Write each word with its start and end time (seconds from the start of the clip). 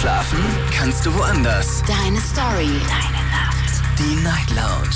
Schlafen 0.00 0.38
kannst 0.70 1.04
du 1.04 1.12
woanders. 1.12 1.82
Deine 1.82 2.20
Story. 2.20 2.70
Deine 2.86 3.24
Nacht. 3.32 3.82
Die 3.98 4.14
Night 4.22 4.48
Lounge. 4.50 4.94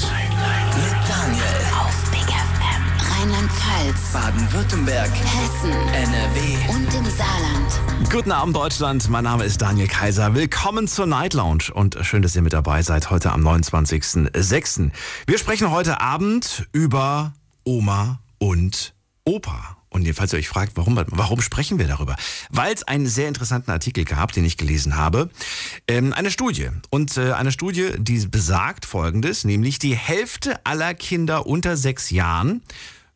Mit 0.77 1.09
Daniel. 1.09 1.43
Auf 1.81 2.11
Big 2.13 2.21
FM. 2.21 3.11
Rheinland-Pfalz. 3.11 4.13
Baden-Württemberg. 4.13 5.11
Hessen. 5.11 5.73
NRW. 5.73 6.57
Und 6.69 6.95
im 6.95 7.05
Saarland. 7.11 8.11
Guten 8.13 8.31
Abend 8.31 8.55
Deutschland, 8.55 9.11
mein 9.11 9.25
Name 9.25 9.43
ist 9.43 9.61
Daniel 9.61 9.89
Kaiser. 9.89 10.37
Willkommen 10.37 10.87
zur 10.87 11.07
Night 11.07 11.35
Lounge 11.35 11.65
und 11.75 11.99
schön, 12.03 12.23
dass 12.23 12.37
ihr 12.37 12.43
mit 12.43 12.53
dabei 12.53 12.83
seid 12.83 13.11
heute 13.11 13.33
am 13.33 13.45
29.06. 13.45 14.93
Wir 15.27 15.39
sprechen 15.39 15.73
heute 15.73 16.01
Abend 16.01 16.69
über 16.71 17.33
Oma 17.65 18.21
und 18.39 18.95
Opa. 19.25 19.82
Und 19.93 20.11
falls 20.15 20.33
ihr 20.33 20.39
euch 20.39 20.49
fragt, 20.49 20.73
warum, 20.77 20.99
warum 21.09 21.41
sprechen 21.43 21.79
wir 21.79 21.87
darüber? 21.87 22.17
Weil 22.51 22.73
es 22.73 22.83
einen 22.83 23.07
sehr 23.07 23.29
interessanten 23.29 23.71
Artikel 23.71 24.05
gab, 24.05 24.33
den 24.33 24.45
ich 24.45 24.57
gelesen 24.57 24.97
habe. 24.97 25.29
Ähm, 25.87 26.15
eine 26.15 26.31
Studie. 26.31 26.69
Und 26.89 27.17
äh, 27.19 27.33
eine 27.33 27.53
Studie, 27.53 27.91
die 27.99 28.27
besagt 28.27 28.87
Folgendes, 28.87 29.45
nämlich 29.45 29.79
die 29.79 29.95
Hälfte 29.95 30.65
aller 30.65 30.95
Kinder 30.95 31.47
unter 31.47 31.77
sechs 31.77 32.11
Jahren 32.11 32.63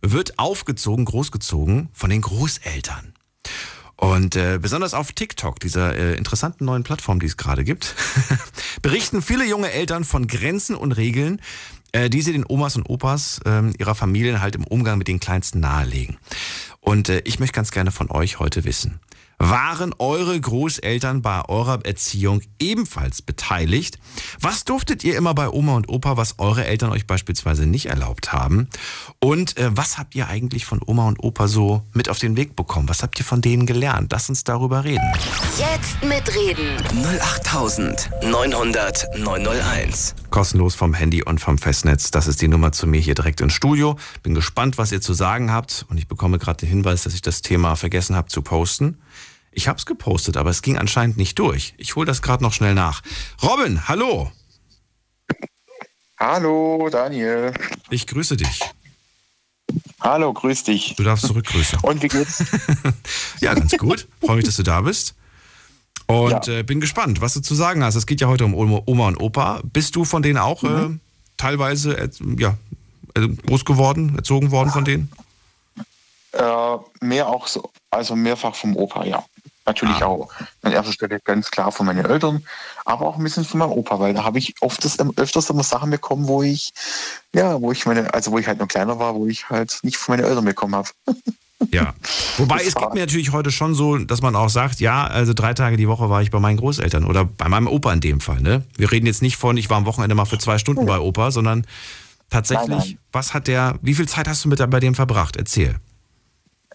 wird 0.03 0.39
aufgezogen, 0.39 1.07
großgezogen 1.07 1.89
von 1.93 2.11
den 2.11 2.21
Großeltern. 2.21 3.15
Und 3.97 4.37
äh, 4.37 4.59
besonders 4.61 4.93
auf 4.93 5.13
TikTok, 5.13 5.59
dieser 5.59 5.97
äh, 5.97 6.17
interessanten 6.17 6.67
neuen 6.67 6.83
Plattform, 6.83 7.19
die 7.19 7.27
es 7.27 7.39
gerade 7.39 7.65
gibt, 7.65 7.95
berichten 8.83 9.23
viele 9.23 9.47
junge 9.47 9.71
Eltern 9.71 10.05
von 10.05 10.27
Grenzen 10.27 10.77
und 10.77 10.93
Regeln, 10.93 11.41
äh, 11.97 12.11
die 12.11 12.21
sie 12.21 12.33
den 12.33 12.45
Omas 12.47 12.77
und 12.77 12.89
Opas 12.89 13.41
äh, 13.47 13.63
ihrer 13.79 13.95
Familien 13.95 14.41
halt 14.41 14.55
im 14.55 14.65
Umgang 14.65 14.99
mit 14.99 15.09
den 15.09 15.19
Kleinsten 15.19 15.61
nahelegen. 15.61 16.19
Und 16.81 17.09
äh, 17.09 17.23
ich 17.25 17.41
möchte 17.41 17.55
ganz 17.55 17.71
gerne 17.71 17.91
von 17.91 18.11
euch 18.11 18.39
heute 18.39 18.65
wissen. 18.65 19.01
Waren 19.39 19.95
eure 19.99 20.41
Großeltern 20.41 21.21
bei 21.21 21.45
eurer 21.47 21.85
Erziehung 21.85 22.41
ebenfalls 22.59 23.21
beteiligt? 23.21 23.99
Was 24.41 24.65
durftet 24.65 25.05
ihr 25.05 25.15
immer 25.17 25.35
bei 25.35 25.51
Oma 25.51 25.77
und 25.77 25.91
Opa, 25.91 26.17
was 26.17 26.39
eure 26.39 26.65
Eltern 26.65 26.91
euch 26.91 27.07
beispielsweise 27.07 27.67
nicht 27.67 27.87
erlaubt 27.87 28.33
haben? 28.33 28.69
Und 29.21 29.59
äh, 29.59 29.69
was 29.77 29.99
habt 29.99 30.15
ihr 30.15 30.29
eigentlich 30.29 30.65
von 30.65 30.81
Oma 30.85 31.07
und 31.07 31.23
Opa 31.23 31.49
so 31.49 31.83
mit 31.93 32.09
auf 32.09 32.19
den 32.19 32.39
Weg 32.39 32.57
bekommen? 32.57 32.89
Was 32.89 33.03
habt 33.03 33.19
ihr 33.19 33.27
von 33.27 33.43
denen 33.43 33.67
gelernt? 33.67 34.11
Lass 34.11 34.31
uns 34.31 34.43
darüber 34.43 34.85
reden. 34.85 35.05
Jetzt 35.59 36.03
mitreden. 36.03 36.83
08900 37.21 39.19
901. 39.19 40.15
Kostenlos 40.31 40.75
vom 40.75 40.95
Handy 40.95 41.23
und 41.23 41.41
vom 41.43 41.59
Festnetz. 41.59 42.11
Das 42.11 42.27
ist 42.27 42.41
die 42.41 42.49
Nummer 42.49 42.73
zu 42.73 42.87
mir 42.87 43.01
hier 43.01 43.15
direkt 43.15 43.43
ins 43.43 43.53
Studio. 43.53 43.99
Bin 44.23 44.35
gespannt, 44.35 44.79
was 44.79 44.93
ihr 44.93 45.03
zu 45.03 45.13
sagen 45.13 45.53
habt. 45.53 45.85
Und 45.91 45.99
ich 45.99 46.09
bekomme 46.09 46.39
gerade 46.39 46.59
den 46.59 46.71
Hinweis, 46.71 47.03
dass 47.03 47.13
ich 47.13 47.23
das 47.23 47.43
Thema 47.43 47.77
vergessen 47.77 48.17
habe 48.17 48.29
zu 48.29 48.41
posten. 48.41 48.97
Ich 49.57 49.69
habe 49.69 49.79
es 49.79 49.87
gepostet, 49.87 50.37
aber 50.37 50.51
es 50.51 50.61
ging 50.61 50.77
anscheinend 50.77 51.17
nicht 51.17 51.39
durch. 51.39 51.73
Ich 51.79 51.97
hole 51.97 52.05
das 52.05 52.21
gerade 52.21 52.43
noch 52.45 52.53
schnell 52.53 52.75
nach. 52.75 53.01
Robin, 53.43 53.89
hallo. 53.89 54.31
Hallo, 56.21 56.91
Daniel. 56.93 57.55
Ich 57.89 58.07
grüße 58.07 58.37
dich. 58.37 58.61
Hallo, 60.01 60.35
grüß 60.35 60.65
dich. 60.65 60.95
Du 60.97 61.03
darfst 61.05 61.27
zurückgrüßen. 61.27 61.79
Und 61.81 62.03
wie 62.03 62.09
geht's? 62.09 62.45
ja, 63.41 63.55
ganz 63.55 63.75
gut. 63.79 64.07
Freue 64.23 64.37
mich, 64.37 64.45
dass 64.45 64.57
du 64.57 64.63
da 64.63 64.83
bist. 64.83 65.15
Und 66.07 66.47
Ja. 66.47 66.59
äh, 66.59 66.63
bin 66.63 66.83
gespannt, 66.83 67.23
was 67.23 67.33
du 67.33 67.41
zu 67.41 67.55
sagen 67.55 67.83
hast. 67.83 67.95
Es 67.95 68.07
geht 68.07 68.21
ja 68.21 68.29
heute 68.29 68.45
um 68.45 68.55
Oma 68.55 69.09
und 69.09 69.17
Opa. 69.17 69.63
Bist 69.65 69.97
du 69.97 70.05
von 70.05 70.23
denen 70.23 70.37
auch 70.39 70.63
äh, 70.65 70.91
teilweise 71.39 71.97
äh, 71.97 72.11
ja, 72.39 72.59
äh, 73.15 73.27
groß 73.27 73.65
geworden, 73.65 74.17
erzogen 74.17 74.51
worden 74.51 74.71
von 74.71 74.85
denen? 74.85 75.11
äh, 76.33 76.77
mehr 77.01 77.29
auch 77.29 77.47
so, 77.47 77.71
also 77.91 78.15
mehrfach 78.15 78.55
vom 78.55 78.77
Opa, 78.77 79.07
ja. 79.07 79.25
Natürlich 79.67 79.97
Ah. 80.03 80.07
auch. 80.07 80.31
An 80.63 80.73
erster 80.73 80.93
Stelle 80.93 81.19
ganz 81.25 81.51
klar 81.51 81.73
von 81.73 81.87
meinen 81.87 82.05
Eltern, 82.07 82.45
aber 82.85 83.07
auch 83.07 83.17
ein 83.17 83.23
bisschen 83.25 83.45
von 83.45 83.59
meinem 83.59 83.73
Opa, 83.73 83.99
weil 83.99 84.15
da 84.15 84.23
habe 84.25 84.39
ich 84.39 84.55
oft 84.61 84.85
das, 84.85 84.97
öfters 85.17 85.51
immer 85.51 85.65
Sachen 85.65 85.91
bekommen, 85.91 86.29
wo 86.29 86.43
ich, 86.43 86.73
ja, 87.35 87.61
wo 87.61 87.73
ich 87.73 87.85
meine, 87.87 88.15
also 88.15 88.31
wo 88.31 88.39
ich 88.39 88.47
halt 88.47 88.61
noch 88.61 88.69
kleiner 88.69 88.99
war, 88.99 89.15
wo 89.17 89.27
ich 89.27 89.51
halt 89.51 89.79
nicht 89.83 89.97
von 89.97 90.17
meinen 90.17 90.27
Eltern 90.27 90.45
bekommen 90.45 90.75
habe. 90.75 90.89
Ja. 91.73 91.95
Wobei 92.37 92.59
Das 92.59 92.67
es 92.67 92.75
geht 92.75 92.83
war- 92.85 92.93
mir 92.93 93.01
natürlich 93.01 93.33
heute 93.33 93.51
schon 93.51 93.75
so, 93.75 93.97
dass 93.97 94.21
man 94.21 94.37
auch 94.37 94.51
sagt, 94.51 94.79
ja, 94.79 95.07
also 95.07 95.33
drei 95.33 95.55
Tage 95.55 95.79
die 95.79 95.89
Woche 95.89 96.11
war 96.11 96.21
ich 96.21 96.31
bei 96.31 96.39
meinen 96.39 96.59
Großeltern 96.59 97.05
oder 97.07 97.25
bei 97.25 97.49
meinem 97.49 97.67
Opa 97.67 97.95
in 97.95 98.01
dem 98.01 98.21
Fall. 98.21 98.43
Ne? 98.43 98.63
Wir 98.77 98.93
reden 98.93 99.07
jetzt 99.07 99.23
nicht 99.23 99.39
von, 99.39 99.57
ich 99.57 99.71
war 99.71 99.79
am 99.79 99.87
Wochenende 99.87 100.15
mal 100.15 100.27
für 100.27 100.37
zwei 100.39 100.59
Stunden 100.59 100.85
bei 100.85 100.99
Opa, 100.99 101.31
sondern 101.31 101.67
tatsächlich, 102.29 102.69
Nein, 102.69 102.79
nein. 102.79 102.99
was 103.11 103.33
hat 103.33 103.47
der, 103.49 103.79
wie 103.81 103.95
viel 103.95 104.07
Zeit 104.07 104.29
hast 104.29 104.45
du 104.45 104.51
mit 104.51 104.59
bei 104.71 104.81
dem 104.81 104.95
verbracht? 104.95 105.37
Erzähl. 105.37 105.77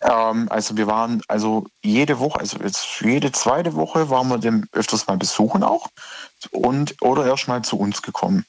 Ähm, 0.02 0.48
also 0.50 0.78
wir 0.78 0.88
waren 0.88 1.22
also 1.28 1.66
jede 1.84 2.20
Woche, 2.20 2.40
also 2.40 2.58
jetzt 2.60 3.02
jede 3.02 3.32
zweite 3.32 3.76
Woche 3.76 4.10
waren 4.10 4.30
wir 4.30 4.38
dem 4.38 4.68
öfters 4.72 5.08
mal 5.08 5.18
besuchen 5.18 5.64
auch 5.64 5.88
und 6.52 6.96
oder 7.02 7.26
erst 7.26 7.48
mal 7.48 7.62
zu 7.64 7.78
uns 7.78 8.02
gekommen. 8.02 8.46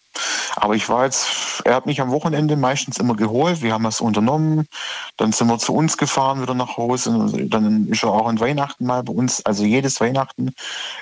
Aber 0.56 0.74
ich 0.74 0.88
war 0.88 1.04
jetzt, 1.04 1.62
er 1.64 1.74
hat 1.74 1.86
mich 1.86 2.00
am 2.00 2.10
Wochenende 2.10 2.56
meistens 2.56 2.98
immer 2.98 3.16
geholt, 3.16 3.62
wir 3.62 3.72
haben 3.72 3.84
was 3.84 4.00
unternommen, 4.00 4.66
dann 5.16 5.32
sind 5.32 5.48
wir 5.48 5.58
zu 5.58 5.74
uns 5.74 5.96
gefahren, 5.96 6.42
wieder 6.42 6.54
nach 6.54 6.76
Hause, 6.76 7.30
dann 7.48 7.88
ist 7.88 8.02
er 8.02 8.10
auch 8.10 8.26
an 8.26 8.38
Weihnachten 8.38 8.84
mal 8.84 9.02
bei 9.02 9.12
uns, 9.12 9.44
also 9.46 9.64
jedes 9.64 10.00
Weihnachten 10.00 10.52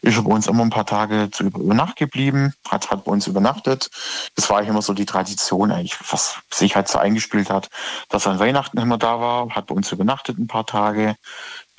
ist 0.03 0.17
er 0.17 0.23
bei 0.23 0.33
uns 0.33 0.47
immer 0.47 0.63
ein 0.63 0.71
paar 0.71 0.87
Tage 0.87 1.29
zu 1.33 1.45
über, 1.45 1.59
über 1.59 1.75
Nacht 1.75 1.97
geblieben, 1.97 2.55
hat, 2.69 2.91
hat 2.91 3.05
bei 3.05 3.11
uns 3.11 3.27
übernachtet. 3.27 3.91
Das 4.37 4.49
war 4.49 4.59
eigentlich 4.59 4.69
immer 4.69 4.83
so 4.83 4.95
die 4.95 5.07
Tradition 5.07 5.73
eigentlich, 5.73 5.97
was 6.11 6.37
sich 6.53 6.77
halt 6.77 6.89
so 6.89 6.99
eingespielt 6.99 7.51
hat, 7.51 7.69
dass 8.09 8.27
er 8.27 8.33
an 8.33 8.39
Weihnachten 8.39 8.79
immer 8.79 8.99
da 8.99 9.21
war, 9.21 9.51
hat 9.51 9.67
bei 9.67 9.75
uns 9.75 9.91
übernachtet 9.91 10.39
ein 10.39 10.47
paar 10.47 10.67
Tage, 10.67 11.17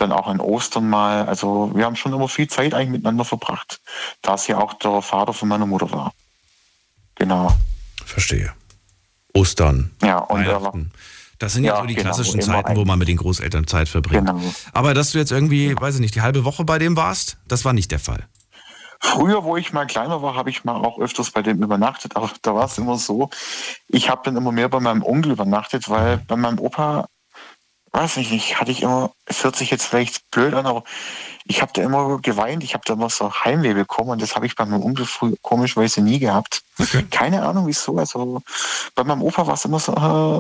dann 0.01 0.11
auch 0.11 0.27
an 0.27 0.39
Ostern 0.39 0.89
mal. 0.89 1.25
Also 1.27 1.71
wir 1.73 1.85
haben 1.85 1.95
schon 1.95 2.13
immer 2.13 2.27
viel 2.27 2.47
Zeit 2.47 2.73
eigentlich 2.73 2.89
miteinander 2.89 3.25
verbracht, 3.25 3.79
da 4.21 4.33
es 4.33 4.47
ja 4.47 4.57
auch 4.57 4.73
der 4.73 5.01
Vater 5.01 5.33
von 5.33 5.47
meiner 5.47 5.65
Mutter 5.65 5.91
war. 5.91 6.13
Genau. 7.15 7.53
Verstehe. 8.05 8.53
Ostern, 9.33 9.91
Ja, 10.01 10.17
und 10.17 10.45
Weihnachten. 10.45 10.91
Das 11.39 11.53
sind 11.53 11.63
ja, 11.63 11.75
Ja, 11.75 11.81
so 11.81 11.87
die 11.87 11.95
genau, 11.95 12.05
klassischen 12.05 12.41
Zeiten, 12.41 12.75
wo 12.75 12.85
man 12.85 12.99
mit 12.99 13.07
den 13.07 13.17
Großeltern 13.17 13.65
Zeit 13.65 13.89
verbringt. 13.89 14.27
Genau. 14.27 14.41
Aber 14.73 14.93
dass 14.93 15.11
du 15.11 15.17
jetzt 15.17 15.31
irgendwie, 15.31 15.75
weiß 15.79 15.95
ich 15.95 16.01
nicht, 16.01 16.13
die 16.13 16.21
halbe 16.21 16.43
Woche 16.45 16.65
bei 16.65 16.77
dem 16.77 16.95
warst, 16.95 17.37
das 17.47 17.65
war 17.65 17.73
nicht 17.73 17.91
der 17.91 17.99
Fall. 17.99 18.27
Früher, 18.99 19.43
wo 19.43 19.57
ich 19.57 19.73
mal 19.73 19.87
kleiner 19.87 20.21
war, 20.21 20.35
habe 20.35 20.51
ich 20.51 20.63
mal 20.63 20.75
auch 20.75 20.99
öfters 20.99 21.31
bei 21.31 21.41
dem 21.41 21.63
übernachtet, 21.63 22.15
aber 22.15 22.29
da 22.43 22.53
war 22.53 22.65
es 22.65 22.77
immer 22.77 22.97
so, 22.99 23.31
ich 23.87 24.11
habe 24.11 24.21
dann 24.23 24.37
immer 24.37 24.51
mehr 24.51 24.69
bei 24.69 24.79
meinem 24.79 25.01
Onkel 25.01 25.31
übernachtet, 25.31 25.89
weil 25.89 26.17
bei 26.19 26.35
meinem 26.35 26.59
Opa, 26.59 27.07
weiß 27.93 28.17
ich 28.17 28.31
nicht, 28.31 28.59
hatte 28.59 28.71
ich 28.71 28.83
immer, 28.83 29.11
es 29.25 29.43
hört 29.43 29.55
sich 29.55 29.69
jetzt 29.69 29.85
vielleicht 29.85 30.29
blöd 30.31 30.53
an, 30.53 30.65
aber 30.65 30.83
ich 31.45 31.61
habe 31.61 31.71
da 31.73 31.81
immer 31.81 32.19
geweint, 32.19 32.63
ich 32.63 32.73
habe 32.73 32.83
da 32.85 32.93
immer 32.93 33.09
so 33.09 33.33
Heimweh 33.33 33.73
bekommen 33.73 34.11
und 34.11 34.21
das 34.21 34.35
habe 34.35 34.45
ich 34.45 34.55
bei 34.55 34.65
meinem 34.65 34.83
Onkel 34.83 35.05
früher 35.05 35.35
komischerweise 35.41 36.01
nie 36.01 36.19
gehabt. 36.19 36.61
Okay. 36.79 37.05
Keine 37.11 37.43
Ahnung 37.43 37.67
wieso, 37.67 37.97
also 37.97 38.41
bei 38.95 39.03
meinem 39.03 39.21
Opa 39.21 39.45
war 39.45 39.55
es 39.55 39.65
immer 39.65 39.79
so, 39.79 39.93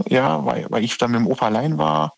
äh, 0.07 0.13
ja, 0.13 0.45
weil, 0.45 0.67
weil 0.69 0.83
ich 0.83 0.97
dann 0.97 1.11
mit 1.11 1.19
dem 1.19 1.27
Opa 1.27 1.47
allein 1.47 1.77
war, 1.77 2.13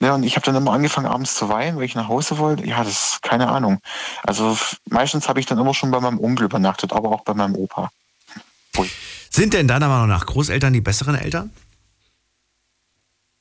ja, 0.00 0.14
und 0.14 0.22
ich 0.22 0.36
habe 0.36 0.46
dann 0.46 0.56
immer 0.56 0.72
angefangen 0.72 1.06
abends 1.06 1.34
zu 1.34 1.48
weinen, 1.48 1.76
weil 1.76 1.84
ich 1.84 1.94
nach 1.94 2.08
Hause 2.08 2.38
wollte. 2.38 2.66
Ja, 2.66 2.82
das 2.82 3.12
ist 3.12 3.22
keine 3.22 3.48
Ahnung. 3.48 3.80
Also 4.22 4.56
meistens 4.88 5.28
habe 5.28 5.38
ich 5.38 5.46
dann 5.46 5.58
immer 5.58 5.74
schon 5.74 5.90
bei 5.90 6.00
meinem 6.00 6.18
Onkel 6.18 6.46
übernachtet, 6.46 6.92
aber 6.92 7.10
auch 7.10 7.22
bei 7.22 7.34
meinem 7.34 7.56
Opa. 7.56 7.90
Ui. 8.78 8.90
Sind 9.30 9.54
denn 9.54 9.68
deiner 9.68 9.88
Meinung 9.88 10.08
nach 10.08 10.26
Großeltern 10.26 10.72
die 10.72 10.80
besseren 10.80 11.14
Eltern? 11.14 11.52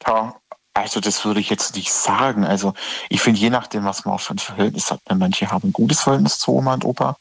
Ja, 0.06 0.36
also 0.82 1.00
das 1.00 1.24
würde 1.26 1.40
ich 1.40 1.50
jetzt 1.50 1.76
nicht 1.76 1.92
sagen. 1.92 2.44
Also 2.44 2.74
ich 3.10 3.22
finde, 3.22 3.40
je 3.40 3.50
nachdem, 3.50 3.86
was 3.86 4.06
man 4.06 4.16
auch 4.16 4.22
für 4.22 4.34
ein 4.34 4.40
Verhältnis 4.40 4.92
hat, 4.92 5.00
ne, 5.10 5.16
manche 5.16 5.50
haben 5.50 5.70
ein 5.70 5.74
gutes 5.74 6.02
Verhältnis 6.02 6.40
zu 6.40 6.52
Oma 6.52 6.74
und 6.74 6.86
Opa. 6.86 7.18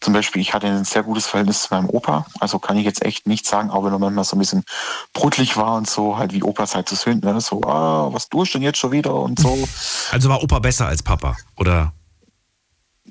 Zum 0.00 0.12
Beispiel, 0.12 0.42
ich 0.42 0.54
hatte 0.54 0.66
ein 0.66 0.84
sehr 0.84 1.02
gutes 1.02 1.26
Verhältnis 1.26 1.62
zu 1.62 1.74
meinem 1.74 1.88
Opa. 1.88 2.26
Also 2.40 2.58
kann 2.58 2.76
ich 2.76 2.84
jetzt 2.84 3.04
echt 3.04 3.26
nicht 3.26 3.46
sagen, 3.46 3.70
auch 3.70 3.84
wenn 3.84 3.92
er 3.92 3.98
manchmal 3.98 4.24
so 4.24 4.36
ein 4.36 4.38
bisschen 4.38 4.64
brutlich 5.12 5.56
war 5.56 5.76
und 5.76 5.88
so, 5.88 6.18
halt 6.18 6.32
wie 6.32 6.42
Opas 6.42 6.74
halt 6.74 6.88
zu 6.88 6.94
sind. 6.94 7.24
Ne? 7.24 7.40
So, 7.40 7.62
ah, 7.62 8.12
was 8.12 8.28
tust 8.28 8.54
du 8.54 8.58
denn 8.58 8.64
jetzt 8.64 8.78
schon 8.78 8.92
wieder 8.92 9.14
und 9.14 9.38
so. 9.38 9.68
Also 10.12 10.28
war 10.28 10.42
Opa 10.42 10.58
besser 10.58 10.86
als 10.86 11.02
Papa? 11.02 11.36
Oder? 11.56 11.92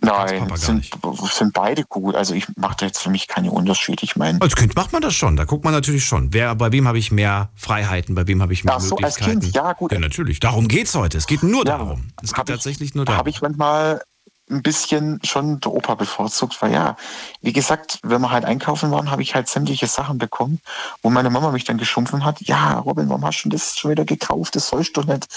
Nein, 0.02 0.48
sind, 0.56 0.90
sind 1.32 1.54
beide 1.54 1.84
gut. 1.84 2.16
Also 2.16 2.34
ich 2.34 2.46
mache 2.58 2.76
da 2.80 2.86
jetzt 2.86 3.00
für 3.00 3.10
mich 3.10 3.28
keine 3.28 3.52
Unterschiede. 3.52 4.04
Ich 4.04 4.16
meine, 4.16 4.42
Als 4.42 4.56
Kind 4.56 4.76
macht 4.76 4.94
man 4.94 5.02
das 5.02 5.16
schon. 5.16 5.36
Da 5.36 5.46
guckt 5.46 5.64
man 5.64 5.74
natürlich 5.74 6.06
schon. 6.06 6.34
Wer, 6.34 6.56
bei 6.56 6.72
wem 6.72 6.88
habe 6.88 6.98
ich 7.00 7.12
mehr 7.12 7.50
Freiheiten? 7.56 8.16
Bei 8.16 8.28
wem 8.28 8.42
habe 8.42 8.54
ich 8.54 8.64
mehr 8.64 8.76
Ach 8.76 8.80
so, 8.80 8.96
als 8.98 9.20
Möglichkeiten? 9.20 9.40
Kind. 9.42 9.56
Ja, 9.56 9.74
gut. 9.74 9.92
Ja, 9.92 10.00
natürlich. 10.00 10.40
Darum 10.40 10.68
geht's 10.68 10.94
heute. 10.96 11.18
Es 11.18 11.28
geht 11.28 11.44
nur 11.44 11.66
Ja, 11.66 11.78
darum. 11.78 12.08
Es 12.24 12.34
geht 12.34 12.44
ich- 12.48 12.54
tatsächlich 12.56 12.96
nur 12.96 13.06
da 13.06 13.12
darum. 13.12 13.20
habe 13.20 13.30
ich 13.30 13.42
manchmal 13.42 14.02
ein 14.50 14.62
bisschen 14.62 15.20
schon 15.24 15.60
der 15.60 15.74
Opa 15.74 15.96
bevorzugt, 15.96 16.62
weil 16.62 16.72
ja, 16.72 16.96
wie 17.42 17.54
gesagt, 17.54 18.00
wenn 18.04 18.22
wir 18.22 18.32
halt 18.32 18.46
einkaufen 18.46 18.92
waren, 18.92 19.12
habe 19.12 19.22
ich 19.22 19.36
halt 19.36 19.50
sämtliche 19.50 19.88
Sachen 19.88 20.18
bekommen, 20.18 20.62
wo 21.02 21.10
meine 21.10 21.30
Mama 21.30 21.52
mich 21.52 21.66
dann 21.66 21.78
geschumpfen 21.78 22.24
hat, 22.24 22.42
ja, 22.42 22.80
Robin, 22.80 23.10
warum 23.10 23.26
hast 23.26 23.44
du 23.44 23.50
das 23.50 23.78
schon 23.78 23.92
wieder 23.92 24.06
gekauft? 24.06 24.56
Das 24.56 24.70
sollst 24.70 24.96
du 24.96 25.02
nicht. 25.02 25.28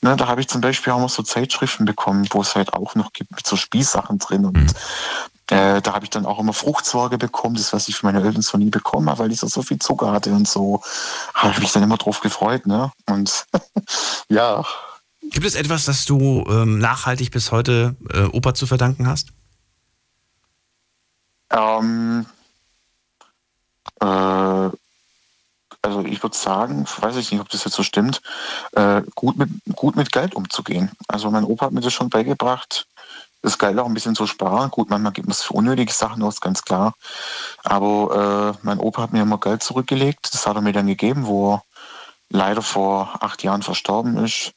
Ne, 0.00 0.16
da 0.16 0.28
habe 0.28 0.40
ich 0.40 0.48
zum 0.48 0.60
Beispiel 0.60 0.92
auch 0.92 1.00
noch 1.00 1.10
so 1.10 1.22
Zeitschriften 1.22 1.84
bekommen, 1.84 2.26
wo 2.30 2.40
es 2.40 2.54
halt 2.54 2.72
auch 2.72 2.94
noch 2.94 3.12
gibt 3.12 3.32
mit 3.32 3.46
so 3.46 3.56
Spielsachen 3.56 4.18
drin 4.18 4.46
und 4.46 4.74
äh, 5.50 5.82
da 5.82 5.92
habe 5.92 6.04
ich 6.04 6.10
dann 6.10 6.24
auch 6.24 6.38
immer 6.38 6.54
Fruchtsorge 6.54 7.18
bekommen, 7.18 7.56
das 7.56 7.74
was 7.74 7.88
ich 7.88 7.96
für 7.96 8.06
meine 8.06 8.24
Eltern 8.24 8.40
so 8.40 8.56
nie 8.56 8.70
bekommen 8.70 9.10
habe, 9.10 9.20
weil 9.20 9.32
ich 9.32 9.40
so, 9.40 9.46
so 9.46 9.62
viel 9.62 9.78
Zucker 9.78 10.10
hatte 10.10 10.32
und 10.32 10.48
so. 10.48 10.80
Habe 11.34 11.52
ich 11.52 11.60
mich 11.60 11.72
dann 11.72 11.82
immer 11.82 11.98
drauf 11.98 12.20
gefreut, 12.20 12.66
ne? 12.66 12.90
Und 13.06 13.46
ja, 14.28 14.64
Gibt 15.34 15.46
es 15.46 15.56
etwas, 15.56 15.84
das 15.84 16.04
du 16.04 16.44
ähm, 16.48 16.78
nachhaltig 16.78 17.32
bis 17.32 17.50
heute 17.50 17.96
äh, 18.12 18.22
Opa 18.22 18.54
zu 18.54 18.68
verdanken 18.68 19.08
hast? 19.08 19.32
Ähm, 21.50 22.24
äh, 24.00 24.04
also 24.04 26.04
ich 26.04 26.22
würde 26.22 26.36
sagen, 26.36 26.86
weiß 27.00 27.16
ich 27.16 27.32
nicht, 27.32 27.40
ob 27.40 27.48
das 27.48 27.64
jetzt 27.64 27.74
so 27.74 27.82
stimmt, 27.82 28.22
äh, 28.76 29.02
gut, 29.16 29.36
mit, 29.36 29.50
gut 29.74 29.96
mit 29.96 30.12
Geld 30.12 30.36
umzugehen. 30.36 30.92
Also 31.08 31.32
mein 31.32 31.42
Opa 31.42 31.66
hat 31.66 31.72
mir 31.72 31.80
das 31.80 31.92
schon 31.92 32.10
beigebracht, 32.10 32.86
das 33.42 33.58
Geld 33.58 33.76
auch 33.80 33.86
ein 33.86 33.94
bisschen 33.94 34.14
zu 34.14 34.28
sparen. 34.28 34.70
Gut, 34.70 34.88
manchmal 34.88 35.12
gibt 35.12 35.28
es 35.28 35.42
für 35.42 35.54
unnötige 35.54 35.92
Sachen 35.92 36.22
aus, 36.22 36.40
ganz 36.40 36.62
klar. 36.62 36.94
Aber 37.64 38.54
äh, 38.54 38.58
mein 38.62 38.78
Opa 38.78 39.02
hat 39.02 39.12
mir 39.12 39.22
immer 39.22 39.38
Geld 39.38 39.64
zurückgelegt. 39.64 40.32
Das 40.32 40.46
hat 40.46 40.54
er 40.54 40.62
mir 40.62 40.72
dann 40.72 40.86
gegeben, 40.86 41.26
wo 41.26 41.54
er 41.54 41.64
leider 42.28 42.62
vor 42.62 43.18
acht 43.20 43.42
Jahren 43.42 43.62
verstorben 43.62 44.16
ist 44.18 44.54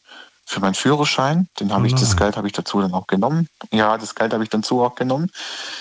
für 0.48 0.62
meinen 0.62 0.76
Führerschein. 0.76 1.50
Den 1.60 1.74
habe 1.74 1.88
ich, 1.88 1.94
das 1.94 2.16
Geld 2.16 2.38
habe 2.38 2.48
ich 2.48 2.54
dazu 2.54 2.80
dann 2.80 2.94
auch 2.94 3.06
genommen. 3.06 3.50
Ja, 3.72 3.98
das 3.98 4.16
Geld 4.16 4.34
habe 4.34 4.44
ich 4.44 4.50
dazu 4.50 4.82
auch 4.82 4.96
genommen. 4.96 5.30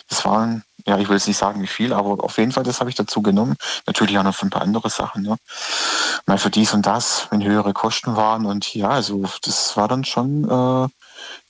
Das 0.08 0.24
waren, 0.24 0.64
ja, 0.84 0.98
ich 0.98 1.08
will 1.08 1.16
jetzt 1.16 1.28
nicht 1.28 1.36
sagen, 1.36 1.62
wie 1.62 1.68
viel, 1.68 1.92
aber 1.92 2.24
auf 2.24 2.36
jeden 2.36 2.50
Fall, 2.50 2.64
das 2.64 2.80
habe 2.80 2.90
ich 2.90 2.96
dazu 2.96 3.22
genommen. 3.22 3.54
Natürlich 3.86 4.18
auch 4.18 4.24
noch 4.24 4.34
für 4.34 4.44
ein 4.44 4.50
paar 4.50 4.62
andere 4.62 4.90
Sachen, 4.90 5.22
ne? 5.22 5.36
Mal 6.26 6.38
für 6.38 6.50
dies 6.50 6.74
und 6.74 6.84
das, 6.84 7.28
wenn 7.30 7.44
höhere 7.44 7.72
Kosten 7.74 8.16
waren. 8.16 8.44
Und 8.44 8.74
ja, 8.74 8.88
also 8.88 9.22
das 9.42 9.76
war 9.76 9.86
dann 9.86 10.04
schon 10.04 10.44
äh, 10.44 10.88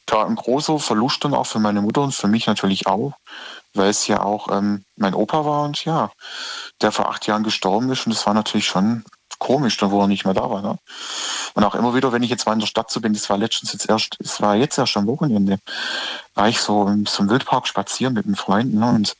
klar 0.06 0.26
ein 0.26 0.36
großer 0.36 0.78
Verlust 0.78 1.24
dann 1.24 1.32
auch 1.32 1.46
für 1.46 1.58
meine 1.58 1.80
Mutter 1.80 2.02
und 2.02 2.14
für 2.14 2.28
mich 2.28 2.46
natürlich 2.46 2.86
auch, 2.86 3.14
weil 3.72 3.88
es 3.88 4.06
ja 4.06 4.22
auch 4.22 4.48
ähm, 4.54 4.84
mein 4.96 5.14
Opa 5.14 5.46
war 5.46 5.62
und 5.62 5.82
ja, 5.86 6.10
der 6.82 6.92
vor 6.92 7.08
acht 7.08 7.26
Jahren 7.26 7.44
gestorben 7.44 7.90
ist 7.90 8.06
und 8.06 8.14
das 8.14 8.26
war 8.26 8.34
natürlich 8.34 8.66
schon 8.66 9.04
komisch, 9.38 9.76
dann 9.76 9.90
wo 9.90 10.00
er 10.00 10.06
nicht 10.06 10.24
mehr 10.24 10.34
da 10.34 10.48
war. 10.50 10.62
Ne? 10.62 10.78
Und 11.54 11.64
auch 11.64 11.74
immer 11.74 11.94
wieder, 11.94 12.12
wenn 12.12 12.22
ich 12.22 12.30
jetzt 12.30 12.46
mal 12.46 12.52
in 12.52 12.60
der 12.60 12.66
Stadt 12.66 12.90
so 12.90 13.00
bin, 13.00 13.12
das 13.12 13.30
war 13.30 13.38
letztens 13.38 13.72
jetzt 13.72 13.88
erst, 13.88 14.16
es 14.20 14.40
war 14.40 14.56
jetzt 14.56 14.78
erst 14.78 14.96
am 14.96 15.06
Wochenende, 15.06 15.58
war 16.34 16.48
ich 16.48 16.60
so 16.60 16.86
im, 16.86 17.06
so 17.06 17.28
Wildpark 17.28 17.66
spazieren 17.66 18.14
mit 18.14 18.26
einem 18.26 18.36
Freund 18.36 18.74
ne? 18.74 18.88
und 18.90 19.16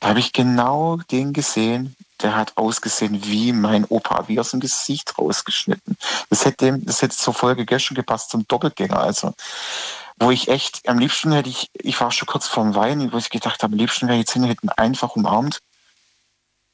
da 0.00 0.08
habe 0.10 0.18
ich 0.18 0.32
genau 0.32 0.98
den 1.10 1.32
gesehen, 1.32 1.96
der 2.20 2.36
hat 2.36 2.52
ausgesehen 2.56 3.24
wie 3.24 3.52
mein 3.52 3.84
Opa, 3.86 4.28
wie 4.28 4.38
aus 4.38 4.50
dem 4.50 4.60
Gesicht 4.60 5.18
rausgeschnitten. 5.18 5.96
Das 6.30 6.44
hätte, 6.44 6.66
dem, 6.66 6.84
das 6.84 7.02
hätte 7.02 7.16
zur 7.16 7.34
Folge 7.34 7.64
gestern 7.64 7.94
gepasst 7.94 8.30
zum 8.30 8.46
Doppelgänger. 8.46 8.98
Also, 8.98 9.32
wo 10.18 10.30
ich 10.30 10.48
echt, 10.48 10.88
am 10.88 10.98
liebsten 10.98 11.32
hätte 11.32 11.48
ich, 11.48 11.70
ich 11.72 12.00
war 12.00 12.12
schon 12.12 12.26
kurz 12.26 12.46
vorm 12.46 12.74
Weinen, 12.74 13.12
wo 13.12 13.18
ich 13.18 13.30
gedacht 13.30 13.62
habe, 13.62 13.72
am 13.72 13.78
liebsten 13.78 14.06
wäre 14.06 14.18
jetzt 14.18 14.32
hin, 14.32 14.44
hätten 14.44 14.68
einfach 14.68 15.16
umarmt 15.16 15.60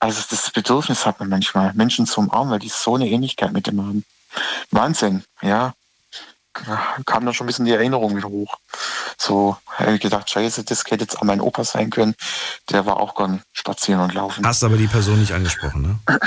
also 0.01 0.23
das 0.31 0.51
Bedürfnis 0.51 1.07
hat 1.07 1.21
man 1.21 1.29
manchmal, 1.29 1.73
Menschen 1.75 2.07
zu 2.07 2.21
umarmen, 2.21 2.51
weil 2.51 2.59
die 2.59 2.71
so 2.71 2.95
eine 2.95 3.09
Ähnlichkeit 3.09 3.53
mit 3.53 3.67
dem 3.67 3.81
haben. 3.81 4.05
Wahnsinn, 4.71 5.23
ja. 5.43 5.75
Kam 7.07 7.25
dann 7.25 7.33
schon 7.33 7.45
ein 7.45 7.49
bisschen 7.49 7.65
die 7.67 7.73
Erinnerung 7.73 8.17
wieder 8.17 8.29
hoch. 8.29 8.57
So, 9.17 9.57
habe 9.67 9.95
ich 9.95 10.01
gedacht, 10.01 10.29
scheiße, 10.29 10.65
das 10.65 10.85
hätte 10.85 11.05
jetzt 11.05 11.19
auch 11.19 11.23
mein 11.23 11.41
Opa 11.41 11.63
sein 11.63 11.91
können. 11.91 12.17
Der 12.71 12.87
war 12.87 12.99
auch 12.99 13.15
gern 13.15 13.43
spazieren 13.53 14.01
und 14.01 14.15
laufen. 14.15 14.45
Hast 14.45 14.65
aber 14.65 14.77
die 14.77 14.89
Person 14.89 15.21
nicht 15.21 15.33
angesprochen, 15.33 15.83
ne? 15.83 16.19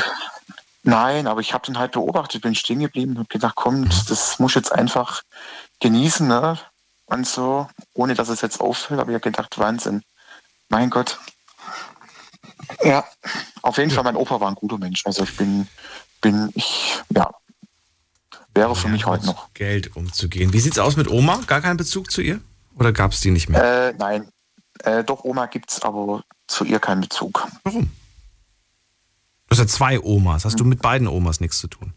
Nein, 0.83 1.27
aber 1.27 1.41
ich 1.41 1.53
habe 1.53 1.65
den 1.65 1.77
halt 1.77 1.93
beobachtet, 1.93 2.41
bin 2.41 2.55
stehen 2.55 2.79
geblieben 2.79 3.13
und 3.13 3.19
habe 3.19 3.27
gedacht, 3.29 3.55
komm, 3.55 3.89
das 4.07 4.39
muss 4.39 4.51
ich 4.51 4.55
jetzt 4.55 4.71
einfach 4.71 5.23
genießen, 5.79 6.27
ne? 6.27 6.57
Und 7.05 7.27
so, 7.27 7.67
ohne 7.93 8.13
dass 8.15 8.29
es 8.29 8.41
jetzt 8.41 8.61
auffällt, 8.61 8.99
habe 8.99 9.13
ich 9.13 9.21
gedacht, 9.21 9.57
Wahnsinn. 9.57 10.03
Mein 10.69 10.89
Gott, 10.89 11.19
ja, 12.83 13.05
auf 13.61 13.77
jeden 13.77 13.89
ja. 13.89 13.95
Fall, 13.95 14.03
mein 14.03 14.15
Opa 14.15 14.39
war 14.39 14.49
ein 14.49 14.55
guter 14.55 14.77
Mensch. 14.77 15.05
Also 15.05 15.23
ich 15.23 15.35
bin, 15.35 15.67
bin 16.21 16.49
ich, 16.53 16.99
ja, 17.09 17.29
wäre 18.53 18.75
für 18.75 18.87
ja, 18.87 18.93
mich 18.93 19.05
heute 19.05 19.25
noch. 19.25 19.53
Geld 19.53 19.95
umzugehen. 19.95 20.53
Wie 20.53 20.59
sieht's 20.59 20.79
aus 20.79 20.95
mit 20.95 21.09
Oma? 21.09 21.39
Gar 21.47 21.61
keinen 21.61 21.77
Bezug 21.77 22.11
zu 22.11 22.21
ihr? 22.21 22.39
Oder 22.77 22.91
gab 22.91 23.11
es 23.11 23.21
die 23.21 23.31
nicht 23.31 23.49
mehr? 23.49 23.89
Äh, 23.89 23.93
nein, 23.97 24.29
äh, 24.83 25.03
doch 25.03 25.23
Oma 25.23 25.45
gibt 25.45 25.71
es, 25.71 25.81
aber 25.81 26.23
zu 26.47 26.65
ihr 26.65 26.79
keinen 26.79 27.01
Bezug. 27.01 27.47
Warum? 27.63 27.83
Du 27.83 27.89
hast 29.51 29.59
ja 29.59 29.67
zwei 29.67 29.99
Omas. 29.99 30.45
Hast 30.45 30.59
du 30.59 30.65
mit 30.65 30.81
beiden 30.81 31.07
Omas 31.07 31.39
nichts 31.39 31.59
zu 31.59 31.67
tun? 31.67 31.93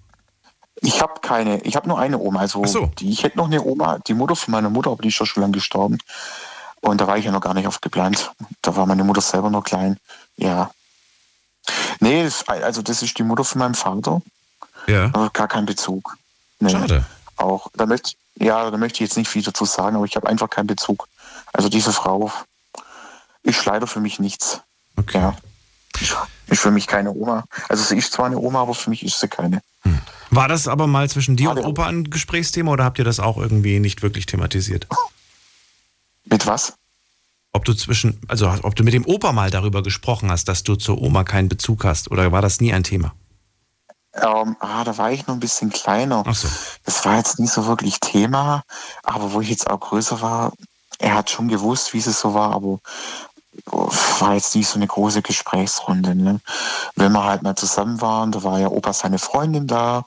Ich 0.82 1.00
habe 1.00 1.20
keine, 1.22 1.60
ich 1.62 1.74
habe 1.74 1.88
nur 1.88 1.98
eine 1.98 2.18
Oma. 2.18 2.40
Also 2.40 2.64
so. 2.66 2.86
die, 2.98 3.10
ich 3.10 3.22
hätte 3.22 3.38
noch 3.38 3.46
eine 3.46 3.62
Oma, 3.62 3.98
die 4.06 4.14
Mutter 4.14 4.36
von 4.36 4.52
meiner 4.52 4.68
Mutter, 4.68 4.90
aber 4.90 5.02
die 5.02 5.08
ist 5.08 5.14
schon 5.14 5.26
schon 5.26 5.40
lange 5.40 5.54
gestorben. 5.54 5.98
Und 6.82 7.00
da 7.00 7.06
war 7.06 7.16
ich 7.16 7.24
ja 7.24 7.32
noch 7.32 7.40
gar 7.40 7.54
nicht 7.54 7.66
oft 7.66 7.80
geplant. 7.80 8.32
Da 8.62 8.76
war 8.76 8.86
meine 8.86 9.04
Mutter 9.04 9.22
selber 9.22 9.50
noch 9.50 9.64
klein. 9.64 9.96
Ja. 10.36 10.70
Nee, 12.00 12.28
also 12.46 12.82
das 12.82 13.02
ist 13.02 13.18
die 13.18 13.22
Mutter 13.22 13.44
von 13.44 13.58
meinem 13.58 13.74
Vater. 13.74 14.22
Ja. 14.86 15.06
Aber 15.06 15.30
gar 15.30 15.48
keinen 15.48 15.66
Bezug. 15.66 16.16
Nee. 16.60 16.70
Schade. 16.70 17.04
Auch, 17.36 17.68
da 17.74 17.86
möchte, 17.86 18.12
ja, 18.36 18.70
da 18.70 18.76
möchte 18.76 18.96
ich 18.96 19.08
jetzt 19.08 19.16
nicht 19.16 19.28
viel 19.28 19.42
dazu 19.42 19.64
sagen, 19.64 19.96
aber 19.96 20.04
ich 20.04 20.16
habe 20.16 20.28
einfach 20.28 20.48
keinen 20.48 20.66
Bezug. 20.66 21.08
Also 21.52 21.68
diese 21.68 21.92
Frau 21.92 22.32
ist 23.42 23.64
leider 23.64 23.86
für 23.86 24.00
mich 24.00 24.18
nichts. 24.18 24.60
Okay. 24.96 25.18
Ja. 25.18 25.36
Ist 26.48 26.60
für 26.60 26.70
mich 26.70 26.86
keine 26.86 27.12
Oma. 27.12 27.44
Also 27.68 27.82
sie 27.82 27.96
ist 27.96 28.12
zwar 28.12 28.26
eine 28.26 28.38
Oma, 28.38 28.62
aber 28.62 28.74
für 28.74 28.90
mich 28.90 29.02
ist 29.02 29.18
sie 29.18 29.28
keine. 29.28 29.62
Hm. 29.82 30.00
War 30.30 30.48
das 30.48 30.68
aber 30.68 30.86
mal 30.86 31.08
zwischen 31.08 31.36
dir 31.36 31.50
und 31.50 31.58
Opa 31.58 31.86
ein 31.86 32.10
Gesprächsthema 32.10 32.72
oder 32.72 32.84
habt 32.84 32.98
ihr 32.98 33.04
das 33.04 33.20
auch 33.20 33.38
irgendwie 33.38 33.80
nicht 33.80 34.02
wirklich 34.02 34.26
thematisiert? 34.26 34.86
Mit 36.24 36.46
was? 36.46 36.74
Ob 37.56 37.64
du 37.64 37.74
zwischen, 37.74 38.20
also 38.28 38.52
ob 38.62 38.76
du 38.76 38.84
mit 38.84 38.94
dem 38.94 39.06
Opa 39.06 39.32
mal 39.32 39.50
darüber 39.50 39.82
gesprochen 39.82 40.30
hast, 40.30 40.48
dass 40.48 40.62
du 40.62 40.76
zur 40.76 41.00
Oma 41.02 41.24
keinen 41.24 41.48
Bezug 41.48 41.84
hast, 41.84 42.10
oder 42.10 42.30
war 42.30 42.42
das 42.42 42.60
nie 42.60 42.72
ein 42.72 42.84
Thema? 42.84 43.14
Ähm, 44.14 44.56
ah, 44.60 44.84
da 44.84 44.96
war 44.96 45.10
ich 45.10 45.26
noch 45.26 45.34
ein 45.34 45.40
bisschen 45.40 45.70
kleiner. 45.70 46.22
Ach 46.26 46.34
so. 46.34 46.48
Das 46.84 47.04
war 47.04 47.16
jetzt 47.16 47.38
nicht 47.38 47.52
so 47.52 47.66
wirklich 47.66 48.00
Thema, 48.00 48.62
aber 49.02 49.32
wo 49.32 49.40
ich 49.40 49.50
jetzt 49.50 49.68
auch 49.68 49.80
größer 49.80 50.20
war, 50.20 50.52
er 50.98 51.14
hat 51.14 51.30
schon 51.30 51.48
gewusst, 51.48 51.92
wie 51.92 51.98
es 51.98 52.20
so 52.20 52.32
war, 52.32 52.52
aber 52.52 52.78
war 53.66 54.34
jetzt 54.34 54.54
nicht 54.54 54.68
so 54.68 54.76
eine 54.76 54.86
große 54.86 55.22
Gesprächsrunde. 55.22 56.14
Ne? 56.14 56.40
Wenn 56.94 57.12
wir 57.12 57.24
halt 57.24 57.42
mal 57.42 57.56
zusammen 57.56 58.00
waren, 58.00 58.32
da 58.32 58.42
war 58.42 58.58
ja 58.58 58.68
Opa 58.68 58.92
seine 58.92 59.18
Freundin 59.18 59.66
da. 59.66 60.04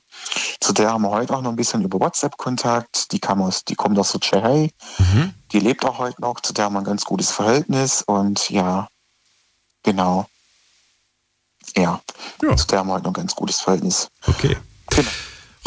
Zu 0.60 0.74
der 0.74 0.92
haben 0.92 1.04
wir 1.04 1.10
heute 1.10 1.36
auch 1.36 1.42
noch 1.42 1.50
ein 1.50 1.56
bisschen 1.56 1.84
über 1.84 2.00
WhatsApp 2.00 2.38
Kontakt. 2.38 3.12
Die 3.12 3.20
kam 3.20 3.42
aus, 3.42 3.66
die 3.66 3.76
kommt 3.76 3.98
aus 3.98 4.12
der 4.12 4.22
Tschechei. 4.22 4.72
Mhm. 4.98 5.34
Die 5.52 5.60
lebt 5.60 5.86
auch 5.86 5.98
heute 5.98 6.22
noch. 6.22 6.40
Zu 6.42 6.54
der 6.54 6.66
haben 6.66 6.74
wir 6.74 6.80
ein 6.80 6.86
ganz 6.86 7.06
gutes 7.06 7.32
Verhältnis. 7.32 8.04
Und 8.04 8.50
ja, 8.50 8.88
genau. 9.84 10.28
Ja, 11.76 12.02
ja. 12.42 12.56
zu 12.56 12.68
der 12.68 12.80
haben 12.80 12.88
wir 12.88 12.94
heute 12.94 13.06
noch 13.06 13.12
ein 13.12 13.22
ganz 13.22 13.36
gutes 13.36 13.62
Verhältnis. 13.62 14.10
Okay. 14.28 14.58
Genau. 14.90 15.10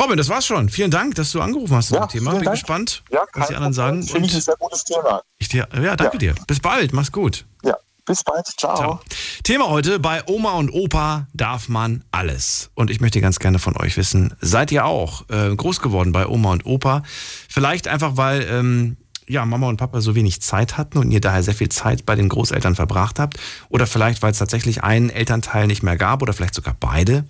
Robin, 0.01 0.17
das 0.17 0.29
war's 0.29 0.47
schon. 0.47 0.69
Vielen 0.69 0.91
Dank, 0.91 1.15
dass 1.15 1.33
du 1.33 1.41
angerufen 1.41 1.77
hast 1.77 1.89
zu 1.89 1.95
ja, 1.95 2.07
dem 2.07 2.09
Thema. 2.09 2.33
Bin 2.33 2.43
Dank. 2.43 2.57
gespannt, 2.57 3.03
ja, 3.11 3.25
was 3.35 3.49
die 3.49 3.55
anderen 3.55 3.73
sagen. 3.73 4.03
Finde 4.03 4.29
ich 4.29 4.35
ein 4.35 4.41
sehr 4.41 4.57
gutes 4.57 4.85
Thema. 4.85 5.23
Ich 5.39 5.49
dir, 5.49 5.69
ja, 5.75 5.97
danke 5.97 6.15
ja. 6.15 6.33
dir. 6.33 6.35
Bis 6.47 6.61
bald. 6.61 6.93
Mach's 6.93 7.13
gut. 7.13 7.45
Ja. 7.63 7.77
Bis 8.05 8.25
bald. 8.25 8.47
Ciao. 8.59 8.77
Ciao. 8.77 9.01
Thema 9.45 9.69
heute: 9.69 10.01
Bei 10.01 10.27
Oma 10.27 10.53
und 10.53 10.71
Opa 10.71 11.29
darf 11.35 11.69
man 11.69 12.05
alles. 12.11 12.71
Und 12.75 12.91
ich 12.91 13.01
möchte 13.01 13.21
ganz 13.21 13.39
gerne 13.39 13.61
von 13.61 13.77
euch 13.77 13.97
wissen: 13.97 14.35
Seid 14.41 14.73
ihr 14.73 14.87
auch 14.87 15.29
äh, 15.29 15.55
groß 15.55 15.81
geworden 15.81 16.11
bei 16.11 16.27
Oma 16.27 16.53
und 16.53 16.67
Opa? 16.67 17.03
Vielleicht 17.49 17.87
einfach, 17.87 18.17
weil 18.17 18.45
ähm, 18.51 18.97
ja, 19.29 19.45
Mama 19.45 19.69
und 19.69 19.77
Papa 19.77 20.01
so 20.01 20.15
wenig 20.15 20.43
Zeit 20.43 20.77
hatten 20.79 20.99
und 20.99 21.11
ihr 21.11 21.21
daher 21.21 21.43
sehr 21.43 21.55
viel 21.55 21.69
Zeit 21.69 22.05
bei 22.05 22.17
den 22.17 22.29
Großeltern 22.29 22.75
verbracht 22.75 23.19
habt. 23.19 23.39
Oder 23.69 23.87
vielleicht, 23.87 24.23
weil 24.23 24.33
es 24.33 24.39
tatsächlich 24.39 24.83
einen 24.83 25.11
Elternteil 25.11 25.67
nicht 25.67 25.83
mehr 25.83 25.97
gab 25.97 26.23
oder 26.23 26.33
vielleicht 26.33 26.55
sogar 26.55 26.77
beide. 26.79 27.25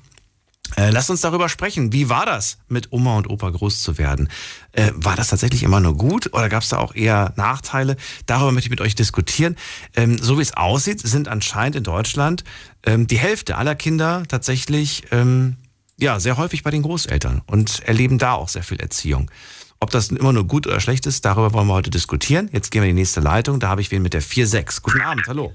Äh, 0.76 0.90
lasst 0.90 1.10
uns 1.10 1.20
darüber 1.20 1.48
sprechen. 1.48 1.92
Wie 1.92 2.08
war 2.08 2.26
das, 2.26 2.58
mit 2.68 2.92
Oma 2.92 3.16
und 3.16 3.28
Opa 3.28 3.50
groß 3.50 3.82
zu 3.82 3.98
werden? 3.98 4.28
Äh, 4.72 4.90
war 4.94 5.16
das 5.16 5.28
tatsächlich 5.28 5.62
immer 5.62 5.80
nur 5.80 5.96
gut 5.96 6.32
oder 6.32 6.48
gab 6.48 6.62
es 6.62 6.70
da 6.70 6.78
auch 6.78 6.94
eher 6.94 7.32
Nachteile? 7.36 7.96
Darüber 8.26 8.52
möchte 8.52 8.68
ich 8.68 8.70
mit 8.70 8.80
euch 8.80 8.94
diskutieren. 8.94 9.56
Ähm, 9.94 10.18
so 10.18 10.38
wie 10.38 10.42
es 10.42 10.54
aussieht, 10.54 11.00
sind 11.00 11.28
anscheinend 11.28 11.76
in 11.76 11.84
Deutschland 11.84 12.44
ähm, 12.84 13.06
die 13.06 13.18
Hälfte 13.18 13.56
aller 13.56 13.74
Kinder 13.74 14.22
tatsächlich 14.28 15.04
ähm, 15.10 15.56
ja, 15.98 16.18
sehr 16.18 16.36
häufig 16.36 16.62
bei 16.62 16.70
den 16.70 16.82
Großeltern 16.82 17.42
und 17.46 17.80
erleben 17.80 18.18
da 18.18 18.32
auch 18.32 18.48
sehr 18.48 18.62
viel 18.62 18.80
Erziehung. 18.80 19.30
Ob 19.78 19.90
das 19.90 20.10
immer 20.10 20.32
nur 20.32 20.46
gut 20.46 20.66
oder 20.66 20.80
schlecht 20.80 21.06
ist, 21.06 21.24
darüber 21.24 21.52
wollen 21.52 21.66
wir 21.66 21.74
heute 21.74 21.90
diskutieren. 21.90 22.48
Jetzt 22.52 22.70
gehen 22.70 22.82
wir 22.82 22.88
in 22.88 22.96
die 22.96 23.02
nächste 23.02 23.20
Leitung. 23.20 23.60
Da 23.60 23.68
habe 23.68 23.80
ich 23.80 23.90
wen 23.90 24.02
mit 24.02 24.14
der 24.14 24.22
4.6. 24.22 24.80
Guten 24.82 25.00
Abend, 25.00 25.26
hallo. 25.26 25.52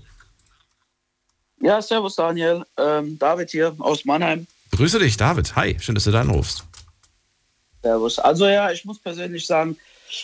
Ja, 1.62 1.82
servus 1.82 2.16
Daniel. 2.16 2.64
Ähm, 2.78 3.18
David 3.18 3.50
hier 3.50 3.76
aus 3.80 4.06
Mannheim. 4.06 4.46
Grüße 4.76 5.00
dich, 5.00 5.18
David. 5.18 5.56
Hi, 5.56 5.78
schön, 5.80 5.96
dass 5.96 6.04
du 6.04 6.12
da 6.12 6.22
anrufst. 6.22 6.64
Servus. 7.82 8.20
Also 8.20 8.48
ja, 8.48 8.72
ich 8.72 8.86
muss 8.86 9.00
persönlich 9.00 9.46
sagen, 9.46 9.78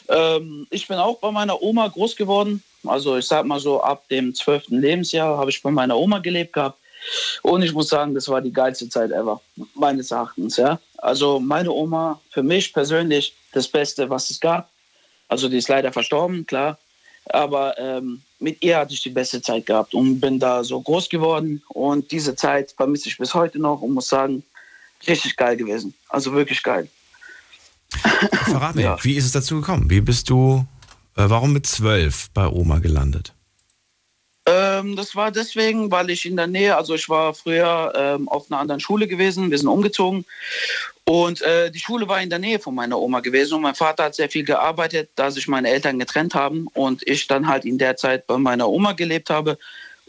ähm, 0.10 0.68
ich 0.70 0.88
bin 0.88 0.98
auch 0.98 1.20
bei 1.20 1.32
meiner 1.32 1.62
Oma 1.62 1.88
groß 1.88 2.16
geworden. 2.16 2.64
Also 2.86 3.18
ich 3.18 3.26
sag 3.26 3.46
mal 3.46 3.60
so, 3.60 3.82
ab 3.82 4.08
dem 4.10 4.36
12. 4.36 4.66
Lebensjahr 4.70 5.38
habe 5.38 5.50
ich 5.50 5.62
bei 5.62 5.72
meiner 5.72 5.98
Oma 5.98 6.20
gelebt 6.20 6.54
gehabt. 6.54 6.78
Und 7.42 7.64
ich 7.64 7.74
muss 7.74 7.90
sagen, 7.90 8.14
das 8.14 8.30
war 8.30 8.42
die 8.42 8.54
geilste 8.54 8.88
Zeit 8.90 9.12
ever, 9.12 9.42
meines 9.76 10.12
Erachtens. 10.12 10.58
Ja? 10.58 10.80
Also 10.98 11.40
meine 11.40 11.72
Oma, 11.72 12.22
für 12.30 12.44
mich 12.44 12.74
persönlich 12.74 13.34
das 13.52 13.68
Beste, 13.68 14.10
was 14.10 14.30
es 14.30 14.40
gab. 14.40 14.70
Also 15.28 15.50
die 15.50 15.58
ist 15.58 15.70
leider 15.70 15.92
verstorben, 15.92 16.46
klar. 16.46 16.78
Aber 17.26 17.78
ähm, 17.78 18.22
mit 18.44 18.62
ihr 18.62 18.78
hatte 18.78 18.94
ich 18.94 19.02
die 19.02 19.10
beste 19.10 19.42
Zeit 19.42 19.66
gehabt 19.66 19.94
und 19.94 20.20
bin 20.20 20.38
da 20.38 20.64
so 20.64 20.80
groß 20.80 21.10
geworden. 21.10 21.64
Und 21.70 22.12
diese 22.12 22.36
Zeit 22.36 22.74
vermisse 22.76 23.08
ich 23.08 23.18
bis 23.18 23.34
heute 23.34 23.58
noch 23.58 23.82
und 23.82 23.94
muss 23.94 24.10
sagen, 24.10 24.44
richtig 25.08 25.38
geil 25.38 25.56
gewesen. 25.56 25.94
Also 26.10 26.34
wirklich 26.34 26.62
geil. 26.62 26.90
Verrat 28.46 28.76
mir, 28.76 28.82
ja. 28.82 28.98
wie 29.02 29.16
ist 29.16 29.26
es 29.26 29.32
dazu 29.32 29.56
gekommen? 29.62 29.90
Wie 29.90 30.02
bist 30.02 30.30
du, 30.30 30.66
äh, 31.16 31.24
warum 31.30 31.54
mit 31.54 31.66
zwölf 31.66 32.30
bei 32.34 32.48
Oma 32.48 32.80
gelandet? 32.80 33.34
Äh, 34.46 34.74
Ähm, 34.84 34.96
das 34.96 35.16
war 35.16 35.32
deswegen, 35.32 35.92
weil 35.92 36.10
ich 36.10 36.26
in 36.26 36.36
der 36.36 36.48
Nähe, 36.48 36.76
also 36.76 36.96
ich 36.96 37.10
war 37.10 37.34
früher 37.34 37.94
ähm, 37.96 38.28
auf 38.28 38.50
einer 38.50 38.60
anderen 38.60 38.80
Schule 38.82 39.08
gewesen, 39.08 39.52
wir 39.52 39.58
sind 39.58 39.68
umgezogen 39.68 40.26
und 41.06 41.42
äh, 41.42 41.72
die 41.72 41.80
Schule 41.80 42.08
war 42.08 42.22
in 42.22 42.30
der 42.30 42.40
Nähe 42.40 42.60
von 42.60 42.76
meiner 42.76 43.00
Oma 43.00 43.20
gewesen 43.20 43.56
und 43.56 43.62
mein 43.62 43.76
Vater 43.76 44.06
hat 44.06 44.16
sehr 44.16 44.30
viel 44.30 44.44
gearbeitet, 44.44 45.10
da 45.16 45.32
sich 45.32 45.48
meine 45.48 45.70
Eltern 45.70 46.00
getrennt 46.00 46.36
haben 46.36 46.68
und 46.74 47.06
ich 47.08 47.28
dann 47.28 47.48
halt 47.48 47.66
in 47.66 47.78
der 47.78 47.98
Zeit 47.98 48.28
bei 48.28 48.38
meiner 48.38 48.68
Oma 48.70 48.94
gelebt 48.94 49.30
habe 49.30 49.58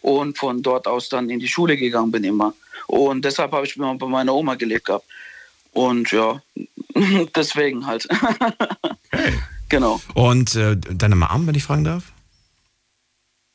und 0.02 0.38
von 0.38 0.62
dort 0.62 0.86
aus 0.86 1.08
dann 1.08 1.30
in 1.30 1.40
die 1.40 1.48
Schule 1.48 1.76
gegangen 1.76 2.10
bin 2.12 2.24
immer. 2.24 2.54
Und 2.86 3.24
deshalb 3.24 3.52
habe 3.52 3.66
ich 3.66 3.76
immer 3.76 3.94
bei 3.94 4.06
meiner 4.06 4.34
Oma 4.34 4.54
gelebt 4.54 4.86
gehabt. 4.86 5.06
Und 5.72 6.10
ja, 6.12 6.40
deswegen 7.34 7.86
halt. 7.86 8.06
genau. 9.68 10.00
Und 10.14 10.54
äh, 10.54 10.76
deine 10.76 11.16
Mom, 11.16 11.46
wenn 11.46 11.54
ich 11.54 11.64
fragen 11.64 11.84
darf? 11.84 12.13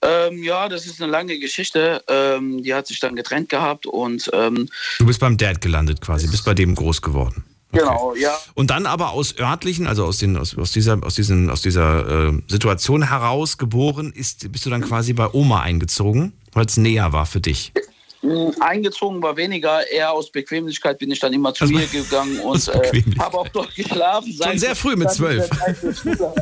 Ähm, 0.01 0.43
ja, 0.43 0.69
das 0.69 0.85
ist 0.85 1.01
eine 1.01 1.11
lange 1.11 1.39
Geschichte. 1.39 2.03
Ähm, 2.07 2.63
die 2.63 2.73
hat 2.73 2.87
sich 2.87 2.99
dann 2.99 3.15
getrennt 3.15 3.49
gehabt 3.49 3.85
und 3.85 4.29
ähm, 4.33 4.69
Du 4.97 5.05
bist 5.05 5.19
beim 5.19 5.37
Dad 5.37 5.61
gelandet 5.61 6.01
quasi, 6.01 6.27
bist 6.27 6.45
bei 6.45 6.53
dem 6.53 6.75
groß 6.75 7.01
geworden. 7.01 7.43
Okay. 7.71 7.83
genau, 7.83 8.15
ja. 8.15 8.35
Und 8.55 8.71
dann 8.71 8.87
aber 8.87 9.11
aus 9.11 9.37
örtlichen, 9.37 9.85
also 9.85 10.05
aus, 10.05 10.17
den, 10.17 10.37
aus, 10.37 10.57
aus 10.57 10.71
dieser, 10.71 11.03
aus 11.03 11.13
diesen, 11.13 11.51
aus 11.51 11.61
dieser 11.61 12.29
äh, 12.29 12.33
Situation 12.47 13.07
heraus 13.07 13.59
geboren, 13.59 14.11
ist, 14.11 14.51
bist 14.51 14.65
du 14.65 14.71
dann 14.71 14.81
quasi 14.81 15.13
bei 15.13 15.31
Oma 15.31 15.61
eingezogen, 15.61 16.33
weil 16.53 16.65
es 16.65 16.77
näher 16.77 17.13
war 17.13 17.27
für 17.27 17.41
dich. 17.41 17.71
Mm, 18.21 18.49
Eingezogen 18.59 19.21
war 19.23 19.37
weniger, 19.37 19.89
eher 19.89 20.11
aus 20.11 20.29
Bequemlichkeit 20.29 20.99
bin 20.99 21.09
ich 21.11 21.19
dann 21.21 21.31
immer 21.31 21.53
zu 21.53 21.63
Also- 21.63 21.75
ihr 21.77 21.87
gegangen 21.87 22.37
und 22.43 22.67
äh, 22.67 23.01
habe 23.17 23.37
auch 23.39 23.47
dort 23.47 23.73
geschlafen. 23.75 24.33
Schon 24.33 24.57
sehr 24.59 24.75
früh 24.75 24.95
mit 24.95 25.09
zwölf. 25.11 25.49
hatte. 25.51 25.95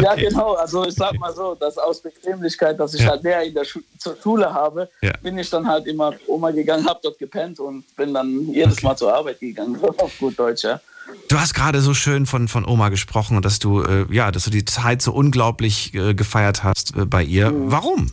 Ja, 0.00 0.14
genau. 0.14 0.52
Also 0.54 0.86
ich 0.86 0.94
sag 0.94 1.18
mal 1.18 1.34
so, 1.34 1.54
dass 1.56 1.76
aus 1.76 2.00
Bequemlichkeit, 2.00 2.78
dass 2.78 2.94
ich 2.94 3.02
Ja. 3.02 3.10
halt 3.10 3.24
näher 3.24 3.42
in 3.42 3.52
der 3.52 3.64
Schu 3.64 3.80
zur 3.98 4.16
Schule 4.22 4.52
habe, 4.52 4.88
Ja. 5.02 5.12
bin 5.22 5.36
ich 5.38 5.50
dann 5.50 5.66
halt 5.66 5.86
immer 5.86 6.14
Oma 6.28 6.50
gegangen, 6.52 6.86
habe 6.88 7.00
dort 7.02 7.18
gepennt 7.18 7.58
und 7.60 7.84
bin 7.96 8.14
dann 8.14 8.46
jedes 8.52 8.82
Mal 8.82 8.96
zur 8.96 9.12
Arbeit 9.12 9.40
gegangen, 9.40 9.76
auf 9.98 10.12
gut 10.18 10.38
Deutsch, 10.38 10.62
ja. 10.64 10.80
Du 11.28 11.38
hast 11.38 11.52
gerade 11.52 11.80
so 11.82 11.92
schön 11.94 12.26
von, 12.26 12.46
von 12.48 12.64
Oma 12.64 12.88
gesprochen 12.88 13.36
und 13.36 13.44
dass 13.44 13.58
du, 13.58 13.82
äh, 13.82 14.06
ja, 14.10 14.30
dass 14.30 14.44
du 14.44 14.50
die 14.50 14.64
Zeit 14.64 15.02
so 15.02 15.12
unglaublich 15.12 15.92
äh, 15.94 16.14
gefeiert 16.14 16.62
hast 16.64 16.96
äh, 16.96 17.04
bei 17.04 17.22
ihr. 17.22 17.52
Warum? 17.54 18.12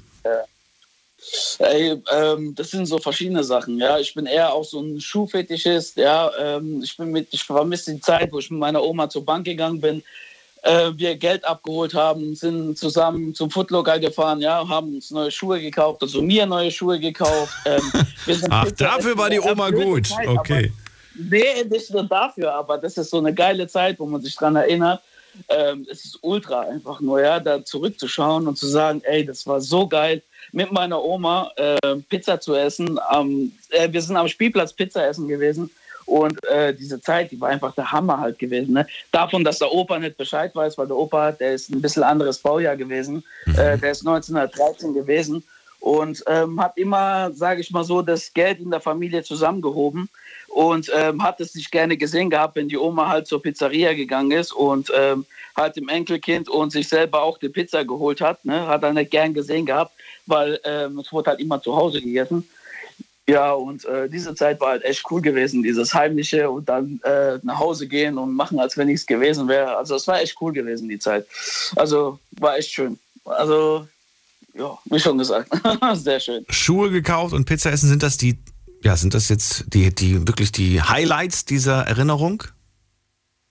Ey, 1.59 2.01
ähm, 2.11 2.55
das 2.55 2.71
sind 2.71 2.85
so 2.85 2.97
verschiedene 2.99 3.43
Sachen. 3.43 3.77
Ja, 3.79 3.99
ich 3.99 4.13
bin 4.13 4.25
eher 4.25 4.53
auch 4.53 4.63
so 4.63 4.79
ein 4.79 4.99
Schuhfetischist. 5.01 5.97
Ja, 5.97 6.31
ähm, 6.39 6.81
ich 6.81 6.95
bin 6.95 7.11
mit, 7.11 7.27
ich 7.31 7.43
vermisse 7.43 7.93
die 7.93 7.99
Zeit, 7.99 8.31
wo 8.31 8.39
ich 8.39 8.49
mit 8.49 8.59
meiner 8.59 8.81
Oma 8.81 9.09
zur 9.09 9.25
Bank 9.25 9.45
gegangen 9.45 9.81
bin. 9.81 10.01
Äh, 10.61 10.91
wir 10.95 11.15
Geld 11.17 11.43
abgeholt 11.43 11.93
haben, 11.93 12.33
sind 12.35 12.77
zusammen 12.77 13.35
zum 13.35 13.49
Footlocker 13.49 13.99
gefahren, 13.99 14.41
ja, 14.41 14.67
haben 14.67 14.95
uns 14.95 15.11
neue 15.11 15.31
Schuhe 15.31 15.61
gekauft, 15.61 16.01
also 16.01 16.21
mir 16.21 16.45
neue 16.45 16.71
Schuhe 16.71 16.99
gekauft. 16.99 17.53
Ähm, 17.65 17.81
Ach, 18.49 18.65
Pizza 18.65 18.85
dafür 18.85 19.17
war 19.17 19.29
die 19.29 19.39
Oma 19.39 19.69
gut. 19.69 20.07
Zeit, 20.07 20.27
Okay. 20.27 20.71
Aber, 21.15 21.29
nee, 21.29 21.63
nicht 21.69 21.91
nur 21.91 22.03
dafür, 22.03 22.53
aber 22.53 22.77
das 22.77 22.97
ist 22.97 23.09
so 23.09 23.17
eine 23.19 23.33
geile 23.33 23.67
Zeit, 23.67 23.99
wo 23.99 24.05
man 24.05 24.21
sich 24.21 24.35
dran 24.35 24.55
erinnert. 24.55 25.01
Ähm, 25.47 25.85
es 25.89 26.03
ist 26.05 26.19
ultra 26.21 26.61
einfach 26.61 26.99
nur, 26.99 27.21
ja, 27.21 27.39
da 27.39 27.63
zurückzuschauen 27.63 28.47
und 28.47 28.57
zu 28.57 28.67
sagen, 28.67 29.01
ey, 29.03 29.25
das 29.25 29.45
war 29.47 29.61
so 29.61 29.87
geil, 29.87 30.21
mit 30.51 30.71
meiner 30.71 31.03
Oma 31.03 31.51
äh, 31.55 31.95
Pizza 32.09 32.39
zu 32.39 32.55
essen. 32.55 32.99
Ähm, 33.13 33.51
äh, 33.69 33.91
wir 33.91 34.01
sind 34.01 34.17
am 34.17 34.27
Spielplatz 34.27 34.73
Pizza 34.73 35.07
essen 35.07 35.27
gewesen. 35.27 35.69
Und 36.05 36.43
äh, 36.47 36.73
diese 36.73 36.99
Zeit, 36.99 37.29
die 37.29 37.39
war 37.39 37.49
einfach 37.49 37.75
der 37.75 37.91
Hammer 37.91 38.19
halt 38.19 38.39
gewesen. 38.39 38.73
Ne? 38.73 38.87
Davon, 39.11 39.43
dass 39.43 39.59
der 39.59 39.71
Opa 39.71 39.99
nicht 39.99 40.17
Bescheid 40.17 40.55
weiß, 40.55 40.75
weil 40.79 40.87
der 40.87 40.97
Opa, 40.97 41.31
der 41.33 41.53
ist 41.53 41.69
ein 41.69 41.81
bisschen 41.81 42.01
anderes 42.01 42.39
Baujahr 42.39 42.75
gewesen. 42.75 43.23
Äh, 43.45 43.77
der 43.77 43.91
ist 43.91 44.07
1913 44.07 44.95
gewesen 44.95 45.43
und 45.79 46.23
ähm, 46.27 46.59
hat 46.59 46.77
immer, 46.77 47.31
sage 47.31 47.61
ich 47.61 47.71
mal 47.71 47.83
so, 47.83 48.01
das 48.01 48.33
Geld 48.33 48.59
in 48.59 48.71
der 48.71 48.81
Familie 48.81 49.23
zusammengehoben 49.23 50.09
und 50.47 50.91
ähm, 50.95 51.23
hat 51.23 51.39
es 51.39 51.55
nicht 51.55 51.71
gerne 51.71 51.95
gesehen 51.95 52.29
gehabt, 52.29 52.55
wenn 52.55 52.69
die 52.69 52.77
Oma 52.77 53.07
halt 53.07 53.27
zur 53.27 53.41
Pizzeria 53.41 53.93
gegangen 53.93 54.31
ist 54.31 54.51
und 54.51 54.91
ähm, 54.97 55.25
halt 55.59 55.75
dem 55.75 55.89
Enkelkind 55.89 56.49
und 56.49 56.71
sich 56.71 56.87
selber 56.87 57.21
auch 57.21 57.37
die 57.37 57.49
Pizza 57.49 57.85
geholt 57.85 58.21
hat. 58.21 58.43
Ne? 58.45 58.67
Hat 58.67 58.83
er 58.83 58.93
nicht 58.93 59.11
gern 59.11 59.33
gesehen 59.33 59.65
gehabt, 59.65 59.93
weil 60.25 60.59
ähm, 60.63 60.99
es 60.99 61.11
wurde 61.11 61.31
halt 61.31 61.39
immer 61.39 61.61
zu 61.61 61.75
Hause 61.75 62.01
gegessen. 62.01 62.47
Ja, 63.29 63.51
und 63.51 63.85
äh, 63.85 64.09
diese 64.09 64.33
Zeit 64.33 64.59
war 64.59 64.69
halt 64.69 64.83
echt 64.83 65.03
cool 65.11 65.21
gewesen, 65.21 65.61
dieses 65.61 65.93
Heimliche 65.93 66.49
und 66.49 66.67
dann 66.67 66.99
äh, 67.03 67.37
nach 67.43 67.59
Hause 67.59 67.87
gehen 67.87 68.17
und 68.17 68.33
machen, 68.33 68.59
als 68.59 68.75
wenn 68.75 68.87
nichts 68.87 69.05
gewesen 69.05 69.47
wäre. 69.47 69.77
Also 69.77 69.95
es 69.95 70.07
war 70.07 70.19
echt 70.19 70.35
cool 70.41 70.51
gewesen, 70.51 70.89
die 70.89 70.97
Zeit. 70.97 71.27
Also 71.75 72.17
war 72.39 72.57
echt 72.57 72.71
schön. 72.71 72.97
Also, 73.25 73.87
ja, 74.55 74.75
wie 74.85 74.99
schon 74.99 75.19
gesagt, 75.19 75.51
sehr 75.93 76.19
schön. 76.19 76.43
Schuhe 76.49 76.89
gekauft 76.89 77.35
und 77.35 77.45
Pizza 77.45 77.71
essen, 77.71 77.87
sind 77.87 78.01
das 78.01 78.17
die, 78.17 78.39
ja, 78.81 78.97
sind 78.97 79.13
das 79.13 79.29
jetzt 79.29 79.65
die, 79.67 79.93
die 79.93 80.27
wirklich 80.27 80.51
die 80.51 80.81
Highlights 80.81 81.45
dieser 81.45 81.83
Erinnerung? 81.83 82.43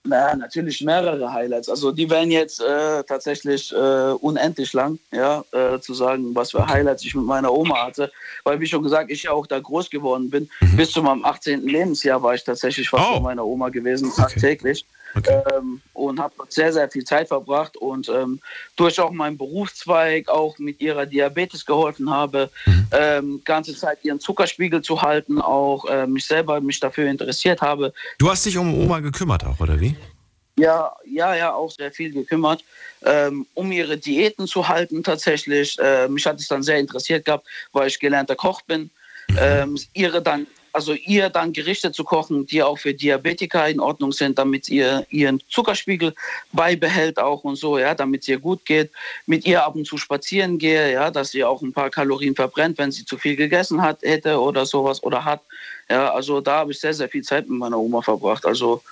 Na, 0.09 0.35
natürlich 0.35 0.81
mehrere 0.81 1.31
Highlights. 1.31 1.69
Also 1.69 1.91
die 1.91 2.09
werden 2.09 2.31
jetzt 2.31 2.59
äh, 2.61 3.03
tatsächlich 3.03 3.71
äh, 3.71 4.11
unendlich 4.19 4.73
lang, 4.73 4.97
ja, 5.11 5.43
äh, 5.51 5.79
zu 5.79 5.93
sagen, 5.93 6.33
was 6.33 6.51
für 6.51 6.65
Highlights 6.67 7.05
ich 7.05 7.13
mit 7.13 7.25
meiner 7.25 7.53
Oma 7.53 7.85
hatte. 7.85 8.11
Weil, 8.43 8.59
wie 8.59 8.65
schon 8.65 8.81
gesagt, 8.81 9.11
ich 9.11 9.23
ja 9.23 9.31
auch 9.31 9.45
da 9.45 9.59
groß 9.59 9.89
geworden 9.89 10.29
bin. 10.29 10.49
Bis 10.75 10.91
zu 10.91 11.03
meinem 11.03 11.23
18. 11.23 11.67
Lebensjahr 11.67 12.21
war 12.23 12.33
ich 12.33 12.43
tatsächlich 12.43 12.89
fast 12.89 13.05
Oh. 13.07 13.13
bei 13.15 13.19
meiner 13.21 13.45
Oma 13.45 13.69
gewesen, 13.69 14.11
tagtäglich. 14.15 14.83
Okay. 14.83 14.98
Ähm, 15.15 15.81
und 15.93 16.19
habe 16.19 16.33
dort 16.37 16.51
sehr, 16.51 16.71
sehr 16.71 16.89
viel 16.89 17.03
Zeit 17.03 17.27
verbracht 17.27 17.77
und 17.77 18.09
ähm, 18.09 18.39
durch 18.75 18.99
auch 18.99 19.11
meinen 19.11 19.37
Berufszweig 19.37 20.29
auch 20.29 20.57
mit 20.59 20.79
ihrer 20.81 21.05
Diabetes 21.05 21.65
geholfen 21.65 22.09
habe, 22.09 22.49
ähm, 22.91 23.41
ganze 23.43 23.75
Zeit 23.75 23.99
ihren 24.03 24.19
Zuckerspiegel 24.19 24.81
zu 24.81 25.01
halten, 25.01 25.41
auch 25.41 25.85
äh, 25.85 26.07
mich 26.07 26.25
selber 26.25 26.61
mich 26.61 26.79
dafür 26.79 27.09
interessiert 27.09 27.61
habe, 27.61 27.93
Du 28.17 28.29
hast 28.29 28.45
dich 28.45 28.57
um 28.57 28.73
Oma 28.73 28.99
gekümmert 28.99 29.45
auch, 29.45 29.59
oder 29.59 29.79
wie? 29.79 29.95
ja, 30.59 30.93
ja, 31.05 31.35
ja, 31.35 31.53
auch 31.53 31.71
sehr 31.71 31.91
viel 31.91 32.11
gekümmert, 32.11 32.63
ähm, 33.03 33.45
um 33.53 33.71
ihre 33.71 33.97
Diäten 33.97 34.45
zu 34.45 34.67
halten 34.67 35.03
tatsächlich. 35.03 35.77
Äh, 35.79 36.07
mich 36.09 36.25
hat 36.25 36.39
es 36.39 36.47
dann 36.47 36.63
sehr 36.63 36.79
interessiert 36.79 37.25
gehabt, 37.25 37.47
weil 37.71 37.87
ich 37.87 37.99
gelernter 37.99 38.35
Koch 38.35 38.61
bin. 38.61 38.89
Ähm, 39.37 39.77
ihre 39.93 40.21
dann, 40.21 40.47
also 40.73 40.93
ihr 40.93 41.29
dann 41.29 41.53
Gerichte 41.53 41.91
zu 41.91 42.03
kochen, 42.03 42.45
die 42.45 42.63
auch 42.63 42.77
für 42.77 42.93
Diabetiker 42.93 43.67
in 43.67 43.79
Ordnung 43.79 44.11
sind, 44.11 44.37
damit 44.37 44.69
ihr 44.69 45.05
ihren 45.09 45.41
Zuckerspiegel 45.49 46.13
beibehält 46.51 47.19
auch 47.19 47.43
und 47.43 47.55
so, 47.55 47.77
ja, 47.77 47.95
damit 47.95 48.21
es 48.21 48.27
ihr 48.27 48.39
gut 48.39 48.65
geht. 48.65 48.91
Mit 49.25 49.45
ihr 49.45 49.63
ab 49.63 49.75
und 49.75 49.85
zu 49.85 49.97
spazieren 49.97 50.57
gehe, 50.57 50.93
ja, 50.93 51.11
dass 51.11 51.31
sie 51.31 51.43
auch 51.43 51.61
ein 51.61 51.73
paar 51.73 51.89
Kalorien 51.89 52.35
verbrennt, 52.35 52.77
wenn 52.77 52.91
sie 52.91 53.05
zu 53.05 53.17
viel 53.17 53.35
gegessen 53.35 53.81
hat, 53.81 54.01
hätte 54.01 54.39
oder 54.39 54.65
sowas 54.65 55.01
oder 55.03 55.25
hat. 55.25 55.41
Ja, 55.89 56.13
also 56.13 56.41
da 56.41 56.59
habe 56.59 56.71
ich 56.71 56.79
sehr, 56.79 56.93
sehr 56.93 57.09
viel 57.09 57.23
Zeit 57.23 57.49
mit 57.49 57.57
meiner 57.57 57.77
Oma 57.77 58.01
verbracht. 58.01 58.45
Also 58.45 58.83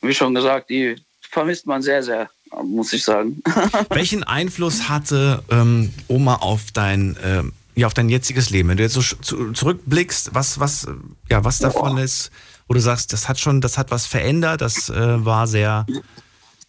wie 0.00 0.14
schon 0.14 0.34
gesagt, 0.34 0.70
die 0.70 0.96
vermisst 1.20 1.66
man 1.66 1.82
sehr, 1.82 2.02
sehr, 2.02 2.30
muss 2.62 2.92
ich 2.92 3.04
sagen. 3.04 3.42
Welchen 3.90 4.24
Einfluss 4.24 4.88
hatte 4.88 5.42
ähm, 5.50 5.92
Oma 6.08 6.36
auf 6.36 6.72
dein, 6.72 7.16
ähm, 7.22 7.52
ja, 7.78 7.86
auf 7.86 7.94
dein 7.94 8.08
jetziges 8.08 8.50
Leben? 8.50 8.68
Wenn 8.68 8.76
du 8.76 8.82
jetzt 8.82 8.94
so 8.94 9.02
zu, 9.02 9.52
zurückblickst, 9.52 10.34
was, 10.34 10.58
was, 10.58 10.88
ja, 11.30 11.44
was 11.44 11.58
davon 11.58 11.96
ist, 11.96 12.32
wo 12.66 12.74
du 12.74 12.80
sagst, 12.80 13.12
das 13.12 13.28
hat 13.28 13.38
schon, 13.38 13.60
das 13.60 13.78
hat 13.78 13.92
was 13.92 14.04
verändert, 14.04 14.60
das 14.60 14.90
äh, 14.90 15.24
war 15.24 15.46
sehr 15.46 15.86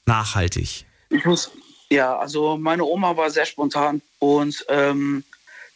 nachhaltig. 0.05 0.85
Ich 1.09 1.25
muss, 1.25 1.49
ja, 1.89 2.15
also 2.15 2.57
meine 2.57 2.83
Oma 2.83 3.17
war 3.17 3.31
sehr 3.31 3.47
spontan 3.47 4.03
und 4.19 4.63
ähm, 4.69 5.23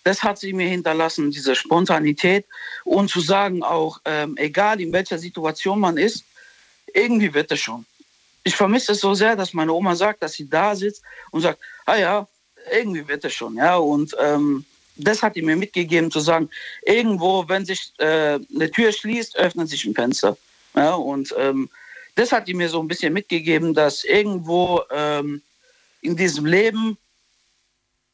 das 0.04 0.22
hat 0.22 0.38
sie 0.38 0.54
mir 0.54 0.68
hinterlassen, 0.68 1.32
diese 1.32 1.56
Spontanität 1.56 2.46
und 2.84 3.10
zu 3.10 3.20
sagen 3.20 3.64
auch, 3.64 4.02
ähm, 4.06 4.38
egal 4.38 4.82
in 4.82 4.94
welcher 4.94 5.18
Situation 5.18 5.80
man 5.80 5.98
ist, 5.98 6.26
irgendwie 6.94 7.34
wird 7.34 7.52
es 7.52 7.60
schon. 7.60 7.88
Ich 8.44 8.56
vermisse 8.56 8.92
es 8.92 9.00
so 9.00 9.16
sehr, 9.16 9.36
dass 9.36 9.54
meine 9.54 9.74
Oma 9.74 9.96
sagt, 9.96 10.22
dass 10.22 10.34
sie 10.34 10.48
da 10.48 10.76
sitzt 10.76 11.02
und 11.32 11.42
sagt, 11.42 11.60
ah 11.88 11.96
ja, 11.96 12.28
irgendwie 12.72 13.08
wird 13.08 13.26
es 13.26 13.34
schon, 13.34 13.56
ja, 13.56 13.78
und 13.78 14.16
ähm, 14.20 14.64
das 14.96 15.24
hat 15.24 15.34
sie 15.36 15.42
mir 15.42 15.56
mitgegeben, 15.56 16.12
zu 16.12 16.20
sagen, 16.20 16.50
irgendwo, 16.84 17.48
wenn 17.48 17.66
sich 17.66 17.94
äh, 17.98 18.40
eine 18.54 18.72
Tür 18.72 18.92
schließt, 18.92 19.36
öffnet 19.38 19.70
sich 19.70 19.86
ein 19.86 19.96
Fenster. 19.96 20.38
Ja, 20.76 20.96
und 20.96 21.34
ähm, 21.38 21.70
das 22.16 22.32
hat 22.32 22.48
die 22.48 22.54
mir 22.54 22.70
so 22.70 22.80
ein 22.82 22.88
bisschen 22.88 23.14
mitgegeben, 23.14 23.74
dass 23.74 24.04
irgendwo 24.04 24.82
ähm, 24.92 25.42
in 26.02 26.16
diesem 26.16 26.46
Leben 26.46 26.98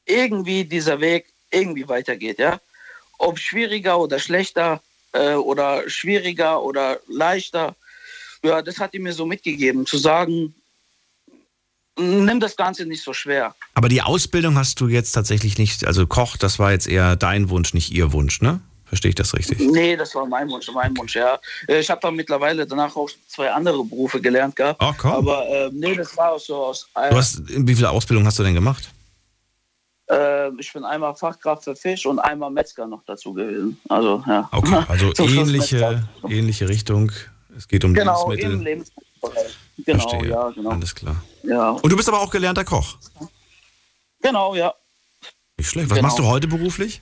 irgendwie 0.06 0.64
dieser 0.64 1.00
Weg 1.02 1.28
irgendwie 1.52 1.88
weitergeht, 1.88 2.40
ja. 2.40 2.60
Ob 3.18 3.38
schwieriger 3.38 4.00
oder 4.00 4.20
schlechter 4.20 4.82
äh, 5.12 5.34
oder 5.34 5.90
schwieriger 5.90 6.64
oder 6.64 7.00
leichter, 7.08 7.76
ja, 8.44 8.62
das 8.62 8.80
hat 8.80 8.94
die 8.94 9.00
mir 9.00 9.14
so 9.14 9.26
mitgegeben, 9.26 9.86
zu 9.86 9.98
sagen, 9.98 10.56
nimm 12.00 12.40
das 12.40 12.56
Ganze 12.56 12.86
nicht 12.86 13.04
so 13.04 13.14
schwer. 13.14 13.56
Aber 13.74 13.90
die 13.90 14.02
Ausbildung 14.02 14.58
hast 14.58 14.80
du 14.82 14.88
jetzt 14.88 15.12
tatsächlich 15.12 15.58
nicht, 15.58 15.86
also 15.86 16.08
Koch, 16.08 16.38
das 16.38 16.58
war 16.60 16.72
jetzt 16.72 16.88
eher 16.88 17.16
dein 17.16 17.50
Wunsch, 17.50 17.74
nicht 17.74 17.92
ihr 17.92 18.12
Wunsch, 18.14 18.42
ne? 18.42 18.60
Verstehe 18.86 19.10
ich 19.10 19.16
das 19.16 19.36
richtig? 19.36 19.60
Nee, 19.60 19.96
das 19.96 20.16
war 20.16 20.26
mein 20.26 20.50
Wunsch, 20.50 20.68
mein 20.74 20.98
Wunsch, 20.98 21.16
ja. 21.16 21.38
Äh, 21.68 21.80
Ich 21.80 21.90
habe 21.92 22.02
dann 22.02 22.16
mittlerweile 22.16 22.66
danach 22.66 22.96
auch 22.96 23.08
zwei 23.28 23.52
andere 23.52 23.84
Berufe 23.84 24.20
gelernt 24.20 24.56
gehabt. 24.56 24.82
Oh, 24.84 24.92
komm. 24.98 25.12
Aber 25.12 25.46
ähm, 25.48 25.72
nee, 25.78 25.94
das 25.96 26.18
war 26.18 26.32
auch 26.32 26.40
so 26.40 26.56
aus. 26.56 26.88
Äh, 26.96 27.12
Du 27.12 27.18
hast, 27.18 27.44
wie 27.48 27.76
viele 27.76 27.92
Ausbildungen 27.92 28.26
hast 28.26 28.40
du 28.40 28.44
denn 28.44 28.56
gemacht? 28.56 28.90
Äh, 30.10 30.50
ich 30.60 30.74
bin 30.74 30.84
einmal 30.84 31.16
Fachkraft 31.16 31.66
für 31.66 31.76
Fisch 31.76 32.06
und 32.08 32.18
einmal 32.18 32.50
Metzger 32.50 32.88
noch 32.88 33.04
dazu 33.06 33.32
gewesen. 33.34 33.80
Also, 33.90 34.24
ja. 34.26 34.50
Okay, 34.52 34.80
also 34.88 35.14
ähnliche, 35.20 36.04
ähnliche 36.28 36.68
Richtung. 36.68 37.12
Es 37.56 37.68
geht 37.68 37.84
um 37.86 37.94
Genau, 37.94 38.32
Lebensmittel. 38.32 38.54
im 38.54 38.62
Lebensmittelbereich. 38.64 39.58
Genau, 39.86 40.10
Verstehe. 40.10 40.30
ja, 40.32 40.50
genau. 40.50 40.70
Alles 40.72 40.96
klar. 40.96 41.16
Ja, 41.44 41.70
Und 41.72 41.90
du 41.90 41.96
bist 41.96 42.08
aber 42.10 42.20
auch 42.20 42.30
gelernter 42.30 42.66
Koch. 42.66 42.98
genau, 44.22 44.56
ja. 44.56 44.74
Nicht 45.58 45.70
schlecht. 45.70 45.90
Was 45.90 45.96
Genau. 45.98 46.08
machst 46.08 46.20
du 46.20 46.26
heute 46.26 46.48
beruflich? 46.48 47.02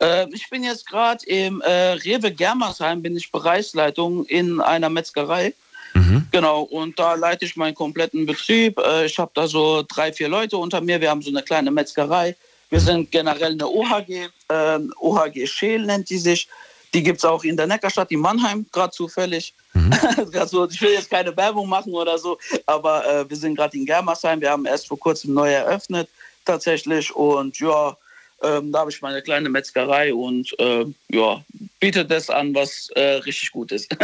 Äh, 0.00 0.26
ich 0.32 0.48
bin 0.50 0.62
jetzt 0.62 0.86
gerade 0.86 1.24
im 1.26 1.60
äh, 1.62 1.92
Rewe 1.92 2.30
Germersheim, 2.32 3.02
bin 3.02 3.16
ich 3.16 3.30
Bereichsleitung 3.32 4.26
in 4.26 4.60
einer 4.60 4.88
Metzgerei. 4.90 5.54
Mhm. 5.94 6.26
Genau, 6.30 6.62
und 6.62 6.98
da 6.98 7.14
leite 7.14 7.44
ich 7.46 7.56
meinen 7.56 7.74
kompletten 7.74 8.26
Betrieb. 8.26 8.78
Äh, 8.78 9.06
ich 9.06 9.18
habe 9.18 9.30
da 9.34 9.48
so 9.48 9.82
drei, 9.88 10.12
vier 10.12 10.28
Leute 10.28 10.58
unter 10.58 10.80
mir. 10.80 11.00
Wir 11.00 11.10
haben 11.10 11.22
so 11.22 11.30
eine 11.30 11.42
kleine 11.42 11.70
Metzgerei. 11.70 12.36
Wir 12.68 12.80
sind 12.80 13.10
generell 13.10 13.52
eine 13.52 13.66
OHG, 13.66 14.28
ähm, 14.50 14.92
OHG 15.00 15.46
Scheel 15.46 15.86
nennt 15.86 16.10
die 16.10 16.18
sich. 16.18 16.48
Die 16.96 17.02
gibt 17.02 17.18
es 17.18 17.26
auch 17.26 17.44
in 17.44 17.58
der 17.58 17.66
Neckarstadt, 17.66 18.10
in 18.10 18.20
Mannheim, 18.20 18.64
gerade 18.72 18.90
zufällig. 18.90 19.52
So, 20.46 20.66
ich 20.66 20.80
will 20.80 20.92
jetzt 20.92 21.10
keine 21.10 21.36
Werbung 21.36 21.68
machen 21.68 21.92
oder 21.92 22.16
so, 22.18 22.38
aber 22.64 23.06
äh, 23.06 23.28
wir 23.28 23.36
sind 23.36 23.54
gerade 23.54 23.76
in 23.76 23.84
Germersheim. 23.84 24.40
Wir 24.40 24.50
haben 24.50 24.64
erst 24.64 24.88
vor 24.88 24.98
kurzem 24.98 25.34
neu 25.34 25.52
eröffnet, 25.52 26.08
tatsächlich. 26.46 27.14
Und 27.14 27.58
ja, 27.58 27.94
ähm, 28.42 28.72
da 28.72 28.80
habe 28.80 28.90
ich 28.90 29.02
meine 29.02 29.20
kleine 29.20 29.50
Metzgerei 29.50 30.14
und 30.14 30.58
äh, 30.58 30.86
ja, 31.10 31.44
biete 31.80 32.06
das 32.06 32.30
an, 32.30 32.54
was 32.54 32.88
äh, 32.94 33.16
richtig 33.26 33.52
gut 33.52 33.72
ist. 33.72 33.94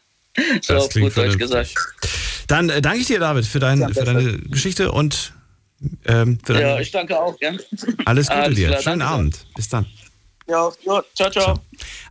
so 0.62 0.76
auf 0.76 0.94
gut 0.94 1.16
Deutsch 1.16 1.38
gesagt. 1.38 1.74
Dann 2.46 2.68
äh, 2.70 2.80
danke 2.80 3.00
ich 3.00 3.06
dir, 3.08 3.18
David, 3.18 3.44
für, 3.44 3.58
dein, 3.58 3.80
Ja, 3.80 3.88
für 3.88 4.04
deine 4.04 4.38
Geschichte 4.38 4.92
und 4.92 5.32
ähm, 6.06 6.38
für 6.44 6.54
Ja, 6.54 6.60
deine, 6.60 6.82
ich 6.82 6.92
danke 6.92 7.20
auch. 7.20 7.36
Gern. 7.40 7.58
alles 8.04 8.28
Gute 8.28 8.40
Alles 8.40 8.56
dir. 8.56 8.68
klar, 8.68 8.82
Schönen. 8.82 9.02
Abend. 9.02 9.44
Bis 9.56 9.68
dann. 9.68 9.86
Ja, 10.48 10.70
ja, 10.84 11.02
ciao, 11.14 11.30
ciao. 11.30 11.54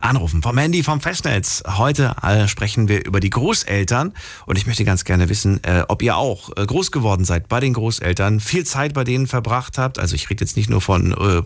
Anrufen 0.00 0.42
vom 0.42 0.58
Handy, 0.58 0.82
vom 0.82 1.00
Festnetz. 1.00 1.62
Heute 1.66 2.14
äh, 2.22 2.46
sprechen 2.48 2.86
wir 2.86 3.06
über 3.06 3.18
die 3.18 3.30
Großeltern 3.30 4.12
und 4.44 4.58
ich 4.58 4.66
möchte 4.66 4.84
ganz 4.84 5.04
gerne 5.04 5.30
wissen, 5.30 5.64
äh, 5.64 5.84
ob 5.88 6.02
ihr 6.02 6.18
auch 6.18 6.50
äh, 6.54 6.66
groß 6.66 6.92
geworden 6.92 7.24
seid 7.24 7.48
bei 7.48 7.60
den 7.60 7.72
Großeltern, 7.72 8.40
viel 8.40 8.66
Zeit 8.66 8.92
bei 8.92 9.04
denen 9.04 9.26
verbracht 9.26 9.78
habt. 9.78 9.98
Also 9.98 10.14
ich 10.14 10.28
rede 10.28 10.44
jetzt 10.44 10.56
nicht 10.56 10.68
nur 10.68 10.82
von 10.82 11.12
äh, 11.12 11.42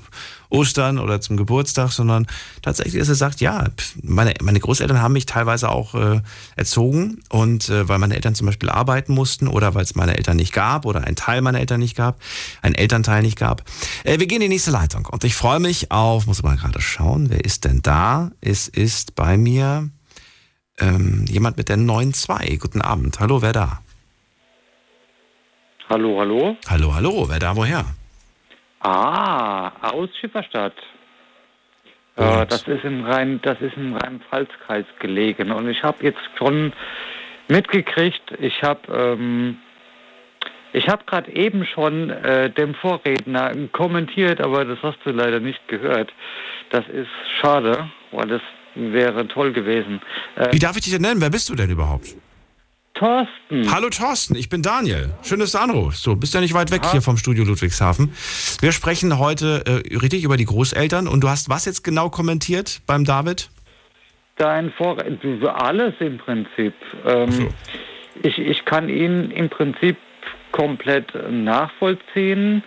Ostern 0.50 0.98
oder 0.98 1.20
zum 1.20 1.36
Geburtstag, 1.36 1.92
sondern 1.92 2.26
tatsächlich, 2.62 2.98
dass 2.98 3.08
ihr 3.08 3.14
sagt, 3.14 3.40
ja, 3.40 3.68
meine, 4.02 4.34
meine 4.42 4.60
Großeltern 4.60 5.00
haben 5.00 5.12
mich 5.12 5.26
teilweise 5.26 5.70
auch 5.70 5.94
äh, 5.94 6.20
erzogen 6.56 7.22
und 7.30 7.68
äh, 7.68 7.88
weil 7.88 7.98
meine 7.98 8.14
Eltern 8.14 8.34
zum 8.34 8.46
Beispiel 8.46 8.68
arbeiten 8.68 9.14
mussten 9.14 9.48
oder 9.48 9.74
weil 9.74 9.82
es 9.82 9.94
meine 9.94 10.16
Eltern 10.16 10.36
nicht 10.36 10.52
gab 10.52 10.84
oder 10.86 11.04
ein 11.04 11.16
Teil 11.16 11.40
meiner 11.40 11.60
Eltern 11.60 11.80
nicht 11.80 11.96
gab, 11.96 12.20
ein 12.62 12.74
Elternteil 12.74 13.22
nicht 13.22 13.38
gab. 13.38 13.64
Äh, 14.04 14.18
wir 14.18 14.26
gehen 14.26 14.42
in 14.42 14.42
die 14.42 14.48
nächste 14.48 14.70
Leitung 14.70 15.06
und 15.06 15.24
ich 15.24 15.34
freue 15.34 15.60
mich 15.60 15.90
auf, 15.90 16.26
muss 16.26 16.42
mal 16.42 16.56
gerade 16.56 16.80
schauen, 16.80 17.30
wer 17.30 17.44
ist 17.44 17.64
denn 17.64 17.80
da? 17.82 18.30
Es 18.40 18.68
ist 18.68 19.14
bei 19.14 19.36
mir 19.36 19.88
ähm, 20.78 21.24
jemand 21.28 21.56
mit 21.56 21.68
der 21.68 21.76
9.2. 21.78 22.58
Guten 22.58 22.80
Abend. 22.80 23.20
Hallo, 23.20 23.42
wer 23.42 23.52
da? 23.52 23.80
Hallo, 25.88 26.20
hallo. 26.20 26.56
Hallo, 26.68 26.94
hallo, 26.94 27.28
wer 27.28 27.38
da, 27.38 27.56
woher? 27.56 27.84
Ah, 28.80 29.72
aus 29.82 30.08
Schifferstadt. 30.20 30.74
Äh, 32.16 32.46
das 32.46 32.66
ist 32.66 32.84
im 32.84 33.04
Rhein, 33.04 33.40
das 33.42 33.60
ist 33.60 33.76
im 33.76 33.94
Rhein-Pfalz-Kreis 33.94 34.86
gelegen. 34.98 35.52
Und 35.52 35.68
ich 35.68 35.82
habe 35.82 36.02
jetzt 36.04 36.20
schon 36.36 36.72
mitgekriegt, 37.48 38.32
ich 38.40 38.62
habe 38.62 38.80
ähm, 38.92 39.58
ich 40.72 40.88
habe 40.88 41.04
gerade 41.04 41.34
eben 41.34 41.66
schon 41.66 42.10
äh, 42.10 42.50
dem 42.50 42.74
Vorredner 42.74 43.52
kommentiert, 43.72 44.40
aber 44.40 44.64
das 44.64 44.78
hast 44.82 44.98
du 45.04 45.10
leider 45.10 45.40
nicht 45.40 45.66
gehört. 45.68 46.12
Das 46.70 46.86
ist 46.88 47.08
schade, 47.40 47.90
weil 48.12 48.28
das 48.28 48.42
wäre 48.76 49.26
toll 49.26 49.52
gewesen. 49.52 50.00
Äh, 50.36 50.52
Wie 50.52 50.58
darf 50.58 50.76
ich 50.76 50.84
dich 50.84 50.92
denn 50.92 51.02
nennen? 51.02 51.20
Wer 51.20 51.30
bist 51.30 51.48
du 51.48 51.54
denn 51.54 51.70
überhaupt? 51.70 52.14
Thorsten. 53.00 53.74
Hallo 53.74 53.88
Thorsten, 53.88 54.36
ich 54.36 54.50
bin 54.50 54.60
Daniel. 54.60 55.14
Schön, 55.22 55.40
dass 55.40 55.52
du 55.52 55.58
anrufst. 55.58 56.02
So, 56.02 56.16
bist 56.16 56.34
ja 56.34 56.42
nicht 56.42 56.52
weit 56.52 56.70
weg 56.70 56.82
hier 56.92 57.00
vom 57.00 57.16
Studio 57.16 57.44
Ludwigshafen. 57.44 58.12
Wir 58.60 58.72
sprechen 58.72 59.18
heute 59.18 59.64
äh, 59.64 59.96
richtig 59.96 60.22
über 60.22 60.36
die 60.36 60.44
Großeltern 60.44 61.08
und 61.08 61.22
du 61.22 61.30
hast 61.30 61.48
was 61.48 61.64
jetzt 61.64 61.82
genau 61.82 62.10
kommentiert 62.10 62.82
beim 62.86 63.06
David? 63.06 63.48
Dein 64.36 64.70
Vorredner, 64.72 65.62
alles 65.62 65.94
im 66.00 66.18
Prinzip. 66.18 66.74
Ähm, 67.06 67.30
so. 67.30 67.48
ich, 68.22 68.38
ich 68.38 68.66
kann 68.66 68.90
ihn 68.90 69.30
im 69.30 69.48
Prinzip 69.48 69.96
komplett 70.52 71.06
nachvollziehen. 71.30 72.62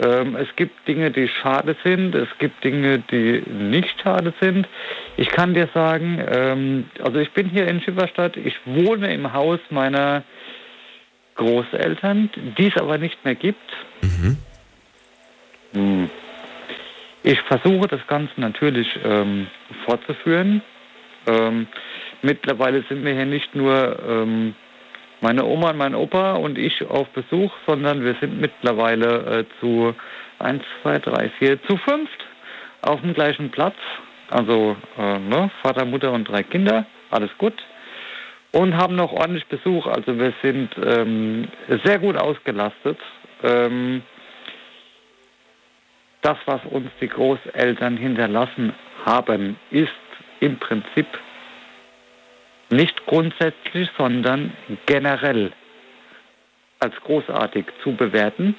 Ähm, 0.00 0.36
es 0.36 0.48
gibt 0.54 0.86
Dinge, 0.86 1.10
die 1.10 1.28
schade 1.28 1.76
sind, 1.84 2.14
es 2.14 2.28
gibt 2.38 2.62
Dinge, 2.62 3.00
die 3.10 3.42
nicht 3.50 4.00
schade 4.00 4.32
sind. 4.40 4.68
Ich 5.16 5.28
kann 5.28 5.54
dir 5.54 5.68
sagen, 5.74 6.22
ähm, 6.30 6.90
also 7.02 7.18
ich 7.18 7.32
bin 7.32 7.48
hier 7.48 7.66
in 7.66 7.80
Schifferstadt, 7.80 8.36
ich 8.36 8.54
wohne 8.64 9.12
im 9.12 9.32
Haus 9.32 9.58
meiner 9.70 10.22
Großeltern, 11.34 12.30
die 12.56 12.68
es 12.68 12.76
aber 12.76 12.98
nicht 12.98 13.24
mehr 13.24 13.34
gibt. 13.34 13.72
Hm. 15.72 16.10
Ich 17.22 17.40
versuche 17.42 17.88
das 17.88 18.06
Ganze 18.06 18.40
natürlich 18.40 18.88
ähm, 19.04 19.48
fortzuführen. 19.84 20.62
Ähm, 21.26 21.66
mittlerweile 22.22 22.84
sind 22.88 23.04
wir 23.04 23.14
hier 23.14 23.26
nicht 23.26 23.54
nur 23.54 23.98
ähm, 24.08 24.54
meine 25.20 25.44
Oma 25.44 25.70
und 25.70 25.78
mein 25.78 25.94
Opa 25.94 26.34
und 26.34 26.58
ich 26.58 26.86
auf 26.88 27.08
Besuch, 27.08 27.52
sondern 27.66 28.04
wir 28.04 28.14
sind 28.20 28.40
mittlerweile 28.40 29.40
äh, 29.40 29.44
zu 29.60 29.94
1, 30.38 30.62
2, 30.82 30.98
3, 30.98 31.30
4, 31.38 31.62
zu 31.64 31.76
fünft 31.78 32.26
auf 32.82 33.00
dem 33.00 33.14
gleichen 33.14 33.50
Platz. 33.50 33.76
Also 34.30 34.76
äh, 34.98 35.18
ne, 35.18 35.50
Vater, 35.62 35.84
Mutter 35.84 36.12
und 36.12 36.28
drei 36.28 36.42
Kinder, 36.42 36.86
alles 37.10 37.30
gut. 37.38 37.54
Und 38.52 38.76
haben 38.76 38.96
noch 38.96 39.12
ordentlich 39.12 39.46
Besuch. 39.46 39.86
Also 39.86 40.18
wir 40.18 40.32
sind 40.42 40.70
ähm, 40.82 41.48
sehr 41.84 41.98
gut 41.98 42.16
ausgelastet. 42.16 42.98
Ähm, 43.42 44.02
das, 46.22 46.36
was 46.46 46.60
uns 46.70 46.88
die 47.00 47.08
Großeltern 47.08 47.96
hinterlassen 47.96 48.74
haben, 49.04 49.56
ist 49.70 49.88
im 50.40 50.58
Prinzip 50.58 51.06
nicht 52.70 53.06
grundsätzlich, 53.06 53.88
sondern 53.96 54.52
generell 54.86 55.52
als 56.80 56.94
großartig 56.96 57.66
zu 57.82 57.94
bewerten. 57.94 58.54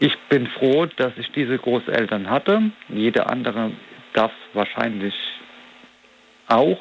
Ich 0.00 0.16
bin 0.28 0.46
froh, 0.46 0.86
dass 0.86 1.12
ich 1.16 1.30
diese 1.32 1.58
Großeltern 1.58 2.30
hatte. 2.30 2.70
Jeder 2.88 3.30
andere 3.30 3.72
darf 4.12 4.32
wahrscheinlich 4.52 5.14
auch. 6.46 6.80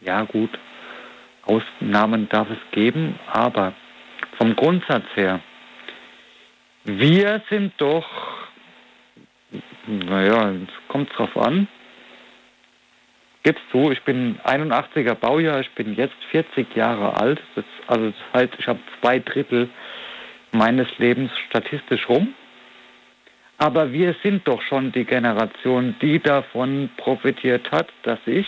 Ja 0.00 0.22
gut, 0.22 0.50
Ausnahmen 1.44 2.28
darf 2.28 2.48
es 2.50 2.58
geben, 2.72 3.18
aber 3.26 3.74
vom 4.38 4.54
Grundsatz 4.56 5.04
her, 5.14 5.40
wir 6.84 7.42
sind 7.50 7.74
doch, 7.78 8.06
naja, 9.86 10.52
es 10.52 10.88
kommt 10.88 11.10
drauf 11.16 11.36
an, 11.36 11.68
gibst 13.42 13.64
du, 13.72 13.90
ich 13.90 14.02
bin 14.02 14.38
81er 14.44 15.14
Baujahr, 15.14 15.60
ich 15.60 15.70
bin 15.70 15.94
jetzt 15.94 16.16
40 16.30 16.74
Jahre 16.74 17.16
alt. 17.20 17.40
Das, 17.54 17.64
also 17.86 18.06
das 18.06 18.40
heißt, 18.40 18.52
ich 18.58 18.66
habe 18.66 18.80
zwei 19.00 19.18
Drittel 19.18 19.68
meines 20.52 20.86
Lebens 20.98 21.30
statistisch 21.48 22.08
rum. 22.08 22.34
Aber 23.58 23.92
wir 23.92 24.14
sind 24.22 24.48
doch 24.48 24.62
schon 24.62 24.90
die 24.92 25.04
Generation, 25.04 25.94
die 26.00 26.18
davon 26.18 26.88
profitiert 26.96 27.70
hat, 27.70 27.88
dass 28.04 28.18
sich 28.24 28.46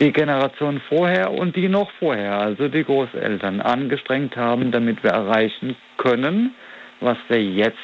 die 0.00 0.12
Generation 0.12 0.82
vorher 0.88 1.30
und 1.30 1.56
die 1.56 1.68
noch 1.68 1.90
vorher, 1.92 2.38
also 2.38 2.68
die 2.68 2.84
Großeltern, 2.84 3.60
angestrengt 3.60 4.36
haben, 4.36 4.70
damit 4.70 5.02
wir 5.02 5.12
erreichen 5.12 5.76
können, 5.96 6.54
was 7.00 7.16
wir 7.28 7.42
jetzt 7.42 7.78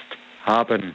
haben. 0.45 0.95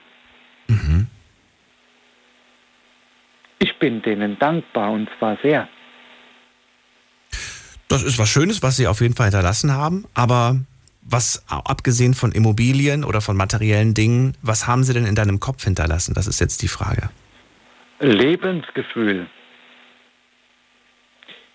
Bin 3.84 4.02
denen 4.02 4.40
dankbar 4.40 4.92
und 4.92 5.10
zwar 5.20 5.38
sehr. 5.44 5.68
Das 7.90 8.02
ist 8.02 8.18
was 8.18 8.30
Schönes, 8.30 8.64
was 8.64 8.78
sie 8.78 8.88
auf 8.88 9.02
jeden 9.02 9.14
Fall 9.14 9.26
hinterlassen 9.26 9.74
haben, 9.74 10.06
aber 10.14 10.56
was 11.02 11.44
abgesehen 11.50 12.14
von 12.14 12.32
Immobilien 12.32 13.04
oder 13.04 13.20
von 13.20 13.36
materiellen 13.36 13.94
Dingen, 13.94 14.38
was 14.42 14.68
haben 14.68 14.86
sie 14.86 14.94
denn 14.94 15.06
in 15.06 15.16
deinem 15.16 15.42
Kopf 15.42 15.66
hinterlassen? 15.66 16.14
Das 16.14 16.28
ist 16.28 16.40
jetzt 16.40 16.62
die 16.62 16.70
Frage. 16.70 17.10
Lebensgefühl. 18.00 19.28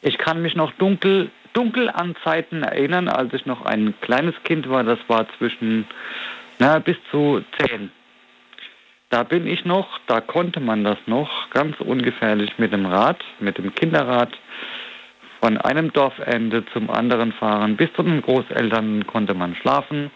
Ich 0.02 0.18
kann 0.18 0.42
mich 0.42 0.54
noch 0.54 0.72
dunkel, 0.72 1.30
dunkel 1.54 1.88
an 1.88 2.14
Zeiten 2.24 2.62
erinnern, 2.62 3.08
als 3.08 3.32
ich 3.32 3.46
noch 3.46 3.64
ein 3.64 3.94
kleines 4.02 4.34
Kind 4.44 4.68
war. 4.68 4.84
Das 4.84 4.98
war 5.08 5.26
zwischen 5.38 5.86
na, 6.58 6.78
bis 6.78 6.98
zu 7.10 7.42
zehn. 7.58 7.90
Da 9.10 9.22
bin 9.22 9.46
ich 9.46 9.64
noch, 9.64 9.98
da 10.06 10.20
konnte 10.20 10.60
man 10.60 10.84
das 10.84 10.98
noch 11.06 11.48
ganz 11.50 11.80
ungefährlich 11.80 12.58
mit 12.58 12.72
dem 12.74 12.84
Rad, 12.84 13.24
mit 13.40 13.56
dem 13.56 13.74
Kinderrad 13.74 14.36
von 15.40 15.56
einem 15.56 15.92
Dorfende 15.92 16.64
zum 16.72 16.90
anderen 16.90 17.32
fahren. 17.32 17.76
Bis 17.76 17.90
zu 17.94 18.02
den 18.02 18.20
Großeltern 18.20 19.06
konnte 19.06 19.34
man 19.34 19.54
schlafen. 19.54 20.10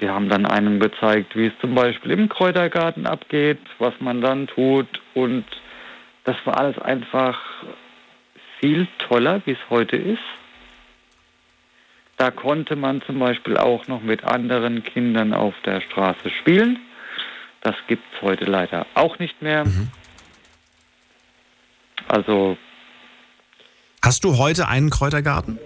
die 0.00 0.10
haben 0.10 0.28
dann 0.28 0.46
einem 0.46 0.78
gezeigt, 0.78 1.34
wie 1.36 1.46
es 1.46 1.58
zum 1.60 1.74
Beispiel 1.74 2.12
im 2.12 2.28
Kräutergarten 2.28 3.06
abgeht, 3.06 3.58
was 3.78 3.94
man 3.98 4.20
dann 4.20 4.46
tut. 4.46 4.86
Und 5.14 5.44
das 6.24 6.36
war 6.44 6.58
alles 6.58 6.78
einfach 6.78 7.40
viel 8.60 8.86
toller, 8.98 9.40
wie 9.44 9.52
es 9.52 9.70
heute 9.70 9.96
ist. 9.96 10.22
Da 12.16 12.30
konnte 12.30 12.76
man 12.76 13.00
zum 13.02 13.18
Beispiel 13.18 13.56
auch 13.56 13.88
noch 13.88 14.02
mit 14.02 14.24
anderen 14.24 14.82
Kindern 14.82 15.32
auf 15.32 15.54
der 15.64 15.80
Straße 15.80 16.30
spielen. 16.30 16.78
Das 17.62 17.74
gibt 17.88 18.02
es 18.14 18.22
heute 18.22 18.44
leider 18.44 18.86
auch 18.94 19.18
nicht 19.18 19.40
mehr. 19.42 19.64
Mhm. 19.64 19.90
Also 22.08 22.56
Hast 24.02 24.24
du 24.24 24.38
heute 24.38 24.68
einen 24.68 24.90
Kräutergarten? 24.90 25.58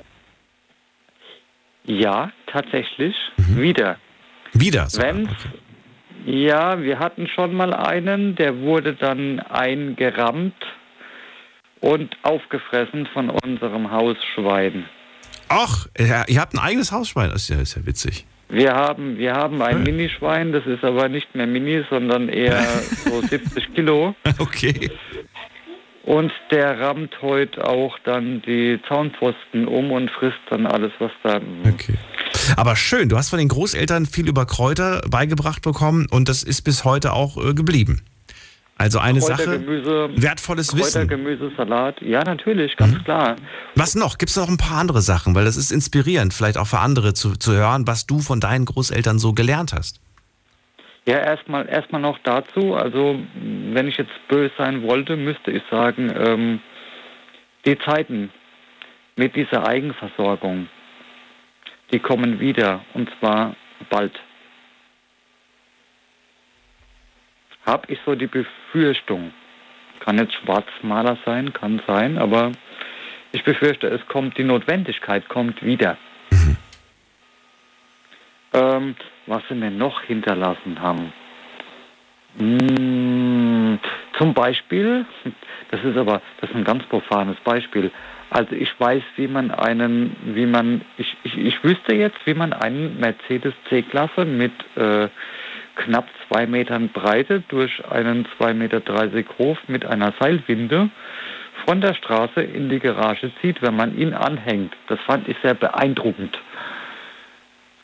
ja, 1.85 2.31
tatsächlich 2.46 3.14
Mhm. 3.37 3.61
wieder. 3.61 3.96
Wieder. 4.52 4.87
Okay. 4.94 5.26
ja, 6.26 6.81
wir 6.81 6.98
hatten 6.98 7.26
schon 7.28 7.55
mal 7.55 7.72
einen, 7.74 8.37
der 8.37 8.59
wurde 8.61 8.94
dann 8.94 9.40
eingerammt 9.40 10.55
und 11.81 12.16
aufgefressen 12.22 13.07
von 13.12 13.31
unserem 13.31 13.90
Hausschwein. 13.90 14.87
Ach, 15.48 15.87
ihr 15.98 16.24
ihr 16.28 16.40
habt 16.40 16.55
ein 16.55 16.59
eigenes 16.61 16.92
Hausschwein. 16.92 17.31
Das 17.31 17.42
ist 17.42 17.48
ja, 17.48 17.61
ist 17.61 17.74
ja 17.76 17.85
witzig. 17.87 18.24
Wir 18.53 18.75
haben, 18.75 19.17
wir 19.17 19.33
haben 19.33 19.62
ein. 19.62 19.83
Minischwein, 19.83 20.53
das 20.53 20.67
ist 20.67 20.85
aber 20.85 21.09
nicht 21.09 21.35
mehr 21.35 21.47
Mini, 21.47 21.85
sondern 21.88 22.29
eher 22.29 22.62
so 23.05 23.23
70 23.23 23.75
Kilo. 23.75 24.15
Okay. 24.38 24.91
Und 26.05 26.33
der 26.51 26.79
rammt 26.79 27.23
heute 27.23 27.67
auch 27.67 27.99
dann 28.05 28.43
die 28.43 28.79
Zaunpfosten 28.88 29.67
um 29.67 29.91
und 29.91 30.11
frisst 30.11 30.41
dann 30.51 30.67
alles, 30.67 30.93
was 30.99 31.12
da. 31.23 31.41
Okay. 31.67 31.95
Aber 32.57 32.77
schön, 32.77 33.09
du 33.09 33.17
hast 33.17 33.31
von 33.31 33.38
den 33.38 33.49
Großeltern 33.49 34.05
viel 34.05 34.29
über 34.29 34.45
Kräuter 34.45 35.01
beigebracht 35.09 35.62
bekommen 35.62 36.07
und 36.11 36.29
das 36.29 36.43
ist 36.43 36.62
bis 36.62 36.85
heute 36.85 37.12
auch 37.12 37.38
äh, 37.38 37.55
geblieben. 37.55 38.03
Also 38.83 38.99
eine 38.99 39.21
Sache, 39.21 39.64
wertvolles 40.16 40.77
Wissen. 40.77 41.09
Kräutergemüse, 41.09 41.53
Salat. 41.57 42.03
Ja, 42.03 42.25
natürlich, 42.25 42.77
ganz 42.77 42.95
Mhm. 42.95 43.05
klar. 43.05 43.37
Was 43.77 43.95
noch? 43.95 44.18
Gibt 44.18 44.31
es 44.31 44.37
noch 44.37 44.49
ein 44.49 44.57
paar 44.57 44.79
andere 44.79 45.03
Sachen? 45.03 45.37
Weil 45.37 45.45
das 45.45 45.57
ist 45.57 45.71
inspirierend, 45.71 46.35
vielleicht 46.35 46.59
auch 46.59 46.66
für 46.66 46.81
andere 46.81 47.14
zu, 47.14 47.37
zu 47.37 47.53
hören, 47.53 47.87
was 47.87 48.07
du 48.09 48.18
von 48.18 48.40
deinen 48.40 48.64
Großeltern 48.64 49.21
so 49.21 49.35
gelernt 49.35 49.73
hast. 49.73 50.01
Ja, 51.07 51.18
erstmal 51.18 51.68
erstmal 51.68 52.01
noch 52.01 52.18
dazu. 52.25 52.75
Also, 52.75 53.21
wenn 53.73 53.87
ich 53.87 53.97
jetzt 53.99 54.11
böse 54.29 54.53
sein 54.59 54.83
wollte, 54.83 55.16
müsste 55.16 55.53
ich 55.53 55.62
sagen, 55.71 56.12
ähm, 56.16 56.61
die 57.64 57.79
Zeiten 57.79 58.31
mit 59.14 59.37
dieser 59.37 59.64
Eigenversorgung, 59.64 60.66
die 61.92 62.01
kommen 62.01 62.40
wieder 62.40 62.81
und 62.95 63.09
zwar 63.21 63.55
bald. 63.90 64.18
Hab 67.64 67.88
ich 67.90 67.98
so 68.05 68.14
die 68.14 68.27
Befürchtung. 68.27 69.33
Kann 70.01 70.18
jetzt 70.18 70.35
Schwarzmaler 70.35 71.16
sein, 71.25 71.53
kann 71.53 71.81
sein, 71.87 72.18
aber 72.18 72.53
ich 73.33 73.44
befürchte, 73.44 73.87
es 73.88 74.07
kommt, 74.09 74.37
die 74.37 74.44
Notwendigkeit 74.44 75.29
kommt 75.29 75.62
wieder. 75.62 75.96
Ähm, 78.53 78.96
was 79.27 79.42
sie 79.48 79.55
mir 79.55 79.70
noch 79.70 80.03
hinterlassen 80.03 80.81
haben. 80.81 81.12
Mm, 82.37 83.79
zum 84.18 84.35
Beispiel, 84.35 85.07
das 85.70 85.83
ist 85.85 85.96
aber, 85.96 86.20
das 86.40 86.51
ist 86.51 86.57
ein 86.57 86.64
ganz 86.64 86.85
profanes 86.85 87.37
Beispiel. 87.44 87.90
Also 88.31 88.55
ich 88.55 88.68
weiß, 88.79 89.03
wie 89.16 89.29
man 89.29 89.51
einen, 89.51 90.16
wie 90.35 90.46
man, 90.46 90.83
ich, 90.96 91.16
ich, 91.22 91.37
ich 91.37 91.64
wüsste 91.64 91.94
jetzt, 91.94 92.18
wie 92.25 92.35
man 92.35 92.53
einen 92.53 92.98
Mercedes 92.98 93.55
C-Klasse 93.68 94.25
mit 94.25 94.53
äh, 94.77 95.09
knapp 95.85 96.09
zwei 96.29 96.47
Metern 96.47 96.88
Breite 96.88 97.42
durch 97.49 97.85
einen 97.90 98.27
2,30 98.38 98.55
Meter 98.55 98.83
Hof 99.38 99.59
mit 99.68 99.85
einer 99.85 100.12
Seilwinde 100.21 100.90
von 101.66 101.81
der 101.81 101.95
Straße 101.95 102.40
in 102.40 102.68
die 102.68 102.79
Garage 102.79 103.31
zieht, 103.40 103.62
wenn 103.62 103.77
man 103.77 103.97
ihn 103.97 104.14
anhängt. 104.14 104.75
Das 104.88 104.99
fand 105.07 105.29
ich 105.29 105.37
sehr 105.42 105.55
beeindruckend 105.55 106.38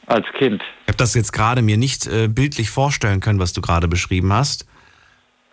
als 0.06 0.26
Kind. 0.37 0.62
Ich 0.82 0.88
habe 0.88 0.96
das 0.98 1.14
jetzt 1.14 1.32
gerade 1.32 1.62
mir 1.62 1.76
nicht 1.76 2.06
äh, 2.06 2.28
bildlich 2.28 2.70
vorstellen 2.70 3.20
können, 3.20 3.38
was 3.38 3.52
du 3.52 3.61
gerade 3.61 3.88
beschrieben 3.88 4.32
hast. 4.32 4.66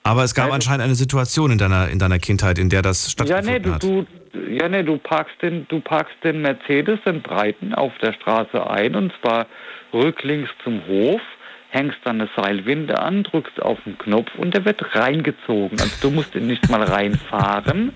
Aber 0.03 0.23
es 0.23 0.35
gab 0.35 0.45
Nein, 0.45 0.55
anscheinend 0.55 0.83
eine 0.83 0.95
Situation 0.95 1.51
in 1.51 1.57
deiner, 1.57 1.89
in 1.89 1.97
deiner 1.97 2.19
Kindheit, 2.19 2.59
in 2.59 2.69
der 2.69 2.83
das 2.83 3.05
Ja, 3.05 3.11
stattgefunden 3.11 3.53
nee, 3.53 3.59
du, 3.59 3.73
hat. 3.73 3.83
du, 3.83 4.05
ja, 4.49 4.69
nee, 4.69 4.83
du 4.83 4.97
parkst 4.97 5.35
den, 5.41 5.65
du 5.67 5.79
parkst 5.79 6.15
den 6.23 6.41
Mercedes, 6.41 6.99
den 7.05 7.21
breiten, 7.23 7.73
auf 7.73 7.91
der 8.01 8.13
Straße 8.13 8.69
ein 8.69 8.95
und 8.95 9.11
zwar 9.19 9.47
rücklings 9.93 10.47
zum 10.63 10.85
Hof, 10.87 11.21
hängst 11.75 11.97
dann 12.05 12.21
eine 12.21 12.29
Seilwinde 12.37 12.99
an, 12.99 13.23
drückst 13.23 13.61
auf 13.61 13.77
den 13.85 13.97
Knopf 13.97 14.33
und 14.37 14.53
der 14.53 14.63
wird 14.63 14.95
reingezogen. 14.95 15.79
Also 15.79 15.93
du 16.01 16.09
musst 16.09 16.33
ihn 16.33 16.47
nicht 16.47 16.69
mal 16.69 16.81
reinfahren, 16.81 17.91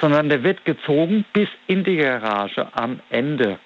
sondern 0.00 0.30
der 0.30 0.42
wird 0.42 0.64
gezogen 0.64 1.26
bis 1.34 1.48
in 1.66 1.84
die 1.84 1.96
Garage 1.96 2.66
am 2.74 3.00
Ende. 3.10 3.58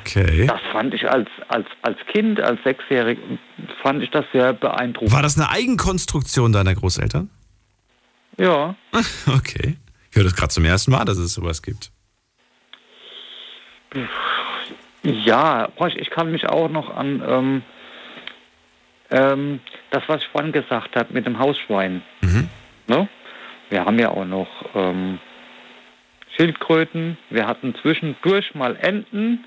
Okay. 0.00 0.46
Das 0.46 0.60
fand 0.72 0.94
ich 0.94 1.10
als, 1.10 1.28
als, 1.48 1.66
als 1.82 1.98
Kind, 2.12 2.40
als 2.40 2.62
Sechsjährig, 2.62 3.18
fand 3.82 4.02
ich 4.02 4.10
das 4.10 4.24
sehr 4.32 4.52
beeindruckend. 4.52 5.12
War 5.12 5.22
das 5.22 5.36
eine 5.36 5.50
Eigenkonstruktion 5.50 6.52
deiner 6.52 6.74
Großeltern? 6.74 7.28
Ja. 8.38 8.74
Okay. 9.26 9.76
Ich 10.10 10.16
höre 10.16 10.24
das 10.24 10.36
gerade 10.36 10.48
zum 10.48 10.64
ersten 10.64 10.92
Mal, 10.92 11.04
dass 11.04 11.18
es 11.18 11.34
sowas 11.34 11.60
gibt. 11.60 11.90
Ja, 15.02 15.68
ich 15.96 16.10
kann 16.10 16.30
mich 16.32 16.48
auch 16.48 16.70
noch 16.70 16.96
an 16.96 17.22
ähm, 17.26 17.62
ähm, 19.10 19.60
das, 19.90 20.02
was 20.06 20.22
ich 20.22 20.28
vorhin 20.28 20.52
gesagt 20.52 20.96
habe 20.96 21.12
mit 21.12 21.26
dem 21.26 21.38
Hausschwein. 21.38 22.02
Mhm. 22.20 22.48
Ne? 22.86 23.08
Wir 23.70 23.84
haben 23.84 23.98
ja 23.98 24.10
auch 24.10 24.24
noch 24.24 24.48
ähm, 24.74 25.18
Schildkröten. 26.36 27.18
Wir 27.30 27.46
hatten 27.46 27.74
zwischendurch 27.82 28.54
mal 28.54 28.76
Enten, 28.76 29.44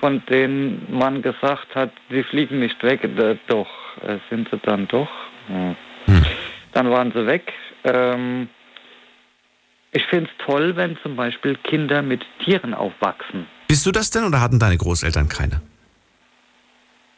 von 0.00 0.22
denen 0.26 0.86
man 0.90 1.22
gesagt 1.22 1.74
hat, 1.74 1.92
die 2.10 2.22
fliegen 2.22 2.60
nicht 2.60 2.82
weg. 2.82 3.04
Äh, 3.04 3.36
doch, 3.48 3.68
äh, 4.02 4.18
sind 4.30 4.48
sie 4.50 4.58
dann 4.58 4.88
doch. 4.88 5.10
Hm. 5.48 5.76
Hm. 6.06 6.26
Dann 6.72 6.90
waren 6.90 7.12
sie 7.12 7.26
weg. 7.26 7.52
Ähm, 7.84 8.48
ich 9.92 10.04
finde 10.06 10.30
es 10.30 10.46
toll, 10.46 10.76
wenn 10.76 10.96
zum 11.02 11.16
Beispiel 11.16 11.56
Kinder 11.56 12.02
mit 12.02 12.24
Tieren 12.44 12.74
aufwachsen. 12.74 13.46
Bist 13.66 13.84
du 13.86 13.90
das 13.90 14.10
denn 14.10 14.24
oder 14.24 14.40
hatten 14.40 14.58
deine 14.58 14.76
Großeltern 14.76 15.28
keine? 15.28 15.60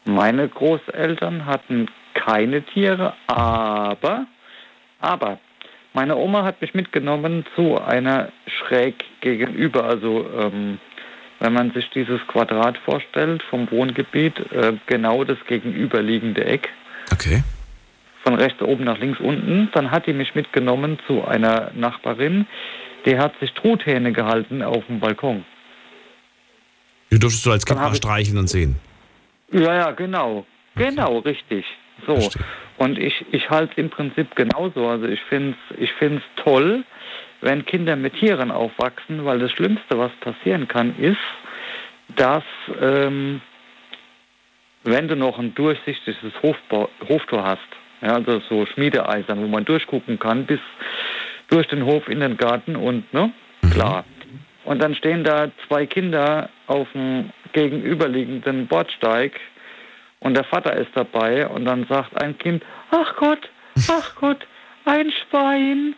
Meine 0.04 0.48
Großeltern 0.48 1.46
hatten 1.46 1.88
keine 2.14 2.62
Tiere, 2.62 3.14
aber, 3.28 4.26
aber, 5.00 5.38
meine 5.94 6.16
Oma 6.16 6.44
hat 6.44 6.60
mich 6.60 6.74
mitgenommen 6.74 7.44
zu 7.54 7.80
einer 7.80 8.30
schräg 8.46 9.04
gegenüber, 9.20 9.84
also 9.84 10.26
ähm, 10.38 10.78
wenn 11.38 11.52
man 11.52 11.72
sich 11.72 11.88
dieses 11.90 12.20
Quadrat 12.26 12.78
vorstellt 12.78 13.42
vom 13.44 13.70
Wohngebiet, 13.70 14.38
äh, 14.52 14.74
genau 14.86 15.24
das 15.24 15.38
gegenüberliegende 15.46 16.44
Eck, 16.44 16.68
Okay. 17.12 17.42
von 18.24 18.34
rechts 18.34 18.60
oben 18.62 18.84
nach 18.84 18.98
links 18.98 19.20
unten, 19.20 19.68
dann 19.72 19.90
hat 19.90 20.06
die 20.06 20.12
mich 20.12 20.34
mitgenommen 20.34 20.98
zu 21.06 21.24
einer 21.24 21.70
Nachbarin, 21.74 22.46
die 23.06 23.18
hat 23.18 23.38
sich 23.40 23.52
Truthähne 23.52 24.12
gehalten 24.12 24.62
auf 24.62 24.84
dem 24.86 25.00
Balkon. 25.00 25.44
Die 27.10 27.18
durftest 27.18 27.44
du 27.46 27.50
als 27.52 27.66
Kind 27.66 27.80
mal 27.80 27.90
ich- 27.90 27.98
streicheln 27.98 28.38
und 28.38 28.48
sehen. 28.48 28.76
Ja, 29.52 29.74
ja, 29.74 29.90
genau. 29.92 30.46
Genau, 30.76 31.18
richtig. 31.18 31.64
So. 32.06 32.14
Verstehe. 32.16 32.42
Und 32.78 32.98
ich, 32.98 33.24
ich 33.30 33.48
halte 33.50 33.72
es 33.72 33.78
im 33.78 33.90
Prinzip 33.90 34.34
genauso. 34.34 34.88
Also 34.88 35.06
ich 35.06 35.20
finde 35.22 35.56
es 35.70 35.78
ich 35.78 35.92
find's 35.92 36.24
toll, 36.36 36.84
wenn 37.40 37.64
Kinder 37.64 37.96
mit 37.96 38.14
Tieren 38.14 38.50
aufwachsen, 38.50 39.24
weil 39.24 39.38
das 39.38 39.52
Schlimmste, 39.52 39.98
was 39.98 40.10
passieren 40.20 40.66
kann, 40.68 40.98
ist, 40.98 41.18
dass 42.16 42.44
ähm, 42.80 43.40
wenn 44.84 45.08
du 45.08 45.16
noch 45.16 45.38
ein 45.38 45.54
durchsichtiges 45.54 46.32
Hofbau, 46.42 46.88
Hoftor 47.08 47.44
hast, 47.44 47.60
ja, 48.00 48.14
also 48.14 48.40
so 48.48 48.66
Schmiedeeisern, 48.66 49.40
wo 49.40 49.46
man 49.46 49.64
durchgucken 49.64 50.18
kann 50.18 50.46
bis 50.46 50.60
durch 51.48 51.68
den 51.68 51.84
Hof 51.84 52.08
in 52.08 52.20
den 52.20 52.36
Garten 52.36 52.74
und, 52.74 53.12
ne, 53.12 53.32
klar. 53.72 54.04
Und 54.64 54.80
dann 54.80 54.94
stehen 54.94 55.24
da 55.24 55.50
zwei 55.66 55.86
Kinder 55.86 56.48
auf 56.66 56.86
dem 56.94 57.30
gegenüberliegenden 57.52 58.66
Bordsteig 58.66 59.32
und 60.20 60.34
der 60.34 60.44
Vater 60.44 60.76
ist 60.76 60.90
dabei 60.94 61.48
und 61.48 61.64
dann 61.64 61.84
sagt 61.88 62.20
ein 62.22 62.38
Kind, 62.38 62.62
ach 62.90 63.16
Gott, 63.16 63.50
ach 63.88 64.14
Gott, 64.20 64.46
ein 64.84 65.10
Schwein. 65.10 65.94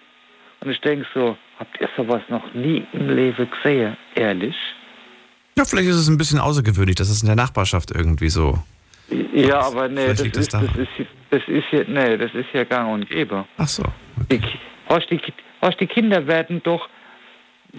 Und 0.60 0.70
ich 0.70 0.80
denke 0.80 1.06
so, 1.14 1.36
habt 1.58 1.78
ihr 1.80 1.88
sowas 1.96 2.22
noch 2.28 2.54
nie 2.54 2.86
im 2.92 3.14
Leben 3.14 3.48
gesehen? 3.50 3.96
Ehrlich? 4.14 4.56
Ja, 5.56 5.64
vielleicht 5.64 5.88
ist 5.88 5.96
es 5.96 6.08
ein 6.08 6.16
bisschen 6.16 6.40
außergewöhnlich, 6.40 6.96
dass 6.96 7.10
es 7.10 7.22
in 7.22 7.26
der 7.26 7.36
Nachbarschaft 7.36 7.90
irgendwie 7.90 8.30
so. 8.30 8.58
Ja, 9.34 9.60
aber 9.60 9.88
nee, 9.88 10.08
das 10.08 10.20
ist, 10.20 10.36
das 10.36 10.48
daran. 10.48 10.68
ist, 10.76 11.06
das 11.30 11.42
ist 11.46 11.64
hier, 11.70 11.84
nee, 11.86 12.16
das 12.16 12.34
ist 12.34 12.46
hier 12.50 12.64
gang 12.64 12.92
und 12.92 13.08
gäbe. 13.08 13.44
Ach 13.58 13.68
so. 13.68 13.82
Die, 14.30 14.40
Horst, 14.88 15.10
die, 15.10 15.20
Horst, 15.60 15.78
die 15.80 15.86
Kinder 15.86 16.26
werden 16.26 16.62
doch, 16.64 16.88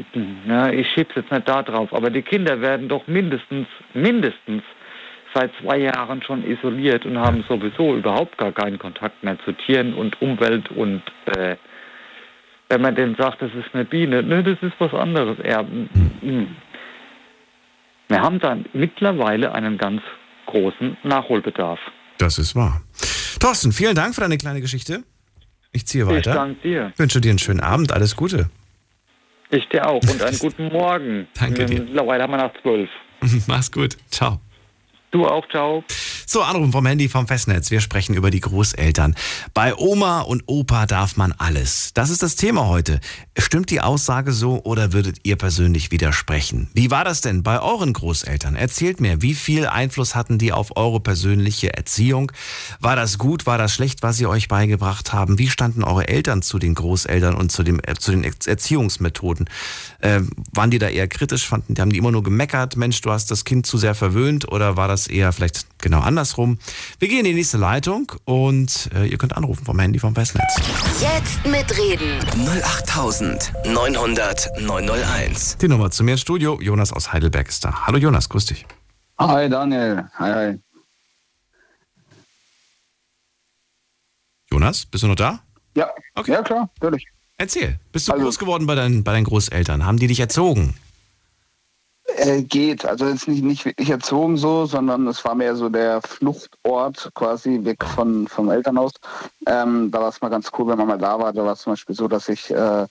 na, 0.45 0.71
ich 0.71 0.87
schieb's 0.91 1.15
jetzt 1.15 1.31
nicht 1.31 1.47
da 1.47 1.63
drauf, 1.63 1.93
aber 1.93 2.09
die 2.09 2.21
Kinder 2.21 2.61
werden 2.61 2.89
doch 2.89 3.07
mindestens, 3.07 3.67
mindestens 3.93 4.63
seit 5.33 5.51
zwei 5.61 5.77
Jahren 5.79 6.21
schon 6.23 6.45
isoliert 6.49 7.05
und 7.05 7.17
haben 7.17 7.43
sowieso 7.47 7.95
überhaupt 7.95 8.37
gar 8.37 8.51
keinen 8.51 8.79
Kontakt 8.79 9.23
mehr 9.23 9.37
zu 9.43 9.51
Tieren 9.51 9.93
und 9.93 10.21
Umwelt 10.21 10.69
und 10.71 11.01
äh, 11.37 11.57
wenn 12.69 12.81
man 12.81 12.95
denen 12.95 13.15
sagt, 13.15 13.41
das 13.41 13.51
ist 13.53 13.73
eine 13.73 13.85
Biene, 13.85 14.23
ne, 14.23 14.43
das 14.43 14.57
ist 14.61 14.73
was 14.79 14.93
anderes. 14.93 15.37
Ja, 15.45 15.63
wir 18.07 18.21
haben 18.21 18.39
dann 18.39 18.65
mittlerweile 18.73 19.53
einen 19.53 19.77
ganz 19.77 20.01
großen 20.47 20.97
Nachholbedarf. 21.03 21.79
Das 22.17 22.39
ist 22.39 22.55
wahr. 22.55 22.81
Thorsten, 23.39 23.71
vielen 23.71 23.93
Dank 23.93 24.15
für 24.15 24.21
deine 24.21 24.37
kleine 24.37 24.61
Geschichte. 24.61 25.03
Ich 25.73 25.85
ziehe 25.85 26.07
weiter. 26.07 26.31
Ich 26.31 26.35
danke 26.35 26.61
dir. 26.61 26.91
Ich 26.93 26.99
wünsche 26.99 27.21
dir 27.21 27.29
einen 27.29 27.39
schönen 27.39 27.59
Abend, 27.59 27.91
alles 27.91 28.15
Gute. 28.15 28.49
Ich 29.55 29.69
dir 29.69 29.87
auch 29.87 30.01
und 30.01 30.21
einen 30.21 30.37
guten 30.37 30.67
Morgen. 30.67 31.27
Danke 31.39 31.65
dir. 31.65 31.79
Mittlerweile 31.79 32.23
haben 32.23 32.31
wir 32.33 32.37
nach 32.37 32.51
zwölf. 32.61 32.89
Mach's 33.47 33.71
gut. 33.71 33.95
Ciao. 34.09 34.39
Du 35.11 35.25
auch, 35.25 35.47
ciao. 35.47 35.81
So, 36.27 36.41
Anrufen 36.41 36.71
vom 36.71 36.85
Handy 36.87 37.07
vom 37.07 37.27
Festnetz. 37.27 37.69
Wir 37.69 37.81
sprechen 37.81 38.15
über 38.15 38.31
die 38.31 38.39
Großeltern. 38.39 39.15
Bei 39.53 39.75
Oma 39.75 40.21
und 40.21 40.43
Opa 40.47 40.87
darf 40.87 41.17
man 41.17 41.33
alles. 41.33 41.91
Das 41.93 42.09
ist 42.09 42.23
das 42.23 42.35
Thema 42.35 42.65
heute. 42.67 42.99
Stimmt 43.37 43.69
die 43.69 43.79
Aussage 43.79 44.31
so 44.31 44.63
oder 44.63 44.91
würdet 44.91 45.19
ihr 45.23 45.35
persönlich 45.35 45.91
widersprechen? 45.91 46.69
Wie 46.73 46.89
war 46.89 47.05
das 47.05 47.21
denn 47.21 47.43
bei 47.43 47.61
euren 47.61 47.93
Großeltern? 47.93 48.55
Erzählt 48.55 48.99
mir, 49.01 49.21
wie 49.21 49.35
viel 49.35 49.67
Einfluss 49.67 50.15
hatten 50.15 50.39
die 50.39 50.51
auf 50.51 50.75
eure 50.77 50.99
persönliche 50.99 51.75
Erziehung? 51.75 52.31
War 52.79 52.95
das 52.95 53.19
gut? 53.19 53.45
War 53.45 53.59
das 53.59 53.73
schlecht, 53.73 54.01
was 54.01 54.17
sie 54.17 54.25
euch 54.25 54.47
beigebracht 54.47 55.13
haben? 55.13 55.37
Wie 55.37 55.49
standen 55.49 55.83
eure 55.83 56.07
Eltern 56.07 56.41
zu 56.41 56.57
den 56.57 56.73
Großeltern 56.73 57.35
und 57.35 57.51
zu, 57.51 57.61
dem, 57.61 57.79
äh, 57.83 57.93
zu 57.99 58.09
den 58.11 58.23
Erziehungsmethoden? 58.23 59.47
Äh, 59.99 60.21
waren 60.53 60.71
die 60.71 60.79
da 60.79 60.89
eher 60.89 61.07
kritisch? 61.07 61.45
Fanden, 61.45 61.75
haben 61.79 61.91
die 61.91 61.97
immer 61.97 62.11
nur 62.11 62.23
gemeckert? 62.23 62.77
Mensch, 62.77 62.99
du 63.01 63.11
hast 63.11 63.29
das 63.29 63.45
Kind 63.45 63.67
zu 63.67 63.77
sehr 63.77 63.93
verwöhnt? 63.93 64.51
Oder 64.51 64.75
war 64.75 64.87
das 64.87 65.05
eher 65.05 65.31
vielleicht 65.31 65.67
genau 65.79 66.01
andersrum. 66.17 66.57
Wir 66.99 67.07
gehen 67.07 67.19
in 67.19 67.25
die 67.25 67.33
nächste 67.33 67.57
Leitung 67.57 68.11
und 68.25 68.89
äh, 68.95 69.05
ihr 69.05 69.17
könnt 69.17 69.35
anrufen 69.35 69.65
vom 69.65 69.77
Handy 69.79 69.99
vom 69.99 70.15
Festnetz. 70.15 70.55
Jetzt 71.01 71.45
mitreden. 71.45 72.19
08900 72.63 74.49
901. 74.61 75.57
Die 75.57 75.67
Nummer 75.67 75.91
zu 75.91 76.03
mir 76.03 76.11
ins 76.13 76.21
Studio. 76.21 76.59
Jonas 76.61 76.93
aus 76.93 77.11
Heidelberg 77.13 77.47
ist 77.49 77.65
da. 77.65 77.85
Hallo 77.85 77.97
Jonas, 77.97 78.29
grüß 78.29 78.45
dich. 78.45 78.65
Hi 79.19 79.49
Daniel. 79.49 80.05
Hi, 80.17 80.31
hi. 80.33 80.59
Jonas, 84.51 84.85
bist 84.85 85.03
du 85.03 85.07
noch 85.07 85.15
da? 85.15 85.39
Ja, 85.75 85.89
Okay. 86.15 86.31
ja 86.31 86.41
klar, 86.43 86.69
natürlich. 86.81 87.05
Erzähl, 87.37 87.79
bist 87.91 88.07
du 88.07 88.13
Also- 88.13 88.23
groß 88.23 88.39
geworden 88.39 88.65
bei 88.65 88.75
deinen, 88.75 89.03
bei 89.03 89.11
deinen 89.11 89.25
Großeltern? 89.25 89.85
Haben 89.85 89.97
die 89.99 90.07
dich 90.07 90.19
erzogen? 90.21 90.75
Äh, 92.17 92.43
geht. 92.43 92.85
Also 92.85 93.07
jetzt 93.07 93.27
nicht, 93.27 93.43
nicht 93.43 93.65
wirklich 93.65 93.89
erzogen 93.89 94.37
so, 94.37 94.65
sondern 94.65 95.05
es 95.07 95.25
war 95.25 95.35
mehr 95.35 95.55
so 95.55 95.67
der 95.67 96.01
Fluchtort 96.01 97.11
quasi 97.13 97.59
weg 97.63 97.83
von, 97.83 98.27
vom 98.27 98.49
Elternhaus. 98.49 98.93
Ähm, 99.47 99.91
da 99.91 99.99
war 99.99 100.09
es 100.09 100.21
mal 100.21 100.29
ganz 100.29 100.49
cool, 100.57 100.67
wenn 100.67 100.77
man 100.77 100.87
mal 100.87 100.97
da 100.97 101.19
war. 101.19 101.33
Da 101.33 101.43
war 101.43 101.53
es 101.53 101.59
zum 101.59 101.73
Beispiel 101.73 101.95
so, 101.95 102.07
dass 102.07 102.29
ich, 102.29 102.51
äh, 102.51 102.87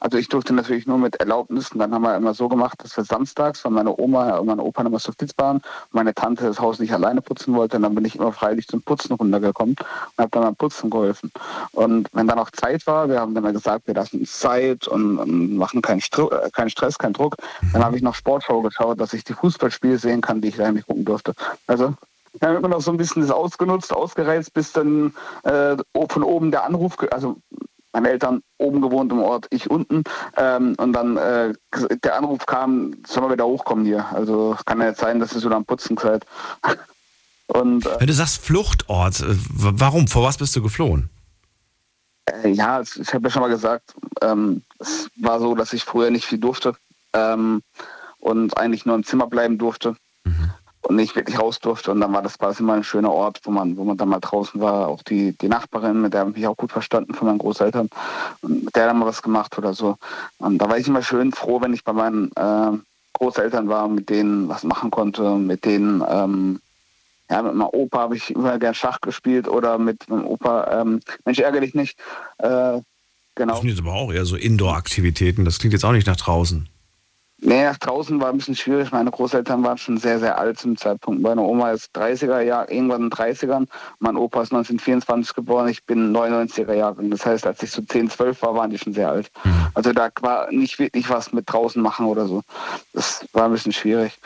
also 0.00 0.18
ich 0.18 0.28
durfte 0.28 0.52
natürlich 0.52 0.86
nur 0.86 0.98
mit 0.98 1.16
Erlaubnis 1.16 1.72
und 1.72 1.78
dann 1.78 1.94
haben 1.94 2.02
wir 2.02 2.16
immer 2.16 2.34
so 2.34 2.48
gemacht, 2.48 2.82
dass 2.82 2.96
wir 2.96 3.04
samstags, 3.04 3.64
weil 3.64 3.72
meine 3.72 3.98
Oma 3.98 4.36
und 4.38 4.46
meine 4.46 4.62
Opa 4.62 4.82
immer 4.82 4.98
so 4.98 5.12
fit 5.18 5.32
waren 5.38 5.62
meine 5.92 6.14
Tante 6.14 6.44
das 6.44 6.60
Haus 6.60 6.78
nicht 6.78 6.92
alleine 6.92 7.22
putzen 7.22 7.54
wollte, 7.54 7.80
dann 7.80 7.94
bin 7.94 8.04
ich 8.04 8.16
immer 8.16 8.32
freiwillig 8.32 8.68
zum 8.68 8.82
Putzen 8.82 9.14
runtergekommen 9.14 9.76
und 9.78 10.18
habe 10.18 10.30
dann 10.30 10.42
beim 10.42 10.56
Putzen 10.56 10.90
geholfen. 10.90 11.32
Und 11.72 12.08
wenn 12.12 12.26
dann 12.26 12.38
auch 12.38 12.50
Zeit 12.50 12.86
war, 12.86 13.08
wir 13.08 13.20
haben 13.20 13.34
dann 13.34 13.44
mal 13.44 13.52
gesagt, 13.52 13.86
wir 13.86 13.94
lassen 13.94 14.20
uns 14.20 14.38
Zeit 14.38 14.86
und, 14.88 15.18
und 15.18 15.56
machen 15.56 15.82
keinen, 15.82 16.00
Stru 16.00 16.28
äh, 16.28 16.50
keinen 16.50 16.70
Stress, 16.70 16.98
keinen 16.98 17.14
Druck, 17.14 17.36
dann 17.72 17.84
habe 17.84 17.96
ich 17.96 18.02
noch 18.02 18.14
Sportschau 18.14 18.60
geschaut, 18.62 19.00
dass 19.00 19.12
ich 19.12 19.24
die 19.24 19.34
Fußballspiele 19.34 19.98
sehen 19.98 20.20
kann, 20.20 20.40
die 20.40 20.48
ich 20.48 20.56
daheim 20.56 20.74
nicht 20.74 20.86
gucken 20.86 21.04
durfte. 21.04 21.34
Also 21.66 21.94
wir 22.38 22.48
haben 22.48 22.56
immer 22.56 22.68
noch 22.68 22.80
so 22.80 22.90
ein 22.90 22.96
bisschen 22.96 23.22
das 23.22 23.30
ausgenutzt, 23.30 23.92
ausgereizt, 23.92 24.52
bis 24.54 24.72
dann 24.72 25.14
äh, 25.44 25.76
von 26.08 26.22
oben 26.22 26.50
der 26.50 26.64
Anruf, 26.64 26.96
also 27.12 27.36
meine 27.94 28.10
Eltern 28.10 28.42
oben 28.58 28.82
gewohnt 28.82 29.10
im 29.12 29.20
Ort, 29.20 29.46
ich 29.50 29.70
unten. 29.70 30.04
Ähm, 30.36 30.74
und 30.78 30.92
dann 30.92 31.16
äh, 31.16 31.54
der 32.02 32.16
Anruf 32.16 32.44
kam, 32.44 32.96
sollen 33.06 33.26
wir 33.26 33.32
wieder 33.32 33.46
hochkommen 33.46 33.84
hier. 33.84 34.04
Also 34.12 34.56
kann 34.66 34.80
ja 34.80 34.88
jetzt 34.88 35.00
sein, 35.00 35.20
dass 35.20 35.32
ihr 35.32 35.40
so 35.40 35.48
am 35.50 35.64
Putzen 35.64 35.96
seid. 35.96 36.26
Und 37.46 37.84
äh, 37.84 38.00
Wenn 38.00 38.06
du 38.06 38.14
sagst 38.14 38.42
Fluchtort, 38.42 39.20
äh, 39.20 39.36
warum? 39.52 40.08
Vor 40.08 40.24
was 40.24 40.38
bist 40.38 40.56
du 40.56 40.62
geflohen? 40.62 41.10
Äh, 42.24 42.48
Ja, 42.48 42.80
ich 42.80 43.12
habe 43.12 43.24
ja 43.24 43.30
schon 43.30 43.42
mal 43.42 43.48
gesagt, 43.48 43.94
ähm, 44.22 44.62
es 44.78 45.10
war 45.20 45.38
so, 45.40 45.54
dass 45.54 45.74
ich 45.74 45.84
früher 45.84 46.10
nicht 46.10 46.24
viel 46.24 46.38
durfte 46.38 46.74
ähm, 47.12 47.62
und 48.18 48.56
eigentlich 48.56 48.86
nur 48.86 48.94
im 48.94 49.04
Zimmer 49.04 49.26
bleiben 49.26 49.58
durfte 49.58 49.94
und 50.84 50.96
nicht 50.96 51.16
wirklich 51.16 51.38
raus 51.38 51.58
durfte. 51.58 51.90
Und 51.90 52.00
dann 52.00 52.12
war 52.12 52.22
das 52.22 52.38
quasi 52.38 52.62
mal 52.62 52.76
ein 52.76 52.84
schöner 52.84 53.12
Ort, 53.12 53.40
wo 53.44 53.50
man, 53.50 53.76
wo 53.76 53.84
man 53.84 53.96
dann 53.96 54.08
mal 54.08 54.20
draußen 54.20 54.60
war. 54.60 54.88
Auch 54.88 55.02
die, 55.02 55.36
die 55.38 55.48
Nachbarin, 55.48 56.02
mit 56.02 56.12
der 56.12 56.20
habe 56.20 56.30
ich 56.30 56.36
mich 56.36 56.46
auch 56.46 56.56
gut 56.56 56.72
verstanden 56.72 57.14
von 57.14 57.28
meinen 57.28 57.38
Großeltern, 57.38 57.88
und 58.42 58.64
mit 58.64 58.76
der 58.76 58.86
dann 58.86 58.98
mal 58.98 59.06
was 59.06 59.22
gemacht 59.22 59.56
oder 59.58 59.74
so. 59.74 59.96
Und 60.38 60.58
da 60.58 60.68
war 60.68 60.78
ich 60.78 60.86
immer 60.86 61.02
schön 61.02 61.32
froh, 61.32 61.60
wenn 61.60 61.74
ich 61.74 61.84
bei 61.84 61.92
meinen 61.92 62.30
äh, 62.36 62.78
Großeltern 63.14 63.68
war, 63.68 63.88
mit 63.88 64.10
denen 64.10 64.48
was 64.48 64.64
machen 64.64 64.90
konnte, 64.90 65.36
mit 65.36 65.64
denen 65.64 66.02
ähm, 66.08 66.60
ja, 67.30 67.42
mit 67.42 67.54
meinem 67.54 67.68
Opa 67.72 68.00
habe 68.00 68.16
ich 68.16 68.30
immer 68.30 68.58
gern 68.58 68.74
Schach 68.74 69.00
gespielt 69.00 69.48
oder 69.48 69.78
mit 69.78 70.08
meinem 70.08 70.26
Opa, 70.26 70.80
ähm, 70.80 71.00
Mensch, 71.24 71.38
ärgere 71.38 71.62
dich 71.62 71.74
nicht. 71.74 71.98
Äh, 72.38 72.48
Das 72.48 72.82
genau. 73.34 73.56
sind 73.56 73.70
jetzt 73.70 73.80
aber 73.80 73.94
auch 73.94 74.12
eher 74.12 74.26
so 74.26 74.36
Indoor-Aktivitäten. 74.36 75.44
Das 75.44 75.58
klingt 75.58 75.72
jetzt 75.72 75.84
auch 75.84 75.92
nicht 75.92 76.06
nach 76.06 76.16
draußen. 76.16 76.68
Nee, 77.46 77.64
nach 77.64 77.76
draußen 77.76 78.18
war 78.22 78.30
ein 78.30 78.38
bisschen 78.38 78.56
schwierig. 78.56 78.90
Meine 78.90 79.10
Großeltern 79.10 79.62
waren 79.62 79.76
schon 79.76 79.98
sehr, 79.98 80.18
sehr 80.18 80.38
alt 80.38 80.58
zum 80.58 80.78
Zeitpunkt. 80.78 81.20
Meine 81.20 81.42
Oma 81.42 81.72
ist 81.72 81.94
30er 81.94 82.40
Jahr, 82.40 82.70
irgendwann 82.70 83.02
in 83.02 83.10
den 83.10 83.12
30ern. 83.18 83.66
Mein 83.98 84.16
Opa 84.16 84.40
ist 84.42 84.50
1924 84.52 85.34
geboren, 85.34 85.68
ich 85.68 85.84
bin 85.84 86.10
99er 86.16 86.72
Jahre. 86.72 87.02
Das 87.04 87.26
heißt, 87.26 87.46
als 87.46 87.62
ich 87.62 87.70
so 87.70 87.82
10, 87.82 88.08
12 88.08 88.40
war, 88.40 88.54
waren 88.54 88.70
die 88.70 88.78
schon 88.78 88.94
sehr 88.94 89.10
alt. 89.10 89.30
Also 89.74 89.92
da 89.92 90.08
war 90.22 90.50
nicht 90.50 90.78
wirklich 90.78 91.10
was 91.10 91.32
mit 91.34 91.44
draußen 91.46 91.82
machen 91.82 92.06
oder 92.06 92.26
so. 92.26 92.40
Das 92.94 93.26
war 93.34 93.44
ein 93.44 93.52
bisschen 93.52 93.72
schwierig. 93.72 94.18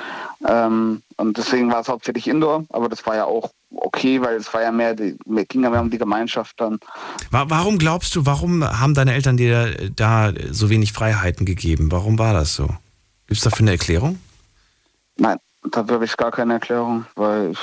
Ähm, 0.47 1.03
und 1.17 1.37
deswegen 1.37 1.73
war 1.73 1.81
es 1.81 1.89
hauptsächlich 1.89 2.29
Indoor, 2.29 2.65
aber 2.71 2.89
das 2.89 3.05
war 3.05 3.17
ja 3.17 3.25
auch 3.25 3.51
okay, 3.75 4.21
weil 4.23 4.37
es 4.37 4.55
war 4.55 4.63
ja 4.63 4.71
mehr, 4.71 4.95
die, 4.95 5.17
ging 5.49 5.65
ja 5.65 5.71
mehr 5.71 5.81
um 5.81 5.91
die 5.91 5.99
Gemeinschaft 5.99 6.61
dann. 6.61 6.79
Wa- 7.33 7.47
Warum 7.49 7.79
glaubst 7.79 8.15
du, 8.15 8.25
warum 8.27 8.65
haben 8.65 8.95
deine 8.95 9.13
Eltern 9.15 9.37
dir 9.37 9.91
da 9.97 10.33
so 10.53 10.71
wenig 10.71 10.93
Freiheiten 10.93 11.45
gegeben? 11.45 11.91
Warum 11.91 12.19
war 12.21 12.33
das 12.33 12.55
so? 12.55 12.69
Gibt 13.29 13.39
es 13.39 13.45
dafür 13.45 13.65
eine 13.65 13.73
Erklärung? 13.73 14.19
Nein, 15.17 15.37
dafür 15.71 15.97
habe 15.97 16.05
ich 16.07 16.17
gar 16.17 16.31
keine 16.31 16.55
Erklärung, 16.55 17.05
weil 17.15 17.51
ich 17.53 17.59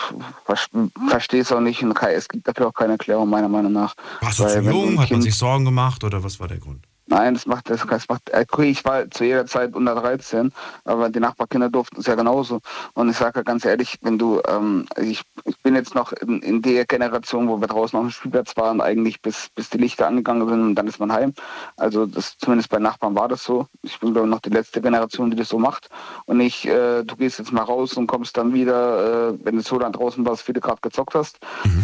ver- 0.46 0.90
verstehe 1.10 1.42
es 1.42 1.52
auch 1.52 1.60
nicht 1.60 1.82
und 1.82 2.00
es 2.00 2.28
gibt 2.28 2.48
dafür 2.48 2.68
auch 2.68 2.74
keine 2.74 2.94
Erklärung, 2.94 3.28
meiner 3.30 3.50
Meinung 3.50 3.74
nach. 3.74 3.96
Warst 4.22 4.40
du 4.40 4.44
Weil 4.44 4.64
zu 4.64 4.70
jung? 4.70 5.02
Hat 5.02 5.10
man 5.10 5.24
sich 5.24 5.36
Sorgen 5.36 5.66
gemacht 5.66 6.04
oder 6.04 6.24
was 6.24 6.40
war 6.40 6.48
der 6.48 6.60
Grund? 6.60 6.86
Nein, 7.08 7.36
das 7.36 7.46
macht, 7.46 7.70
das, 7.70 7.86
das 7.86 8.10
macht, 8.10 8.30
äh, 8.32 8.46
okay, 8.52 8.72
ich 8.72 8.84
war 8.84 9.10
zu 9.12 9.24
jeder 9.26 9.46
Zeit 9.46 9.76
unter 9.76 9.94
13, 9.94 10.52
aber 10.86 11.10
die 11.10 11.20
Nachbarkinder 11.20 11.70
durften 11.70 12.00
es 12.00 12.08
ja 12.08 12.16
genauso. 12.16 12.62
Und 12.94 13.10
ich 13.10 13.18
sage 13.18 13.40
ja 13.40 13.44
ganz 13.44 13.64
ehrlich, 13.64 14.00
wenn 14.02 14.18
du, 14.18 14.42
ähm, 14.48 14.88
ich, 14.98 15.22
ich 15.44 15.58
bin 15.62 15.76
jetzt 15.76 15.94
noch 15.94 16.14
in, 16.14 16.42
in 16.42 16.64
der 16.64 16.86
Generation, 16.86 17.48
wo 17.48 17.62
wir 17.62 17.68
draußen 17.68 17.98
auf 18.00 18.06
dem 18.06 18.12
Spielplatz 18.12 18.58
waren, 18.58 18.82
eigentlich 18.82 19.22
bis, 19.22 19.50
bis 19.54 19.70
die 19.70 19.78
Lichter 19.78 20.08
angegangen 20.08 20.48
sind 20.50 20.62
und 20.62 20.76
dann 20.76 20.88
ist 20.88 21.00
man 21.00 21.12
heim. 21.12 21.34
Also 21.78 22.08
das, 22.08 22.38
zumindest 22.40 22.70
bei 22.70 22.80
Nachbarn 22.80 23.16
war 23.16 23.28
das 23.28 23.44
so. 23.44 23.68
Ich 23.84 24.00
bin 24.00 24.14
glaube 24.14 24.28
ich 24.28 24.32
noch 24.32 24.42
die 24.42 24.50
letzte 24.50 24.82
Generation, 24.82 25.30
die 25.30 25.38
das 25.38 25.50
so 25.50 25.60
macht. 25.60 25.90
Und 26.26 26.38
nicht, 26.38 26.66
äh, 26.66 27.04
du 27.04 27.16
gehst 27.16 27.38
jetzt 27.38 27.52
mal 27.52 27.64
raus 27.64 27.94
und 27.94 28.08
kommst 28.08 28.36
dann 28.36 28.52
wieder, 28.52 29.30
äh, 29.30 29.38
wenn 29.44 29.58
du 29.58 29.62
so 29.62 29.78
dann 29.78 29.94
draußen 29.94 30.26
warst, 30.26 30.48
wie 30.48 30.54
du 30.54 30.60
gerade 30.60 30.82
gezockt 30.82 31.14
hast. 31.14 31.38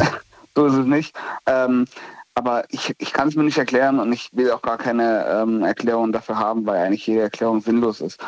so 0.56 0.66
ist 0.66 0.74
es 0.74 0.86
nicht. 0.86 1.16
Ähm, 1.46 1.86
aber 2.36 2.64
ich, 2.70 2.94
ich 2.98 3.14
kann 3.14 3.28
es 3.28 3.36
mir 3.36 3.44
nicht 3.44 3.58
erklären 3.58 4.00
und 4.00 4.14
ich 4.14 4.30
will 4.34 4.52
auch 4.52 4.62
gar 4.62 4.78
keine 4.78 5.26
ähm, 5.28 5.64
Erklärung 5.64 6.12
dafür 6.12 6.38
haben, 6.38 6.66
weil 6.66 6.80
eigentlich 6.80 7.08
jede 7.08 7.22
Erklärung 7.22 7.62
sinnlos 7.62 8.02
ist. 8.02 8.20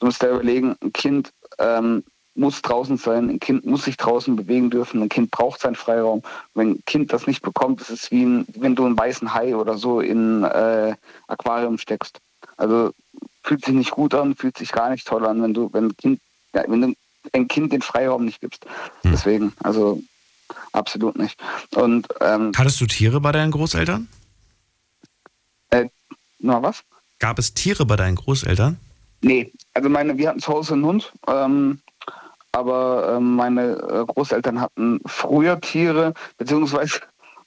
Du 0.00 0.06
musst 0.06 0.22
dir 0.22 0.30
überlegen, 0.30 0.76
ein 0.82 0.92
Kind 0.92 1.32
ähm, 1.58 2.02
muss 2.34 2.62
draußen 2.62 2.96
sein, 2.96 3.28
ein 3.28 3.40
Kind 3.40 3.66
muss 3.66 3.84
sich 3.84 3.96
draußen 3.96 4.34
bewegen 4.36 4.70
dürfen, 4.70 5.02
ein 5.02 5.08
Kind 5.08 5.30
braucht 5.30 5.60
seinen 5.60 5.74
Freiraum. 5.74 6.22
Wenn 6.54 6.72
ein 6.72 6.82
Kind 6.86 7.12
das 7.12 7.26
nicht 7.26 7.42
bekommt, 7.42 7.80
ist 7.82 7.90
es 7.90 8.10
wie 8.10 8.24
ein, 8.24 8.46
wenn 8.56 8.74
du 8.74 8.84
einen 8.84 8.98
weißen 8.98 9.32
Hai 9.32 9.54
oder 9.54 9.76
so 9.76 10.00
in 10.00 10.42
äh, 10.44 10.94
Aquarium 11.28 11.78
steckst. 11.78 12.18
Also 12.56 12.90
fühlt 13.44 13.64
sich 13.64 13.74
nicht 13.74 13.90
gut 13.90 14.14
an, 14.14 14.34
fühlt 14.34 14.56
sich 14.56 14.72
gar 14.72 14.90
nicht 14.90 15.06
toll 15.06 15.26
an, 15.26 15.42
wenn 15.42 15.54
du, 15.54 15.72
wenn 15.72 15.86
ein 15.86 15.96
Kind, 15.96 16.20
ja, 16.54 16.64
wenn 16.66 16.80
du 16.80 16.94
ein 17.32 17.48
Kind 17.48 17.72
den 17.72 17.82
Freiraum 17.82 18.24
nicht 18.24 18.40
gibst. 18.40 18.66
Deswegen, 19.04 19.52
also 19.62 20.02
absolut 20.72 21.16
nicht. 21.18 21.40
Und 21.74 22.08
ähm, 22.20 22.52
Hattest 22.56 22.80
du 22.80 22.86
Tiere 22.86 23.20
bei 23.20 23.32
deinen 23.32 23.50
Großeltern? 23.50 24.08
äh, 25.70 25.86
na 26.38 26.62
was? 26.62 26.82
Gab 27.18 27.38
es 27.38 27.54
Tiere 27.54 27.86
bei 27.86 27.96
deinen 27.96 28.16
Großeltern? 28.16 28.78
Nee, 29.20 29.52
also 29.74 29.88
meine, 29.88 30.18
wir 30.18 30.28
hatten 30.28 30.40
zu 30.40 30.52
Hause 30.52 30.74
einen 30.74 30.84
Hund, 30.84 31.12
ähm, 31.28 31.80
aber 32.50 33.14
ähm, 33.16 33.36
meine 33.36 33.72
äh, 33.72 34.04
Großeltern 34.04 34.60
hatten 34.60 35.00
früher 35.06 35.60
Tiere, 35.60 36.12
beziehungsweise 36.36 37.00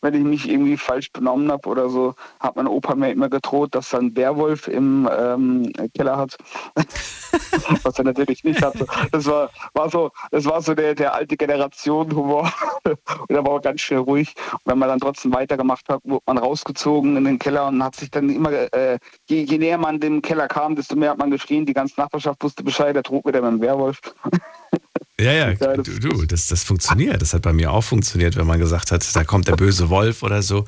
wenn 0.05 0.13
ich 0.13 0.23
mich 0.23 0.47
irgendwie 0.47 0.77
falsch 0.77 1.11
benommen 1.11 1.51
habe 1.51 1.67
oder 1.67 1.89
so, 1.89 2.13
hat 2.39 2.55
mein 2.55 2.67
Opa 2.67 2.93
mir 2.93 3.11
immer 3.11 3.27
gedroht, 3.27 3.73
dass 3.73 3.91
er 3.91 3.99
einen 3.99 4.15
Werwolf 4.15 4.67
im 4.67 5.09
ähm, 5.11 5.73
Keller 5.95 6.17
hat. 6.17 6.37
Was 7.83 7.97
er 7.97 8.05
natürlich 8.05 8.43
nicht 8.43 8.61
hatte. 8.61 8.85
Das 9.11 9.25
war, 9.25 9.49
war 9.73 9.89
so, 9.89 10.11
das 10.29 10.45
war 10.45 10.61
so 10.61 10.75
der, 10.75 10.93
der 10.93 11.15
alte 11.15 11.35
Generation 11.35 12.15
Humor. 12.15 12.51
und 12.83 13.29
er 13.29 13.43
war 13.43 13.53
auch 13.53 13.61
ganz 13.61 13.81
schnell 13.81 14.01
ruhig. 14.01 14.35
Und 14.51 14.61
wenn 14.65 14.77
man 14.77 14.89
dann 14.89 14.99
trotzdem 14.99 15.33
weitergemacht 15.33 15.89
hat, 15.89 16.01
wurde 16.03 16.23
man 16.27 16.37
rausgezogen 16.37 17.17
in 17.17 17.25
den 17.25 17.39
Keller 17.39 17.67
und 17.67 17.83
hat 17.83 17.95
sich 17.95 18.11
dann 18.11 18.29
immer, 18.29 18.51
äh, 18.51 18.99
je, 19.27 19.41
je 19.41 19.57
näher 19.57 19.79
man 19.79 19.99
dem 19.99 20.21
Keller 20.21 20.47
kam, 20.47 20.75
desto 20.75 20.95
mehr 20.95 21.09
hat 21.09 21.17
man 21.17 21.31
geschrien. 21.31 21.65
Die 21.65 21.73
ganze 21.73 21.99
Nachbarschaft 21.99 22.43
wusste 22.43 22.63
Bescheid, 22.63 22.95
der 22.95 23.03
trug 23.03 23.25
wieder 23.25 23.41
mit 23.41 23.53
dem 23.53 23.61
Werwolf. 23.61 23.99
Ja, 25.19 25.31
ja, 25.31 25.53
du, 25.53 25.81
du, 25.81 26.25
das, 26.25 26.47
das 26.47 26.63
funktioniert. 26.63 27.21
Das 27.21 27.33
hat 27.33 27.41
bei 27.41 27.53
mir 27.53 27.71
auch 27.71 27.83
funktioniert, 27.83 28.35
wenn 28.35 28.47
man 28.47 28.59
gesagt 28.59 28.91
hat, 28.91 29.15
da 29.15 29.23
kommt 29.23 29.47
der 29.47 29.55
böse 29.55 29.89
Wolf 29.89 30.23
oder 30.23 30.41
so. 30.41 30.65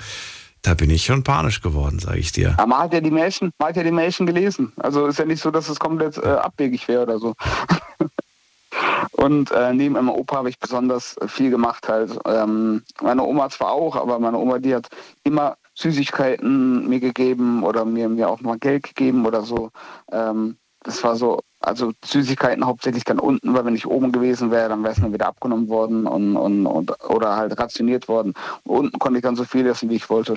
Da 0.61 0.73
bin 0.73 0.89
ich 0.89 1.05
schon 1.05 1.23
panisch 1.23 1.61
geworden, 1.61 1.99
sage 1.99 2.19
ich 2.19 2.31
dir. 2.31 2.53
Aber 2.57 2.67
man 2.67 2.79
hat 2.79 2.93
ja 2.93 3.01
die 3.01 3.11
Märchen, 3.11 3.51
man 3.59 3.69
hat 3.69 3.75
ja 3.75 3.83
die 3.83 3.91
Märchen 3.91 4.25
gelesen. 4.25 4.71
Also 4.77 5.07
ist 5.07 5.19
ja 5.19 5.25
nicht 5.25 5.41
so, 5.41 5.51
dass 5.51 5.69
es 5.69 5.79
komplett 5.79 6.17
äh, 6.17 6.27
abwegig 6.27 6.87
wäre 6.87 7.03
oder 7.03 7.19
so. 7.19 7.35
Und 9.11 9.51
äh, 9.51 9.73
neben 9.73 9.93
meinem 9.95 10.09
Opa 10.09 10.37
habe 10.37 10.49
ich 10.49 10.59
besonders 10.59 11.15
viel 11.27 11.49
gemacht 11.49 11.87
halt. 11.87 12.17
Ähm, 12.25 12.83
meine 13.01 13.23
Oma 13.23 13.49
zwar 13.49 13.71
auch, 13.71 13.95
aber 13.95 14.19
meine 14.19 14.37
Oma, 14.37 14.59
die 14.59 14.75
hat 14.75 14.87
immer 15.23 15.57
Süßigkeiten 15.75 16.87
mir 16.87 16.99
gegeben 16.99 17.63
oder 17.63 17.85
mir, 17.85 18.09
mir 18.09 18.29
auch 18.29 18.41
mal 18.41 18.57
Geld 18.57 18.83
gegeben 18.83 19.25
oder 19.25 19.41
so. 19.43 19.71
Ähm, 20.11 20.57
das 20.87 21.03
war 21.03 21.17
so, 21.17 21.41
also 21.59 21.91
Süßigkeiten 22.03 22.65
hauptsächlich 22.65 23.03
dann 23.03 23.19
unten, 23.19 23.53
weil 23.53 23.65
wenn 23.65 23.75
ich 23.75 23.85
oben 23.85 24.13
gewesen 24.13 24.51
wäre, 24.51 24.69
dann 24.69 24.83
wäre 24.83 24.93
es 24.93 24.99
mir 24.99 25.11
wieder 25.11 25.27
abgenommen 25.27 25.67
worden 25.67 26.07
und, 26.07 26.37
und, 26.37 26.65
und, 26.65 27.03
oder 27.09 27.35
halt 27.35 27.59
rationiert 27.59 28.07
worden. 28.07 28.33
Und 28.63 28.77
unten 28.77 28.99
konnte 28.99 29.19
ich 29.19 29.23
dann 29.23 29.35
so 29.35 29.43
viel 29.43 29.67
essen, 29.67 29.89
wie 29.89 29.97
ich 29.97 30.09
wollte. 30.09 30.35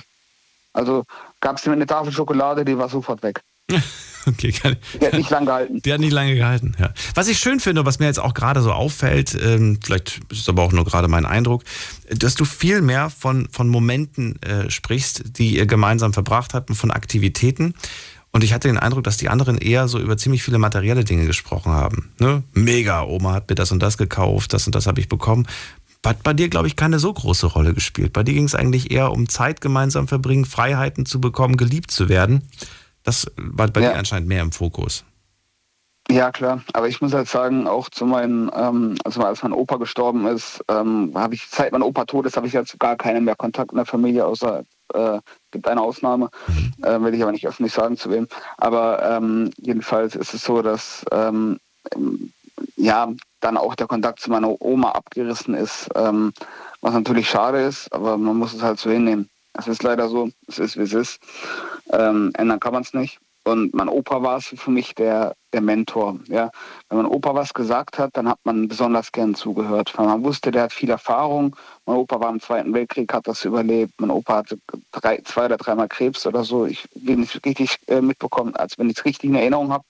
Also 0.72 1.04
gab 1.40 1.56
es 1.56 1.66
mir 1.66 1.72
eine 1.72 1.86
Tafel 1.86 2.12
Schokolade, 2.12 2.64
die 2.64 2.76
war 2.76 2.88
sofort 2.88 3.22
weg. 3.22 3.40
Okay, 4.26 4.52
kann, 4.52 4.76
die 5.00 5.06
hat 5.06 5.14
nicht 5.14 5.30
lange 5.30 5.46
gehalten. 5.46 5.80
Die 5.80 5.92
hat 5.94 6.00
nicht 6.00 6.12
lange 6.12 6.34
gehalten, 6.34 6.74
ja. 6.78 6.92
Was 7.14 7.26
ich 7.28 7.38
schön 7.38 7.58
finde, 7.58 7.86
was 7.86 8.00
mir 8.00 8.04
jetzt 8.04 8.20
auch 8.20 8.34
gerade 8.34 8.60
so 8.60 8.70
auffällt, 8.70 9.34
ähm, 9.42 9.78
vielleicht 9.82 10.20
ist 10.28 10.40
es 10.42 10.48
aber 10.50 10.62
auch 10.62 10.72
nur 10.72 10.84
gerade 10.84 11.08
mein 11.08 11.24
Eindruck, 11.24 11.64
dass 12.14 12.34
du 12.34 12.44
viel 12.44 12.82
mehr 12.82 13.08
von, 13.08 13.48
von 13.50 13.70
Momenten 13.70 14.40
äh, 14.42 14.68
sprichst, 14.68 15.38
die 15.38 15.56
ihr 15.56 15.64
gemeinsam 15.64 16.12
verbracht 16.12 16.52
habt 16.52 16.68
und 16.68 16.76
von 16.76 16.90
Aktivitäten. 16.90 17.72
Und 18.32 18.44
ich 18.44 18.52
hatte 18.52 18.68
den 18.68 18.78
Eindruck, 18.78 19.04
dass 19.04 19.16
die 19.16 19.28
anderen 19.28 19.58
eher 19.58 19.88
so 19.88 19.98
über 19.98 20.16
ziemlich 20.16 20.42
viele 20.42 20.58
materielle 20.58 21.04
Dinge 21.04 21.26
gesprochen 21.26 21.72
haben. 21.72 22.12
Ne? 22.18 22.42
Mega, 22.52 23.02
Oma 23.02 23.32
hat 23.32 23.48
mir 23.48 23.56
das 23.56 23.72
und 23.72 23.82
das 23.82 23.98
gekauft, 23.98 24.52
das 24.52 24.66
und 24.66 24.74
das 24.74 24.86
habe 24.86 25.00
ich 25.00 25.08
bekommen. 25.08 25.46
Hat 26.04 26.22
bei 26.22 26.32
dir, 26.32 26.48
glaube 26.48 26.66
ich, 26.66 26.76
keine 26.76 26.98
so 26.98 27.12
große 27.12 27.46
Rolle 27.46 27.74
gespielt. 27.74 28.12
Bei 28.12 28.22
dir 28.22 28.34
ging 28.34 28.44
es 28.44 28.54
eigentlich 28.54 28.90
eher 28.90 29.10
um 29.12 29.28
Zeit 29.28 29.60
gemeinsam 29.60 30.08
verbringen, 30.08 30.44
Freiheiten 30.44 31.06
zu 31.06 31.20
bekommen, 31.20 31.56
geliebt 31.56 31.90
zu 31.90 32.08
werden. 32.08 32.48
Das 33.02 33.26
war 33.36 33.68
bei 33.68 33.80
ja. 33.80 33.90
dir 33.90 33.98
anscheinend 33.98 34.28
mehr 34.28 34.42
im 34.42 34.52
Fokus. 34.52 35.04
Ja, 36.10 36.32
klar. 36.32 36.62
Aber 36.72 36.88
ich 36.88 37.00
muss 37.00 37.12
halt 37.12 37.28
sagen, 37.28 37.68
auch 37.68 37.88
zu 37.88 38.04
meinen, 38.04 38.50
ähm, 38.54 38.96
also 39.04 39.22
als 39.22 39.42
mein 39.42 39.52
Opa 39.52 39.76
gestorben 39.76 40.26
ist, 40.26 40.64
ähm, 40.68 41.12
habe 41.14 41.34
ich, 41.34 41.46
seit 41.46 41.72
mein 41.72 41.82
Opa 41.82 42.04
tot 42.04 42.26
ist, 42.26 42.36
habe 42.36 42.46
ich 42.46 42.52
jetzt 42.52 42.78
gar 42.80 42.96
keinen 42.96 43.24
mehr 43.24 43.36
Kontakt 43.36 43.72
in 43.72 43.76
der 43.76 43.86
Familie, 43.86 44.26
außer 44.26 44.64
äh, 44.94 45.18
gibt 45.50 45.68
eine 45.68 45.80
Ausnahme, 45.80 46.30
äh, 46.82 47.00
will 47.00 47.14
ich 47.14 47.22
aber 47.22 47.32
nicht 47.32 47.46
öffentlich 47.46 47.72
sagen 47.72 47.96
zu 47.96 48.10
wem. 48.10 48.28
Aber 48.56 49.02
ähm, 49.02 49.50
jedenfalls 49.56 50.14
ist 50.14 50.34
es 50.34 50.44
so, 50.44 50.62
dass 50.62 51.04
ähm, 51.12 51.58
ja 52.76 53.12
dann 53.40 53.56
auch 53.56 53.74
der 53.74 53.86
Kontakt 53.86 54.20
zu 54.20 54.30
meiner 54.30 54.60
Oma 54.60 54.92
abgerissen 54.92 55.54
ist, 55.54 55.88
ähm, 55.94 56.32
was 56.80 56.94
natürlich 56.94 57.28
schade 57.28 57.62
ist, 57.62 57.92
aber 57.92 58.16
man 58.16 58.36
muss 58.36 58.54
es 58.54 58.62
halt 58.62 58.78
so 58.78 58.90
hinnehmen. 58.90 59.28
Es 59.54 59.66
ist 59.66 59.82
leider 59.82 60.08
so, 60.08 60.30
es 60.46 60.58
ist 60.58 60.76
wie 60.76 60.82
es 60.82 60.92
ist. 60.92 61.20
Ähm, 61.92 62.30
ändern 62.34 62.60
kann 62.60 62.72
man 62.72 62.82
es 62.82 62.94
nicht. 62.94 63.18
Und 63.44 63.74
mein 63.74 63.88
Opa 63.88 64.22
war 64.22 64.37
es 64.37 64.46
für 64.46 64.70
mich 64.70 64.94
der, 64.94 65.35
der 65.53 65.62
Mentor. 65.62 66.18
Ja. 66.29 66.50
Wenn 66.88 66.98
mein 66.98 67.07
Opa 67.07 67.35
was 67.35 67.55
gesagt 67.55 67.98
hat, 67.98 68.11
dann 68.16 68.29
hat 68.29 68.38
man 68.44 68.68
besonders 68.68 69.12
gern 69.12 69.35
zugehört. 69.35 69.92
Weil 69.96 70.07
man 70.07 70.22
wusste, 70.22 70.50
der 70.50 70.64
hat 70.64 70.72
viel 70.72 70.90
Erfahrung. 70.90 71.57
Mein 71.87 71.96
Opa 71.96 72.20
war 72.20 72.31
im 72.31 72.40
Zweiten 72.40 72.74
Weltkrieg, 72.74 73.12
hat 73.12 73.26
das 73.26 73.44
überlebt. 73.44 73.94
Mein 73.98 74.11
Opa 74.11 74.37
hatte 74.37 74.59
drei, 74.92 75.18
zwei 75.24 75.46
oder 75.46 75.57
dreimal 75.57 75.88
Krebs 75.88 76.26
oder 76.26 76.44
so. 76.44 76.66
Ich 76.66 76.87
will 76.94 77.16
nicht 77.16 77.44
richtig 77.46 77.79
äh, 77.87 78.03
mitbekommen, 78.03 78.55
als 78.57 78.79
wenn 78.79 78.90
ich 78.90 78.98
es 78.98 79.05
richtig 79.05 79.31
in 79.31 79.37
Erinnerung 79.37 79.72
habe. 79.72 79.85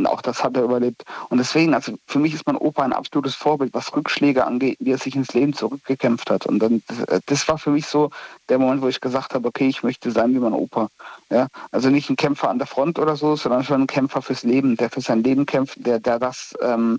Und 0.00 0.06
auch 0.06 0.22
das 0.22 0.42
hat 0.42 0.56
er 0.56 0.62
überlebt. 0.62 1.04
Und 1.28 1.38
deswegen, 1.38 1.74
also 1.74 1.92
für 2.06 2.18
mich 2.18 2.32
ist 2.32 2.46
mein 2.46 2.56
Opa 2.56 2.82
ein 2.82 2.94
absolutes 2.94 3.34
Vorbild, 3.34 3.74
was 3.74 3.94
Rückschläge 3.94 4.46
angeht, 4.46 4.78
wie 4.80 4.92
er 4.92 4.98
sich 4.98 5.14
ins 5.14 5.34
Leben 5.34 5.52
zurückgekämpft 5.52 6.30
hat. 6.30 6.46
Und 6.46 6.58
dann, 6.58 6.82
das 7.26 7.46
war 7.48 7.58
für 7.58 7.70
mich 7.70 7.86
so 7.86 8.10
der 8.48 8.58
Moment, 8.58 8.80
wo 8.80 8.88
ich 8.88 9.02
gesagt 9.02 9.34
habe, 9.34 9.46
okay, 9.46 9.68
ich 9.68 9.82
möchte 9.82 10.10
sein 10.10 10.32
wie 10.32 10.38
mein 10.38 10.54
Opa. 10.54 10.88
Ja, 11.28 11.48
also 11.70 11.90
nicht 11.90 12.08
ein 12.08 12.16
Kämpfer 12.16 12.48
an 12.48 12.56
der 12.56 12.66
Front 12.66 12.98
oder 12.98 13.14
so, 13.14 13.36
sondern 13.36 13.62
schon 13.62 13.82
ein 13.82 13.86
Kämpfer 13.86 14.22
fürs 14.22 14.42
Leben, 14.42 14.76
der 14.76 14.88
für 14.88 15.02
sein 15.02 15.22
Leben 15.22 15.44
kämpft, 15.44 15.84
der, 15.86 16.00
der 16.00 16.18
das, 16.18 16.54
ähm, 16.62 16.96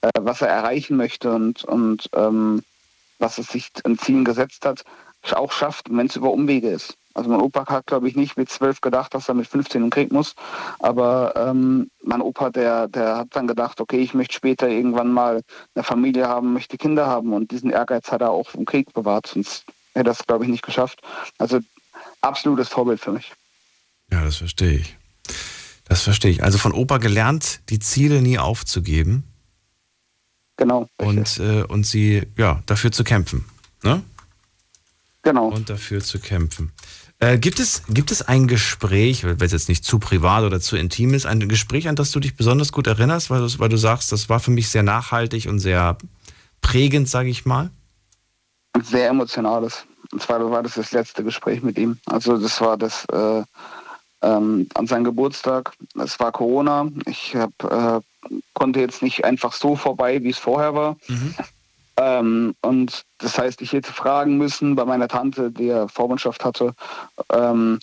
äh, 0.00 0.10
was 0.18 0.42
er 0.42 0.48
erreichen 0.48 0.96
möchte 0.96 1.32
und, 1.32 1.62
und 1.62 2.10
ähm, 2.14 2.62
was 3.20 3.38
er 3.38 3.44
sich 3.44 3.70
an 3.84 3.98
Zielen 3.98 4.24
gesetzt 4.24 4.66
hat, 4.66 4.84
auch 5.30 5.52
schafft, 5.52 5.86
wenn 5.88 6.06
es 6.06 6.16
über 6.16 6.32
Umwege 6.32 6.70
ist. 6.70 6.96
Also 7.14 7.30
mein 7.30 7.40
Opa 7.40 7.66
hat, 7.66 7.86
glaube 7.86 8.08
ich, 8.08 8.16
nicht 8.16 8.36
mit 8.36 8.50
zwölf 8.50 8.80
gedacht, 8.80 9.14
dass 9.14 9.28
er 9.28 9.34
mit 9.34 9.46
15 9.46 9.82
einen 9.82 9.90
Krieg 9.90 10.12
muss. 10.12 10.34
Aber 10.78 11.34
ähm, 11.36 11.90
mein 12.02 12.20
Opa, 12.20 12.50
der, 12.50 12.88
der 12.88 13.16
hat 13.18 13.28
dann 13.32 13.46
gedacht, 13.46 13.80
okay, 13.80 14.00
ich 14.00 14.14
möchte 14.14 14.34
später 14.34 14.68
irgendwann 14.68 15.12
mal 15.12 15.42
eine 15.74 15.84
Familie 15.84 16.28
haben, 16.28 16.52
möchte 16.52 16.78
Kinder 16.78 17.06
haben. 17.06 17.32
Und 17.32 17.50
diesen 17.50 17.70
Ehrgeiz 17.70 18.10
hat 18.10 18.20
er 18.20 18.30
auch 18.30 18.48
vom 18.48 18.64
Krieg 18.64 18.92
bewahrt, 18.92 19.26
sonst 19.26 19.64
hätte 19.94 20.00
er 20.00 20.04
das, 20.04 20.26
glaube 20.26 20.44
ich, 20.44 20.50
nicht 20.50 20.64
geschafft. 20.64 21.00
Also 21.38 21.60
absolutes 22.20 22.68
Vorbild 22.68 23.00
für 23.00 23.12
mich. 23.12 23.32
Ja, 24.10 24.24
das 24.24 24.36
verstehe 24.36 24.78
ich. 24.78 24.96
Das 25.84 26.02
verstehe 26.02 26.30
ich. 26.30 26.42
Also 26.42 26.58
von 26.58 26.72
Opa 26.72 26.98
gelernt, 26.98 27.60
die 27.68 27.78
Ziele 27.78 28.22
nie 28.22 28.38
aufzugeben. 28.38 29.24
Genau. 30.56 30.88
Und, 30.96 31.38
äh, 31.38 31.64
und 31.64 31.84
sie, 31.84 32.26
ja, 32.36 32.62
dafür 32.66 32.92
zu 32.92 33.04
kämpfen. 33.04 33.44
Ne? 33.82 34.02
Genau. 35.22 35.48
Und 35.48 35.70
dafür 35.70 36.00
zu 36.00 36.18
kämpfen. 36.18 36.72
Äh, 37.22 37.38
gibt, 37.38 37.60
es, 37.60 37.84
gibt 37.88 38.10
es 38.10 38.22
ein 38.22 38.48
Gespräch, 38.48 39.22
wenn 39.22 39.40
es 39.40 39.52
jetzt 39.52 39.68
nicht 39.68 39.84
zu 39.84 40.00
privat 40.00 40.42
oder 40.42 40.60
zu 40.60 40.76
intim 40.76 41.14
ist, 41.14 41.24
ein 41.24 41.48
Gespräch, 41.48 41.86
an 41.86 41.94
das 41.94 42.10
du 42.10 42.18
dich 42.18 42.34
besonders 42.34 42.72
gut 42.72 42.88
erinnerst, 42.88 43.30
weil 43.30 43.38
du, 43.38 43.58
weil 43.60 43.68
du 43.68 43.76
sagst, 43.76 44.10
das 44.10 44.28
war 44.28 44.40
für 44.40 44.50
mich 44.50 44.68
sehr 44.70 44.82
nachhaltig 44.82 45.46
und 45.46 45.60
sehr 45.60 45.96
prägend, 46.62 47.08
sage 47.08 47.28
ich 47.28 47.44
mal? 47.44 47.70
Sehr 48.82 49.08
emotionales. 49.08 49.84
Und 50.10 50.20
zwar 50.20 50.50
war 50.50 50.64
das 50.64 50.74
das 50.74 50.90
letzte 50.90 51.22
Gespräch 51.22 51.62
mit 51.62 51.78
ihm. 51.78 51.96
Also 52.06 52.36
das 52.38 52.60
war 52.60 52.76
das 52.76 53.04
äh, 53.04 53.44
ähm, 54.22 54.66
an 54.74 54.88
seinem 54.88 55.04
Geburtstag. 55.04 55.74
Es 56.02 56.18
war 56.18 56.32
Corona. 56.32 56.88
Ich 57.06 57.36
hab, 57.36 57.52
äh, 57.62 58.00
konnte 58.52 58.80
jetzt 58.80 59.00
nicht 59.00 59.24
einfach 59.24 59.52
so 59.52 59.76
vorbei, 59.76 60.24
wie 60.24 60.30
es 60.30 60.38
vorher 60.38 60.74
war. 60.74 60.96
Mhm. 61.06 61.36
Ähm, 62.02 62.54
und 62.62 63.04
das 63.18 63.38
heißt, 63.38 63.62
ich 63.62 63.72
hätte 63.72 63.92
fragen 63.92 64.36
müssen 64.36 64.74
bei 64.74 64.84
meiner 64.84 65.08
Tante, 65.08 65.50
die 65.50 65.66
ja 65.66 65.86
Vormundschaft 65.88 66.44
hatte, 66.44 66.74
ähm, 67.32 67.78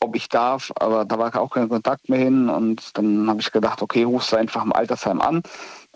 ob 0.00 0.14
ich 0.14 0.28
darf, 0.28 0.70
aber 0.78 1.04
da 1.04 1.18
war 1.18 1.34
auch 1.36 1.50
kein 1.50 1.68
Kontakt 1.68 2.08
mehr 2.08 2.18
hin. 2.18 2.48
Und 2.48 2.96
dann 2.96 3.28
habe 3.28 3.40
ich 3.40 3.50
gedacht, 3.50 3.82
okay, 3.82 4.04
rufst 4.04 4.32
du 4.32 4.36
einfach 4.36 4.64
im 4.64 4.72
Altersheim 4.72 5.20
an. 5.20 5.42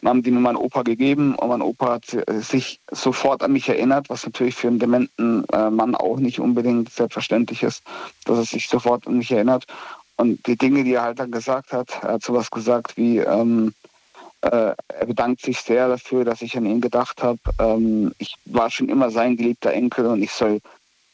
Dann 0.01 0.09
haben 0.09 0.23
die 0.23 0.31
mir 0.31 0.41
meinen 0.41 0.57
Opa 0.57 0.83
gegeben 0.83 1.35
und 1.35 1.49
mein 1.49 1.61
Opa 1.61 1.93
hat 1.93 2.17
sich 2.43 2.81
sofort 2.91 3.43
an 3.43 3.53
mich 3.53 3.69
erinnert, 3.69 4.09
was 4.09 4.25
natürlich 4.25 4.55
für 4.55 4.69
einen 4.69 4.79
dementen 4.79 5.45
äh, 5.53 5.69
Mann 5.71 5.95
auch 5.95 6.17
nicht 6.17 6.41
unbedingt 6.41 6.91
selbstverständlich 6.91 7.63
ist, 7.63 7.83
dass 8.25 8.39
er 8.39 8.45
sich 8.45 8.69
sofort 8.69 9.07
an 9.07 9.19
mich 9.19 9.31
erinnert. 9.31 9.67
Und 10.17 10.47
die 10.47 10.57
Dinge, 10.57 10.85
die 10.85 10.95
er 10.95 11.03
halt 11.03 11.19
dann 11.19 11.31
gesagt 11.31 11.73
hat, 11.73 12.03
er 12.03 12.15
hat 12.15 12.23
sowas 12.23 12.51
gesagt 12.51 12.97
wie, 12.97 13.19
ähm, 13.19 13.69
äh, 13.69 13.90
er 14.43 15.07
bedankt 15.07 15.43
sich 15.43 15.61
sehr 15.61 15.89
dafür, 15.89 16.25
dass 16.25 16.43
ich 16.43 16.57
an 16.57 16.67
ihn 16.67 16.81
gedacht 16.81 17.23
habe. 17.23 17.39
Ähm, 17.59 18.13
ich 18.19 18.37
war 18.47 18.71
schon 18.71 18.89
immer 18.89 19.11
sein 19.11 19.37
geliebter 19.37 19.73
Enkel 19.73 20.07
und 20.07 20.23
ich 20.23 20.33
soll 20.33 20.61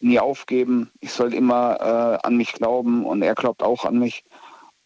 nie 0.01 0.21
aufgeben. 0.21 0.91
Ich 1.01 1.13
soll 1.13 1.35
immer 1.35 1.81
äh, 2.23 2.27
an 2.27 2.37
mich 2.37 2.53
glauben 2.53 3.05
und 3.05 3.23
er 3.23 3.35
glaubt 3.35 3.63
auch 3.63 3.85
an 3.85 3.99
mich. 3.99 4.25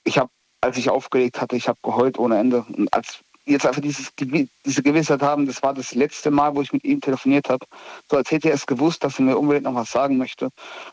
Ich 0.05 0.18
habe, 0.18 0.31
als 0.61 0.76
ich 0.76 0.90
aufgelegt 0.90 1.40
hatte, 1.40 1.57
ich 1.57 1.68
habe 1.68 1.79
geheult 1.83 2.18
ohne 2.18 2.38
Ende. 2.38 2.64
Und 2.76 2.92
als 2.94 3.20
jetzt 3.44 3.66
einfach 3.66 3.83
dieses, 3.83 4.12
diese 4.16 4.83
Gewissheit 4.83 5.22
haben, 5.22 5.46
das 5.46 5.62
war 5.62 5.74
das 5.74 5.94
letzte 5.94 6.31
Mal, 6.31 6.54
wo 6.54 6.62
ich 6.62 6.73
mit 6.73 6.85
ihm 6.85 7.00
telefoniert 7.00 7.48
habe. 7.48 7.67
So 8.10 8.17
als 8.17 8.31
hätte 8.31 8.48
er 8.48 8.54
es 8.54 8.67
gewusst, 8.67 9.02
dass 9.04 9.19
er 9.19 9.25
mir 9.25 9.38
unbedingt 9.38 9.65
noch 9.65 9.75
was 9.75 9.90
sagen 9.90 10.17
möchte. 10.17 10.50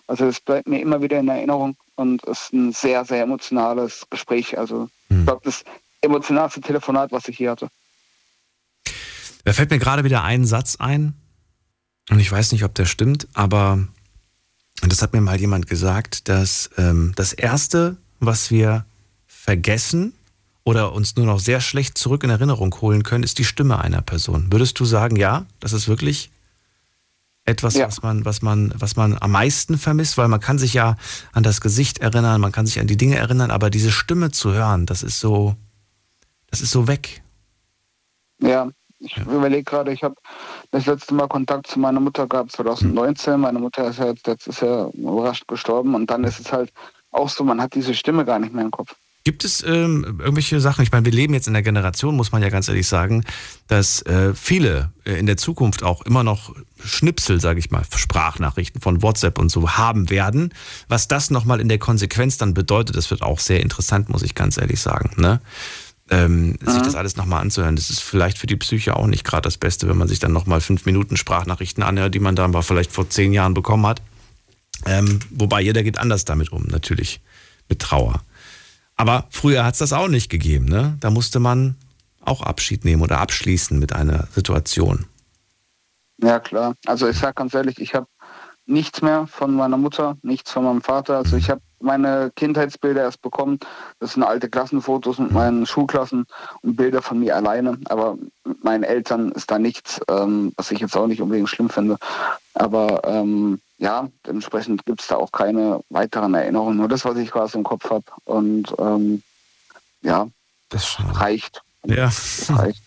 Also 0.07 0.25
das 0.25 0.39
bleibt 0.39 0.67
mir 0.67 0.81
immer 0.81 1.01
wieder 1.01 1.19
in 1.19 1.27
Erinnerung 1.27 1.75
und 1.95 2.23
es 2.23 2.43
ist 2.43 2.53
ein 2.53 2.71
sehr, 2.71 3.05
sehr 3.05 3.23
emotionales 3.23 4.07
Gespräch. 4.09 4.57
Also 4.57 4.89
hm. 5.09 5.19
ich 5.19 5.25
glaube, 5.25 5.41
das 5.43 5.63
emotionalste 6.01 6.61
Telefonat, 6.61 7.11
was 7.11 7.27
ich 7.27 7.37
hier 7.37 7.51
hatte. 7.51 7.69
Da 9.43 9.53
fällt 9.53 9.69
mir 9.69 9.79
gerade 9.79 10.03
wieder 10.03 10.23
ein 10.23 10.45
Satz 10.45 10.75
ein. 10.77 11.13
Und 12.09 12.19
ich 12.19 12.31
weiß 12.31 12.51
nicht, 12.51 12.63
ob 12.63 12.73
der 12.75 12.85
stimmt, 12.85 13.27
aber 13.33 13.79
das 14.81 15.01
hat 15.01 15.13
mir 15.13 15.21
mal 15.21 15.39
jemand 15.39 15.67
gesagt, 15.67 16.29
dass 16.29 16.69
ähm, 16.77 17.13
das 17.15 17.33
Erste, 17.33 17.97
was 18.19 18.51
wir 18.51 18.85
vergessen 19.25 20.13
oder 20.63 20.93
uns 20.93 21.15
nur 21.15 21.25
noch 21.25 21.39
sehr 21.39 21.61
schlecht 21.61 21.97
zurück 21.97 22.23
in 22.23 22.29
Erinnerung 22.29 22.75
holen 22.81 23.03
können, 23.03 23.23
ist 23.23 23.39
die 23.39 23.45
Stimme 23.45 23.79
einer 23.79 24.01
Person. 24.01 24.51
Würdest 24.51 24.79
du 24.79 24.85
sagen, 24.85 25.15
ja, 25.15 25.45
das 25.59 25.73
ist 25.73 25.87
wirklich 25.87 26.29
etwas, 27.45 27.75
Ja. 27.75 27.87
was 27.87 28.01
man, 28.01 28.25
was 28.25 28.41
man, 28.41 28.73
was 28.75 28.95
man 28.97 29.17
am 29.17 29.31
meisten 29.31 29.77
vermisst, 29.77 30.17
weil 30.17 30.27
man 30.27 30.41
kann 30.41 30.59
sich 30.59 30.73
ja 30.73 30.97
an 31.31 31.43
das 31.43 31.61
Gesicht 31.61 31.99
erinnern, 31.99 32.41
man 32.41 32.51
kann 32.51 32.65
sich 32.65 32.79
an 32.81 32.87
die 32.87 32.97
Dinge 32.97 33.15
erinnern, 33.15 33.51
aber 33.51 33.69
diese 33.69 33.91
Stimme 33.91 34.31
zu 34.31 34.51
hören, 34.51 34.85
das 34.85 35.03
ist 35.03 35.19
so, 35.21 35.55
das 36.49 36.61
ist 36.61 36.71
so 36.71 36.87
weg. 36.87 37.21
Ja, 38.39 38.69
ich 38.99 39.17
überlege 39.17 39.63
gerade, 39.63 39.93
ich 39.93 40.03
habe 40.03 40.15
das 40.71 40.85
letzte 40.85 41.13
Mal 41.13 41.27
Kontakt 41.27 41.67
zu 41.67 41.79
meiner 41.79 41.99
Mutter 41.99 42.27
gehabt, 42.27 42.51
2019. 42.51 43.39
Meine 43.39 43.59
Mutter 43.59 43.87
ist 43.87 43.99
ja 43.99 44.07
jetzt 44.07 44.25
letztes 44.25 44.59
Jahr 44.59 44.91
überrascht 44.93 45.47
gestorben 45.47 45.93
und 45.95 46.09
dann 46.09 46.23
ist 46.23 46.39
es 46.39 46.51
halt 46.51 46.71
auch 47.11 47.29
so, 47.29 47.43
man 47.43 47.61
hat 47.61 47.75
diese 47.75 47.93
Stimme 47.93 48.25
gar 48.25 48.39
nicht 48.39 48.53
mehr 48.53 48.65
im 48.65 48.71
Kopf. 48.71 48.95
Gibt 49.27 49.43
es 49.43 49.61
ähm, 49.61 50.19
irgendwelche 50.19 50.61
Sachen? 50.61 50.83
Ich 50.83 50.93
meine, 50.93 51.03
wir 51.03 51.11
leben 51.11 51.33
jetzt 51.33 51.47
in 51.47 51.53
der 51.53 51.61
Generation, 51.61 52.15
muss 52.15 52.31
man 52.31 52.41
ja 52.41 52.47
ganz 52.47 52.69
ehrlich 52.69 52.87
sagen, 52.87 53.25
dass 53.67 54.01
äh, 54.03 54.33
viele 54.33 54.93
äh, 55.03 55.19
in 55.19 55.25
der 55.25 55.35
Zukunft 55.35 55.83
auch 55.83 56.01
immer 56.03 56.23
noch 56.23 56.55
Schnipsel, 56.81 57.41
sage 57.41 57.59
ich 57.59 57.69
mal, 57.69 57.83
Sprachnachrichten 57.93 58.79
von 58.79 59.01
WhatsApp 59.01 59.37
und 59.37 59.49
so 59.49 59.71
haben 59.71 60.09
werden. 60.09 60.53
Was 60.87 61.09
das 61.09 61.29
nochmal 61.29 61.59
in 61.59 61.67
der 61.67 61.77
Konsequenz 61.77 62.37
dann 62.37 62.53
bedeutet, 62.53 62.95
das 62.95 63.11
wird 63.11 63.21
auch 63.21 63.39
sehr 63.39 63.59
interessant, 63.59 64.07
muss 64.07 64.23
ich 64.23 64.33
ganz 64.33 64.57
ehrlich 64.57 64.79
sagen. 64.79 65.11
Ne? 65.17 65.41
Ähm, 66.09 66.57
Sich 66.65 66.81
das 66.81 66.95
alles 66.95 67.17
nochmal 67.17 67.41
anzuhören, 67.41 67.75
das 67.75 67.89
ist 67.89 67.99
vielleicht 67.99 68.37
für 68.37 68.47
die 68.47 68.55
Psyche 68.55 68.95
auch 68.95 69.07
nicht 69.07 69.25
gerade 69.25 69.41
das 69.41 69.57
Beste, 69.57 69.89
wenn 69.89 69.97
man 69.97 70.07
sich 70.07 70.19
dann 70.19 70.31
nochmal 70.31 70.61
fünf 70.61 70.85
Minuten 70.85 71.17
Sprachnachrichten 71.17 71.83
anhört, 71.83 72.15
die 72.15 72.19
man 72.19 72.35
dann 72.35 72.51
mal 72.51 72.61
vielleicht 72.61 72.93
vor 72.93 73.09
zehn 73.09 73.33
Jahren 73.33 73.53
bekommen 73.53 73.85
hat. 73.85 74.01
Ähm, 74.85 75.19
wobei 75.31 75.61
jeder 75.61 75.83
geht 75.83 75.97
anders 75.97 76.23
damit 76.23 76.51
um, 76.51 76.63
natürlich 76.63 77.19
mit 77.67 77.79
Trauer. 77.79 78.21
Aber 78.95 79.27
früher 79.29 79.65
hat 79.65 79.73
es 79.73 79.79
das 79.79 79.93
auch 79.93 80.07
nicht 80.07 80.29
gegeben. 80.29 80.65
Ne? 80.65 80.97
Da 80.99 81.09
musste 81.09 81.39
man 81.39 81.75
auch 82.21 82.41
Abschied 82.41 82.85
nehmen 82.85 83.01
oder 83.01 83.19
abschließen 83.19 83.77
mit 83.77 83.93
einer 83.93 84.27
Situation. 84.33 85.05
Ja, 86.21 86.39
klar. 86.39 86.75
Also 86.85 87.07
ich 87.07 87.17
sag 87.17 87.35
ganz 87.35 87.53
ehrlich, 87.53 87.79
ich 87.79 87.93
habe 87.93 88.07
nichts 88.65 89.01
mehr 89.01 89.27
von 89.27 89.53
meiner 89.53 89.77
Mutter, 89.77 90.17
nichts 90.23 90.51
von 90.51 90.63
meinem 90.63 90.81
Vater. 90.81 91.17
Also 91.17 91.37
ich 91.37 91.49
habe 91.49 91.61
meine 91.79 92.31
Kindheitsbilder 92.35 93.01
erst 93.03 93.21
bekommen. 93.21 93.59
Das 93.99 94.13
sind 94.13 94.23
alte 94.23 94.49
Klassenfotos 94.49 95.19
mit 95.19 95.31
meinen 95.31 95.65
Schulklassen 95.65 96.25
und 96.61 96.75
Bilder 96.75 97.01
von 97.01 97.19
mir 97.19 97.35
alleine. 97.35 97.77
Aber 97.85 98.17
mit 98.45 98.63
meinen 98.63 98.83
Eltern 98.83 99.31
ist 99.33 99.51
da 99.51 99.59
nichts, 99.59 99.99
ähm, 100.09 100.53
was 100.57 100.71
ich 100.71 100.79
jetzt 100.79 100.95
auch 100.97 101.07
nicht 101.07 101.21
unbedingt 101.21 101.49
schlimm 101.49 101.69
finde. 101.69 101.97
Aber 102.53 103.01
ähm, 103.05 103.59
ja, 103.77 104.07
dementsprechend 104.25 104.85
gibt 104.85 105.01
es 105.01 105.07
da 105.07 105.15
auch 105.17 105.31
keine 105.31 105.81
weiteren 105.89 106.33
Erinnerungen. 106.33 106.77
Nur 106.77 106.87
das, 106.87 107.05
was 107.05 107.17
ich 107.17 107.29
gerade 107.31 107.49
so 107.49 107.57
im 107.59 107.63
Kopf 107.63 107.89
habe. 107.89 108.05
Und 108.25 108.73
ähm, 108.79 109.21
ja, 110.01 110.27
Das 110.69 110.97
reicht. 111.13 111.61
Ja. 111.85 112.05
Das 112.05 112.47
reicht. 112.49 112.81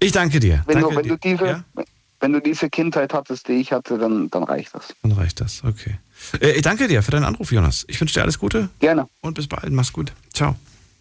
Ich 0.00 0.12
danke 0.12 0.40
dir. 0.40 0.62
Wenn, 0.66 0.80
danke 0.80 0.90
du, 0.90 0.96
wenn, 0.96 1.08
du 1.08 1.16
dir. 1.18 1.36
diese, 1.36 1.46
Ja? 1.46 1.64
wenn 2.20 2.32
du 2.32 2.40
diese 2.40 2.70
Kindheit 2.70 3.12
hattest, 3.12 3.48
die 3.48 3.54
ich 3.54 3.72
hatte, 3.72 3.98
dann, 3.98 4.30
dann 4.30 4.44
reicht 4.44 4.74
das. 4.74 4.94
Dann 5.02 5.12
reicht 5.12 5.40
das. 5.40 5.62
Okay. 5.64 5.98
Äh, 6.40 6.52
ich 6.52 6.62
danke 6.62 6.88
dir 6.88 7.02
für 7.02 7.10
deinen 7.10 7.24
Anruf, 7.24 7.50
Jonas. 7.52 7.84
Ich 7.88 8.00
wünsche 8.00 8.14
dir 8.14 8.22
alles 8.22 8.38
Gute 8.38 8.68
Gerne. 8.78 9.08
und 9.20 9.34
bis 9.34 9.46
bald. 9.48 9.70
Mach's 9.72 9.92
gut. 9.92 10.12
Ciao. 10.32 10.56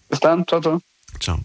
Bis 0.10 0.20
dann. 0.20 0.46
Ciao, 0.48 0.60
ciao. 0.62 0.80
Ciao. 1.20 1.40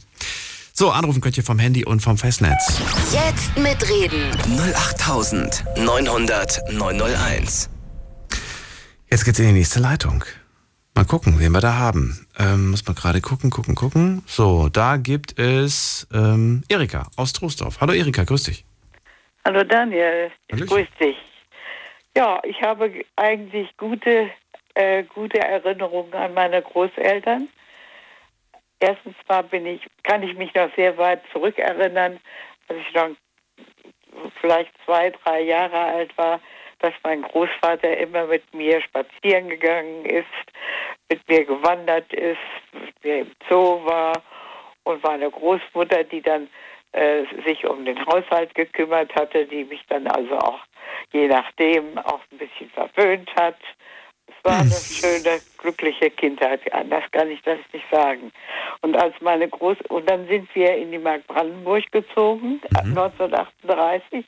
So, 0.72 0.90
anrufen 0.90 1.20
könnt 1.20 1.36
ihr 1.36 1.44
vom 1.44 1.58
Handy 1.60 1.84
und 1.84 2.00
vom 2.00 2.18
Festnetz. 2.18 2.80
Jetzt 3.12 3.56
mitreden. 3.56 4.32
08900 4.74 6.72
901. 6.72 7.70
Jetzt 9.10 9.24
geht's 9.24 9.38
in 9.38 9.46
die 9.46 9.52
nächste 9.52 9.78
Leitung. 9.78 10.24
Mal 10.96 11.04
gucken, 11.04 11.38
wen 11.38 11.52
wir 11.52 11.60
da 11.60 11.74
haben. 11.74 12.26
Ähm, 12.38 12.70
muss 12.70 12.84
man 12.86 12.94
gerade 12.96 13.20
gucken, 13.20 13.50
gucken, 13.50 13.74
gucken. 13.74 14.22
So, 14.26 14.68
da 14.68 14.96
gibt 14.96 15.38
es 15.38 16.06
ähm, 16.12 16.62
Erika 16.68 17.08
aus 17.16 17.32
Troisdorf. 17.32 17.80
Hallo 17.80 17.92
Erika, 17.92 18.24
grüß 18.24 18.44
dich. 18.44 18.64
Hallo 19.44 19.62
Daniel, 19.62 20.30
ich 20.48 20.66
grüße 20.66 20.88
dich. 21.00 21.16
Ja, 22.16 22.40
ich 22.44 22.62
habe 22.62 23.04
eigentlich 23.16 23.76
gute, 23.76 24.30
äh, 24.74 25.02
gute 25.02 25.40
Erinnerungen 25.40 26.14
an 26.14 26.32
meine 26.32 26.62
Großeltern. 26.62 27.48
Erstens 28.78 29.16
mal 29.28 29.42
bin 29.42 29.66
ich, 29.66 29.84
kann 30.04 30.22
ich 30.22 30.36
mich 30.36 30.54
noch 30.54 30.72
sehr 30.76 30.96
weit 30.96 31.22
zurückerinnern, 31.32 32.20
als 32.68 32.78
ich 32.78 32.94
noch 32.94 33.10
vielleicht 34.40 34.72
zwei, 34.84 35.10
drei 35.10 35.40
Jahre 35.40 35.76
alt 35.76 36.16
war, 36.16 36.40
dass 36.78 36.92
mein 37.02 37.22
Großvater 37.22 37.96
immer 37.96 38.26
mit 38.26 38.52
mir 38.54 38.80
spazieren 38.82 39.48
gegangen 39.48 40.04
ist, 40.04 40.26
mit 41.10 41.26
mir 41.28 41.44
gewandert 41.44 42.12
ist, 42.12 42.38
mit 42.72 43.04
mir 43.04 43.20
im 43.20 43.32
Zoo 43.48 43.84
war 43.84 44.22
und 44.84 45.02
meine 45.02 45.30
Großmutter, 45.30 46.04
die 46.04 46.22
dann 46.22 46.48
äh, 46.92 47.24
sich 47.44 47.66
um 47.66 47.84
den 47.84 48.04
Haushalt 48.06 48.54
gekümmert 48.54 49.12
hatte, 49.16 49.46
die 49.46 49.64
mich 49.64 49.84
dann 49.88 50.06
also 50.06 50.36
auch 50.38 50.60
je 51.12 51.28
nachdem 51.28 51.98
auch 51.98 52.20
ein 52.32 52.38
bisschen 52.38 52.70
verwöhnt 52.70 53.30
hat. 53.36 53.56
Es 54.26 54.34
war 54.44 54.60
eine 54.60 54.70
schöne, 54.70 55.40
glückliche 55.58 56.10
Kindheit. 56.10 56.60
Anders 56.72 57.04
kann 57.12 57.30
ich 57.30 57.42
das 57.42 57.58
nicht 57.72 57.84
sagen. 57.90 58.32
Und 58.82 58.96
als 58.96 59.14
meine 59.20 59.48
Groß 59.48 59.78
und 59.88 60.08
dann 60.08 60.26
sind 60.28 60.52
wir 60.54 60.76
in 60.76 60.90
die 60.90 60.98
Mark 60.98 61.26
Brandenburg 61.26 61.90
gezogen, 61.92 62.60
1938. 62.74 64.24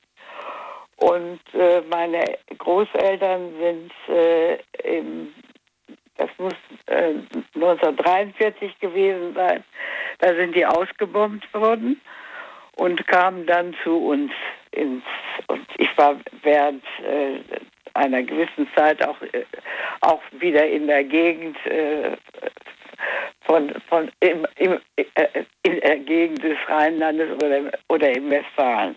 Und 0.96 1.40
äh, 1.52 1.82
meine 1.90 2.24
Großeltern 2.56 3.52
sind 3.60 3.92
äh, 4.08 4.58
im, 4.82 5.34
das 6.16 6.30
muss 6.38 6.54
äh, 6.86 7.14
1943 7.54 8.78
gewesen 8.80 9.34
sein, 9.34 9.62
da 10.20 10.34
sind 10.34 10.56
die 10.56 10.64
ausgebombt 10.64 11.52
worden 11.52 12.00
und 12.76 13.06
kamen 13.06 13.46
dann 13.46 13.74
zu 13.82 13.96
uns 13.96 14.32
ins 14.70 15.04
war 15.96 16.16
während 16.42 16.84
äh, 17.02 17.40
einer 17.94 18.22
gewissen 18.22 18.68
Zeit 18.76 19.06
auch 19.06 19.20
äh, 19.22 19.44
auch 20.00 20.22
wieder 20.32 20.66
in 20.66 20.86
der 20.86 21.04
Gegend 21.04 21.56
äh, 21.66 22.16
von 23.46 23.74
von 23.88 24.10
im, 24.20 24.46
im, 24.56 24.78
äh, 24.96 25.44
in 25.62 25.80
der 25.80 25.98
Gegend 25.98 26.42
des 26.42 26.58
Rheinlandes 26.68 27.30
oder 27.42 27.70
oder 27.88 28.16
im 28.16 28.30
Westfalen 28.30 28.96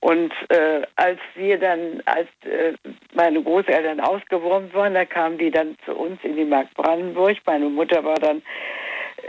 und 0.00 0.32
äh, 0.50 0.82
als 0.96 1.18
wir 1.34 1.58
dann, 1.58 2.02
als 2.04 2.28
äh, 2.44 2.74
meine 3.14 3.42
Großeltern 3.42 4.00
ausgeworfen 4.00 4.72
waren, 4.74 4.94
da 4.94 5.04
kamen 5.04 5.38
die 5.38 5.50
dann 5.50 5.76
zu 5.84 5.96
uns 5.96 6.20
in 6.22 6.36
die 6.36 6.44
Mark 6.44 6.72
Brandenburg. 6.74 7.38
Meine 7.46 7.68
Mutter 7.68 8.04
war 8.04 8.14
dann 8.16 8.42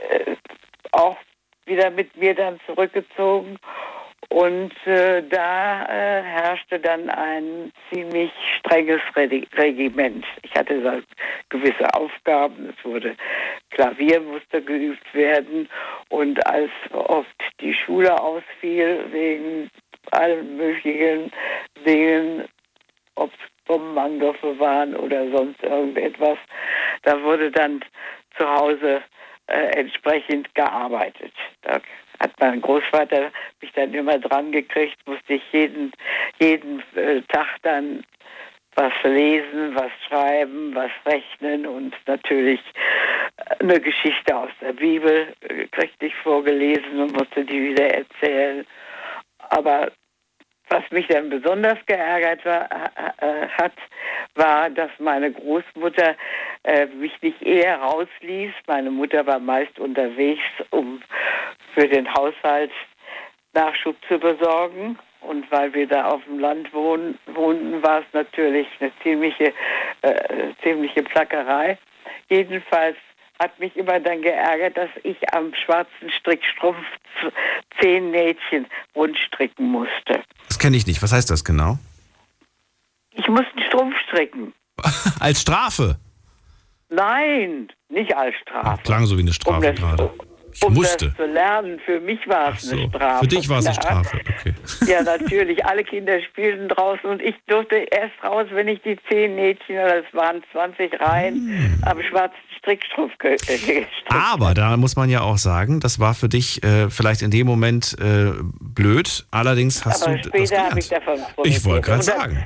äh, 0.10 0.36
auch 0.92 1.18
wieder 1.66 1.90
mit 1.90 2.16
mir 2.18 2.36
dann 2.36 2.60
zurückgezogen. 2.66 3.58
Und 4.30 4.74
äh, 4.86 5.24
da 5.24 5.84
äh, 5.86 6.22
herrschte 6.22 6.80
dann 6.80 7.10
ein 7.10 7.72
ziemlich 7.92 8.32
strenges 8.60 9.02
Regi- 9.16 9.48
Regiment. 9.58 10.26
Ich 10.44 10.54
hatte 10.54 10.82
so 10.82 11.02
gewisse 11.50 11.94
Aufgaben. 11.94 12.74
Es 12.78 12.86
wurde 12.86 13.16
Klavier 13.72 14.20
musste 14.20 14.62
geübt 14.62 15.14
werden. 15.14 15.70
Und 16.10 16.46
als 16.46 16.72
oft 16.92 17.28
die 17.62 17.74
Schule 17.74 18.20
ausfiel 18.20 19.06
wegen 19.12 19.70
allen 20.12 20.58
möglichen 20.58 21.32
Dingen, 21.86 22.46
ob 23.16 23.32
es 23.32 23.40
Bombenangriffe 23.66 24.60
waren 24.60 24.96
oder 24.96 25.30
sonst 25.32 25.62
irgendetwas, 25.64 26.38
da 27.04 27.22
wurde 27.24 27.52
dann 27.52 27.84
zu 28.38 28.48
Hause 28.48 29.02
äh, 29.48 29.72
entsprechend 29.78 30.54
gearbeitet. 30.56 31.34
Da 31.62 31.80
hat 32.20 32.32
mein 32.40 32.62
Großvater 32.62 33.32
mich 33.62 33.72
dann 33.74 33.94
immer 33.94 34.18
dran 34.20 34.52
gekriegt, 34.52 34.98
musste 35.06 35.34
ich 35.34 35.44
jeden, 35.52 35.92
jeden 36.40 36.84
äh, 36.96 37.22
Tag 37.30 37.48
dann 37.64 38.04
was 38.76 38.94
lesen, 39.04 39.76
was 39.76 39.92
schreiben, 40.08 40.74
was 40.76 40.92
rechnen 41.06 41.66
und 41.66 41.96
natürlich 42.06 42.60
eine 43.60 43.80
Geschichte 43.80 44.36
aus 44.36 44.52
der 44.62 44.74
Bibel 44.74 45.34
äh, 45.42 45.66
kriegte 45.68 46.06
ich 46.06 46.16
vorgelesen 46.16 47.02
und 47.02 47.14
musste 47.14 47.44
die 47.44 47.70
wieder 47.70 47.90
erzählen. 47.90 48.66
Aber 49.50 49.92
was 50.70 50.84
mich 50.92 51.08
dann 51.08 51.30
besonders 51.30 51.78
geärgert 51.86 52.44
war, 52.46 52.68
äh, 53.20 53.48
hat, 53.48 53.74
war, 54.36 54.70
dass 54.70 54.92
meine 55.00 55.32
Großmutter 55.32 56.16
äh, 56.64 56.86
mich 56.88 57.14
nicht 57.22 57.42
eher 57.42 57.78
rausließ. 57.78 58.54
Meine 58.68 58.92
Mutter 58.92 59.26
war 59.26 59.40
meist 59.40 59.80
unterwegs, 59.80 60.44
um 60.72 61.02
für 61.74 61.88
den 61.88 62.12
Haushalt 62.14 62.72
Nachschub 63.54 63.96
zu 64.08 64.20
besorgen. 64.20 64.98
Und 65.22 65.52
weil 65.52 65.74
wir 65.74 65.88
da 65.88 66.10
auf 66.10 66.24
dem 66.26 66.40
Land 66.40 66.72
wohnen, 66.74 67.18
wohnten, 67.26 67.82
war 67.82 68.00
es 68.00 68.06
natürlich 68.14 68.68
eine 68.80 68.92
ziemliche, 69.02 69.52
äh, 70.02 70.54
ziemliche 70.62 71.04
Plackerei. 71.04 71.78
Jedenfalls 72.30 72.98
hat 73.40 73.60
mich 73.60 73.76
immer 73.76 74.00
dann 74.00 74.22
geärgert, 74.22 74.78
dass 74.78 74.90
ich 75.04 75.18
am 75.34 75.54
schwarzen 75.54 76.10
Strickstrumpf 76.20 76.86
zehn 77.80 78.12
Nähtchen 78.12 78.66
rund 78.96 79.18
stricken 79.18 79.72
musste. 79.72 80.24
Das 80.48 80.60
kenne 80.60 80.78
ich 80.78 80.88
nicht. 80.88 81.02
Was 81.02 81.12
heißt 81.12 81.30
das 81.30 81.44
genau? 81.44 81.78
Ich 83.12 83.28
musste 83.28 83.52
einen 83.56 83.66
Strumpf 83.68 83.96
stricken. 84.08 84.54
Als 85.20 85.42
Strafe. 85.42 85.98
Nein, 86.90 87.68
nicht 87.90 88.16
als 88.16 88.34
Strafe. 88.38 88.82
Klang 88.84 89.06
so 89.06 89.18
wie 89.18 89.22
eine 89.22 89.34
Strafe 89.34 89.70
Um 89.70 89.76
gerade. 89.76 90.12
Ich 90.60 90.66
um 90.66 90.74
musste. 90.74 91.08
das 91.10 91.16
zu 91.18 91.26
lernen. 91.26 91.80
Für 91.86 92.00
mich 92.00 92.20
war 92.28 92.54
es 92.54 92.64
So. 92.64 92.76
eine 92.76 92.88
Strafe. 92.90 93.20
Für 93.24 93.28
dich 93.28 93.50
war 93.50 93.60
es 93.60 93.66
eine. 93.68 93.76
Strafe. 93.76 94.18
Okay. 94.40 94.54
Ja, 94.88 95.02
natürlich. 95.04 95.66
Alle 95.66 95.84
Kinder 95.84 96.20
spielten 96.22 96.68
draußen 96.70 97.10
und 97.10 97.22
ich 97.22 97.36
durfte 97.48 97.76
erst 97.76 98.14
raus, 98.24 98.48
wenn 98.52 98.68
ich 98.68 98.82
die 98.82 98.98
zehn 99.10 99.36
Mädchen, 99.36 99.76
oder 99.76 99.98
es 100.00 100.14
waren 100.14 100.42
20 100.52 101.00
Reihen, 101.00 101.80
am 101.86 102.02
schwarzen 102.02 102.36
Strickstrumpf 102.60 103.18
ge 103.20 103.34
äh, 103.34 103.36
gestrickt 103.38 103.88
Aber 104.10 104.54
da 104.54 104.76
muss 104.78 104.96
man 104.96 105.10
ja 105.10 105.22
auch 105.22 105.38
sagen, 105.38 105.80
das 105.80 106.00
war 106.00 106.14
für 106.14 106.30
dich 106.30 106.64
äh, 106.64 106.90
vielleicht 106.90 107.22
in 107.22 107.32
dem 107.32 107.46
Moment 107.48 107.96
äh, 108.00 108.32
blöd. 108.60 109.26
Allerdings 109.32 109.86
hast 109.86 110.04
Aber 110.08 110.18
du 110.18 110.24
später 110.30 110.70
habe 110.70 110.80
ich 110.80 110.90
gelernt. 110.90 111.08
davon 111.08 111.24
profitiert. 111.36 111.58
Ich 111.58 111.66
wollte 111.66 111.82
gerade 111.90 112.04
sagen, 112.04 112.44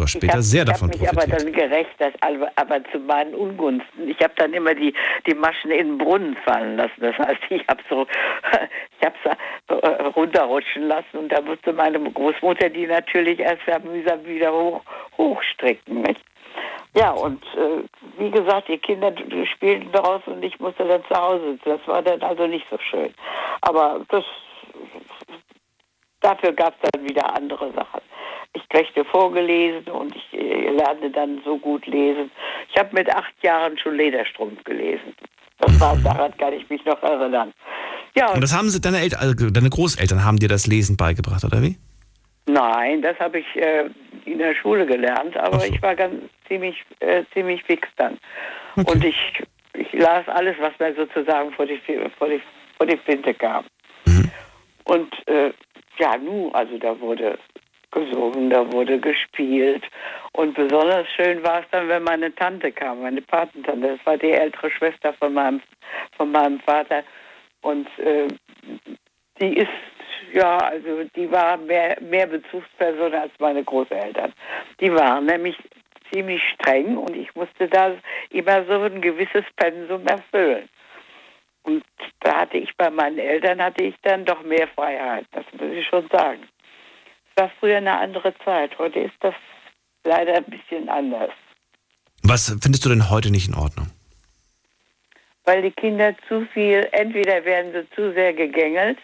du 0.00 0.04
hast 0.04 0.14
Ich 0.14 0.20
später 0.20 0.34
hab- 0.38 0.42
sehr 0.42 0.62
ich 0.62 0.68
hab 0.68 0.74
davon 0.74 0.88
mich 0.88 1.08
aber 1.08 1.22
profitiert. 1.26 1.42
dann 1.42 1.52
gerecht, 1.52 2.16
aber, 2.22 2.52
aber 2.56 2.84
zu 2.90 2.98
meinen 2.98 3.34
Ungunsten. 3.34 4.08
Ich 4.08 4.18
habe 4.20 4.32
dann 4.36 4.52
immer 4.52 4.74
die, 4.74 4.94
die 5.26 5.34
Maschen 5.34 5.70
in 5.70 5.88
den 5.88 5.98
Brunnen 5.98 6.36
fallen 6.44 6.76
lassen. 6.76 7.00
Das 7.00 7.16
heißt, 7.18 7.40
ich 7.50 7.66
habe 7.68 7.82
so, 7.88 8.06
ich 9.00 9.06
habe 9.06 9.16
es 9.24 9.76
äh, 9.76 10.02
runterrutschen 10.02 10.88
lassen 10.88 11.18
und 11.18 11.28
da 11.30 11.40
musste 11.40 11.72
meine 11.72 12.00
Großmutter 12.00 12.68
die 12.70 12.86
natürlich 12.86 13.38
erst 13.40 13.66
ja 13.66 13.78
mühsam 13.78 14.24
wieder 14.24 14.52
hoch, 14.52 14.82
hochstricken. 15.18 16.02
Nicht? 16.02 16.20
Ja, 16.96 17.10
und 17.12 17.42
äh, 17.56 17.84
wie 18.18 18.30
gesagt, 18.30 18.68
die 18.68 18.78
Kinder 18.78 19.12
spielten 19.54 19.92
draußen 19.92 20.32
und 20.32 20.42
ich 20.42 20.58
musste 20.58 20.84
dann 20.86 21.04
zu 21.04 21.14
Hause 21.14 21.52
sitzen. 21.52 21.70
Das 21.78 21.86
war 21.86 22.02
dann 22.02 22.20
also 22.22 22.46
nicht 22.46 22.66
so 22.70 22.78
schön. 22.78 23.14
Aber 23.60 24.00
das 24.08 24.24
dafür 26.20 26.52
gab 26.52 26.74
es 26.82 26.90
dann 26.92 27.08
wieder 27.08 27.34
andere 27.36 27.72
Sachen. 27.72 28.00
Ich 28.52 28.68
kriegte 28.68 29.04
vorgelesen 29.04 29.90
und 29.92 30.14
ich 30.14 30.38
äh, 30.38 30.70
lernte 30.70 31.10
dann 31.10 31.40
so 31.44 31.56
gut 31.58 31.86
lesen. 31.86 32.30
Ich 32.72 32.78
habe 32.78 32.94
mit 32.94 33.08
acht 33.14 33.32
Jahren 33.42 33.78
schon 33.78 33.96
Lederstrumpf 33.96 34.62
gelesen. 34.64 35.14
Das 35.58 35.78
war, 35.78 35.96
daran 35.96 36.36
kann 36.36 36.54
ich 36.54 36.68
mich 36.68 36.84
noch 36.84 37.02
erinnern. 37.02 37.52
Ja, 38.16 38.32
Und 38.32 38.42
das 38.42 38.56
haben 38.56 38.68
sie, 38.70 38.80
deine, 38.80 39.00
Eltern, 39.00 39.20
also 39.20 39.50
deine 39.50 39.70
Großeltern 39.70 40.24
haben 40.24 40.38
dir 40.38 40.48
das 40.48 40.66
Lesen 40.66 40.96
beigebracht, 40.96 41.44
oder 41.44 41.62
wie? 41.62 41.76
nein, 42.46 43.02
das 43.02 43.18
habe 43.18 43.38
ich 43.38 43.56
äh, 43.56 43.88
in 44.24 44.38
der 44.38 44.54
Schule 44.54 44.86
gelernt, 44.86 45.36
aber 45.36 45.60
so. 45.60 45.72
ich 45.72 45.80
war 45.82 45.94
ganz 45.94 46.14
ziemlich, 46.48 46.84
äh, 47.00 47.24
ziemlich 47.32 47.62
fix 47.64 47.88
dann. 47.96 48.18
Und 48.76 49.04
ich, 49.04 49.16
ich 49.74 49.92
las 49.92 50.26
alles, 50.28 50.56
was 50.60 50.72
mir 50.78 50.94
sozusagen 50.94 51.52
vor 51.52 51.66
die, 51.66 51.80
vor 52.18 52.28
die, 52.28 52.40
vor 52.76 52.86
die 52.86 52.96
Flinte 52.98 53.34
kam. 53.34 53.64
Mhm. 54.04 54.30
Und 54.84 55.28
äh, 55.28 55.52
ja, 55.98 56.16
nu, 56.16 56.50
also 56.52 56.78
da 56.78 56.98
wurde 57.00 57.38
gesungen, 57.90 58.50
da 58.50 58.70
wurde 58.72 58.98
gespielt. 58.98 59.84
Und 60.32 60.54
besonders 60.54 61.06
schön 61.16 61.42
war 61.42 61.60
es 61.60 61.66
dann, 61.70 61.88
wenn 61.88 62.02
meine 62.02 62.34
Tante 62.34 62.72
kam, 62.72 63.02
meine 63.02 63.22
Patentante. 63.22 63.96
Das 63.96 64.06
war 64.06 64.16
die 64.16 64.30
ältere 64.30 64.70
Schwester 64.70 65.12
von 65.14 65.34
meinem, 65.34 65.60
von 66.16 66.30
meinem 66.30 66.60
Vater. 66.60 67.02
Und 67.62 67.86
äh, 67.98 68.28
die 69.40 69.56
ist, 69.56 69.68
ja, 70.32 70.58
also 70.58 71.04
die 71.16 71.30
war 71.30 71.56
mehr, 71.56 71.96
mehr 72.00 72.26
Bezugsperson 72.26 73.14
als 73.14 73.32
meine 73.38 73.64
Großeltern. 73.64 74.32
Die 74.80 74.92
waren 74.92 75.26
nämlich 75.26 75.56
ziemlich 76.12 76.42
streng 76.54 76.96
und 76.96 77.16
ich 77.16 77.34
musste 77.34 77.68
da 77.68 77.94
immer 78.30 78.64
so 78.64 78.82
ein 78.82 79.00
gewisses 79.00 79.44
Pensum 79.56 80.06
erfüllen. 80.06 80.68
Und 81.62 81.84
da 82.20 82.40
hatte 82.40 82.56
ich 82.56 82.74
bei 82.76 82.90
meinen 82.90 83.18
Eltern 83.18 83.62
hatte 83.62 83.84
ich 83.84 83.94
dann 84.02 84.24
doch 84.24 84.42
mehr 84.42 84.68
Freiheit, 84.68 85.26
das 85.32 85.44
muss 85.52 85.70
ich 85.72 85.86
schon 85.86 86.08
sagen. 86.08 86.48
War 87.40 87.50
früher 87.58 87.78
eine 87.78 87.96
andere 87.96 88.34
Zeit, 88.44 88.78
heute 88.78 89.00
ist 89.00 89.14
das 89.20 89.34
leider 90.04 90.34
ein 90.34 90.44
bisschen 90.44 90.90
anders. 90.90 91.30
Was 92.22 92.54
findest 92.60 92.84
du 92.84 92.90
denn 92.90 93.08
heute 93.08 93.30
nicht 93.30 93.48
in 93.48 93.54
Ordnung? 93.54 93.86
Weil 95.44 95.62
die 95.62 95.70
Kinder 95.70 96.14
zu 96.28 96.44
viel, 96.52 96.86
entweder 96.92 97.42
werden 97.46 97.72
sie 97.72 97.88
zu 97.96 98.12
sehr 98.12 98.34
gegängelt 98.34 98.98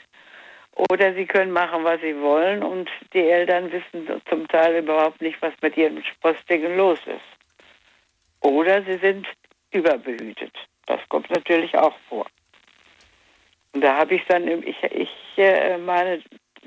oder 0.91 1.15
sie 1.15 1.25
können 1.25 1.51
machen, 1.51 1.83
was 1.85 1.99
sie 2.03 2.15
wollen 2.21 2.63
und 2.63 2.91
die 3.15 3.27
Eltern 3.27 3.73
wissen 3.73 4.07
zum 4.29 4.47
Teil 4.49 4.83
überhaupt 4.83 5.23
nicht, 5.23 5.41
was 5.41 5.55
mit 5.63 5.75
ihren 5.79 6.05
Sprostigen 6.05 6.77
los 6.77 6.99
ist. 7.07 8.45
Oder 8.47 8.83
sie 8.83 8.99
sind 8.99 9.27
überbehütet. 9.71 10.53
Das 10.85 11.01
kommt 11.09 11.31
natürlich 11.31 11.75
auch 11.75 11.95
vor. 12.11 12.27
Und 13.73 13.81
da 13.81 13.97
habe 13.97 14.17
ich 14.17 14.27
dann, 14.29 14.47
ich, 14.47 14.77
ich 14.83 15.09
äh, 15.39 15.79
meine, 15.79 16.21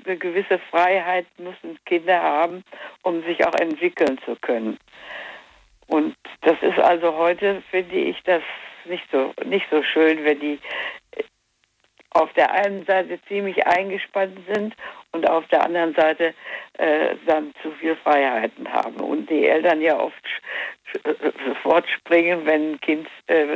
eine 0.06 0.18
gewisse 0.18 0.60
Freiheit 0.72 1.26
müssen 1.38 1.78
Kinder 1.86 2.22
haben, 2.22 2.64
um 3.04 3.24
sich 3.24 3.45
auch 3.45 3.56
entwickeln 3.56 4.20
zu 4.26 4.36
können. 4.41 4.78
Und 5.88 6.16
das 6.41 6.58
ist 6.62 6.80
also 6.80 7.16
heute, 7.18 7.64
finde 7.72 7.95
ich, 7.95 8.22
das 8.24 8.43
nicht 8.86 9.06
so, 9.12 9.34
nicht 9.45 9.66
so 9.72 9.82
schön, 9.84 10.24
wenn 10.24 10.39
die 10.39 10.60
auf 12.12 12.32
der 12.34 12.52
einen 12.52 12.86
Seite 12.86 13.20
ziemlich 13.28 13.66
eingespannt 13.68 14.39
sind 14.52 14.76
und 15.12 15.30
auf 15.30 15.45
der 15.47 15.64
anderen 15.64 15.93
Seite 15.93 16.34
äh, 16.78 17.16
dann 17.28 17.54
zu 17.62 17.72
viel 17.74 17.95
Freiheiten 17.97 18.72
haben. 18.72 19.00
Und 19.00 19.30
die 19.30 19.45
Eltern 19.47 19.80
ja 19.82 20.00
oft 20.00 20.24
sch- 20.91 21.08
äh, 21.08 21.32
sofort 21.47 21.88
springen, 21.89 22.45
wenn 22.45 22.74
ein 22.74 22.82
Kind 22.82 23.08
äh, 23.28 23.56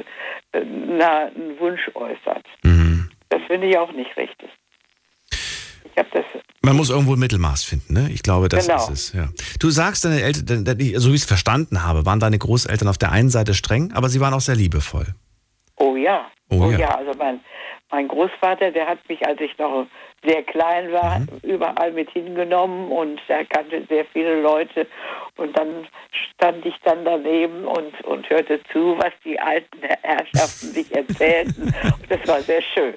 äh, 0.52 0.64
na, 0.64 1.26
einen 1.28 1.60
Wunsch 1.60 1.89
äußert. 1.96 2.46
Mhm. 2.64 3.10
Das 3.30 3.41
finde 3.48 3.68
ich 3.68 3.78
auch 3.78 3.91
nicht 3.91 4.16
richtig. 4.18 4.50
Ich 5.96 5.98
habe 6.00 6.10
das 6.14 6.24
Man 6.64 6.76
muss 6.76 6.89
irgendwo 6.89 7.14
ein 7.14 7.20
Mittelmaß 7.20 7.64
finden, 7.64 7.94
ne? 7.94 8.10
Ich 8.12 8.24
glaube, 8.24 8.50
das 8.50 8.66
Genau. 8.68 8.78
ist 8.84 8.89
es, 8.89 9.14
ja. 9.14 9.30
Du 9.60 9.70
sagst, 9.70 10.06
deine 10.06 10.22
Eltern, 10.22 10.66
so 10.66 11.12
wie 11.12 11.16
ich 11.16 11.22
es 11.22 11.26
verstanden 11.26 11.84
habe, 11.84 12.06
waren 12.06 12.20
deine 12.20 12.38
Großeltern 12.38 12.88
auf 12.88 12.98
der 12.98 13.12
einen 13.12 13.30
Seite 13.30 13.54
streng, 13.54 13.91
aber 13.94 14.10
sie 14.10 14.20
waren 14.20 14.34
auch 14.34 14.41
sehr 14.41 14.56
liebevoll. 14.56 15.08
Oh 15.78 15.96
ja. 15.96 16.26
Oh 16.50 16.64
Oh, 16.66 16.72
ja. 16.72 16.80
ja. 16.80 16.96
also 16.98 17.12
mein, 17.18 17.39
mein 17.94 18.08
Großvater, 18.08 18.72
der 18.72 18.88
hat 18.88 19.08
mich, 19.08 19.24
als 19.26 19.39
ich 19.39 19.56
noch 19.60 19.86
sehr 20.26 20.41
klein 20.41 20.91
war, 20.91 21.20
Mhm. 21.20 21.28
überall 21.44 21.91
mit 21.91 22.10
hingenommen 22.10 22.91
und 22.91 23.20
er 23.28 23.46
kannte 23.46 23.86
sehr 23.88 24.04
viele 24.12 24.41
Leute. 24.41 24.88
Und 25.38 25.56
dann 25.58 25.86
stand 26.34 26.66
ich 26.66 26.74
dann 26.84 27.06
daneben 27.06 27.66
und, 27.66 27.94
und 28.06 28.28
hörte 28.30 28.60
zu, 28.72 28.98
was 28.98 29.14
die 29.24 29.39
alten 29.39 29.78
Herrschaften 30.02 30.68
sich 30.72 30.91
erzählten. 30.96 31.64
Und 31.64 32.10
das 32.10 32.28
war 32.28 32.41
sehr 32.41 32.62
schön. 32.74 32.96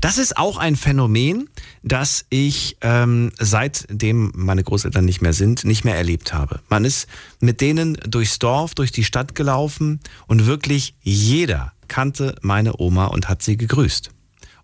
Das 0.00 0.16
ist 0.16 0.38
auch 0.38 0.56
ein 0.56 0.76
Phänomen, 0.76 1.50
das 1.82 2.24
ich 2.30 2.78
ähm, 2.80 3.32
seitdem 3.38 4.32
meine 4.34 4.62
Großeltern 4.64 5.04
nicht 5.04 5.20
mehr 5.20 5.34
sind, 5.34 5.64
nicht 5.66 5.84
mehr 5.84 5.96
erlebt 5.96 6.32
habe. 6.32 6.60
Man 6.70 6.86
ist 6.86 7.06
mit 7.40 7.60
denen 7.60 7.98
durchs 8.08 8.38
Dorf, 8.38 8.74
durch 8.74 8.92
die 8.92 9.04
Stadt 9.04 9.34
gelaufen 9.34 10.00
und 10.26 10.46
wirklich 10.46 10.94
jeder 11.02 11.72
kannte 11.88 12.34
meine 12.40 12.78
Oma 12.78 13.06
und 13.08 13.28
hat 13.28 13.42
sie 13.42 13.56
gegrüßt. 13.58 14.10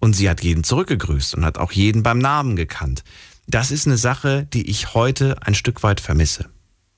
Und 0.05 0.13
sie 0.13 0.29
hat 0.29 0.43
jeden 0.43 0.65
zurückgegrüßt 0.65 1.35
und 1.35 1.47
hat 1.47 1.57
auch 1.57 1.73
jeden 1.73 2.03
beim 2.03 2.19
Namen 2.19 2.57
gekannt. 2.57 3.05
Das 3.47 3.71
ist 3.71 3.87
eine 3.87 3.97
Sache, 3.97 4.47
die 4.53 4.69
ich 4.71 4.93
heute 4.93 5.37
ein 5.47 5.55
Stück 5.55 5.83
weit 5.83 5.99
vermisse, 5.99 6.51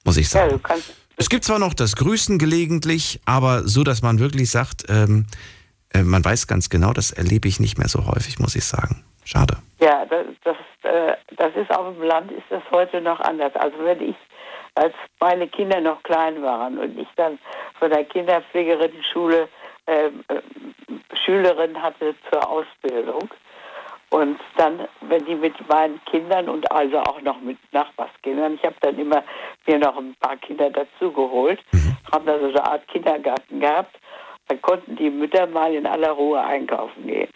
muss 0.05 0.17
ich 0.17 0.25
Ja, 0.33 0.49
sagen. 0.49 0.61
kannst, 0.61 0.93
Es 1.17 1.29
gibt 1.31 1.45
zwar 1.45 1.61
noch 1.61 1.73
das 1.73 1.95
Grüßen 1.95 2.37
gelegentlich, 2.37 3.21
aber 3.25 3.63
so, 3.63 3.85
dass 3.85 4.03
man 4.03 4.19
wirklich 4.19 4.51
sagt, 4.51 4.87
ähm, 4.89 5.27
äh, 5.95 6.03
man 6.03 6.25
weiß 6.25 6.49
ganz 6.49 6.69
genau, 6.69 6.93
das 6.93 7.13
erlebe 7.13 7.47
ich 7.47 7.61
nicht 7.61 7.79
mehr 7.79 7.87
so 7.87 8.07
häufig, 8.09 8.41
muss 8.41 8.57
ich 8.57 8.65
sagen. 8.65 9.05
Schade. 9.25 9.57
Ja, 9.79 10.05
das, 10.07 10.27
das, 10.43 10.57
äh, 10.83 11.15
das 11.37 11.55
ist 11.55 11.71
auf 11.71 11.95
dem 11.95 12.03
Land 12.03 12.33
ist 12.33 12.47
das 12.51 12.63
heute 12.73 13.01
noch 13.01 13.21
anders. 13.21 13.53
Also 13.55 13.77
wenn 13.85 14.01
ich, 14.03 14.17
als 14.75 14.95
meine 15.21 15.47
Kinder 15.47 15.81
noch 15.81 16.03
klein 16.03 16.43
waren 16.43 16.77
und 16.77 16.99
ich 16.99 17.09
dann 17.15 17.39
von 17.79 17.89
der 17.89 18.03
Kinderpflegerinnenschule 18.03 19.43
ähm, 19.43 19.49
äh, 19.87 20.11
Schülerin 21.25 21.81
hatte 21.81 22.15
zur 22.31 22.49
Ausbildung 22.49 23.29
und 24.11 24.39
dann, 24.57 24.87
wenn 25.01 25.25
die 25.25 25.35
mit 25.35 25.55
meinen 25.69 26.01
Kindern 26.05 26.49
und 26.49 26.71
also 26.71 27.01
auch 27.01 27.21
noch 27.23 27.41
mit 27.41 27.59
Nachbarskindern, 27.73 28.55
ich 28.55 28.63
habe 28.63 28.77
dann 28.81 28.99
immer 28.99 29.23
mir 29.67 29.79
noch 29.79 29.97
ein 29.97 30.15
paar 30.21 30.37
Kinder 30.37 30.71
dazugeholt, 30.71 31.61
haben 32.13 32.27
da 32.27 32.39
so 32.39 32.47
eine 32.47 32.65
Art 32.65 32.87
Kindergarten 32.89 33.61
gehabt. 33.61 33.97
Dann 34.49 34.63
konnten 34.63 34.95
die 34.95 35.11
Mütter 35.11 35.49
mal 35.49 35.75
in 35.75 35.87
aller 35.87 36.13
Ruhe 36.13 36.41
einkaufen 36.41 37.05
gehen. 37.05 37.29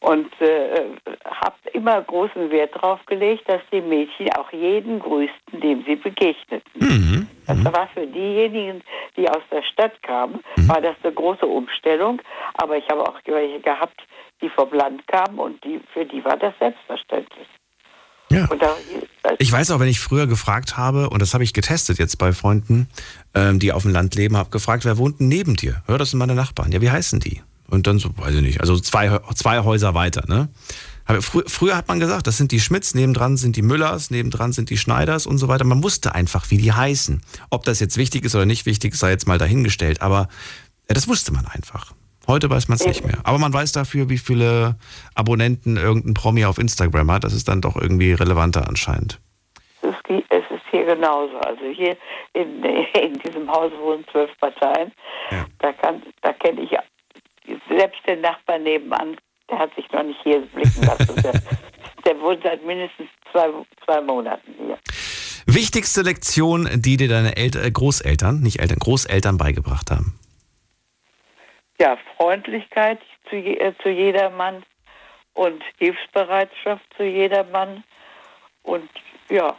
Und 0.00 0.30
äh, 0.40 0.84
habe 1.24 1.56
immer 1.72 2.00
großen 2.00 2.48
Wert 2.50 2.76
darauf 2.76 3.04
gelegt, 3.06 3.48
dass 3.48 3.60
die 3.72 3.80
Mädchen 3.80 4.32
auch 4.34 4.52
jeden 4.52 5.00
grüßten, 5.00 5.60
dem 5.60 5.82
sie 5.84 5.96
begegneten. 5.96 6.62
Mhm. 6.74 7.23
Das 7.46 7.64
war 7.64 7.88
für 7.94 8.06
diejenigen, 8.06 8.82
die 9.16 9.28
aus 9.28 9.42
der 9.50 9.62
Stadt 9.62 10.02
kamen, 10.02 10.40
war 10.66 10.80
das 10.80 10.96
eine 11.02 11.12
große 11.12 11.46
Umstellung. 11.46 12.20
Aber 12.54 12.76
ich 12.76 12.88
habe 12.88 13.00
auch 13.02 13.18
welche 13.26 13.60
gehabt, 13.60 14.00
die 14.42 14.48
vom 14.50 14.72
Land 14.72 15.06
kamen 15.06 15.38
und 15.38 15.62
die, 15.64 15.80
für 15.92 16.04
die 16.04 16.24
war 16.24 16.36
das 16.36 16.54
selbstverständlich. 16.58 17.46
Ja. 18.30 18.46
Da, 18.46 18.74
Ich 19.38 19.52
weiß 19.52 19.70
auch, 19.70 19.80
wenn 19.80 19.88
ich 19.88 20.00
früher 20.00 20.26
gefragt 20.26 20.76
habe, 20.76 21.10
und 21.10 21.20
das 21.20 21.34
habe 21.34 21.44
ich 21.44 21.52
getestet 21.52 21.98
jetzt 21.98 22.16
bei 22.16 22.32
Freunden, 22.32 22.88
ähm, 23.34 23.58
die 23.58 23.72
auf 23.72 23.82
dem 23.82 23.92
Land 23.92 24.14
leben, 24.14 24.36
habe 24.36 24.50
gefragt, 24.50 24.84
wer 24.84 24.98
wohnt 24.98 25.20
denn 25.20 25.28
neben 25.28 25.56
dir? 25.56 25.82
Hör, 25.86 25.98
das 25.98 26.10
sind 26.10 26.18
meine 26.18 26.34
Nachbarn. 26.34 26.72
Ja, 26.72 26.80
wie 26.80 26.90
heißen 26.90 27.20
die? 27.20 27.42
Und 27.68 27.86
dann 27.86 27.98
so, 27.98 28.10
weiß 28.16 28.34
ich 28.34 28.42
nicht, 28.42 28.60
also 28.60 28.78
zwei, 28.78 29.18
zwei 29.34 29.60
Häuser 29.60 29.94
weiter, 29.94 30.24
ne? 30.26 30.48
Aber 31.06 31.20
frü 31.22 31.42
früher 31.46 31.76
hat 31.76 31.88
man 31.88 32.00
gesagt, 32.00 32.26
das 32.26 32.36
sind 32.36 32.52
die 32.52 32.60
Schmidts, 32.60 32.94
nebendran 32.94 33.36
sind 33.36 33.56
die 33.56 33.62
Müllers, 33.62 34.10
nebendran 34.10 34.52
sind 34.52 34.70
die 34.70 34.78
Schneiders 34.78 35.26
und 35.26 35.38
so 35.38 35.48
weiter. 35.48 35.64
Man 35.64 35.82
wusste 35.82 36.14
einfach, 36.14 36.50
wie 36.50 36.56
die 36.56 36.72
heißen. 36.72 37.22
Ob 37.50 37.64
das 37.64 37.80
jetzt 37.80 37.96
wichtig 37.96 38.24
ist 38.24 38.34
oder 38.34 38.46
nicht 38.46 38.66
wichtig, 38.66 38.94
sei 38.94 39.10
jetzt 39.10 39.28
mal 39.28 39.38
dahingestellt. 39.38 40.02
Aber 40.02 40.28
ja, 40.88 40.94
das 40.94 41.08
wusste 41.08 41.32
man 41.32 41.46
einfach. 41.46 41.92
Heute 42.26 42.48
weiß 42.48 42.68
man 42.68 42.76
es 42.76 42.86
nicht 42.86 43.04
mehr. 43.04 43.18
Aber 43.24 43.38
man 43.38 43.52
weiß 43.52 43.72
dafür, 43.72 44.08
wie 44.08 44.18
viele 44.18 44.76
Abonnenten 45.14 45.76
irgendein 45.76 46.14
Promi 46.14 46.46
auf 46.46 46.58
Instagram 46.58 47.10
hat. 47.10 47.24
Das 47.24 47.34
ist 47.34 47.48
dann 47.48 47.60
doch 47.60 47.76
irgendwie 47.76 48.12
relevanter 48.12 48.66
anscheinend. 48.66 49.20
Es 49.82 49.90
ist, 49.90 50.08
die, 50.08 50.24
es 50.30 50.44
ist 50.50 50.64
hier 50.70 50.86
genauso. 50.86 51.36
Also 51.38 51.66
hier 51.66 51.96
in, 52.32 52.64
in 52.94 53.18
diesem 53.18 53.50
Haus 53.50 53.72
wohnen 53.78 54.06
zwölf 54.10 54.30
Parteien. 54.40 54.92
Ja. 55.30 55.44
Da, 55.58 55.72
kann, 55.74 56.02
da 56.22 56.32
kenne 56.32 56.62
ich 56.62 56.70
selbst 57.68 58.00
den 58.06 58.22
Nachbarn 58.22 58.62
nebenan, 58.62 59.16
der 59.50 59.58
hat 59.58 59.74
sich 59.74 59.90
noch 59.92 60.02
nicht 60.02 60.20
hier 60.22 60.40
blicken 60.40 60.82
lassen. 60.82 61.22
der, 61.22 61.32
der 62.04 62.20
wohnt 62.20 62.42
seit 62.42 62.64
mindestens 62.64 63.08
zwei, 63.30 63.48
zwei 63.84 64.00
Monaten 64.00 64.54
hier. 64.58 64.78
Wichtigste 65.46 66.02
Lektion, 66.02 66.68
die 66.76 66.96
dir 66.96 67.08
deine 67.08 67.36
El 67.36 67.50
Großeltern, 67.50 68.40
nicht 68.40 68.60
Eltern, 68.60 68.78
Großeltern 68.78 69.36
beigebracht 69.36 69.90
haben? 69.90 70.18
Ja, 71.78 71.98
Freundlichkeit 72.16 73.00
zu, 73.28 73.36
äh, 73.36 73.74
zu 73.82 73.90
jedermann 73.90 74.62
und 75.34 75.62
Hilfsbereitschaft 75.78 76.84
zu 76.96 77.02
jedermann 77.02 77.84
und 78.62 78.88
ja, 79.28 79.56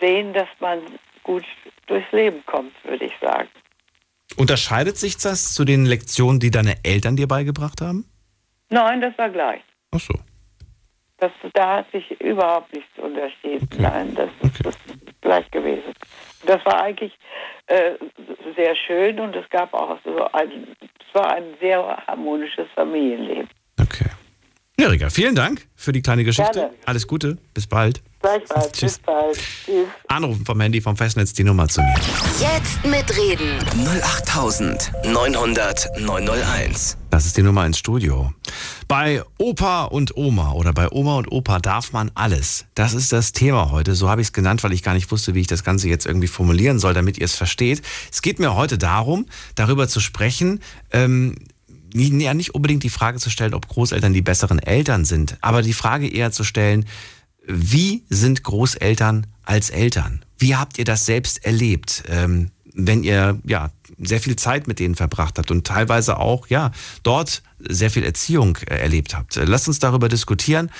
sehen, 0.00 0.32
dass 0.32 0.48
man 0.60 0.80
gut 1.22 1.44
durchs 1.86 2.10
Leben 2.12 2.42
kommt, 2.46 2.72
würde 2.84 3.04
ich 3.04 3.12
sagen. 3.20 3.48
Unterscheidet 4.36 4.96
sich 4.96 5.16
das 5.16 5.52
zu 5.52 5.64
den 5.64 5.84
Lektionen, 5.84 6.40
die 6.40 6.50
deine 6.50 6.76
Eltern 6.84 7.16
dir 7.16 7.26
beigebracht 7.26 7.80
haben? 7.80 8.09
Nein, 8.70 9.00
das 9.00 9.16
war 9.18 9.30
gleich. 9.30 9.62
Ach 9.92 10.00
so. 10.00 10.14
Das, 11.18 11.32
da 11.52 11.76
hat 11.78 11.90
sich 11.90 12.10
überhaupt 12.20 12.72
nichts 12.72 12.98
unterschieden. 12.98 13.68
Okay. 13.72 13.82
Nein, 13.82 14.14
das, 14.14 14.30
ist- 14.42 14.64
das 14.64 14.74
ist 14.76 15.20
gleich 15.20 15.50
gewesen. 15.50 15.92
Das 16.46 16.64
war 16.64 16.80
eigentlich 16.82 17.12
äh, 17.66 17.92
sehr 18.56 18.74
schön 18.74 19.20
und 19.20 19.36
es 19.36 19.46
gab 19.50 19.74
auch 19.74 19.98
so 20.04 20.24
ein, 20.32 20.68
es 20.80 21.14
war 21.14 21.32
ein 21.34 21.54
sehr 21.60 21.82
harmonisches 22.06 22.66
Familienleben. 22.74 23.48
Erika, 24.80 25.10
vielen 25.10 25.34
Dank 25.34 25.66
für 25.76 25.92
die 25.92 26.00
kleine 26.00 26.24
Geschichte. 26.24 26.52
Gerne. 26.54 26.70
Alles 26.86 27.06
Gute, 27.06 27.36
bis 27.52 27.66
bald. 27.66 28.00
Gleichfalls. 28.22 28.72
Tschüss. 28.72 28.96
Bis 28.96 29.02
bald. 29.04 29.36
Tschüss. 29.36 29.86
Anrufen 30.08 30.46
vom 30.46 30.58
Handy 30.58 30.80
vom 30.80 30.96
Festnetz 30.96 31.34
die 31.34 31.44
Nummer 31.44 31.68
zu 31.68 31.82
mir. 31.82 31.94
Jetzt 32.40 32.82
mitreden. 32.86 33.58
08900 34.02 36.00
901. 36.00 36.96
Das 37.10 37.26
ist 37.26 37.36
die 37.36 37.42
Nummer 37.42 37.66
ins 37.66 37.76
Studio. 37.78 38.32
Bei 38.88 39.22
Opa 39.36 39.84
und 39.84 40.16
Oma 40.16 40.52
oder 40.52 40.72
bei 40.72 40.90
Oma 40.90 41.18
und 41.18 41.30
Opa 41.30 41.58
darf 41.58 41.92
man 41.92 42.10
alles. 42.14 42.64
Das 42.74 42.94
ist 42.94 43.12
das 43.12 43.32
Thema 43.32 43.70
heute. 43.70 43.94
So 43.94 44.08
habe 44.08 44.22
ich 44.22 44.28
es 44.28 44.32
genannt, 44.32 44.64
weil 44.64 44.72
ich 44.72 44.82
gar 44.82 44.94
nicht 44.94 45.10
wusste, 45.12 45.34
wie 45.34 45.42
ich 45.42 45.46
das 45.46 45.62
Ganze 45.62 45.90
jetzt 45.90 46.06
irgendwie 46.06 46.28
formulieren 46.28 46.78
soll, 46.78 46.94
damit 46.94 47.18
ihr 47.18 47.26
es 47.26 47.34
versteht. 47.34 47.82
Es 48.10 48.22
geht 48.22 48.38
mir 48.38 48.54
heute 48.54 48.78
darum, 48.78 49.26
darüber 49.56 49.88
zu 49.88 50.00
sprechen, 50.00 50.60
ähm, 50.90 51.34
ja, 51.92 52.34
nicht 52.34 52.54
unbedingt 52.54 52.82
die 52.82 52.90
Frage 52.90 53.18
zu 53.18 53.30
stellen, 53.30 53.54
ob 53.54 53.68
Großeltern 53.68 54.12
die 54.12 54.22
besseren 54.22 54.58
Eltern 54.58 55.04
sind, 55.04 55.36
aber 55.40 55.62
die 55.62 55.72
Frage 55.72 56.08
eher 56.08 56.32
zu 56.32 56.44
stellen, 56.44 56.86
wie 57.46 58.04
sind 58.08 58.44
Großeltern 58.44 59.26
als 59.42 59.70
Eltern? 59.70 60.24
Wie 60.38 60.56
habt 60.56 60.78
ihr 60.78 60.84
das 60.84 61.06
selbst 61.06 61.44
erlebt? 61.44 62.04
Ähm, 62.08 62.50
wenn 62.74 63.02
ihr 63.02 63.38
ja 63.44 63.70
sehr 63.98 64.20
viel 64.20 64.36
Zeit 64.36 64.66
mit 64.66 64.78
denen 64.78 64.94
verbracht 64.94 65.38
habt 65.38 65.50
und 65.50 65.66
teilweise 65.66 66.18
auch 66.18 66.46
ja 66.48 66.70
dort 67.02 67.42
sehr 67.58 67.90
viel 67.90 68.04
Erziehung 68.04 68.56
äh, 68.66 68.76
erlebt 68.76 69.14
habt. 69.14 69.36
Äh, 69.36 69.44
Lasst 69.44 69.68
uns 69.68 69.78
darüber 69.78 70.08
diskutieren 70.08 70.70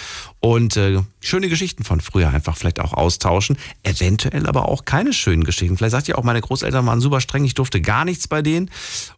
und 0.41 0.77
äh, 0.77 1.01
schöne 1.21 1.49
Geschichten 1.49 1.85
von 1.85 2.01
früher 2.01 2.31
einfach 2.31 2.57
vielleicht 2.57 2.81
auch 2.81 2.95
austauschen. 2.95 3.59
Eventuell 3.83 4.47
aber 4.47 4.69
auch 4.69 4.85
keine 4.85 5.13
schönen 5.13 5.45
Geschichten. 5.45 5.77
Vielleicht 5.77 5.93
sagt 5.93 6.09
ihr 6.09 6.19
auch, 6.19 6.25
meine 6.25 6.41
Großeltern 6.41 6.87
waren 6.87 7.01
super 7.01 7.21
streng, 7.21 7.45
ich 7.45 7.55
durfte 7.55 7.81
gar 7.81 8.05
nichts 8.05 8.29
bei 8.29 8.41
denen 8.41 8.71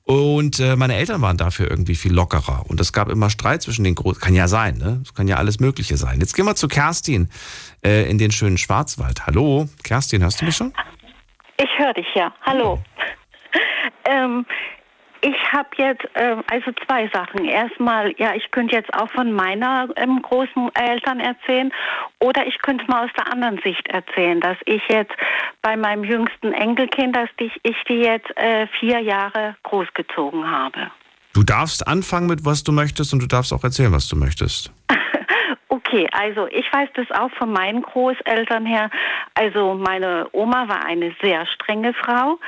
und 0.05 0.59
äh, 0.59 0.75
meine 0.77 0.97
Eltern 0.97 1.20
waren 1.20 1.37
dafür 1.37 1.70
irgendwie 1.70 1.95
viel 1.95 2.12
lockerer 2.12 2.64
und 2.68 2.81
es 2.81 2.93
gab 2.93 3.09
immer 3.09 3.31
Streit 3.31 3.62
zwischen 3.62 3.85
den 3.85 3.95
Groß. 3.95 4.18
Kann 4.18 4.35
ja 4.35 4.49
sein, 4.49 4.79
ne? 4.79 5.01
Es 5.05 5.14
kann 5.14 5.29
ja 5.29 5.37
alles 5.37 5.61
Mögliche 5.61 5.97
sein. 5.97 6.20
Jetzt 6.20 6.35
gehen 6.35 6.47
wir 6.47 6.57
zu 6.57 6.68
Kerstin 6.68 7.29
äh, 7.85 8.11
in 8.11 8.18
den 8.18 8.33
schönen 8.33 8.59
Schwarzwald. 8.59 9.27
Hallo, 9.27 9.68
Kerstin, 9.83 10.23
hörst 10.23 10.41
du 10.41 10.47
mich 10.47 10.57
schon? 10.57 10.73
Ich 11.63 11.79
höre 11.79 11.95
dich 11.95 12.13
ja. 12.15 12.33
Hallo. 12.43 12.79
ähm, 14.05 14.45
ich 15.21 15.37
habe 15.53 15.69
jetzt 15.77 16.05
ähm, 16.17 16.43
also 16.51 16.73
zwei 16.85 17.09
Sachen. 17.15 17.45
Erstmal, 17.45 18.13
ja, 18.19 18.35
ich 18.35 18.51
könnte 18.51 18.75
jetzt 18.75 18.93
auch 18.93 19.09
von 19.13 19.33
meiner 19.33 19.89
ähm, 19.97 20.21
großen 20.23 20.71
Eltern 20.75 21.21
erzählen 21.21 21.73
oder 22.19 22.45
ich 22.47 22.59
könnte 22.63 22.85
mal 22.87 23.05
aus 23.05 23.13
der 23.17 23.33
anderen 23.33 23.61
Sicht 23.63 23.87
erzählen, 23.89 24.41
dass 24.41 24.57
ich 24.65 24.83
jetzt 24.89 25.13
bei 25.63 25.77
meinem 25.77 26.03
jüngsten 26.03 26.53
Enkelkind, 26.53 27.15
dass 27.15 27.29
ich, 27.39 27.53
ich 27.63 27.77
die 27.89 28.01
jetzt 28.01 28.37
äh, 28.37 28.67
vier 28.81 28.99
Jahre 28.99 29.55
großgezogen 29.63 30.51
habe. 30.51 30.91
Du 31.35 31.45
darfst 31.45 31.87
anfangen 31.87 32.27
mit 32.27 32.45
was 32.45 32.65
du 32.65 32.73
möchtest 32.73 33.13
und 33.13 33.23
du 33.23 33.27
darfst 33.27 33.53
auch 33.53 33.63
erzählen, 33.63 33.93
was 33.93 34.09
du 34.09 34.17
möchtest. 34.17 34.73
Okay, 35.93 36.09
also 36.12 36.47
ich 36.47 36.72
weiß 36.72 36.88
das 36.95 37.11
auch 37.11 37.30
von 37.32 37.53
meinen 37.53 37.82
Großeltern 37.82 38.64
her. 38.64 38.88
Also 39.34 39.74
meine 39.74 40.26
Oma 40.32 40.66
war 40.66 40.86
eine 40.86 41.14
sehr 41.20 41.45
strenge 41.45 41.93
Frau. 41.93 42.38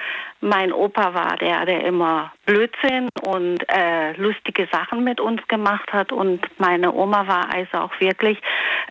Mein 0.45 0.75
Opa 0.75 1.15
war 1.15 1.39
der, 1.39 1.65
der 1.65 1.85
immer 1.85 2.31
Blödsinn 2.45 3.09
und 3.27 3.65
äh, 3.69 4.13
lustige 4.19 4.69
Sachen 4.71 5.03
mit 5.03 5.19
uns 5.19 5.41
gemacht 5.49 5.91
hat. 5.91 6.13
Und 6.13 6.41
meine 6.59 6.93
Oma 6.93 7.27
war 7.27 7.49
also 7.51 7.79
auch 7.79 7.99
wirklich, 7.99 8.39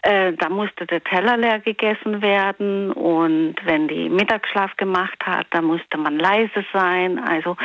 äh, 0.01 0.33
da 0.33 0.49
musste 0.49 0.87
der 0.87 1.03
Teller 1.03 1.37
leer 1.37 1.59
gegessen 1.59 2.23
werden. 2.23 2.91
Und 2.91 3.55
wenn 3.65 3.87
die 3.87 4.09
Mittagsschlaf 4.09 4.75
gemacht 4.77 5.19
hat, 5.23 5.45
da 5.51 5.61
musste 5.61 5.99
man 5.99 6.17
leise 6.17 6.65
sein. 6.73 7.19
Also 7.19 7.55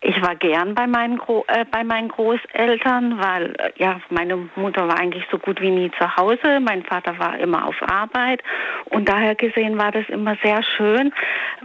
ich 0.00 0.20
war 0.20 0.34
gern 0.34 0.74
bei 0.74 0.88
meinen, 0.88 1.16
Gro 1.16 1.44
äh, 1.46 1.64
bei 1.70 1.84
meinen 1.84 2.08
Großeltern, 2.08 3.20
weil 3.20 3.54
äh, 3.58 3.70
ja 3.76 4.00
meine 4.10 4.48
Mutter 4.56 4.88
war 4.88 4.98
eigentlich 4.98 5.24
so 5.30 5.38
gut 5.38 5.60
wie 5.60 5.70
nie 5.70 5.92
zu 5.92 6.16
Hause. 6.16 6.58
Mein 6.60 6.82
Vater 6.82 7.16
war 7.20 7.38
immer 7.38 7.68
auf 7.68 7.80
Arbeit. 7.82 8.42
Und 8.86 9.08
daher 9.08 9.36
gesehen 9.36 9.78
war 9.78 9.92
das 9.92 10.08
immer 10.08 10.36
sehr 10.42 10.64
schön, 10.76 11.12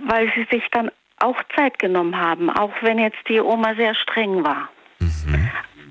weil 0.06 0.32
sie 0.36 0.46
sich 0.52 0.64
dann 0.72 0.92
auch 1.22 1.38
Zeit 1.56 1.80
genommen 1.80 2.20
haben, 2.20 2.50
auch 2.50 2.72
wenn 2.82 3.00
jetzt 3.00 3.20
die 3.28 3.40
Oma 3.40 3.76
sehr 3.76 3.96
streng 3.96 4.44
war. 4.44 4.70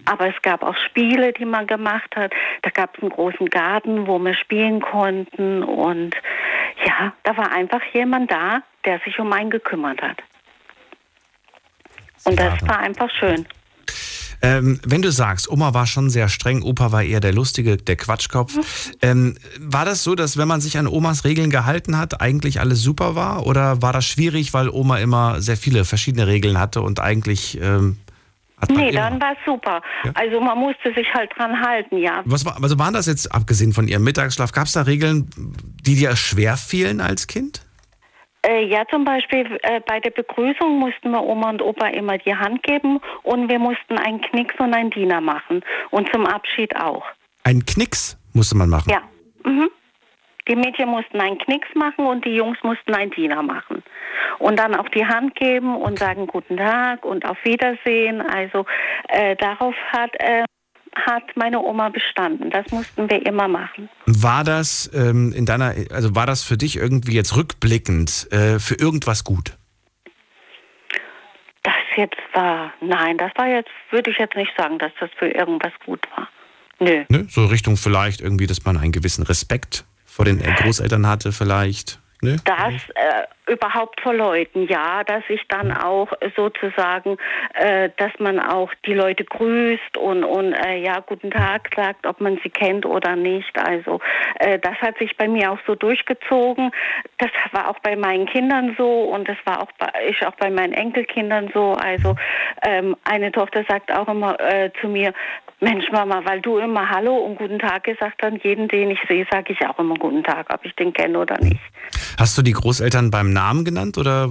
Aber 0.07 0.29
es 0.29 0.43
gab 0.43 0.63
auch 0.63 0.77
Spiele, 0.77 1.33
die 1.33 1.45
man 1.45 1.67
gemacht 1.67 2.17
hat. 2.17 2.33
Da 2.63 2.71
gab 2.71 2.97
es 2.97 3.03
einen 3.03 3.13
großen 3.13 3.47
Garten, 3.49 4.07
wo 4.07 4.19
wir 4.19 4.35
spielen 4.35 4.81
konnten. 4.81 5.63
Und 5.63 6.17
ja, 6.85 7.13
da 7.23 7.37
war 7.37 7.53
einfach 7.53 7.83
jemand 7.93 8.31
da, 8.31 8.63
der 8.85 8.99
sich 9.01 9.19
um 9.19 9.33
einen 9.33 9.51
gekümmert 9.51 10.03
hat. 10.03 10.23
Und 12.25 12.39
das 12.39 12.61
war 12.67 12.81
einfach 12.81 13.11
schön. 13.11 13.47
Ähm, 14.43 14.81
wenn 14.87 15.03
du 15.03 15.13
sagst, 15.13 15.51
Oma 15.51 15.75
war 15.75 15.87
schon 15.87 16.11
sehr 16.11 16.29
streng, 16.29 16.63
Opa 16.63 16.93
war 16.93 17.03
eher 17.03 17.21
der 17.21 17.33
Lustige, 17.33 17.77
der 17.77 17.97
Quatschkopf, 17.97 18.59
ähm, 19.03 19.37
war 19.59 19.85
das 19.85 20.03
so, 20.03 20.15
dass 20.15 20.37
wenn 20.37 20.49
man 20.49 20.61
sich 20.61 20.79
an 20.79 20.87
Omas 20.87 21.25
Regeln 21.25 21.51
gehalten 21.51 21.99
hat, 21.99 22.21
eigentlich 22.21 22.61
alles 22.61 22.83
super 22.83 23.15
war? 23.15 23.47
Oder 23.47 23.83
war 23.83 23.93
das 23.93 24.07
schwierig, 24.07 24.55
weil 24.55 24.69
Oma 24.69 24.99
immer 24.99 25.41
sehr 25.41 25.57
viele 25.57 25.85
verschiedene 25.85 26.27
Regeln 26.27 26.59
hatte 26.59 26.81
und 26.83 27.01
eigentlich 27.01 27.61
ähm, 27.61 27.99
Nee, 28.69 28.91
immer... 28.91 29.01
dann 29.01 29.21
war 29.21 29.33
es 29.33 29.39
super. 29.47 29.81
Ja. 30.05 30.13
Also 30.15 30.41
man 30.41 30.59
musste 30.59 30.93
sich 30.95 31.07
halt 31.15 31.31
dran 31.37 31.61
halten, 31.61 31.97
ja. 31.97 32.23
Was 32.25 32.45
war, 32.45 32.63
also 32.63 32.79
waren 32.79 32.93
das 32.93 33.07
jetzt, 33.07 33.33
abgesehen 33.33 33.73
von 33.73 33.89
ihrem 33.89 34.05
Mittagsschlaf, 34.05 34.53
gab 34.53 34.67
es 34.67 34.73
da 34.73 34.83
Regeln, 34.83 35.31
die 35.87 35.95
dir 35.95 36.15
schwer 36.17 36.57
fielen 36.57 37.01
als 37.01 37.27
Kind? 37.27 37.63
Äh, 38.47 38.65
ja, 38.65 38.85
zum 38.91 39.05
Beispiel 39.05 39.59
äh, 39.63 39.81
bei 39.87 40.01
der 40.01 40.11
Begrüßung 40.11 40.79
mussten 40.79 41.11
wir 41.11 41.23
Oma 41.23 41.51
und 41.51 41.63
Opa 41.63 41.89
immer 41.89 42.17
die 42.19 42.35
Hand 42.35 42.63
geben 42.63 43.01
und 43.23 43.51
wir 43.51 43.59
mussten 43.59 43.99
einen 43.99 44.21
Knicks 44.23 44.55
und 44.59 44.73
einen 44.73 44.91
Diener 44.91 45.21
machen. 45.21 45.63
Und 45.91 46.11
zum 46.13 46.27
Abschied 46.27 46.75
auch. 46.77 47.05
Ein 47.45 47.65
Knicks 47.67 48.19
musste 48.33 48.57
man 48.57 48.71
machen. 48.71 48.91
Ja. 48.91 49.03
Mhm. 49.45 49.71
Die 50.49 50.57
Mädchen 50.57 50.89
mussten 50.89 51.21
einen 51.21 51.39
Knicks 51.39 51.69
machen 51.75 52.07
und 52.07 52.25
die 52.25 52.35
Jungs 52.35 52.59
mussten 52.63 52.95
einen 52.95 53.11
Diener 53.11 53.43
machen. 53.43 53.83
Und 54.39 54.59
dann 54.59 54.75
auch 54.75 54.89
die 54.89 55.07
Hand 55.07 55.35
geben 55.35 55.77
und 55.77 55.99
sagen 55.99 56.27
Guten 56.27 56.57
Tag 56.57 57.05
und 57.05 57.25
auf 57.25 57.37
Wiedersehen. 57.45 58.21
Also 58.23 58.65
äh, 59.09 59.37
darauf 59.37 59.75
hat, 59.93 60.11
äh, 60.19 60.45
hat 60.95 61.37
meine 61.37 61.61
Oma 61.61 61.89
bestanden. 61.89 62.51
Das 62.51 62.71
mussten 62.71 63.09
wir 63.09 63.25
immer 63.25 63.49
machen. 63.49 63.89
War 64.07 64.45
das 64.45 64.91
ähm, 64.95 65.33
in 65.33 65.47
deiner, 65.47 65.75
also 65.91 66.15
war 66.15 66.27
das 66.27 66.43
für 66.43 66.57
dich 66.57 66.77
irgendwie 66.77 67.15
jetzt 67.15 67.37
rückblickend 67.37 68.29
äh, 68.33 68.59
für 68.59 68.75
irgendwas 68.75 69.25
gut? 69.25 69.57
Das 71.63 71.75
jetzt 71.97 72.17
war, 72.33 72.73
nein, 72.81 73.19
das 73.19 73.33
war 73.37 73.47
jetzt, 73.47 73.71
würde 73.91 74.11
ich 74.11 74.19
jetzt 74.19 74.37
nicht 74.37 74.53
sagen, 74.57 74.79
dass 74.79 74.93
das 74.99 75.11
für 75.19 75.29
irgendwas 75.29 75.73
gut 75.85 76.01
war. 76.17 76.29
Nö. 76.79 77.05
Ne? 77.09 77.27
So 77.29 77.45
Richtung 77.47 77.77
vielleicht 77.77 78.21
irgendwie, 78.21 78.47
dass 78.47 78.65
man 78.65 78.77
einen 78.77 78.93
gewissen 78.93 79.23
Respekt 79.25 79.85
vor 80.07 80.25
den 80.25 80.41
Großeltern 80.41 81.07
hatte, 81.07 81.33
vielleicht. 81.33 82.01
Ne? 82.23 82.37
Das 82.45 82.75
äh, 82.95 83.25
überhaupt 83.51 84.01
vor 84.01 84.15
Leuten, 84.15 84.67
ja, 84.69 85.05
dass 85.05 85.23
ich 85.29 85.43
dann 85.49 85.73
auch 85.73 86.09
sozusagen, 86.37 87.17
äh, 87.55 87.91
dass 87.97 88.13
man 88.19 88.39
auch 88.39 88.73
die 88.87 88.95
Leute 88.95 89.25
grüßt 89.25 89.97
und, 89.97 90.25
und 90.25 90.53
äh, 90.53 90.79
ja, 90.79 91.01
guten 91.01 91.31
Tag 91.31 91.71
sagt, 91.75 92.07
ob 92.07 92.21
man 92.21 92.39
sie 92.43 92.51
kennt 92.51 92.87
oder 92.87 93.17
nicht. 93.17 93.59
Also 93.59 94.01
äh, 94.39 94.59
das 94.59 94.77
hat 94.81 94.99
sich 94.99 95.17
bei 95.17 95.29
mir 95.29 95.53
auch 95.53 95.59
so 95.67 95.75
durchgezogen. 95.75 96.71
Das 97.19 97.31
war 97.53 97.69
auch 97.69 97.79
bei 97.81 97.97
meinen 97.97 98.27
Kindern 98.27 98.75
so 98.79 99.03
und 99.03 99.29
das 99.29 99.37
war 99.45 99.63
auch 99.63 99.73
bei, 99.79 99.89
ist 100.09 100.25
auch 100.25 100.37
bei 100.37 100.51
meinen 100.51 100.73
Enkelkindern 100.73 101.51
so. 101.53 101.73
Also 101.73 102.17
ähm, 102.63 102.97
eine 103.05 103.33
Tochter 103.33 103.65
sagt 103.69 103.93
auch 103.93 104.09
immer 104.09 104.39
äh, 104.41 104.71
zu 104.81 104.89
mir, 104.89 105.13
Mensch, 105.61 105.91
Mama, 105.93 106.23
weil 106.25 106.41
du 106.41 106.57
immer 106.59 106.89
Hallo 106.89 107.17
und 107.17 107.37
guten 107.37 107.59
Tag 107.59 107.85
gesagt 107.85 108.23
hast, 108.23 108.43
jeden, 108.43 108.69
den 108.69 108.91
ich 108.91 108.99
sehe, 109.09 109.27
sage 109.31 109.53
ich 109.53 109.67
auch 109.67 109.79
immer 109.79 109.95
guten 109.95 110.25
Tag, 110.25 110.47
ob 110.53 110.65
ich 110.65 110.75
den 110.77 110.93
kenne 110.93 111.19
oder 111.19 111.39
nicht. 111.39 111.61
Hast 112.19 112.37
du 112.39 112.43
die 112.43 112.53
Großeltern 112.53 113.11
beim 113.11 113.33
Namen 113.41 113.65
genannt 113.65 113.97
oder 113.97 114.29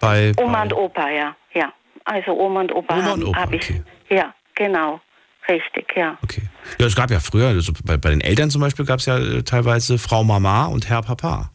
bei. 0.00 0.32
Oma 0.38 0.52
bei 0.52 0.62
und 0.62 0.72
Opa, 0.72 1.10
ja, 1.10 1.36
ja. 1.54 1.72
Also 2.04 2.32
Oma 2.32 2.60
und 2.60 2.72
Opa 2.72 2.94
Oma 2.94 3.04
habe 3.04 3.14
und 3.14 3.24
Opa, 3.28 3.40
hab 3.40 3.52
ich. 3.52 3.70
okay. 3.70 3.82
Ja, 4.08 4.34
genau. 4.54 5.00
Richtig, 5.48 5.92
ja. 5.96 6.16
Okay. 6.22 6.42
Ja, 6.78 6.86
es 6.86 6.94
gab 6.94 7.10
ja 7.10 7.20
früher, 7.20 7.48
also 7.48 7.72
bei, 7.84 7.96
bei 7.96 8.10
den 8.10 8.20
Eltern 8.20 8.50
zum 8.50 8.60
Beispiel 8.60 8.84
gab 8.84 9.00
es 9.00 9.06
ja 9.06 9.18
äh, 9.18 9.42
teilweise 9.42 9.98
Frau 9.98 10.22
Mama 10.24 10.66
und 10.66 10.88
Herr 10.88 11.02
Papa. 11.02 11.50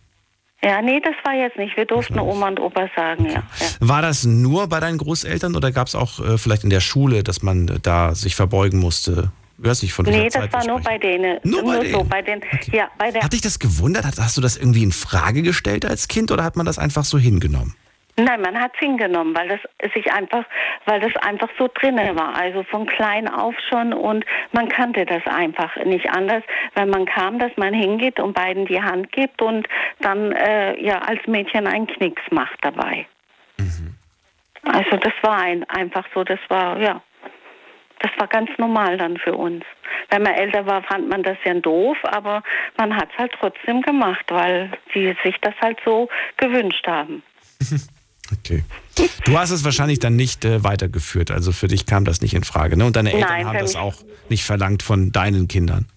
Ja, 0.64 0.82
nee, 0.82 1.00
das 1.00 1.14
war 1.24 1.34
jetzt 1.34 1.58
nicht. 1.58 1.78
Wir 1.78 1.86
durften 1.86 2.20
Oma 2.20 2.48
und 2.48 2.60
Opa 2.60 2.88
sagen, 2.96 3.26
ja. 3.26 3.44
ja. 3.60 3.68
War 3.80 4.02
das 4.02 4.26
nur 4.26 4.68
bei 4.68 4.80
deinen 4.80 4.98
Großeltern 4.98 5.56
oder 5.56 5.72
gab 5.72 5.88
es 5.88 5.96
auch 5.96 6.20
äh, 6.20 6.38
vielleicht 6.38 6.64
in 6.64 6.70
der 6.70 6.82
Schule, 6.82 7.24
dass 7.24 7.42
man 7.42 7.80
da 7.84 8.16
sich 8.16 8.36
verbeugen 8.36 8.80
musste? 8.80 9.32
Hörst 9.62 9.84
nicht 9.84 9.94
von 9.94 10.06
Nee, 10.06 10.30
das 10.30 10.52
war 10.52 10.66
nur 10.66 10.82
bei 10.82 10.98
denen. 10.98 11.40
Nur 11.44 11.64
bei 11.64 11.76
so, 11.76 11.82
denen? 11.82 12.10
bei 12.10 12.22
den, 12.22 12.42
ja, 12.72 12.90
bei 12.98 13.12
der 13.12 13.24
Hat 13.24 13.34
dich 13.34 13.42
das 13.42 13.60
gewundert? 13.60 14.06
Hast, 14.06 14.20
hast 14.20 14.38
du 14.38 14.42
das 14.42 14.58
irgendwie 14.58 14.84
in 14.84 14.92
Frage 14.92 15.42
gestellt 15.42 15.86
als 15.86 16.08
Kind 16.08 16.32
oder 16.32 16.44
hat 16.44 16.56
man 16.56 16.66
das 16.66 16.78
einfach 16.78 17.06
so 17.06 17.18
hingenommen? 17.18 17.76
Nein, 18.18 18.42
man 18.42 18.58
hat 18.58 18.72
es 18.76 18.80
hingenommen, 18.80 19.36
weil 19.36 19.50
das 19.50 19.94
sich 19.94 20.10
einfach, 20.12 20.46
weil 20.86 21.02
das 21.02 21.14
einfach 21.18 21.50
so 21.58 21.70
drinne 21.74 22.16
war. 22.16 22.34
Also 22.34 22.64
von 22.64 22.86
klein 22.86 23.28
auf 23.28 23.56
schon 23.70 23.94
und 23.94 24.26
man 24.54 24.70
kannte 24.70 25.06
das 25.06 25.26
einfach 25.26 25.76
nicht 25.84 26.10
anders, 26.10 26.44
weil 26.76 26.86
man 26.86 27.06
kam, 27.06 27.40
dass 27.40 27.52
man 27.58 27.74
hingeht 27.74 28.20
und 28.22 28.34
beiden 28.34 28.66
die 28.68 28.82
Hand 28.82 29.12
gibt 29.12 29.42
und 29.42 29.68
dann 30.00 30.32
äh, 30.32 30.82
ja 30.82 31.00
als 31.00 31.20
Mädchen 31.28 31.68
einen 31.68 31.88
Knicks 31.88 32.24
macht 32.32 32.58
dabei. 32.62 33.06
Also 34.66 34.98
das 34.98 35.14
war 35.22 35.38
ein, 35.38 35.64
einfach 35.70 36.06
so, 36.14 36.24
das 36.24 36.40
war 36.50 36.80
ja, 36.80 37.02
das 38.00 38.12
war 38.18 38.28
ganz 38.28 38.50
normal 38.58 38.98
dann 38.98 39.18
für 39.18 39.34
uns. 39.34 39.64
Wenn 40.10 40.24
man 40.24 40.34
älter 40.34 40.66
war, 40.66 40.84
fand 40.84 41.10
man 41.10 41.24
das 41.24 41.38
ja 41.46 41.54
doof, 41.54 41.98
aber 42.04 42.44
man 42.78 42.96
hat 42.96 43.10
es 43.12 43.18
halt 43.18 43.32
trotzdem 43.40 43.82
gemacht, 43.82 44.26
weil 44.30 44.72
sie 44.94 45.16
sich 45.24 45.36
das 45.42 45.54
halt 45.62 45.78
so 45.86 46.10
gewünscht 46.38 46.86
haben. 46.88 47.24
Okay. 48.34 48.64
Du 49.26 49.38
hast 49.38 49.52
es 49.52 49.64
wahrscheinlich 49.64 50.00
dann 50.00 50.16
nicht 50.16 50.46
äh, 50.46 50.64
weitergeführt, 50.64 51.30
also 51.30 51.52
für 51.52 51.68
dich 51.68 51.86
kam 51.86 52.06
das 52.06 52.22
nicht 52.22 52.34
in 52.34 52.44
Frage. 52.44 52.76
Ne? 52.76 52.86
Und 52.86 52.96
deine 52.96 53.14
Eltern 53.14 53.30
Nein, 53.30 53.46
haben 53.46 53.60
das 53.60 53.76
auch 53.76 53.96
nicht 54.30 54.44
verlangt 54.44 54.82
von 54.82 55.12
deinen 55.12 55.48
Kindern. 55.48 55.88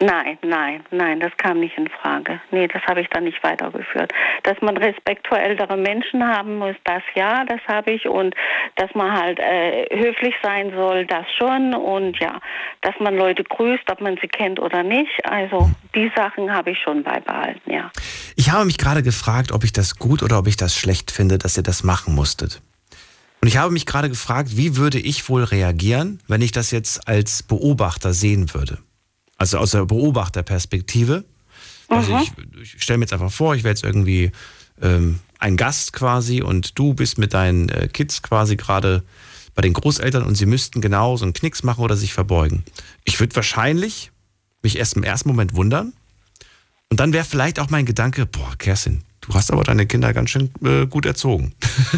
Nein, 0.00 0.38
nein, 0.42 0.84
nein, 0.92 1.18
das 1.18 1.32
kam 1.38 1.58
nicht 1.58 1.76
in 1.76 1.88
Frage. 1.88 2.40
Nee, 2.52 2.68
das 2.68 2.82
habe 2.82 3.00
ich 3.00 3.08
dann 3.08 3.24
nicht 3.24 3.42
weitergeführt. 3.42 4.12
Dass 4.44 4.56
man 4.60 4.76
Respekt 4.76 5.26
vor 5.26 5.38
ältere 5.38 5.76
Menschen 5.76 6.24
haben 6.24 6.58
muss, 6.58 6.76
das 6.84 7.02
ja, 7.16 7.44
das 7.44 7.58
habe 7.66 7.90
ich. 7.90 8.06
Und 8.06 8.32
dass 8.76 8.94
man 8.94 9.10
halt 9.10 9.40
äh, 9.40 9.86
höflich 9.90 10.34
sein 10.40 10.70
soll, 10.70 11.04
das 11.04 11.26
schon. 11.36 11.74
Und 11.74 12.16
ja, 12.20 12.40
dass 12.82 12.94
man 13.00 13.16
Leute 13.16 13.42
grüßt, 13.42 13.90
ob 13.90 14.00
man 14.00 14.16
sie 14.22 14.28
kennt 14.28 14.60
oder 14.60 14.84
nicht. 14.84 15.10
Also 15.28 15.68
die 15.96 16.12
Sachen 16.14 16.52
habe 16.52 16.70
ich 16.70 16.78
schon 16.78 17.02
beibehalten, 17.02 17.72
ja. 17.72 17.90
Ich 18.36 18.52
habe 18.52 18.66
mich 18.66 18.78
gerade 18.78 19.02
gefragt, 19.02 19.50
ob 19.50 19.64
ich 19.64 19.72
das 19.72 19.96
gut 19.96 20.22
oder 20.22 20.38
ob 20.38 20.46
ich 20.46 20.56
das 20.56 20.76
schlecht 20.76 21.10
finde, 21.10 21.38
dass 21.38 21.56
ihr 21.56 21.64
das 21.64 21.82
machen 21.82 22.14
musstet. 22.14 22.62
Und 23.40 23.48
ich 23.48 23.56
habe 23.56 23.72
mich 23.72 23.84
gerade 23.84 24.08
gefragt, 24.08 24.50
wie 24.56 24.76
würde 24.76 24.98
ich 24.98 25.28
wohl 25.28 25.42
reagieren, 25.42 26.20
wenn 26.28 26.40
ich 26.40 26.52
das 26.52 26.70
jetzt 26.70 27.08
als 27.08 27.42
Beobachter 27.42 28.12
sehen 28.12 28.54
würde? 28.54 28.78
Also 29.38 29.58
aus 29.58 29.70
der 29.70 29.86
Beobachterperspektive. 29.86 31.24
Also 31.88 32.12
Mhm. 32.12 32.20
ich, 32.20 32.32
ich 32.74 32.82
stelle 32.82 32.98
mir 32.98 33.04
jetzt 33.04 33.12
einfach 33.14 33.32
vor, 33.32 33.54
ich 33.54 33.64
wäre 33.64 33.72
jetzt 33.72 33.84
irgendwie 33.84 34.30
ähm, 34.82 35.20
ein 35.38 35.56
Gast 35.56 35.92
quasi 35.94 36.42
und 36.42 36.78
du 36.78 36.92
bist 36.92 37.16
mit 37.16 37.32
deinen 37.32 37.68
äh, 37.70 37.88
Kids 37.88 38.20
quasi 38.22 38.56
gerade 38.56 39.02
bei 39.54 39.62
den 39.62 39.72
Großeltern 39.72 40.22
und 40.22 40.34
sie 40.34 40.46
müssten 40.46 40.80
genau 40.80 41.16
so 41.16 41.24
einen 41.24 41.32
Knicks 41.32 41.62
machen 41.62 41.82
oder 41.82 41.96
sich 41.96 42.12
verbeugen. 42.12 42.62
Ich 43.04 43.18
würde 43.18 43.34
wahrscheinlich 43.34 44.12
mich 44.62 44.76
erst 44.76 44.96
im 44.96 45.02
ersten 45.02 45.28
Moment 45.28 45.54
wundern 45.54 45.92
und 46.90 47.00
dann 47.00 47.12
wäre 47.12 47.24
vielleicht 47.24 47.58
auch 47.58 47.70
mein 47.70 47.86
Gedanke, 47.86 48.26
boah, 48.26 48.54
Kerstin, 48.58 49.02
du 49.28 49.34
hast 49.34 49.52
aber 49.52 49.62
deine 49.62 49.86
Kinder 49.86 50.12
ganz 50.12 50.30
schön 50.30 50.50
äh, 50.64 50.86
gut 50.86 51.06
erzogen. 51.06 51.52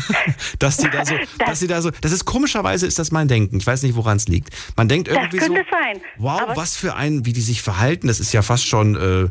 dass 0.59 0.77
die 0.79 0.91
da 0.91 1.05
so, 1.05 1.15
dass 1.39 1.61
sie 1.61 1.67
da 1.67 1.81
so, 1.81 1.91
das 2.01 2.13
ist 2.13 2.25
komischerweise 2.25 2.87
ist 2.87 2.99
das 2.99 3.13
mein 3.13 3.29
Denken. 3.29 3.59
Ich 3.59 3.67
weiß 3.67 3.83
nicht, 3.83 3.95
woran 3.97 4.17
es 4.17 4.29
liegt. 4.29 4.51
Man 4.77 4.89
denkt 4.89 5.09
Das 5.09 5.17
irgendwie 5.17 5.39
so, 5.41 5.47
könnte 5.55 5.65
sein. 5.71 6.01
wow, 6.19 6.43
was 6.55 6.77
für 6.77 6.95
ein, 6.97 7.25
wie 7.25 7.33
die 7.33 7.41
sich 7.41 7.63
verhalten. 7.63 8.09
Das 8.09 8.21
ist 8.21 8.33
ja 8.33 8.43
fast 8.43 8.67
schon 8.67 8.97
äh, 8.97 9.29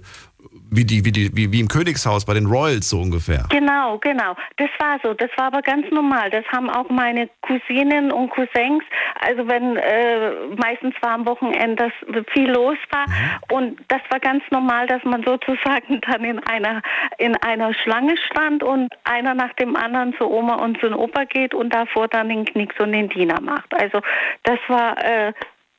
wie 0.71 0.85
die, 0.85 1.03
wie 1.05 1.11
die, 1.11 1.35
wie, 1.35 1.51
wie 1.51 1.59
im 1.59 1.67
Königshaus 1.67 2.25
bei 2.25 2.33
den 2.33 2.45
Royals 2.45 2.89
so 2.89 2.99
ungefähr. 2.99 3.45
Genau, 3.49 3.97
genau. 3.99 4.35
Das 4.57 4.69
war 4.79 4.99
so. 5.03 5.13
Das 5.13 5.29
war 5.37 5.47
aber 5.47 5.61
ganz 5.61 5.89
normal. 5.91 6.29
Das 6.29 6.45
haben 6.51 6.69
auch 6.69 6.89
meine 6.89 7.29
Cousinen 7.41 8.11
und 8.11 8.29
Cousins. 8.29 8.83
Also 9.19 9.47
wenn 9.47 9.77
äh, 9.77 10.31
meistens 10.57 10.95
war 11.01 11.11
am 11.11 11.25
Wochenende 11.25 11.91
viel 12.33 12.51
los 12.51 12.77
war 12.91 13.05
und 13.51 13.79
das 13.87 14.01
war 14.09 14.19
ganz 14.19 14.43
normal, 14.51 14.87
dass 14.87 15.03
man 15.03 15.23
sozusagen 15.23 16.01
dann 16.07 16.23
in 16.23 16.39
einer 16.39 16.81
in 17.17 17.35
einer 17.37 17.73
Schlange 17.73 18.15
stand 18.17 18.63
und 18.63 18.89
einer 19.03 19.33
nach 19.33 19.53
dem 19.53 19.75
anderen 19.75 20.13
zur 20.17 20.29
Oma 20.31 20.55
und 20.55 20.79
zum 20.79 20.93
Opa 20.93 21.25
geht 21.25 21.53
und 21.53 21.73
davor 21.73 22.07
dann 22.07 22.29
den 22.29 22.45
Knicks 22.45 22.79
und 22.79 22.91
den 22.91 23.09
Diener 23.09 23.41
macht. 23.41 23.73
Also 23.73 24.01
das 24.43 24.59
war 24.67 24.97
äh, 25.03 25.33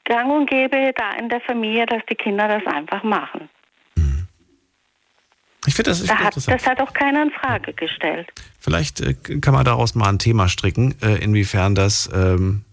gang 0.05 0.31
und 0.31 0.51
gäbe 0.51 0.93
da 0.97 1.13
in 1.19 1.29
der 1.29 1.41
Familie, 1.41 1.87
dass 1.87 2.05
die 2.11 2.17
Kinder 2.17 2.49
das 2.49 2.67
einfach 2.67 3.03
machen. 3.03 3.49
Ich 5.67 5.75
finde 5.75 5.91
das, 5.91 6.01
ich 6.01 6.09
Da 6.09 6.17
find 6.17 6.27
hat, 6.27 6.37
das 6.37 6.67
hat 6.67 6.81
auch 6.81 6.93
keiner 6.93 7.23
in 7.23 7.31
Frage 7.31 7.73
gestellt. 7.75 8.29
Vielleicht 8.59 9.01
äh, 9.01 9.15
kann 9.15 9.55
man 9.55 9.65
daraus 9.65 9.95
mal 9.95 10.09
ein 10.09 10.19
Thema 10.19 10.49
stricken, 10.49 10.95
äh, 11.03 11.17
inwiefern 11.17 11.75
das 11.75 12.09
ähm, 12.13 12.65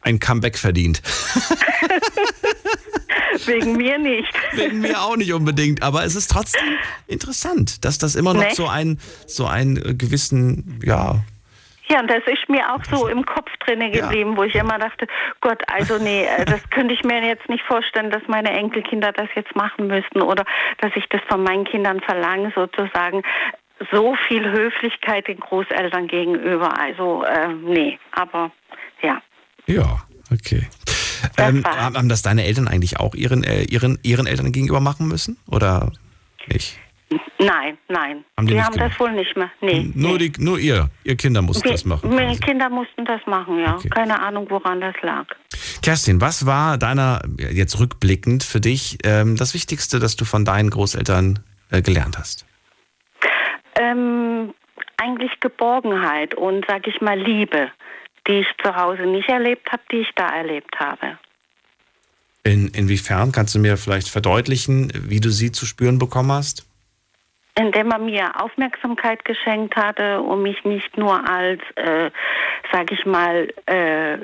ein 0.00 0.18
Comeback 0.18 0.58
verdient. 0.58 1.02
Wegen 3.46 3.76
mir 3.76 3.98
nicht. 3.98 4.32
Wegen 4.54 4.80
mir 4.80 5.00
auch 5.00 5.16
nicht 5.16 5.32
unbedingt, 5.32 5.82
aber 5.82 6.04
es 6.04 6.14
ist 6.14 6.30
trotzdem 6.30 6.76
interessant, 7.06 7.84
dass 7.84 7.98
das 7.98 8.14
immer 8.14 8.34
noch 8.34 8.44
Nicht? 8.44 8.56
so 8.56 8.68
ein 8.68 8.98
so 9.26 9.46
einen 9.46 9.98
gewissen, 9.98 10.80
ja, 10.84 11.24
Ja, 11.92 12.00
und 12.00 12.10
das 12.10 12.22
ist 12.26 12.48
mir 12.48 12.72
auch 12.72 12.82
so 12.84 13.06
im 13.06 13.26
Kopf 13.26 13.50
drinne 13.58 13.90
geblieben, 13.90 14.34
wo 14.38 14.44
ich 14.44 14.54
immer 14.54 14.78
dachte, 14.78 15.06
Gott, 15.42 15.60
also 15.66 15.98
nee, 15.98 16.24
äh, 16.24 16.44
das 16.46 16.62
könnte 16.70 16.94
ich 16.94 17.04
mir 17.04 17.22
jetzt 17.22 17.46
nicht 17.50 17.62
vorstellen, 17.64 18.10
dass 18.10 18.22
meine 18.28 18.50
Enkelkinder 18.50 19.12
das 19.12 19.28
jetzt 19.34 19.54
machen 19.54 19.88
müssten 19.88 20.22
oder 20.22 20.44
dass 20.80 20.92
ich 20.96 21.06
das 21.10 21.20
von 21.28 21.42
meinen 21.42 21.64
Kindern 21.64 22.00
verlange, 22.00 22.50
sozusagen. 22.54 23.22
So 23.90 24.14
viel 24.26 24.50
Höflichkeit 24.50 25.28
den 25.28 25.40
Großeltern 25.40 26.06
gegenüber. 26.06 26.78
Also, 26.78 27.24
äh, 27.24 27.48
nee, 27.48 27.98
aber 28.12 28.52
ja. 29.02 29.20
ja, 29.66 30.00
okay. 30.32 30.66
Ähm, 31.36 31.62
haben 31.64 31.96
haben 31.96 32.08
das 32.08 32.22
deine 32.22 32.44
Eltern 32.44 32.68
eigentlich 32.68 33.00
auch 33.00 33.14
ihren, 33.14 33.44
äh, 33.44 33.64
ihren, 33.64 33.98
ihren 34.02 34.26
Eltern 34.26 34.52
gegenüber 34.52 34.80
machen 34.80 35.08
müssen? 35.08 35.36
Oder 35.46 35.92
nicht? 36.46 36.78
Nein, 37.38 37.78
nein. 37.88 38.24
Haben 38.36 38.46
die 38.46 38.54
die 38.54 38.62
haben 38.62 38.72
gemacht? 38.72 38.92
das 38.92 39.00
wohl 39.00 39.12
nicht 39.12 39.36
mehr. 39.36 39.50
Nee. 39.60 39.90
Nur, 39.94 40.18
die, 40.18 40.32
nur 40.38 40.58
ihr, 40.58 40.90
ihr 41.04 41.16
Kinder 41.16 41.42
mussten 41.42 41.68
das 41.68 41.84
machen. 41.84 42.14
Meine 42.14 42.36
Kinder 42.38 42.68
mussten 42.68 43.04
das 43.04 43.20
machen, 43.26 43.58
ja. 43.58 43.78
Keine 43.90 44.20
Ahnung, 44.20 44.46
woran 44.48 44.80
das 44.80 44.94
lag. 45.02 45.26
Kerstin, 45.82 46.20
was 46.20 46.46
war 46.46 46.78
deiner, 46.78 47.22
jetzt 47.38 47.78
rückblickend 47.78 48.44
für 48.44 48.60
dich, 48.60 48.98
ähm, 49.04 49.36
das 49.36 49.54
Wichtigste, 49.54 49.98
das 49.98 50.16
du 50.16 50.24
von 50.24 50.44
deinen 50.44 50.70
Großeltern 50.70 51.40
äh, 51.70 51.82
gelernt 51.82 52.18
hast? 52.18 52.46
Ähm, 53.80 54.54
eigentlich 54.96 55.40
Geborgenheit 55.40 56.34
und, 56.34 56.64
sag 56.68 56.86
ich 56.86 57.00
mal, 57.00 57.18
Liebe, 57.18 57.70
die 58.26 58.40
ich 58.40 58.46
zu 58.62 58.74
Hause 58.76 59.02
nicht 59.02 59.28
erlebt 59.28 59.70
habe, 59.72 59.82
die 59.90 59.98
ich 59.98 60.10
da 60.14 60.28
erlebt 60.28 60.78
habe. 60.78 61.18
In, 62.44 62.68
inwiefern 62.68 63.30
kannst 63.30 63.54
du 63.54 63.58
mir 63.58 63.76
vielleicht 63.76 64.08
verdeutlichen, 64.08 64.92
wie 64.94 65.20
du 65.20 65.30
sie 65.30 65.52
zu 65.52 65.64
spüren 65.64 65.98
bekommen 65.98 66.32
hast? 66.32 66.66
Indem 67.54 67.90
er 67.90 67.98
mir 67.98 68.42
Aufmerksamkeit 68.42 69.24
geschenkt 69.24 69.76
hatte 69.76 70.20
und 70.22 70.42
mich 70.42 70.64
nicht 70.64 70.96
nur 70.96 71.28
als, 71.28 71.60
äh, 71.76 72.10
sag 72.72 72.90
ich 72.90 73.04
mal, 73.04 73.48
äh, 73.66 74.18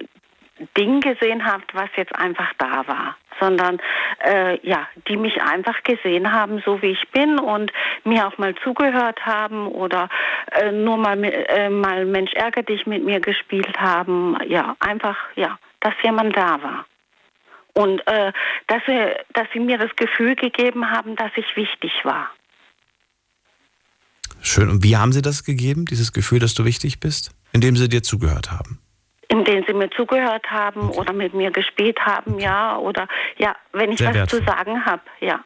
Ding 0.77 1.01
gesehen 1.01 1.45
hat, 1.45 1.63
was 1.73 1.89
jetzt 1.97 2.15
einfach 2.17 2.53
da 2.59 2.87
war, 2.87 3.17
sondern 3.41 3.79
äh, 4.25 4.59
ja, 4.67 4.89
die 5.07 5.17
mich 5.17 5.41
einfach 5.43 5.83
gesehen 5.83 6.33
haben, 6.33 6.61
so 6.65 6.83
wie 6.83 6.91
ich 6.91 7.09
bin 7.11 7.39
und 7.39 7.73
mir 8.05 8.27
auch 8.27 8.39
mal 8.39 8.55
zugehört 8.57 9.25
haben 9.25 9.69
oder 9.69 10.09
äh, 10.53 10.73
nur 10.73 10.97
mal 10.97 11.23
äh, 11.23 11.71
mal 11.71 12.05
Mensch 12.05 12.33
ärger 12.35 12.63
dich 12.63 12.87
mit 12.87 13.05
mir 13.05 13.21
gespielt 13.21 13.79
haben, 13.79 14.37
ja, 14.47 14.77
einfach 14.81 15.17
ja, 15.37 15.59
dass 15.81 15.95
jemand 16.03 16.37
da 16.37 16.63
war. 16.63 16.87
Und 17.75 18.05
äh, 18.09 18.33
dass, 18.67 18.83
sie, 18.87 19.15
dass 19.35 19.47
sie 19.53 19.61
mir 19.61 19.79
das 19.79 19.95
Gefühl 19.95 20.35
gegeben 20.35 20.91
haben, 20.91 21.15
dass 21.15 21.31
ich 21.37 21.57
wichtig 21.57 21.93
war. 22.03 22.29
Schön. 24.49 24.71
Und 24.71 24.83
wie 24.83 24.97
haben 24.97 25.13
sie 25.13 25.21
das 25.21 25.45
gegeben, 25.45 25.85
dieses 25.85 26.13
Gefühl, 26.13 26.39
dass 26.39 26.55
du 26.55 26.65
wichtig 26.65 27.01
bist? 27.01 27.33
Indem 27.53 27.77
sie 27.77 27.89
dir 27.89 28.03
zugehört 28.03 28.51
haben. 28.51 28.79
Indem 29.29 29.63
sie 29.67 29.75
mir 29.75 29.91
zugehört 29.91 30.47
haben 30.51 30.89
oder 30.91 31.13
mit 31.13 31.35
mir 31.35 31.51
gespielt 31.51 31.99
haben, 32.01 32.39
ja. 32.39 32.79
Oder 32.79 33.07
ja, 33.37 33.55
wenn 33.73 33.93
ich 33.93 33.99
Sehr 33.99 34.09
was 34.09 34.15
wertvoll. 34.15 34.41
zu 34.41 34.47
sagen 34.47 34.87
habe, 34.87 35.03
ja. 35.21 35.45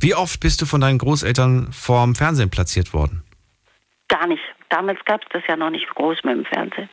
Wie 0.00 0.14
oft 0.14 0.38
bist 0.40 0.60
du 0.60 0.66
von 0.66 0.82
deinen 0.82 0.98
Großeltern 0.98 1.72
vorm 1.72 2.14
Fernsehen 2.14 2.50
platziert 2.50 2.92
worden? 2.92 3.22
Gar 4.08 4.26
nicht. 4.26 4.42
Damals 4.68 4.98
gab 5.06 5.22
es 5.22 5.28
das 5.32 5.42
ja 5.48 5.56
noch 5.56 5.70
nicht 5.70 5.88
groß 5.94 6.18
mit 6.24 6.36
dem 6.36 6.44
Fernsehen. 6.44 6.90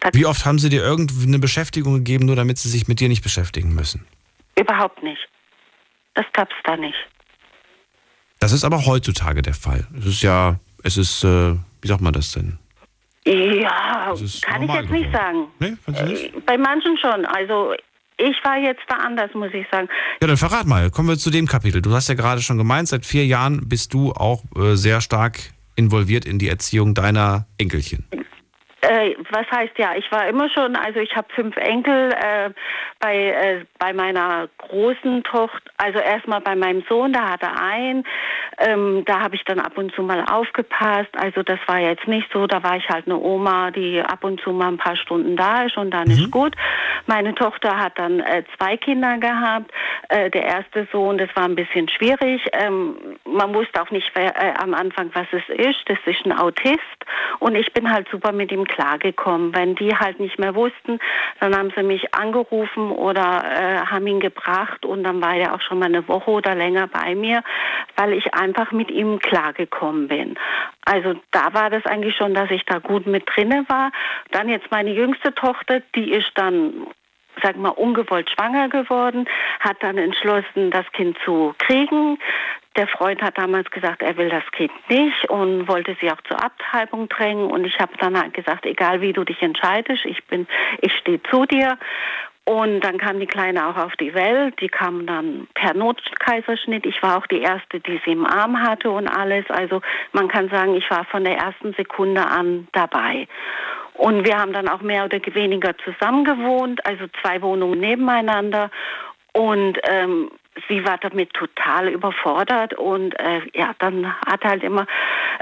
Da 0.00 0.10
Wie 0.12 0.26
oft 0.26 0.44
haben 0.44 0.58
sie 0.58 0.68
dir 0.68 0.82
irgendeine 0.82 1.38
Beschäftigung 1.38 1.94
gegeben, 1.94 2.26
nur 2.26 2.36
damit 2.36 2.58
sie 2.58 2.68
sich 2.68 2.86
mit 2.86 3.00
dir 3.00 3.08
nicht 3.08 3.22
beschäftigen 3.22 3.74
müssen? 3.74 4.06
Überhaupt 4.58 5.02
nicht. 5.02 5.26
Das 6.14 6.26
gab's 6.34 6.54
da 6.64 6.76
nicht. 6.76 6.98
Das 8.40 8.52
ist 8.52 8.64
aber 8.64 8.84
heutzutage 8.84 9.40
der 9.40 9.54
Fall. 9.54 9.86
Es 9.96 10.04
ist 10.04 10.22
ja, 10.22 10.60
es 10.82 10.96
ist, 10.96 11.24
äh, 11.24 11.54
wie 11.82 11.88
sagt 11.88 12.00
man 12.00 12.12
das 12.12 12.32
denn? 12.32 12.58
Ja, 13.26 14.14
kann 14.42 14.62
ich 14.62 14.72
jetzt 14.72 14.90
nicht 14.90 15.12
sagen. 15.12 15.48
Nee, 15.58 15.76
nicht? 15.86 16.34
Äh, 16.34 16.40
Bei 16.46 16.56
manchen 16.56 16.96
schon. 16.98 17.26
Also 17.26 17.74
ich 18.16 18.36
war 18.42 18.58
jetzt 18.58 18.82
da 18.88 18.96
anders, 18.96 19.30
muss 19.34 19.52
ich 19.52 19.66
sagen. 19.70 19.88
Ja, 20.20 20.26
dann 20.26 20.36
verrat 20.36 20.66
mal. 20.66 20.90
Kommen 20.90 21.08
wir 21.08 21.18
zu 21.18 21.30
dem 21.30 21.46
Kapitel. 21.46 21.82
Du 21.82 21.92
hast 21.92 22.08
ja 22.08 22.14
gerade 22.14 22.40
schon 22.40 22.58
gemeint, 22.58 22.88
seit 22.88 23.04
vier 23.04 23.26
Jahren 23.26 23.68
bist 23.68 23.92
du 23.92 24.12
auch 24.12 24.42
äh, 24.56 24.76
sehr 24.76 25.00
stark 25.00 25.38
involviert 25.76 26.24
in 26.24 26.38
die 26.38 26.48
Erziehung 26.48 26.94
deiner 26.94 27.46
Enkelchen. 27.58 28.04
Äh, 28.80 29.16
was 29.30 29.50
heißt 29.50 29.76
ja, 29.76 29.96
ich 29.96 30.10
war 30.12 30.28
immer 30.28 30.48
schon, 30.50 30.76
also 30.76 31.00
ich 31.00 31.16
habe 31.16 31.26
fünf 31.34 31.56
Enkel 31.56 32.12
äh, 32.12 32.50
bei, 33.00 33.16
äh, 33.16 33.64
bei 33.80 33.92
meiner 33.92 34.48
großen 34.58 35.24
Tochter, 35.24 35.70
also 35.78 35.98
erstmal 35.98 36.40
bei 36.40 36.54
meinem 36.54 36.84
Sohn, 36.88 37.12
da 37.12 37.30
hatte 37.30 37.48
einen, 37.60 38.04
ähm, 38.58 39.02
da 39.04 39.20
habe 39.20 39.34
ich 39.34 39.42
dann 39.44 39.58
ab 39.58 39.76
und 39.76 39.92
zu 39.94 40.02
mal 40.02 40.24
aufgepasst, 40.30 41.10
also 41.16 41.42
das 41.42 41.58
war 41.66 41.80
jetzt 41.80 42.06
nicht 42.06 42.28
so, 42.32 42.46
da 42.46 42.62
war 42.62 42.76
ich 42.76 42.88
halt 42.88 43.06
eine 43.06 43.18
Oma, 43.18 43.72
die 43.72 44.00
ab 44.00 44.22
und 44.22 44.40
zu 44.40 44.52
mal 44.52 44.68
ein 44.68 44.78
paar 44.78 44.96
Stunden 44.96 45.36
da 45.36 45.64
ist 45.64 45.76
und 45.76 45.90
dann 45.90 46.08
ist 46.08 46.30
gut. 46.30 46.54
Meine 47.06 47.34
Tochter 47.34 47.76
hat 47.76 47.98
dann 47.98 48.20
äh, 48.20 48.44
zwei 48.56 48.76
Kinder 48.76 49.18
gehabt, 49.18 49.72
äh, 50.08 50.30
der 50.30 50.44
erste 50.44 50.86
Sohn, 50.92 51.18
das 51.18 51.34
war 51.34 51.44
ein 51.44 51.56
bisschen 51.56 51.88
schwierig, 51.88 52.42
ähm, 52.52 52.96
man 53.24 53.52
wusste 53.54 53.82
auch 53.82 53.90
nicht 53.90 54.08
wer, 54.14 54.36
äh, 54.36 54.54
am 54.58 54.72
Anfang, 54.72 55.10
was 55.14 55.26
es 55.32 55.48
ist, 55.48 55.80
das 55.86 55.98
ist 56.06 56.24
ein 56.24 56.32
Autist. 56.32 56.78
Und 57.40 57.54
ich 57.54 57.72
bin 57.72 57.90
halt 57.90 58.08
super 58.10 58.32
mit 58.32 58.52
ihm 58.52 58.67
klargekommen. 58.68 59.54
Wenn 59.54 59.74
die 59.74 59.94
halt 59.96 60.20
nicht 60.20 60.38
mehr 60.38 60.54
wussten, 60.54 60.98
dann 61.40 61.56
haben 61.56 61.72
sie 61.76 61.82
mich 61.82 62.14
angerufen 62.14 62.90
oder 62.90 63.44
äh, 63.44 63.86
haben 63.86 64.06
ihn 64.06 64.20
gebracht 64.20 64.84
und 64.84 65.02
dann 65.04 65.20
war 65.20 65.34
er 65.34 65.54
auch 65.54 65.60
schon 65.60 65.78
mal 65.78 65.86
eine 65.86 66.06
Woche 66.06 66.30
oder 66.30 66.54
länger 66.54 66.86
bei 66.86 67.14
mir, 67.14 67.42
weil 67.96 68.12
ich 68.12 68.34
einfach 68.34 68.70
mit 68.72 68.90
ihm 68.90 69.18
klargekommen 69.18 70.08
bin. 70.08 70.38
Also 70.84 71.14
da 71.32 71.52
war 71.52 71.70
das 71.70 71.84
eigentlich 71.86 72.16
schon, 72.16 72.34
dass 72.34 72.50
ich 72.50 72.64
da 72.64 72.78
gut 72.78 73.06
mit 73.06 73.24
drinne 73.26 73.64
war. 73.68 73.90
Dann 74.30 74.48
jetzt 74.48 74.70
meine 74.70 74.92
jüngste 74.92 75.34
Tochter, 75.34 75.80
die 75.94 76.12
ist 76.12 76.30
dann 76.34 76.86
sag 77.42 77.56
mal, 77.56 77.70
ungewollt 77.70 78.28
schwanger 78.30 78.68
geworden, 78.68 79.28
hat 79.60 79.76
dann 79.80 79.98
entschlossen, 79.98 80.70
das 80.70 80.90
Kind 80.92 81.16
zu 81.24 81.54
kriegen. 81.58 82.18
Der 82.78 82.86
Freund 82.86 83.20
hat 83.20 83.36
damals 83.36 83.68
gesagt, 83.72 84.02
er 84.02 84.16
will 84.16 84.28
das 84.28 84.44
Kind 84.52 84.70
nicht 84.88 85.28
und 85.28 85.66
wollte 85.66 85.96
sie 86.00 86.12
auch 86.12 86.20
zur 86.28 86.40
Abtreibung 86.40 87.08
drängen. 87.08 87.50
Und 87.50 87.64
ich 87.64 87.76
habe 87.80 87.92
dann 87.98 88.16
halt 88.16 88.34
gesagt, 88.34 88.64
egal 88.66 89.00
wie 89.00 89.12
du 89.12 89.24
dich 89.24 89.42
entscheidest, 89.42 90.04
ich 90.04 90.24
bin, 90.26 90.46
ich 90.80 90.92
stehe 90.98 91.20
zu 91.24 91.44
dir. 91.44 91.76
Und 92.44 92.80
dann 92.82 92.98
kam 92.98 93.18
die 93.18 93.26
Kleine 93.26 93.66
auch 93.66 93.76
auf 93.76 93.96
die 93.96 94.14
Welt. 94.14 94.60
Die 94.60 94.68
kam 94.68 95.06
dann 95.06 95.48
per 95.54 95.74
Notkaiserschnitt. 95.74 96.86
Ich 96.86 97.02
war 97.02 97.18
auch 97.18 97.26
die 97.26 97.40
erste, 97.40 97.80
die 97.80 98.00
sie 98.04 98.12
im 98.12 98.24
Arm 98.24 98.62
hatte 98.62 98.92
und 98.92 99.08
alles. 99.08 99.44
Also 99.48 99.80
man 100.12 100.28
kann 100.28 100.48
sagen, 100.48 100.76
ich 100.76 100.88
war 100.88 101.04
von 101.06 101.24
der 101.24 101.36
ersten 101.36 101.72
Sekunde 101.72 102.24
an 102.24 102.68
dabei. 102.74 103.26
Und 103.94 104.24
wir 104.24 104.38
haben 104.38 104.52
dann 104.52 104.68
auch 104.68 104.82
mehr 104.82 105.04
oder 105.04 105.18
weniger 105.34 105.76
zusammen 105.78 106.24
gewohnt, 106.24 106.86
also 106.86 107.06
zwei 107.20 107.42
Wohnungen 107.42 107.80
nebeneinander. 107.80 108.70
Und 109.32 109.78
ähm, 109.82 110.30
sie 110.68 110.84
war 110.84 110.98
damit 110.98 111.32
total 111.34 111.88
überfordert 111.88 112.74
und 112.74 113.18
äh, 113.18 113.40
ja, 113.54 113.74
dann 113.78 114.14
hat 114.26 114.44
halt 114.44 114.62
immer 114.62 114.86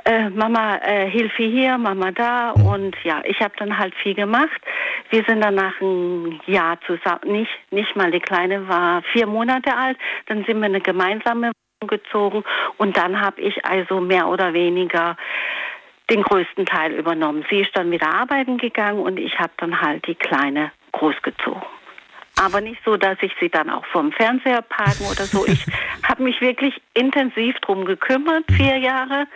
äh, 0.05 0.31
Mama 0.31 0.77
äh, 0.77 1.09
Hilfe 1.09 1.45
hier, 1.45 1.79
Mama 1.79 2.11
da 2.13 2.51
und 2.51 2.97
ja, 3.05 3.23
ich 3.25 3.41
habe 3.41 3.55
dann 3.59 3.79
halt 3.79 3.95
viel 3.97 4.15
gemacht. 4.15 4.61
Wir 5.11 5.25
sind 5.25 5.43
dann 5.43 5.55
nach 5.55 5.81
einem 5.81 6.41
Jahr 6.47 6.79
zusammen, 6.87 7.33
nicht 7.33 7.51
nicht 7.71 7.95
mal 7.97 8.11
die 8.11 8.21
kleine 8.21 8.69
war 8.69 9.03
vier 9.13 9.27
Monate 9.27 9.77
alt, 9.77 9.99
dann 10.27 10.45
sind 10.45 10.59
wir 10.59 10.67
eine 10.67 10.81
gemeinsame 10.81 11.53
Wohnung 11.81 11.89
gezogen 11.89 12.45
und 12.79 12.97
dann 12.97 13.21
habe 13.21 13.41
ich 13.41 13.65
also 13.65 14.01
mehr 14.01 14.29
oder 14.29 14.53
weniger 14.53 15.17
den 16.11 16.23
größten 16.23 16.67
Teil 16.67 16.93
übernommen. 16.93 17.45
Sie 17.51 17.61
ist 17.61 17.77
dann 17.77 17.91
wieder 17.91 18.13
arbeiten 18.13 18.59
gegangen 18.59 19.01
und 19.01 19.19
ich 19.19 19.39
habe 19.39 19.53
dann 19.57 19.81
halt 19.81 20.07
die 20.07 20.15
Kleine 20.15 20.71
großgezogen. 20.93 21.76
Aber 22.39 22.61
nicht 22.61 22.81
so, 22.85 22.97
dass 22.97 23.17
ich 23.23 23.33
sie 23.41 23.49
dann 23.49 23.71
auch 23.71 23.85
vom 23.87 24.13
Fernseher 24.13 24.61
parken 24.63 25.07
oder 25.11 25.25
so. 25.25 25.47
Ich 25.47 25.65
habe 26.07 26.23
mich 26.23 26.41
wirklich 26.41 26.81
intensiv 26.95 27.57
drum 27.61 27.85
gekümmert, 27.87 28.45
vier 28.53 28.77
Jahre. 28.77 29.27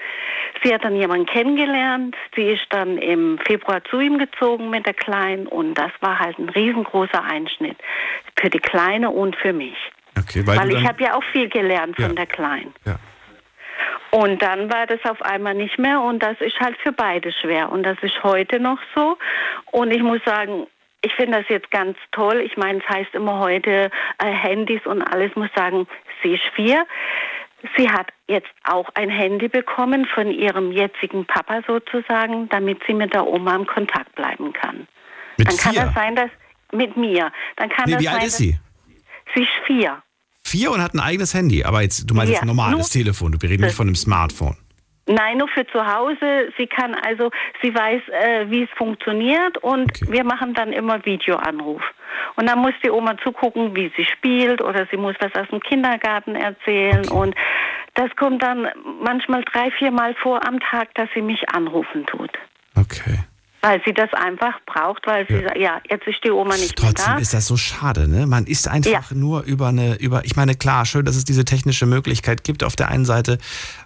Sie 0.62 0.72
hat 0.74 0.84
dann 0.84 0.94
jemanden 0.96 1.24
kennengelernt. 1.26 2.14
Sie 2.36 2.42
ist 2.42 2.66
dann 2.70 2.98
im 2.98 3.38
Februar 3.38 3.82
zu 3.84 4.00
ihm 4.00 4.18
gezogen 4.18 4.68
mit 4.68 4.84
der 4.84 4.94
Kleinen 4.94 5.46
und 5.46 5.74
das 5.74 5.90
war 6.00 6.18
halt 6.18 6.38
ein 6.38 6.50
riesengroßer 6.50 7.24
Einschnitt 7.24 7.78
für 8.38 8.50
die 8.50 8.58
Kleine 8.58 9.10
und 9.10 9.34
für 9.36 9.54
mich. 9.54 9.76
Okay, 10.18 10.46
weil, 10.46 10.58
Weil, 10.58 10.72
ich 10.72 10.86
habe 10.86 11.02
ja 11.02 11.14
auch 11.14 11.24
viel 11.32 11.48
gelernt 11.48 11.96
von 11.96 12.08
Ja. 12.10 12.12
der 12.12 12.26
Kleinen. 12.26 12.74
Ja. 12.84 12.96
Und 14.10 14.42
dann 14.42 14.70
war 14.70 14.86
das 14.86 14.98
auf 15.04 15.22
einmal 15.22 15.54
nicht 15.54 15.78
mehr 15.78 16.00
und 16.00 16.22
das 16.22 16.38
ist 16.40 16.58
halt 16.60 16.76
für 16.82 16.92
beide 16.92 17.32
schwer. 17.32 17.70
Und 17.70 17.84
das 17.84 17.96
ist 18.02 18.22
heute 18.22 18.58
noch 18.60 18.78
so. 18.94 19.16
Und 19.70 19.92
ich 19.92 20.02
muss 20.02 20.20
sagen, 20.24 20.66
ich 21.02 21.12
finde 21.14 21.38
das 21.38 21.48
jetzt 21.48 21.70
ganz 21.70 21.96
toll. 22.12 22.40
Ich 22.44 22.56
meine, 22.56 22.78
es 22.78 22.88
heißt 22.88 23.14
immer 23.14 23.38
heute 23.38 23.90
äh, 24.18 24.26
Handys 24.30 24.84
und 24.84 25.02
alles. 25.02 25.34
muss 25.36 25.48
sagen, 25.54 25.86
sie 26.22 26.34
ist 26.34 26.42
vier. 26.54 26.86
Sie 27.76 27.90
hat 27.90 28.08
jetzt 28.26 28.48
auch 28.64 28.88
ein 28.94 29.10
Handy 29.10 29.48
bekommen 29.48 30.06
von 30.06 30.30
ihrem 30.30 30.72
jetzigen 30.72 31.26
Papa 31.26 31.60
sozusagen, 31.66 32.48
damit 32.48 32.80
sie 32.86 32.94
mit 32.94 33.12
der 33.12 33.26
Oma 33.26 33.54
im 33.56 33.66
Kontakt 33.66 34.14
bleiben 34.14 34.52
kann. 34.54 34.86
mit 35.36 35.48
Dann 35.48 35.56
kann 35.58 35.72
vier. 35.72 35.82
das 35.84 35.94
sein, 35.94 36.16
dass 36.16 36.30
mit 36.72 36.96
mir. 36.96 37.30
Dann 37.56 37.68
kann 37.68 37.84
Nee, 37.86 37.92
das 37.94 38.02
wie 38.02 38.08
alt 38.08 38.18
sein, 38.20 38.26
ist 38.28 38.36
sie? 38.38 38.58
Sie 39.34 39.42
ist 39.42 39.50
vier. 39.66 40.02
Vier 40.42 40.70
und 40.72 40.82
hat 40.82 40.94
ein 40.94 41.00
eigenes 41.00 41.34
Handy. 41.34 41.64
Aber 41.64 41.82
jetzt, 41.82 42.10
du 42.10 42.14
meinst 42.14 42.30
Ja, 42.30 42.34
jetzt 42.36 42.42
ein 42.42 42.48
normales 42.48 42.88
Telefon. 42.90 43.40
Wir 43.40 43.50
reden 43.50 43.64
nicht 43.64 43.76
von 43.76 43.86
einem 43.88 43.94
Smartphone. 43.94 44.56
Nein, 45.10 45.38
nur 45.38 45.48
für 45.48 45.66
zu 45.66 45.84
Hause. 45.84 46.52
Sie 46.56 46.68
kann 46.68 46.94
also, 46.94 47.30
sie 47.60 47.74
weiß, 47.74 48.02
äh, 48.10 48.50
wie 48.50 48.62
es 48.62 48.70
funktioniert 48.76 49.58
und 49.58 49.90
Okay. 50.02 50.12
wir 50.12 50.24
machen 50.24 50.54
dann 50.54 50.72
immer 50.72 51.04
Videoanruf. 51.04 51.82
Und 52.36 52.48
dann 52.48 52.60
muss 52.60 52.74
die 52.84 52.90
Oma 52.90 53.16
zugucken, 53.18 53.74
wie 53.74 53.92
sie 53.96 54.04
spielt 54.04 54.62
oder 54.62 54.86
sie 54.90 54.96
muss 54.96 55.16
was 55.20 55.34
aus 55.34 55.48
dem 55.48 55.60
Kindergarten 55.60 56.36
erzählen 56.36 57.08
Okay. 57.08 57.16
und 57.16 57.34
das 57.94 58.14
kommt 58.16 58.42
dann 58.42 58.68
manchmal 59.02 59.42
drei, 59.42 59.72
vier 59.72 59.90
Mal 59.90 60.14
vor 60.14 60.46
am 60.46 60.60
Tag, 60.60 60.94
dass 60.94 61.08
sie 61.12 61.22
mich 61.22 61.48
anrufen 61.48 62.06
tut. 62.06 62.30
Okay. 62.76 63.18
Weil 63.62 63.82
sie 63.84 63.92
das 63.92 64.08
einfach 64.14 64.58
braucht, 64.64 65.06
weil 65.06 65.26
sie 65.28 65.34
Ja. 65.34 65.42
sagt, 65.42 65.58
ja, 65.58 65.80
jetzt 65.90 66.06
ist 66.06 66.24
die 66.24 66.30
Oma 66.30 66.56
nicht 66.56 66.76
Trotzdem 66.76 67.04
mehr 67.06 67.14
da. 67.16 67.20
ist 67.20 67.34
das 67.34 67.46
so 67.46 67.56
schade, 67.58 68.08
ne? 68.08 68.26
Man 68.26 68.46
ist 68.46 68.66
einfach 68.68 69.10
nur 69.10 69.42
über 69.42 69.68
eine, 69.68 69.96
über, 69.96 70.24
ich 70.24 70.34
meine, 70.34 70.54
klar, 70.54 70.86
schön, 70.86 71.04
dass 71.04 71.16
es 71.16 71.24
diese 71.24 71.44
technische 71.44 71.84
Möglichkeit 71.84 72.42
gibt 72.42 72.64
auf 72.64 72.74
der 72.74 72.88
einen 72.88 73.04
Seite, 73.04 73.36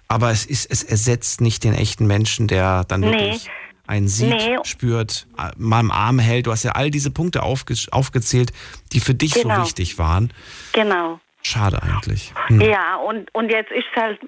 aber 0.07 0.31
es 0.31 0.45
ist, 0.45 0.71
es 0.71 0.81
ersetzt 0.83 1.41
nicht 1.41 1.63
den 1.65 1.73
echten 1.73 2.07
Menschen, 2.07 2.47
der 2.47 2.85
dann 2.85 3.01
Nee. 3.01 3.11
wirklich 3.11 3.49
einen 3.87 4.07
sieht, 4.07 4.29
Nee. 4.29 4.57
spürt, 4.63 5.27
äh, 5.37 5.51
mal 5.57 5.81
im 5.81 5.91
Arm 5.91 6.19
hält. 6.19 6.47
Du 6.47 6.51
hast 6.51 6.63
ja 6.63 6.71
all 6.71 6.89
diese 6.89 7.11
Punkte 7.11 7.43
aufge 7.43 7.75
aufgezählt, 7.91 8.51
die 8.93 8.99
für 9.01 9.13
dich 9.13 9.33
Genau. 9.33 9.55
so 9.57 9.61
wichtig 9.63 9.99
waren. 9.99 10.31
Genau. 10.71 11.19
Schade 11.43 11.83
eigentlich. 11.83 12.33
Hm. 12.47 12.61
Ja, 12.61 12.95
und, 12.95 13.31
und 13.35 13.49
jetzt 13.51 13.71
ist 13.71 13.85
es 13.95 14.01
halt 14.01 14.19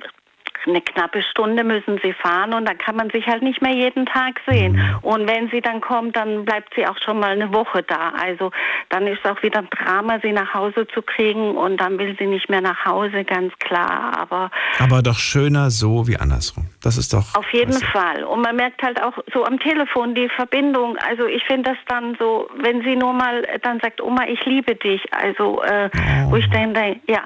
eine 0.68 0.82
knappe 0.82 1.22
Stunde 1.22 1.64
müssen 1.64 2.00
sie 2.04 2.14
fahren 2.14 2.54
und 2.54 2.68
dann 2.68 2.78
kann 2.78 2.96
man 2.96 3.10
sich 3.10 3.26
halt 3.28 3.42
nicht 3.42 3.62
mehr 3.62 3.74
jeden 3.74 4.06
Tag 4.06 4.42
sehen. 4.48 4.74
Mhm. 4.74 4.98
Und 5.02 5.28
wenn 5.28 5.50
sie 5.50 5.62
dann 5.62 5.82
kommt, 5.82 6.16
dann 6.16 6.46
bleibt 6.46 6.74
sie 6.76 6.86
auch 6.86 6.98
schon 7.04 7.20
mal 7.20 7.32
eine 7.32 7.54
Woche 7.54 7.84
da. 7.84 8.14
Also 8.22 8.52
dann 8.90 9.08
ist 9.08 9.20
es 9.24 9.32
auch 9.32 9.42
wieder 9.44 9.60
ein 9.60 9.70
Drama, 9.70 10.20
sie 10.22 10.32
nach 10.32 10.54
Hause 10.54 10.88
zu 10.94 11.02
kriegen 11.02 11.56
und 11.56 11.78
dann 11.78 11.98
will 12.00 12.16
sie 12.20 12.28
nicht 12.28 12.50
mehr 12.50 12.62
nach 12.62 12.86
Hause, 12.86 13.24
ganz 13.24 13.54
klar. 13.60 14.18
Aber 14.18 14.52
Aber 14.80 15.02
doch 15.02 15.18
schöner 15.20 15.70
so 15.70 16.08
wie 16.08 16.18
andersrum. 16.18 16.68
Das 16.82 16.98
ist 16.98 17.14
doch. 17.14 17.36
auf 17.36 17.52
jeden 17.52 17.74
Fall. 17.74 18.24
Und 18.24 18.42
man 18.42 18.56
merkt 18.56 18.82
halt 18.84 19.02
auch 19.02 19.14
so 19.34 19.46
am 19.46 19.60
Telefon 19.60 20.16
die 20.16 20.30
Verbindung. 20.30 20.98
Also 20.98 21.26
ich 21.28 21.44
finde 21.46 21.72
das 21.72 21.78
dann 21.88 22.16
so, 22.20 22.50
wenn 22.62 22.82
sie 22.84 22.96
nur 22.96 23.14
mal 23.14 23.44
dann 23.62 23.80
sagt, 23.80 24.02
Oma, 24.02 24.26
ich 24.28 24.44
liebe 24.46 24.76
dich. 24.76 25.02
Also 25.14 25.62
äh, 25.64 25.90
wo 26.30 26.36
ich 26.36 26.50
denke, 26.50 27.00
ja. 27.08 27.24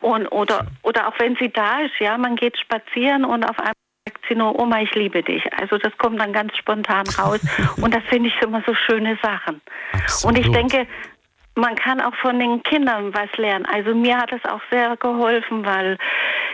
Und 0.00 0.28
oder 0.28 0.66
oder 0.82 1.08
auch 1.08 1.18
wenn 1.18 1.36
sie 1.36 1.50
da 1.50 1.80
ist, 1.80 1.98
ja, 1.98 2.16
man 2.18 2.36
geht 2.36 2.58
spazieren 2.58 3.24
und 3.24 3.44
auf 3.44 3.58
einmal 3.58 3.72
sagt 4.06 4.24
sie 4.28 4.34
nur, 4.34 4.58
Oma, 4.58 4.80
ich 4.80 4.94
liebe 4.94 5.22
dich. 5.22 5.42
Also 5.54 5.78
das 5.78 5.96
kommt 5.98 6.20
dann 6.20 6.32
ganz 6.32 6.56
spontan 6.56 7.06
raus. 7.18 7.40
und 7.76 7.94
das 7.94 8.02
finde 8.04 8.28
ich 8.28 8.42
immer 8.42 8.62
so 8.66 8.74
schöne 8.74 9.18
Sachen. 9.22 9.60
Und 10.24 10.38
ich 10.38 10.46
Absolut. 10.46 10.54
denke, 10.54 10.86
man 11.58 11.74
kann 11.74 12.00
auch 12.00 12.14
von 12.14 12.38
den 12.38 12.62
Kindern 12.62 13.12
was 13.12 13.30
lernen. 13.36 13.66
Also 13.66 13.94
mir 13.94 14.16
hat 14.16 14.32
es 14.32 14.44
auch 14.44 14.60
sehr 14.70 14.96
geholfen, 14.96 15.66
weil 15.66 15.98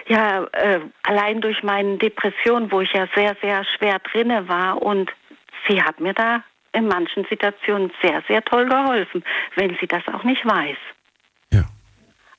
ja 0.07 0.45
äh, 0.53 0.81
allein 1.03 1.41
durch 1.41 1.63
meine 1.63 1.99
Depression, 1.99 2.73
wo 2.73 2.81
ich 2.81 2.93
ja 2.93 3.07
sehr, 3.15 3.37
sehr 3.43 3.65
schwer 3.77 3.99
drinne 3.99 4.49
war 4.49 4.81
und 4.81 5.13
sie 5.69 5.83
hat 5.83 6.01
mir 6.01 6.15
da 6.15 6.43
in 6.73 6.89
manchen 6.89 7.25
Situationen 7.27 7.93
sehr, 8.03 8.23
sehr 8.27 8.43
toll 8.45 8.67
geholfen, 8.67 9.23
wenn 9.57 9.77
sie 9.81 9.87
das 9.87 10.03
auch 10.09 10.25
nicht 10.25 10.45
weiß. 10.45 10.77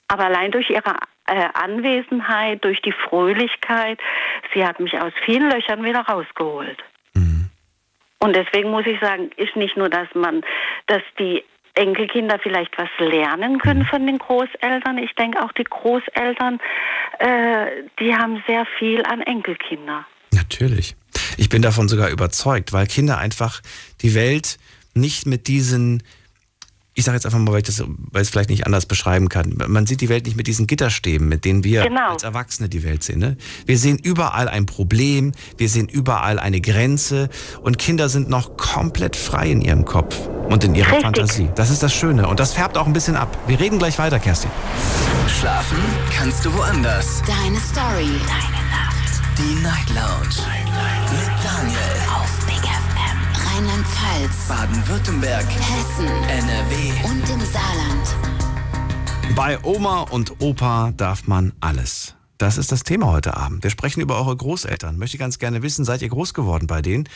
Aber 0.07 0.25
allein 0.25 0.51
durch 0.51 0.69
ihre 0.69 0.95
äh, 1.27 1.47
Anwesenheit, 1.53 2.63
durch 2.63 2.81
die 2.81 2.93
Fröhlichkeit, 2.93 3.99
sie 4.53 4.65
hat 4.65 4.79
mich 4.79 4.99
aus 4.99 5.13
vielen 5.25 5.49
Löchern 5.49 5.83
wieder 5.83 6.01
rausgeholt. 6.01 6.83
Und 8.25 8.35
deswegen 8.35 8.71
muss 8.71 8.87
ich 8.87 8.99
sagen, 8.99 9.29
ist 9.37 9.55
nicht 9.55 9.77
nur, 9.77 9.87
dass 9.87 10.07
man, 10.15 10.41
dass 10.87 11.03
die 11.19 11.43
Enkelkinder 11.75 12.39
vielleicht 12.41 12.75
was 12.77 12.89
lernen 12.97 13.59
können 13.59 13.85
von 13.85 14.07
den 14.07 14.17
Großeltern. 14.17 14.97
Ich 14.97 15.13
denke 15.13 15.43
auch 15.43 15.51
die 15.51 15.65
Großeltern, 15.65 16.59
äh, 17.19 17.67
die 17.99 18.15
haben 18.15 18.43
sehr 18.47 18.65
viel 18.79 19.03
an 19.05 19.21
Enkelkinder. 19.21 20.07
Natürlich. 20.31 20.95
Ich 21.37 21.49
bin 21.49 21.61
davon 21.61 21.87
sogar 21.87 22.09
überzeugt, 22.09 22.73
weil 22.73 22.87
Kinder 22.87 23.19
einfach 23.19 23.61
die 24.01 24.15
Welt 24.15 24.57
nicht 24.95 25.27
mit 25.27 25.47
diesen 25.47 26.01
ich 26.97 27.03
sage 27.03 27.15
jetzt 27.17 27.25
einfach 27.25 27.39
mal, 27.39 27.51
weil 27.51 27.57
ich 27.59 27.65
das 27.65 27.81
weil 27.81 28.21
ich 28.21 28.27
es 28.27 28.29
vielleicht 28.29 28.49
nicht 28.49 28.65
anders 28.65 28.85
beschreiben 28.85 29.27
kann. 29.27 29.53
Man 29.67 29.85
sieht 29.85 29.99
die 29.99 30.07
Welt 30.07 30.25
nicht 30.25 30.37
mit 30.37 30.47
diesen 30.47 30.65
Gitterstäben, 30.65 31.27
mit 31.27 31.43
denen 31.43 31.65
wir 31.65 31.83
Genau. 31.83 32.11
als 32.13 32.23
Erwachsene 32.23 32.69
die 32.69 32.83
Welt 32.83 33.03
sehen. 33.03 33.19
Ne? 33.19 33.35
Wir 33.65 33.77
sehen 33.77 33.97
überall 33.97 34.47
ein 34.47 34.65
Problem, 34.65 35.33
wir 35.57 35.67
sehen 35.67 35.89
überall 35.89 36.39
eine 36.39 36.61
Grenze 36.61 37.29
und 37.61 37.77
Kinder 37.77 38.07
sind 38.07 38.29
noch 38.29 38.55
komplett 38.55 39.17
frei 39.17 39.51
in 39.51 39.59
ihrem 39.61 39.83
Kopf 39.83 40.15
und 40.47 40.63
in 40.63 40.73
ihrer 40.73 40.87
Richtig. 40.87 41.03
Fantasie. 41.03 41.49
Das 41.55 41.69
ist 41.69 41.83
das 41.83 41.93
Schöne 41.93 42.27
und 42.29 42.39
das 42.39 42.53
färbt 42.53 42.77
auch 42.77 42.87
ein 42.87 42.93
bisschen 42.93 43.17
ab. 43.17 43.37
Wir 43.45 43.59
reden 43.59 43.77
gleich 43.77 43.99
weiter, 43.99 44.17
Kerstin. 44.17 44.49
Schlafen 45.39 45.77
kannst 46.17 46.45
du 46.45 46.53
woanders. 46.53 47.21
Deine 47.27 47.59
Story. 47.59 48.07
Deine 48.25 48.69
Nacht. 48.69 49.21
Die 49.37 49.61
Night 49.61 49.89
Lounge. 49.89 50.47
Mit 51.11 51.43
Daniel. 51.43 52.04
Rheinland-Pfalz. 54.05 54.47
Baden-Württemberg. 54.47 55.45
Hessen. 55.45 56.07
NRW. 56.07 57.09
Und 57.09 57.29
im 57.29 57.45
Saarland. 57.45 58.15
Bei 59.35 59.61
Oma 59.63 60.01
und 60.01 60.41
Opa 60.41 60.91
darf 60.95 61.27
man 61.27 61.53
alles. 61.59 62.15
Das 62.37 62.57
ist 62.57 62.73
das 62.73 62.83
Thema 62.83 63.07
heute 63.07 63.37
Abend. 63.37 63.63
Wir 63.63 63.69
sprechen 63.69 64.01
über 64.01 64.17
eure 64.17 64.35
Großeltern. 64.35 64.97
Möchte 64.97 65.17
ganz 65.17 65.39
gerne 65.39 65.61
wissen, 65.61 65.85
seid 65.85 66.01
ihr 66.01 66.09
groß 66.09 66.33
geworden 66.33 66.67
bei 66.67 66.81
denen? 66.81 67.07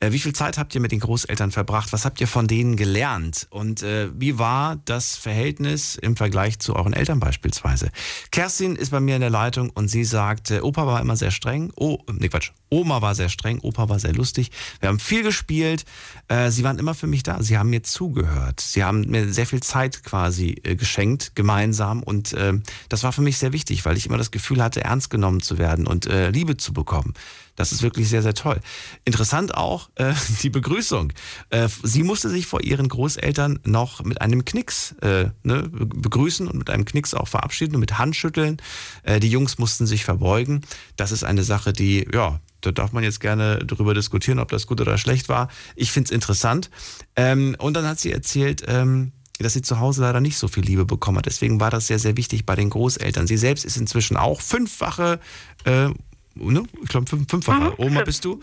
Äh, 0.00 0.12
wie 0.12 0.18
viel 0.18 0.34
Zeit 0.34 0.58
habt 0.58 0.74
ihr 0.74 0.82
mit 0.82 0.92
den 0.92 1.00
Großeltern 1.00 1.50
verbracht? 1.50 1.94
Was 1.94 2.04
habt 2.04 2.20
ihr 2.20 2.28
von 2.28 2.46
denen 2.46 2.76
gelernt? 2.76 3.46
Und 3.48 3.82
äh, 3.82 4.10
wie 4.12 4.38
war 4.38 4.76
das 4.84 5.16
Verhältnis 5.16 5.96
im 5.96 6.14
Vergleich 6.14 6.58
zu 6.58 6.76
euren 6.76 6.92
Eltern 6.92 7.20
beispielsweise? 7.20 7.90
Kerstin 8.30 8.76
ist 8.76 8.90
bei 8.90 9.00
mir 9.00 9.14
in 9.14 9.22
der 9.22 9.30
Leitung 9.30 9.70
und 9.70 9.88
sie 9.88 10.04
sagt, 10.04 10.50
äh, 10.50 10.60
Opa 10.60 10.86
war 10.86 11.00
immer 11.00 11.16
sehr 11.16 11.30
streng. 11.30 11.72
Oh, 11.76 11.98
nee, 12.12 12.28
Quatsch. 12.28 12.50
Oma 12.68 13.00
war 13.00 13.14
sehr 13.14 13.30
streng, 13.30 13.60
Opa 13.60 13.88
war 13.88 13.98
sehr 13.98 14.12
lustig. 14.12 14.50
Wir 14.80 14.90
haben 14.90 14.98
viel 14.98 15.22
gespielt. 15.22 15.86
Äh, 16.28 16.50
sie 16.50 16.64
waren 16.64 16.78
immer 16.78 16.94
für 16.94 17.06
mich 17.06 17.22
da. 17.22 17.42
Sie 17.42 17.56
haben 17.56 17.70
mir 17.70 17.82
zugehört. 17.82 18.60
Sie 18.60 18.82
haben 18.82 19.02
mir 19.08 19.32
sehr 19.32 19.46
viel 19.46 19.62
Zeit 19.62 20.02
quasi 20.02 20.56
äh, 20.62 20.74
geschenkt, 20.74 21.34
gemeinsam. 21.34 22.02
Und 22.02 22.32
äh, 22.32 22.54
das 22.88 23.04
war 23.04 23.12
für 23.12 23.22
mich 23.22 23.38
sehr 23.38 23.52
wichtig, 23.52 23.84
weil 23.84 23.96
ich 23.96 24.06
immer 24.06 24.18
das 24.18 24.30
Gefühl 24.30 24.62
hatte, 24.62 24.82
ernst 24.82 25.10
genommen 25.10 25.40
zu 25.40 25.58
werden 25.58 25.86
und 25.86 26.06
äh, 26.06 26.30
Liebe 26.30 26.56
zu 26.56 26.72
bekommen. 26.72 27.14
Das 27.56 27.72
ist 27.72 27.82
wirklich 27.82 28.08
sehr, 28.08 28.22
sehr 28.22 28.34
toll. 28.34 28.60
Interessant 29.04 29.54
auch 29.54 29.90
äh, 29.96 30.14
die 30.42 30.50
Begrüßung. 30.50 31.12
Äh, 31.50 31.68
sie 31.82 32.02
musste 32.02 32.28
sich 32.28 32.46
vor 32.46 32.62
ihren 32.62 32.88
Großeltern 32.88 33.58
noch 33.64 34.04
mit 34.04 34.20
einem 34.20 34.44
Knicks 34.44 34.92
äh, 35.02 35.30
ne, 35.42 35.62
be- 35.68 35.86
begrüßen 35.86 36.46
und 36.46 36.58
mit 36.58 36.70
einem 36.70 36.84
Knicks 36.84 37.14
auch 37.14 37.28
verabschieden 37.28 37.74
und 37.74 37.80
mit 37.80 37.98
Handschütteln. 37.98 38.58
Äh, 39.02 39.20
die 39.20 39.30
Jungs 39.30 39.58
mussten 39.58 39.86
sich 39.86 40.04
verbeugen. 40.04 40.60
Das 40.96 41.12
ist 41.12 41.24
eine 41.24 41.42
Sache, 41.42 41.72
die, 41.72 42.06
ja, 42.12 42.40
da 42.60 42.72
darf 42.72 42.92
man 42.92 43.04
jetzt 43.04 43.20
gerne 43.20 43.58
drüber 43.58 43.94
diskutieren, 43.94 44.38
ob 44.38 44.48
das 44.50 44.66
gut 44.66 44.80
oder 44.80 44.98
schlecht 44.98 45.28
war. 45.28 45.48
Ich 45.74 45.92
finde 45.92 46.06
es 46.06 46.10
interessant. 46.10 46.70
Ähm, 47.16 47.56
und 47.58 47.74
dann 47.74 47.86
hat 47.86 47.98
sie 48.00 48.12
erzählt, 48.12 48.62
ähm, 48.66 49.12
dass 49.38 49.52
sie 49.52 49.62
zu 49.62 49.78
Hause 49.80 50.00
leider 50.00 50.20
nicht 50.20 50.38
so 50.38 50.48
viel 50.48 50.64
Liebe 50.64 50.86
bekommen 50.86 51.18
hat. 51.18 51.26
Deswegen 51.26 51.60
war 51.60 51.70
das 51.70 51.86
sehr, 51.86 51.98
sehr 51.98 52.16
wichtig 52.16 52.46
bei 52.46 52.56
den 52.56 52.70
Großeltern. 52.70 53.26
Sie 53.26 53.36
selbst 53.36 53.64
ist 53.66 53.76
inzwischen 53.76 54.16
auch 54.16 54.40
fünffache, 54.40 55.20
äh, 55.64 55.90
ne? 56.38 56.62
ich 56.82 56.88
glaube 56.88 57.06
fünf, 57.08 57.28
fünffache 57.30 57.80
Oma 57.80 58.02
bist 58.02 58.24
du 58.24 58.40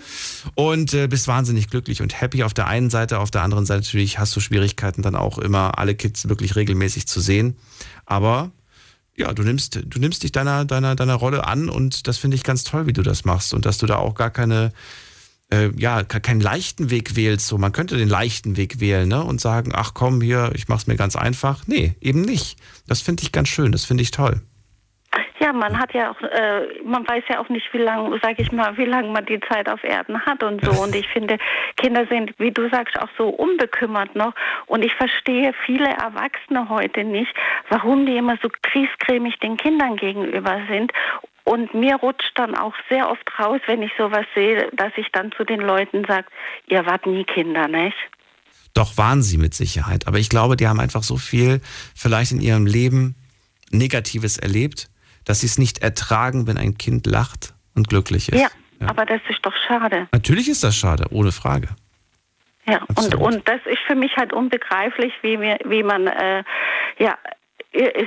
und 0.55 0.93
äh, 0.93 1.07
bist 1.07 1.27
wahnsinnig 1.27 1.69
glücklich 1.69 2.01
und 2.01 2.19
happy 2.19 2.43
auf 2.43 2.53
der 2.53 2.67
einen 2.67 2.89
Seite. 2.89 3.19
Auf 3.19 3.31
der 3.31 3.43
anderen 3.43 3.65
Seite 3.65 3.81
natürlich 3.81 4.19
hast 4.19 4.35
du 4.35 4.39
Schwierigkeiten 4.39 5.01
dann 5.01 5.15
auch 5.15 5.37
immer 5.37 5.77
alle 5.77 5.95
Kids 5.95 6.27
wirklich 6.29 6.55
regelmäßig 6.55 7.07
zu 7.07 7.19
sehen. 7.19 7.55
Aber 8.05 8.51
ja, 9.15 9.31
du 9.31 9.43
nimmst, 9.43 9.79
du 9.85 9.99
nimmst 9.99 10.23
dich 10.23 10.31
deiner, 10.31 10.65
deiner, 10.65 10.95
deiner 10.95 11.13
Rolle 11.15 11.45
an 11.45 11.69
und 11.69 12.07
das 12.07 12.17
finde 12.17 12.35
ich 12.35 12.43
ganz 12.43 12.63
toll, 12.63 12.87
wie 12.87 12.93
du 12.93 13.03
das 13.03 13.25
machst 13.25 13.53
und 13.53 13.65
dass 13.65 13.77
du 13.77 13.85
da 13.85 13.97
auch 13.97 14.15
gar 14.15 14.31
keine, 14.31 14.73
äh, 15.51 15.69
ja, 15.77 16.01
ke- 16.03 16.19
keinen 16.19 16.41
leichten 16.41 16.89
Weg 16.89 17.15
wählst. 17.15 17.47
So, 17.47 17.59
man 17.59 17.71
könnte 17.73 17.95
den 17.95 18.09
leichten 18.09 18.57
Weg 18.57 18.79
wählen, 18.79 19.07
ne? 19.07 19.23
Und 19.23 19.39
sagen, 19.39 19.71
ach 19.75 19.93
komm, 19.93 20.19
hier, 20.21 20.51
ich 20.55 20.67
mach's 20.67 20.87
mir 20.87 20.95
ganz 20.95 21.15
einfach. 21.15 21.61
Nee, 21.67 21.93
eben 22.01 22.21
nicht. 22.21 22.57
Das 22.87 23.01
finde 23.01 23.21
ich 23.21 23.31
ganz 23.31 23.49
schön, 23.49 23.71
das 23.71 23.85
finde 23.85 24.01
ich 24.01 24.09
toll. 24.09 24.41
Ja, 25.39 25.51
man 25.51 25.77
hat 25.77 25.93
ja 25.93 26.11
auch, 26.11 26.21
äh, 26.21 26.81
man 26.83 27.07
weiß 27.07 27.23
ja 27.29 27.39
auch 27.39 27.49
nicht, 27.49 27.71
wie 27.73 27.79
lange, 27.79 28.17
sag 28.21 28.39
ich 28.39 28.51
mal, 28.51 28.77
wie 28.77 28.85
lange 28.85 29.09
man 29.09 29.25
die 29.25 29.39
Zeit 29.41 29.67
auf 29.67 29.83
Erden 29.83 30.25
hat 30.25 30.41
und 30.43 30.63
so. 30.63 30.71
Und 30.81 30.95
ich 30.95 31.07
finde, 31.07 31.37
Kinder 31.75 32.05
sind, 32.07 32.33
wie 32.37 32.51
du 32.51 32.69
sagst, 32.69 32.99
auch 32.99 33.09
so 33.17 33.29
unbekümmert 33.29 34.15
noch. 34.15 34.33
Und 34.67 34.83
ich 34.83 34.93
verstehe 34.95 35.53
viele 35.65 35.89
Erwachsene 35.89 36.69
heute 36.69 37.03
nicht, 37.03 37.33
warum 37.69 38.05
die 38.05 38.17
immer 38.17 38.37
so 38.41 38.49
kriescremig 38.61 39.37
den 39.39 39.57
Kindern 39.57 39.97
gegenüber 39.97 40.61
sind. 40.69 40.91
Und 41.43 41.73
mir 41.73 41.95
rutscht 41.97 42.31
dann 42.35 42.55
auch 42.55 42.73
sehr 42.89 43.09
oft 43.09 43.27
raus, 43.37 43.59
wenn 43.65 43.81
ich 43.81 43.91
sowas 43.97 44.25
sehe, 44.33 44.69
dass 44.73 44.93
ich 44.95 45.11
dann 45.11 45.31
zu 45.33 45.43
den 45.43 45.59
Leuten 45.59 46.05
sage, 46.05 46.27
ihr 46.67 46.85
wart 46.85 47.05
nie 47.05 47.25
Kinder, 47.25 47.67
nicht? 47.67 47.97
Doch 48.73 48.97
waren 48.97 49.21
sie 49.21 49.37
mit 49.37 49.53
Sicherheit. 49.53 50.07
Aber 50.07 50.17
ich 50.17 50.29
glaube, 50.29 50.55
die 50.55 50.67
haben 50.67 50.79
einfach 50.79 51.03
so 51.03 51.17
viel 51.17 51.61
vielleicht 51.95 52.31
in 52.31 52.39
ihrem 52.39 52.65
Leben 52.65 53.15
Negatives 53.71 54.37
erlebt, 54.37 54.89
dass 55.25 55.41
sie 55.41 55.47
es 55.47 55.57
nicht 55.57 55.79
ertragen, 55.79 56.47
wenn 56.47 56.57
ein 56.57 56.77
Kind 56.77 57.05
lacht 57.07 57.53
und 57.75 57.87
glücklich 57.89 58.29
ist. 58.29 58.39
Ja, 58.39 58.49
aber 58.87 59.05
das 59.05 59.21
ist 59.29 59.39
doch 59.43 59.53
schade. 59.67 60.07
Natürlich 60.11 60.49
ist 60.49 60.63
das 60.63 60.75
schade, 60.75 61.05
ohne 61.11 61.31
Frage. 61.31 61.69
Ja, 62.65 62.77
und, 62.83 62.97
Absolut. 62.97 63.21
und 63.21 63.47
das 63.47 63.59
ist 63.65 63.79
für 63.87 63.95
mich 63.95 64.15
halt 64.15 64.31
unbegreiflich, 64.31 65.11
wie, 65.21 65.39
wir, 65.39 65.57
wie 65.65 65.83
man 65.83 66.07
äh, 66.07 66.43
ja, 66.97 67.17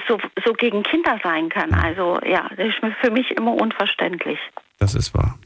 so, 0.08 0.18
so 0.44 0.52
gegen 0.54 0.82
Kinder 0.82 1.18
sein 1.22 1.48
kann. 1.48 1.74
Also 1.74 2.18
ja, 2.24 2.48
das 2.56 2.68
ist 2.68 2.76
für 3.00 3.10
mich 3.10 3.30
immer 3.32 3.52
unverständlich. 3.52 4.38
Das 4.78 4.94
ist 4.94 5.14
wahr. 5.14 5.38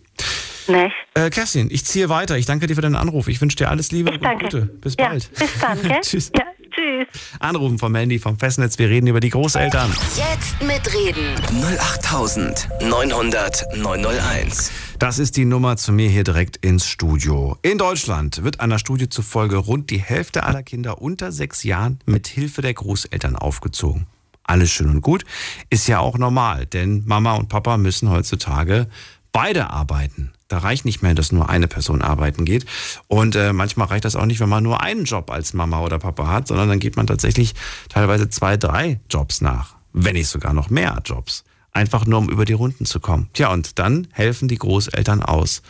Nicht? 0.68 0.94
Äh, 1.14 1.30
Kerstin, 1.30 1.68
ich 1.70 1.84
ziehe 1.84 2.08
weiter. 2.08 2.36
Ich 2.36 2.46
danke 2.46 2.66
dir 2.66 2.74
für 2.74 2.82
deinen 2.82 2.96
Anruf. 2.96 3.26
Ich 3.28 3.40
wünsche 3.40 3.56
dir 3.56 3.70
alles 3.70 3.90
Liebe 3.90 4.12
und 4.12 4.22
Danke. 4.22 4.44
Gute. 4.44 4.62
Bis 4.62 4.94
ja, 4.98 5.08
bald. 5.08 5.30
Bis 5.36 5.58
dann, 5.58 5.82
gell? 5.88 6.00
Tschüss. 6.02 6.30
Ja, 6.36 6.44
tschüss. 6.80 7.06
Anrufen 7.38 7.78
vom 7.78 7.94
Handy, 7.94 8.18
vom 8.18 8.38
Festnetz. 8.38 8.78
Wir 8.78 8.88
reden 8.88 9.06
über 9.06 9.20
die 9.20 9.30
Großeltern. 9.30 9.92
Jetzt 10.16 10.60
mitreden. 10.62 11.36
08900 11.78 13.76
901. 13.76 14.70
Das 14.98 15.18
ist 15.18 15.36
die 15.36 15.44
Nummer 15.44 15.76
zu 15.76 15.92
mir 15.92 16.08
hier 16.08 16.24
direkt 16.24 16.56
ins 16.58 16.86
Studio. 16.86 17.56
In 17.62 17.78
Deutschland 17.78 18.42
wird 18.44 18.60
einer 18.60 18.78
Studie 18.78 19.08
zufolge 19.08 19.56
rund 19.56 19.90
die 19.90 20.00
Hälfte 20.00 20.44
aller 20.44 20.62
Kinder 20.62 21.00
unter 21.00 21.32
sechs 21.32 21.62
Jahren 21.62 22.00
mit 22.04 22.26
Hilfe 22.26 22.62
der 22.62 22.74
Großeltern 22.74 23.36
aufgezogen. 23.36 24.06
Alles 24.42 24.70
schön 24.70 24.90
und 24.90 25.00
gut, 25.00 25.24
ist 25.70 25.86
ja 25.86 26.00
auch 26.00 26.18
normal, 26.18 26.66
denn 26.66 27.04
Mama 27.06 27.34
und 27.34 27.48
Papa 27.48 27.76
müssen 27.76 28.10
heutzutage 28.10 28.88
beide 29.32 29.70
arbeiten. 29.70 30.32
Da 30.50 30.58
reicht 30.58 30.84
nicht 30.84 31.00
mehr, 31.00 31.14
dass 31.14 31.30
nur 31.30 31.48
eine 31.48 31.68
Person 31.68 32.02
arbeiten 32.02 32.44
geht. 32.44 32.66
Und 33.06 33.36
äh, 33.36 33.52
manchmal 33.52 33.86
reicht 33.86 34.04
das 34.04 34.16
auch 34.16 34.26
nicht, 34.26 34.40
wenn 34.40 34.48
man 34.48 34.64
nur 34.64 34.82
einen 34.82 35.04
Job 35.04 35.30
als 35.30 35.54
Mama 35.54 35.80
oder 35.80 36.00
Papa 36.00 36.26
hat, 36.26 36.48
sondern 36.48 36.68
dann 36.68 36.80
geht 36.80 36.96
man 36.96 37.06
tatsächlich 37.06 37.54
teilweise 37.88 38.28
zwei, 38.28 38.56
drei 38.56 39.00
Jobs 39.08 39.40
nach. 39.40 39.76
Wenn 39.92 40.14
nicht 40.14 40.26
sogar 40.26 40.52
noch 40.52 40.68
mehr 40.68 41.00
Jobs. 41.04 41.44
Einfach 41.70 42.04
nur, 42.04 42.18
um 42.18 42.28
über 42.28 42.44
die 42.44 42.52
Runden 42.52 42.84
zu 42.84 42.98
kommen. 42.98 43.28
Tja, 43.32 43.52
und 43.52 43.78
dann 43.78 44.08
helfen 44.10 44.48
die 44.48 44.58
Großeltern 44.58 45.22
aus. 45.22 45.62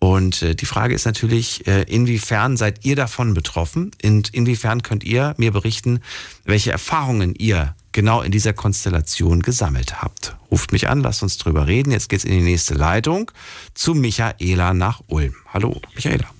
Und 0.00 0.42
äh, 0.42 0.54
die 0.54 0.66
Frage 0.66 0.94
ist 0.94 1.06
natürlich, 1.06 1.66
äh, 1.66 1.84
inwiefern 1.84 2.58
seid 2.58 2.84
ihr 2.84 2.96
davon 2.96 3.32
betroffen? 3.32 3.90
Und 4.04 4.34
inwiefern 4.34 4.82
könnt 4.82 5.02
ihr 5.02 5.34
mir 5.38 5.50
berichten, 5.50 6.00
welche 6.44 6.72
Erfahrungen 6.72 7.34
ihr 7.34 7.74
genau 7.92 8.22
in 8.22 8.32
dieser 8.32 8.52
Konstellation 8.52 9.40
gesammelt 9.40 10.02
habt? 10.02 10.36
Ruft 10.50 10.72
mich 10.72 10.88
an, 10.88 11.00
lasst 11.00 11.22
uns 11.22 11.38
drüber 11.38 11.66
reden. 11.66 11.92
Jetzt 11.92 12.08
geht's 12.08 12.24
in 12.24 12.32
die 12.32 12.42
nächste 12.42 12.74
Leitung 12.74 13.30
zu 13.74 13.94
Michaela 13.94 14.74
nach 14.74 15.00
Ulm. 15.08 15.34
Hallo, 15.52 15.80
Michaela. 15.94 16.30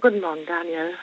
Guten 0.00 0.20
Morgen, 0.20 0.46
Daniel. 0.46 0.94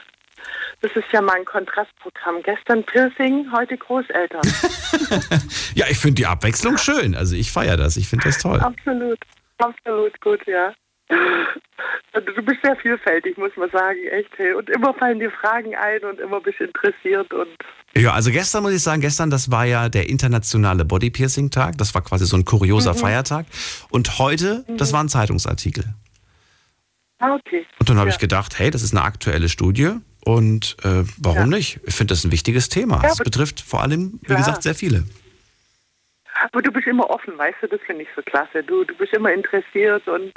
Das 0.82 0.92
ist 0.96 1.06
ja 1.12 1.22
mein 1.22 1.44
Kontrastprogramm. 1.46 2.44
Gestern 2.44 2.84
Piercing, 2.84 3.52
heute 3.52 3.78
Großeltern. 3.78 4.42
Ja, 5.76 5.86
ich 5.90 6.00
finde 6.00 6.16
die 6.16 6.26
Abwechslung 6.26 6.78
schön. 6.80 7.14
Also 7.14 7.36
ich 7.36 7.52
feiere 7.52 7.78
das. 7.78 7.98
Ich 7.98 8.08
finde 8.08 8.26
das 8.26 8.40
toll. 8.40 8.60
absolut, 8.60 9.20
absolut 9.60 10.20
gut, 10.22 10.40
ja. 10.48 10.74
Also 12.14 12.32
Du 12.32 12.42
bist 12.42 12.62
sehr 12.64 12.76
vielfältig, 12.78 13.38
muss 13.38 13.56
man 13.56 13.70
sagen, 13.70 14.00
echt. 14.08 14.32
Hey. 14.38 14.54
Und 14.54 14.72
immer 14.72 14.96
fallen 14.96 15.20
dir 15.20 15.30
Fragen 15.30 15.76
ein 15.76 16.04
und 16.04 16.20
immer 16.20 16.42
bist 16.42 16.60
interessiert 16.60 17.32
und 17.32 17.56
Ja, 18.00 18.14
also 18.14 18.32
gestern 18.32 18.64
muss 18.64 18.74
ich 18.74 18.82
sagen, 18.84 19.02
gestern, 19.02 19.30
das 19.30 19.50
war 19.52 19.66
ja 19.66 19.90
der 19.90 20.10
internationale 20.10 20.86
Bodypiercing-Tag. 20.86 21.78
Das 21.78 21.94
war 21.96 22.02
quasi 22.04 22.26
so 22.26 22.38
ein 22.38 22.46
kurioser 22.46 22.94
Mhm. 22.94 22.98
Feiertag. 22.98 23.46
Und 23.90 24.20
heute, 24.20 24.66
das 24.78 24.94
war 24.94 25.04
ein 25.04 25.10
Zeitungsartikel. 25.10 25.86
Ah, 27.20 27.34
okay. 27.36 27.66
Und 27.80 27.90
dann 27.90 27.98
habe 27.98 28.10
Ja. 28.10 28.14
ich 28.16 28.20
gedacht, 28.20 28.60
hey, 28.60 28.70
das 28.70 28.84
ist 28.84 28.94
eine 28.96 29.04
aktuelle 29.04 29.50
Studie. 29.50 29.92
Und 30.24 30.76
äh, 30.84 31.04
warum 31.18 31.38
Ja. 31.52 31.58
nicht? 31.58 31.80
Ich 31.86 31.96
finde 31.96 32.14
das 32.14 32.24
ein 32.24 32.32
wichtiges 32.32 32.70
Thema. 32.70 33.02
Ja, 33.04 33.12
aber- 33.14 33.24
betrifft 33.24 33.62
vor 33.62 33.82
allem, 33.82 34.20
wie 34.22 34.26
Klar. 34.28 34.38
gesagt, 34.40 34.64
sehr 34.64 34.76
viele. 34.76 35.04
Aber 36.52 36.62
du 36.62 36.72
bist 36.72 36.86
immer 36.86 37.10
offen, 37.10 37.36
weißt 37.36 37.58
du, 37.62 37.68
das 37.68 37.80
finde 37.88 38.04
ich 38.04 38.10
so 38.16 38.22
klasse. 38.22 38.62
Du, 38.64 38.84
du 38.84 38.94
bist 38.96 39.12
immer 39.14 39.34
interessiert 39.34 40.08
und 40.08 40.32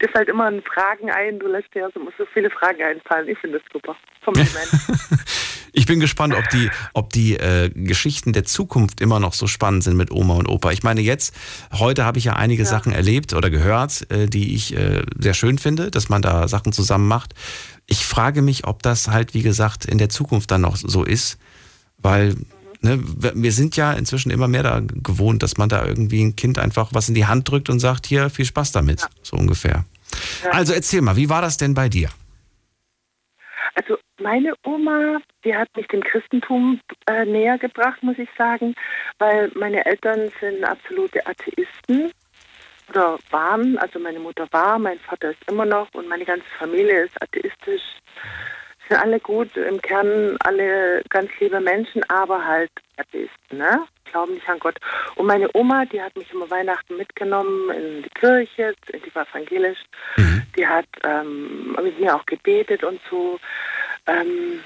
dir 0.00 0.08
fällt 0.08 0.30
immer 0.30 0.50
Fragen 0.62 1.10
ein. 1.10 1.38
Du 1.38 1.46
lässt 1.46 1.74
dir 1.74 1.80
ja 1.80 1.88
so, 1.92 2.00
so 2.16 2.24
viele 2.32 2.48
Fragen 2.48 2.82
einfallen. 2.82 3.28
Ich 3.28 3.38
finde 3.38 3.58
das 3.58 3.68
super. 3.70 3.94
Kompliment. 4.24 4.70
Ich 5.72 5.86
bin 5.86 6.00
gespannt, 6.00 6.34
ob 6.34 6.48
die, 6.50 6.70
ob 6.92 7.12
die 7.12 7.36
äh, 7.36 7.70
Geschichten 7.70 8.34
der 8.34 8.44
Zukunft 8.44 9.00
immer 9.00 9.18
noch 9.20 9.32
so 9.32 9.46
spannend 9.46 9.82
sind 9.82 9.96
mit 9.96 10.10
Oma 10.10 10.34
und 10.34 10.46
Opa. 10.46 10.70
Ich 10.70 10.82
meine, 10.82 11.00
jetzt, 11.00 11.34
heute 11.72 12.04
habe 12.04 12.18
ich 12.18 12.24
ja 12.24 12.34
einige 12.34 12.66
Sachen 12.66 12.92
erlebt 12.92 13.32
oder 13.32 13.48
gehört, 13.48 14.10
äh, 14.10 14.26
die 14.26 14.54
ich 14.54 14.76
äh, 14.76 15.02
sehr 15.18 15.32
schön 15.32 15.56
finde, 15.56 15.90
dass 15.90 16.10
man 16.10 16.20
da 16.20 16.46
Sachen 16.46 16.74
zusammen 16.74 17.08
macht. 17.08 17.34
Ich 17.86 18.04
frage 18.04 18.42
mich, 18.42 18.66
ob 18.66 18.82
das 18.82 19.08
halt, 19.08 19.32
wie 19.32 19.42
gesagt, 19.42 19.86
in 19.86 19.96
der 19.96 20.10
Zukunft 20.10 20.50
dann 20.50 20.60
noch 20.60 20.76
so 20.76 21.04
ist, 21.04 21.38
weil 21.96 22.36
ne, 22.82 23.00
wir 23.02 23.32
wir 23.34 23.52
sind 23.52 23.74
ja 23.76 23.94
inzwischen 23.94 24.30
immer 24.30 24.48
mehr 24.48 24.62
da 24.62 24.80
gewohnt, 24.80 25.42
dass 25.42 25.56
man 25.56 25.70
da 25.70 25.86
irgendwie 25.86 26.22
ein 26.22 26.36
Kind 26.36 26.58
einfach 26.58 26.90
was 26.92 27.08
in 27.08 27.14
die 27.14 27.26
Hand 27.26 27.48
drückt 27.48 27.70
und 27.70 27.80
sagt, 27.80 28.06
hier, 28.06 28.28
viel 28.28 28.44
Spaß 28.44 28.72
damit, 28.72 29.06
so 29.22 29.36
ungefähr. 29.36 29.86
Also 30.50 30.74
erzähl 30.74 31.00
mal, 31.00 31.16
wie 31.16 31.30
war 31.30 31.40
das 31.40 31.56
denn 31.56 31.72
bei 31.72 31.88
dir? 31.88 32.10
Also 33.74 33.96
meine 34.20 34.54
Oma, 34.64 35.18
die 35.44 35.56
hat 35.56 35.68
mich 35.76 35.86
dem 35.88 36.02
Christentum 36.02 36.80
äh, 37.06 37.24
näher 37.24 37.58
gebracht, 37.58 38.02
muss 38.02 38.18
ich 38.18 38.28
sagen, 38.36 38.74
weil 39.18 39.50
meine 39.54 39.84
Eltern 39.86 40.30
sind 40.40 40.64
absolute 40.64 41.26
Atheisten 41.26 42.12
oder 42.88 43.18
waren. 43.30 43.78
Also 43.78 43.98
meine 43.98 44.20
Mutter 44.20 44.46
war, 44.50 44.78
mein 44.78 44.98
Vater 45.00 45.30
ist 45.30 45.50
immer 45.50 45.64
noch 45.64 45.88
und 45.94 46.08
meine 46.08 46.24
ganze 46.24 46.46
Familie 46.58 47.04
ist 47.04 47.22
atheistisch. 47.22 47.82
Sind 48.92 49.00
alle 49.00 49.20
gut, 49.20 49.56
im 49.56 49.80
Kern 49.80 50.36
alle 50.40 51.02
ganz 51.08 51.30
liebe 51.40 51.60
Menschen, 51.60 52.04
aber 52.10 52.44
halt 52.44 52.70
Atheisten, 52.98 53.56
ne? 53.56 53.86
Glauben 54.04 54.34
nicht 54.34 54.46
an 54.46 54.58
Gott. 54.58 54.76
Und 55.14 55.24
meine 55.24 55.48
Oma, 55.54 55.86
die 55.86 56.02
hat 56.02 56.14
mich 56.14 56.30
immer 56.30 56.50
Weihnachten 56.50 56.98
mitgenommen 56.98 57.70
in 57.70 58.02
die 58.02 58.10
Kirche, 58.10 58.74
die 58.92 59.14
war 59.14 59.26
evangelisch. 59.30 59.78
Die 60.56 60.66
hat 60.66 60.84
ähm, 61.04 61.74
mit 61.82 61.98
mir 61.98 62.14
auch 62.14 62.26
gebetet 62.26 62.84
und 62.84 63.00
so. 63.08 63.40
Ähm, 64.06 64.62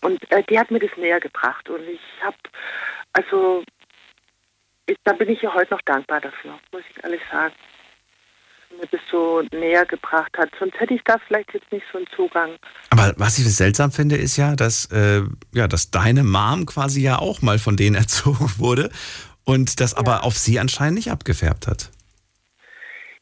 und 0.00 0.32
äh, 0.32 0.42
die 0.44 0.58
hat 0.58 0.70
mir 0.70 0.80
das 0.80 0.96
näher 0.96 1.20
gebracht. 1.20 1.68
Und 1.68 1.86
ich 1.86 2.00
habe, 2.22 2.38
also, 3.12 3.64
ich, 4.86 4.96
da 5.04 5.12
bin 5.12 5.28
ich 5.28 5.42
ihr 5.42 5.52
heute 5.52 5.74
noch 5.74 5.82
dankbar 5.82 6.22
dafür, 6.22 6.58
muss 6.72 6.84
ich 6.88 7.04
ehrlich 7.04 7.20
sagen. 7.30 7.52
Mir 8.78 8.86
das 8.90 9.00
so 9.10 9.42
näher 9.52 9.84
gebracht 9.86 10.32
hat. 10.38 10.50
Sonst 10.58 10.78
hätte 10.80 10.94
ich 10.94 11.02
da 11.04 11.16
vielleicht 11.26 11.52
jetzt 11.54 11.70
nicht 11.70 11.84
so 11.92 11.98
einen 11.98 12.06
Zugang. 12.16 12.56
Aber 12.90 13.14
was 13.16 13.38
ich 13.38 13.54
seltsam 13.54 13.92
finde, 13.92 14.16
ist 14.16 14.36
ja, 14.36 14.56
dass, 14.56 14.86
äh, 14.86 15.22
ja, 15.52 15.68
dass 15.68 15.90
deine 15.90 16.24
Mom 16.24 16.66
quasi 16.66 17.02
ja 17.02 17.18
auch 17.18 17.42
mal 17.42 17.58
von 17.58 17.76
denen 17.76 17.96
erzogen 18.02 18.50
wurde 18.58 18.90
und 19.44 19.80
das 19.80 19.94
aber 19.94 20.24
auf 20.24 20.36
sie 20.36 20.58
anscheinend 20.58 20.94
nicht 20.94 21.10
abgefärbt 21.10 21.66
hat. 21.66 21.90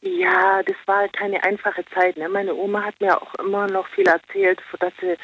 Ja, 0.01 0.63
das 0.63 0.75
war 0.87 0.97
halt 0.97 1.13
keine 1.13 1.43
einfache 1.43 1.85
Zeit. 1.93 2.17
Ne? 2.17 2.27
Meine 2.27 2.55
Oma 2.55 2.83
hat 2.83 2.99
mir 2.99 3.21
auch 3.21 3.35
immer 3.35 3.67
noch 3.67 3.87
viel 3.89 4.07
erzählt, 4.07 4.59
dass 4.79 4.93
sie, 4.99 5.15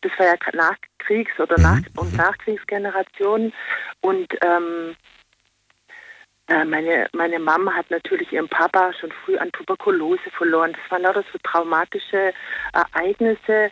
das 0.00 0.12
war 0.18 0.26
ja 0.26 0.34
Nachkriegs- 0.54 1.38
oder 1.38 1.60
Nach- 1.60 1.82
und 1.96 2.16
Nachkriegsgeneration. 2.16 3.52
Und 4.00 4.28
ähm, 4.42 4.92
äh, 4.92 5.21
meine, 6.48 7.08
meine 7.12 7.38
Mama 7.38 7.72
hat 7.72 7.90
natürlich 7.90 8.32
ihren 8.32 8.48
Papa 8.48 8.92
schon 8.94 9.12
früh 9.24 9.36
an 9.36 9.50
Tuberkulose 9.52 10.30
verloren. 10.36 10.72
Das 10.72 10.90
waren 10.90 11.02
lauter 11.02 11.24
so 11.32 11.38
traumatische 11.42 12.32
Ereignisse, 12.72 13.70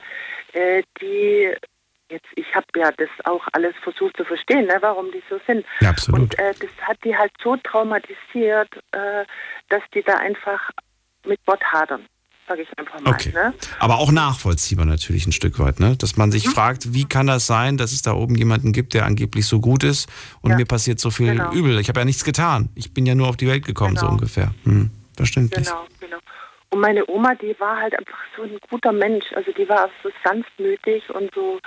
äh, 0.52 0.82
die 1.00 1.52
jetzt, 2.10 2.26
ich 2.34 2.54
habe 2.54 2.66
ja 2.76 2.90
das 2.92 3.08
auch 3.24 3.46
alles 3.52 3.74
versucht 3.82 4.16
zu 4.16 4.24
verstehen, 4.24 4.66
ne, 4.66 4.76
warum 4.80 5.10
die 5.12 5.22
so 5.28 5.40
sind. 5.46 5.64
Ja, 5.80 5.90
absolut. 5.90 6.20
Und 6.20 6.38
äh, 6.38 6.52
das 6.60 6.70
hat 6.82 6.98
die 7.04 7.16
halt 7.16 7.32
so 7.42 7.56
traumatisiert, 7.56 8.74
äh, 8.92 9.24
dass 9.68 9.82
die 9.94 10.02
da 10.02 10.16
einfach 10.16 10.70
mit 11.24 11.40
Gott 11.46 11.62
hadern, 11.64 12.06
sage 12.50 12.62
ich 12.62 12.78
einfach 12.78 13.00
mal. 13.00 13.10
Okay. 13.14 13.30
Ne? 13.32 13.54
Aber 13.78 13.98
auch 13.98 14.10
nachvollziehbar 14.10 14.84
natürlich 14.84 15.24
ein 15.26 15.32
Stück 15.32 15.58
weit, 15.60 15.78
ne? 15.78 15.96
Dass 15.96 16.16
man 16.16 16.32
sich 16.32 16.46
Mhm. 16.46 16.50
fragt, 16.50 16.92
wie 16.92 17.04
kann 17.04 17.28
das 17.28 17.46
sein, 17.46 17.76
dass 17.76 17.92
es 17.92 18.02
da 18.02 18.12
oben 18.12 18.34
jemanden 18.34 18.72
gibt, 18.72 18.92
der 18.92 19.04
angeblich 19.06 19.46
so 19.46 19.60
gut 19.60 19.84
ist 19.84 20.08
und 20.42 20.50
Ja. 20.50 20.56
mir 20.56 20.66
passiert 20.66 20.98
so 20.98 21.10
viel 21.10 21.36
Genau. 21.36 21.52
Übel. 21.52 21.78
Ich 21.78 21.88
habe 21.88 22.00
ja 22.00 22.04
nichts 22.04 22.24
getan. 22.24 22.68
Ich 22.74 22.92
bin 22.92 23.06
ja 23.06 23.14
nur 23.14 23.28
auf 23.28 23.36
die 23.36 23.46
Welt 23.46 23.64
gekommen, 23.64 23.96
so 23.96 24.06
Genau. 24.06 24.14
ungefähr. 24.14 24.52
Hm, 24.64 24.90
verständlich. 25.16 25.64
Genau, 25.68 25.86
genau. 26.00 26.18
Und 26.70 26.80
meine 26.80 27.08
Oma, 27.08 27.34
die 27.36 27.54
war 27.60 27.76
halt 27.80 27.96
einfach 27.96 28.18
so 28.36 28.42
ein 28.42 28.58
guter 28.68 28.92
Mensch. 28.92 29.26
Also 29.36 29.52
die 29.52 29.68
war 29.68 29.88
so 30.02 30.10
sanftmütig 30.24 31.08
und 31.10 31.32
so, 31.34 31.60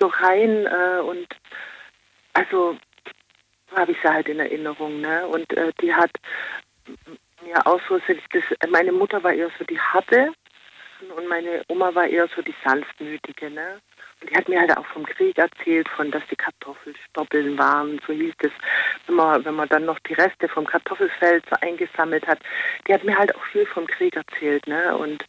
so 0.00 0.06
rein 0.06 0.64
äh, 0.66 1.00
und 1.02 1.26
also 2.32 2.76
so 3.70 3.76
habe 3.76 3.92
ich 3.92 3.98
sie 4.02 4.08
halt 4.08 4.28
in 4.28 4.38
Erinnerung, 4.38 5.00
ne? 5.02 5.26
Und 5.26 5.52
äh, 5.54 5.72
die 5.82 5.92
hat 5.92 6.10
mir 7.46 7.66
auch 7.66 7.80
so, 7.88 7.98
das, 7.98 8.70
meine 8.70 8.92
Mutter 8.92 9.22
war 9.22 9.32
eher 9.32 9.50
so 9.58 9.64
die 9.64 9.80
harte 9.80 10.32
und 11.16 11.28
meine 11.28 11.62
Oma 11.68 11.94
war 11.94 12.06
eher 12.06 12.28
so 12.34 12.42
die 12.42 12.54
sanftmütige, 12.64 13.50
ne? 13.50 13.80
Und 14.20 14.30
die 14.30 14.36
hat 14.36 14.48
mir 14.48 14.60
halt 14.60 14.76
auch 14.76 14.86
vom 14.86 15.04
Krieg 15.04 15.36
erzählt, 15.36 15.88
von 15.90 16.10
dass 16.10 16.22
die 16.30 16.36
Kartoffelstoppeln 16.36 17.58
waren, 17.58 18.00
so 18.06 18.14
hieß 18.14 18.34
es, 18.38 18.52
wenn 19.06 19.16
man, 19.16 19.44
wenn 19.44 19.54
man 19.54 19.68
dann 19.68 19.84
noch 19.84 19.98
die 20.00 20.14
Reste 20.14 20.48
vom 20.48 20.66
Kartoffelfeld 20.66 21.44
so 21.50 21.56
eingesammelt 21.60 22.26
hat. 22.26 22.38
Die 22.88 22.94
hat 22.94 23.04
mir 23.04 23.16
halt 23.16 23.34
auch 23.34 23.44
viel 23.52 23.66
vom 23.66 23.86
Krieg 23.86 24.16
erzählt, 24.16 24.66
ne? 24.66 24.96
Und 24.96 25.24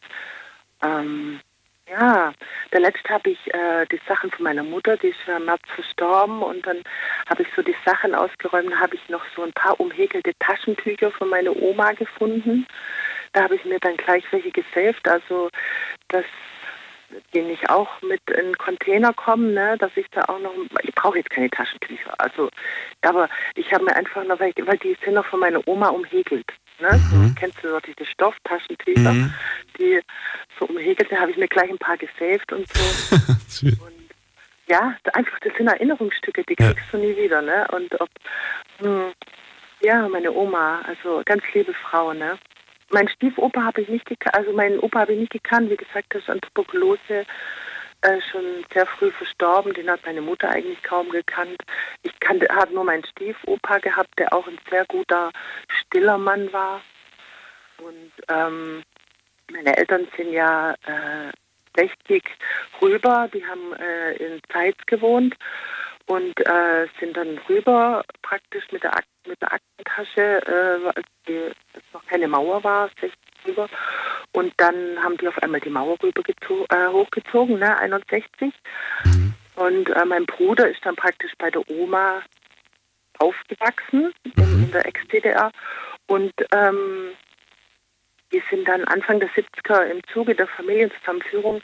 ähm, 0.83 1.41
ja, 1.89 2.33
der 2.73 2.81
letzte 2.81 3.09
habe 3.09 3.29
ich 3.29 3.53
äh, 3.53 3.85
die 3.91 3.99
Sachen 4.07 4.31
von 4.31 4.43
meiner 4.43 4.63
Mutter, 4.63 4.97
die 4.97 5.07
ist 5.07 5.17
im 5.27 5.45
März 5.45 5.61
verstorben 5.73 6.41
und 6.41 6.65
dann 6.65 6.83
habe 7.29 7.43
ich 7.43 7.47
so 7.55 7.61
die 7.61 7.75
Sachen 7.85 8.13
ausgeräumt, 8.13 8.77
habe 8.79 8.95
ich 8.95 9.09
noch 9.09 9.23
so 9.35 9.43
ein 9.43 9.53
paar 9.53 9.79
umhäkelte 9.79 10.33
Taschentücher 10.39 11.11
von 11.11 11.29
meiner 11.29 11.55
Oma 11.55 11.93
gefunden. 11.93 12.67
Da 13.33 13.43
habe 13.43 13.55
ich 13.55 13.65
mir 13.65 13.79
dann 13.79 13.97
gleich 13.97 14.23
welche 14.31 14.51
gesaved, 14.51 15.07
also 15.07 15.49
dass 16.09 16.25
die 17.33 17.41
nicht 17.41 17.69
auch 17.69 18.01
mit 18.01 18.21
in 18.29 18.47
den 18.47 18.57
Container 18.57 19.13
kommen, 19.13 19.53
ne, 19.53 19.77
dass 19.77 19.91
ich 19.95 20.07
da 20.11 20.23
auch 20.27 20.39
noch, 20.39 20.53
ich 20.83 20.93
brauche 20.93 21.17
jetzt 21.17 21.29
keine 21.29 21.49
Taschentücher, 21.49 22.13
also, 22.17 22.49
aber 23.01 23.29
ich 23.55 23.71
habe 23.71 23.85
mir 23.85 23.95
einfach 23.95 24.25
noch 24.25 24.39
weil 24.39 24.51
die 24.51 24.97
sind 25.03 25.13
noch 25.13 25.25
von 25.25 25.39
meiner 25.39 25.65
Oma 25.67 25.87
umhäkelt, 25.89 26.45
ne, 26.79 26.99
so, 27.11 27.31
kennst 27.39 27.63
du 27.63 27.69
so 27.69 27.79
diese 27.79 28.05
Stofftaschentücher, 28.05 29.13
Mhm. 29.13 29.33
die 29.77 29.99
so 30.59 30.65
umhäkelt 30.65 31.09
sind, 31.09 31.19
habe 31.19 31.31
ich 31.31 31.37
mir 31.37 31.47
gleich 31.47 31.69
ein 31.69 31.77
paar 31.77 31.97
gesaved 31.97 32.51
und 32.53 32.67
so. 32.73 32.77
ja, 34.67 34.95
da- 35.03 35.11
einfach, 35.13 35.39
das 35.39 35.53
sind 35.57 35.67
Erinnerungsstücke, 35.67 36.43
die 36.43 36.55
Ja. 36.59 36.73
kriegst 36.73 36.91
du 36.91 36.97
nie 36.97 37.15
wieder, 37.15 37.41
ne, 37.41 37.67
und 37.71 37.99
ob, 38.01 38.09
hm, 38.79 39.13
ja, 39.81 40.07
meine 40.09 40.31
Oma, 40.31 40.81
also 40.87 41.21
ganz 41.25 41.43
liebe 41.53 41.73
Frau, 41.73 42.13
ne. 42.13 42.37
Mein 42.89 43.09
Stiefopa 43.09 43.61
habe 43.63 43.81
ich 43.81 43.89
nicht 43.89 44.05
gekannt, 44.05 44.35
also 44.35 44.53
meinen 44.53 44.79
Opa 44.79 45.01
habe 45.01 45.13
ich 45.13 45.19
nicht 45.19 45.33
gekannt. 45.33 45.69
Wie 45.69 45.75
gesagt, 45.75 46.13
der 46.13 46.21
ist 46.21 46.29
an 46.29 46.39
Tuberkulose 46.39 47.25
äh, 48.01 48.21
schon 48.31 48.65
sehr 48.73 48.85
früh 48.85 49.11
verstorben. 49.11 49.73
Den 49.73 49.89
hat 49.89 50.05
meine 50.05 50.21
Mutter 50.21 50.49
eigentlich 50.49 50.81
kaum 50.83 51.09
gekannt. 51.09 51.61
Ich 52.03 52.13
habe 52.49 52.73
nur 52.73 52.83
meinen 52.83 53.05
Stiefopa 53.05 53.79
gehabt, 53.79 54.17
der 54.17 54.33
auch 54.33 54.47
ein 54.47 54.59
sehr 54.69 54.85
guter, 54.85 55.31
stiller 55.67 56.17
Mann 56.17 56.51
war. 56.53 56.81
Und 57.79 58.11
ähm, 58.29 58.83
meine 59.51 59.77
Eltern 59.77 60.07
sind 60.15 60.31
ja 60.31 60.73
äh, 60.85 61.31
60 61.75 62.23
rüber. 62.81 63.29
Die 63.33 63.45
haben 63.45 63.73
äh, 63.73 64.13
in 64.13 64.41
Zeitz 64.51 64.77
gewohnt 64.85 65.35
und 66.07 66.39
äh, 66.45 66.87
sind 66.99 67.15
dann 67.15 67.37
rüber 67.49 68.03
praktisch 68.21 68.63
mit 68.71 68.83
der, 68.83 68.95
Ak 68.95 69.05
mit 69.27 69.41
der 69.41 69.53
Aktentasche, 69.53 70.41
äh, 70.47 70.87
als 70.87 71.07
die, 71.27 71.51
noch 71.93 72.05
keine 72.05 72.27
Mauer 72.27 72.63
war, 72.63 72.89
60 72.99 73.11
rüber. 73.47 73.67
Und 74.33 74.53
dann 74.57 75.01
haben 75.03 75.17
die 75.17 75.27
auf 75.27 75.41
einmal 75.41 75.61
die 75.61 75.69
Mauer 75.69 75.97
rüber 76.01 76.21
äh, 76.69 76.87
hochgezogen, 76.87 77.59
ne, 77.59 77.77
61. 77.79 78.53
Und 79.55 79.89
äh, 79.89 80.05
mein 80.05 80.25
Bruder 80.25 80.69
ist 80.69 80.85
dann 80.85 80.95
praktisch 80.95 81.31
bei 81.37 81.49
der 81.49 81.67
Oma 81.69 82.21
aufgewachsen 83.19 84.13
in, 84.23 84.63
in 84.63 84.71
der 84.71 84.85
Ex-DDR. 84.85 85.51
Und 86.07 86.33
ähm, 86.53 87.11
die 88.33 88.43
sind 88.49 88.67
dann 88.67 88.83
Anfang 88.85 89.19
der 89.19 89.29
70er 89.29 89.83
im 89.83 90.01
Zuge 90.11 90.35
der 90.35 90.47
Familienzusammenführung, 90.47 91.61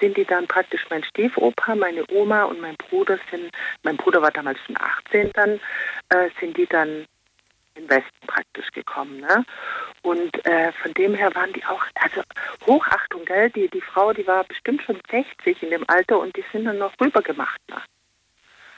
sind 0.00 0.16
die 0.16 0.24
dann 0.24 0.46
praktisch 0.46 0.86
mein 0.88 1.04
Stiefopa, 1.04 1.74
meine 1.74 2.04
Oma 2.10 2.44
und 2.44 2.60
mein 2.60 2.76
Bruder 2.76 3.18
sind, 3.30 3.50
mein 3.82 3.96
Bruder 3.96 4.22
war 4.22 4.30
damals 4.30 4.58
schon 4.66 4.76
18 4.78 5.30
dann, 5.34 5.60
äh, 6.08 6.30
sind 6.40 6.56
die 6.56 6.66
dann 6.66 7.06
in 7.76 7.86
den 7.86 7.90
Westen 7.90 8.26
praktisch 8.26 8.70
gekommen. 8.72 9.20
Ne? 9.20 9.44
Und 10.02 10.44
äh, 10.46 10.72
von 10.72 10.92
dem 10.94 11.14
her 11.14 11.34
waren 11.34 11.52
die 11.52 11.64
auch, 11.64 11.84
also 11.94 12.22
Hochachtung, 12.66 13.24
gell? 13.24 13.50
Die, 13.50 13.68
die 13.68 13.80
Frau, 13.80 14.12
die 14.12 14.26
war 14.26 14.44
bestimmt 14.44 14.82
schon 14.82 15.00
60 15.10 15.62
in 15.62 15.70
dem 15.70 15.84
Alter 15.88 16.18
und 16.18 16.36
die 16.36 16.44
sind 16.52 16.64
dann 16.64 16.78
noch 16.78 16.92
rübergemacht. 17.00 17.60
Ne? 17.68 17.80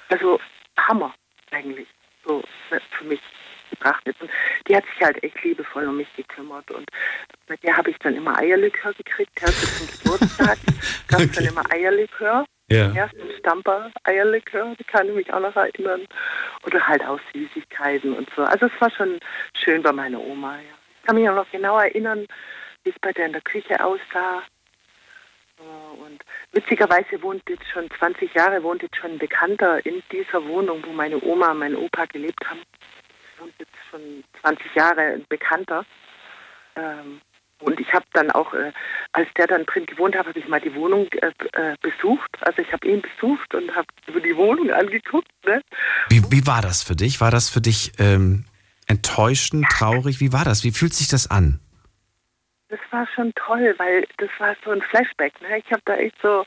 Also 0.08 0.40
Hammer 0.76 1.14
eigentlich, 1.50 1.88
so 2.24 2.42
ne, 2.70 2.80
für 2.90 3.04
mich 3.04 3.20
betrachtet. 3.70 4.16
Und 4.20 4.30
die 4.66 4.76
hat 4.76 4.84
sich 4.86 5.02
halt 5.02 5.22
echt 5.22 5.42
liebevoll 5.42 5.86
um 5.86 5.96
mich 5.96 6.08
gekümmert. 6.16 6.70
Und 6.70 6.88
bei 7.46 7.56
der 7.56 7.76
habe 7.76 7.90
ich 7.90 7.98
dann 7.98 8.14
immer 8.14 8.36
Eierlikör 8.38 8.92
gekriegt. 8.94 9.30
Der 9.40 9.48
hatte 9.48 9.66
zum 9.66 9.86
Geburtstag, 9.86 10.58
gab 11.08 11.20
es 11.20 11.32
dann 11.32 11.44
immer 11.44 11.70
Eierlikör. 11.70 12.44
Ja. 12.70 12.92
Erst 12.94 13.14
ein 13.14 13.30
Stamper 13.38 13.90
Eierlikör, 14.04 14.74
die 14.78 14.84
kann 14.84 15.08
ich 15.08 15.14
mich 15.14 15.32
auch 15.32 15.40
noch 15.40 15.56
erinnern. 15.56 16.06
Oder 16.66 16.86
halt 16.86 17.02
auch 17.04 17.18
Süßigkeiten 17.32 18.12
und 18.12 18.28
so. 18.36 18.42
Also 18.42 18.66
es 18.66 18.80
war 18.80 18.90
schon 18.90 19.18
schön 19.54 19.82
bei 19.82 19.92
meiner 19.92 20.20
Oma, 20.20 20.56
ja. 20.56 20.62
Ich 21.00 21.06
kann 21.06 21.16
mich 21.16 21.28
auch 21.30 21.34
noch 21.36 21.50
genau 21.50 21.78
erinnern, 21.78 22.26
wie 22.84 22.90
es 22.90 22.98
bei 23.00 23.12
der 23.12 23.26
in 23.26 23.32
der 23.32 23.40
Küche 23.40 23.82
aussah. 23.82 24.42
Äh, 25.58 26.02
Und 26.04 26.22
witzigerweise 26.52 27.22
wohnt 27.22 27.42
jetzt 27.48 27.66
schon 27.72 27.88
20 27.98 28.34
Jahre, 28.34 28.62
wohnt 28.62 28.82
jetzt 28.82 28.96
schon 28.96 29.12
ein 29.12 29.18
Bekannter 29.18 29.84
in 29.86 30.02
dieser 30.12 30.44
Wohnung, 30.44 30.84
wo 30.86 30.92
meine 30.92 31.22
Oma 31.22 31.52
und 31.52 31.58
mein 31.58 31.74
Opa 31.74 32.04
gelebt 32.04 32.44
haben. 32.48 32.60
Wohnt 33.38 33.54
jetzt 33.58 33.72
schon 33.90 34.22
20 34.42 34.74
Jahre 34.74 35.00
ein 35.00 35.24
Bekannter. 35.30 35.86
Ähm, 36.76 37.22
und 37.60 37.80
ich 37.80 37.92
habe 37.92 38.04
dann 38.12 38.30
auch, 38.30 38.54
äh, 38.54 38.72
als 39.12 39.28
der 39.36 39.46
dann 39.46 39.66
drin 39.66 39.86
gewohnt 39.86 40.16
hat, 40.16 40.26
habe 40.26 40.38
ich 40.38 40.46
mal 40.48 40.60
die 40.60 40.74
Wohnung 40.74 41.08
äh, 41.12 41.32
äh, 41.52 41.76
besucht. 41.80 42.30
Also 42.40 42.62
ich 42.62 42.72
habe 42.72 42.86
ihn 42.86 43.02
besucht 43.02 43.54
und 43.54 43.74
habe 43.74 43.86
über 44.06 44.20
die 44.20 44.36
Wohnung 44.36 44.70
angeguckt. 44.70 45.30
Ne? 45.44 45.60
Wie, 46.08 46.22
wie 46.30 46.46
war 46.46 46.62
das 46.62 46.82
für 46.82 46.94
dich? 46.94 47.20
War 47.20 47.30
das 47.30 47.48
für 47.48 47.60
dich 47.60 47.92
ähm, 47.98 48.44
enttäuschend, 48.86 49.66
traurig? 49.70 50.20
Wie 50.20 50.32
war 50.32 50.44
das? 50.44 50.62
Wie 50.62 50.70
fühlt 50.70 50.94
sich 50.94 51.08
das 51.08 51.30
an? 51.30 51.58
Das 52.68 52.80
war 52.90 53.06
schon 53.14 53.32
toll, 53.34 53.74
weil 53.78 54.06
das 54.18 54.28
war 54.38 54.54
so 54.62 54.70
ein 54.70 54.82
Flashback. 54.82 55.32
Ne? 55.40 55.58
Ich 55.58 55.72
habe 55.72 55.82
da 55.86 55.96
echt 55.96 56.14
so, 56.22 56.44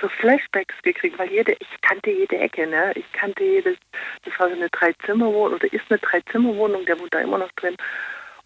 so 0.00 0.08
Flashbacks 0.08 0.74
gekriegt, 0.82 1.18
weil 1.18 1.30
jede, 1.30 1.52
ich 1.52 1.80
kannte 1.82 2.10
jede 2.10 2.38
Ecke. 2.38 2.66
Ne? 2.66 2.92
Ich 2.94 3.10
kannte 3.12 3.42
jedes, 3.42 3.76
das 4.24 4.32
war 4.38 4.48
so 4.48 4.54
eine 4.54 4.70
Dreizimmerwohnung 4.70 5.56
oder 5.56 5.72
ist 5.72 5.84
eine 5.90 5.98
Dreizimmerwohnung, 5.98 6.86
der 6.86 6.98
wohnt 6.98 7.12
da 7.12 7.18
immer 7.18 7.38
noch 7.38 7.50
drin. 7.56 7.76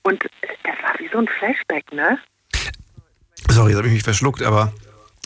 Und 0.03 0.23
das 0.23 0.77
war 0.83 0.99
wie 0.99 1.09
so 1.13 1.19
ein 1.19 1.29
Flashback, 1.29 1.93
ne? 1.93 2.19
Sorry, 3.49 3.71
jetzt 3.71 3.79
habe 3.79 3.89
ich 3.89 3.95
mich 3.95 4.03
verschluckt, 4.03 4.43
aber 4.43 4.73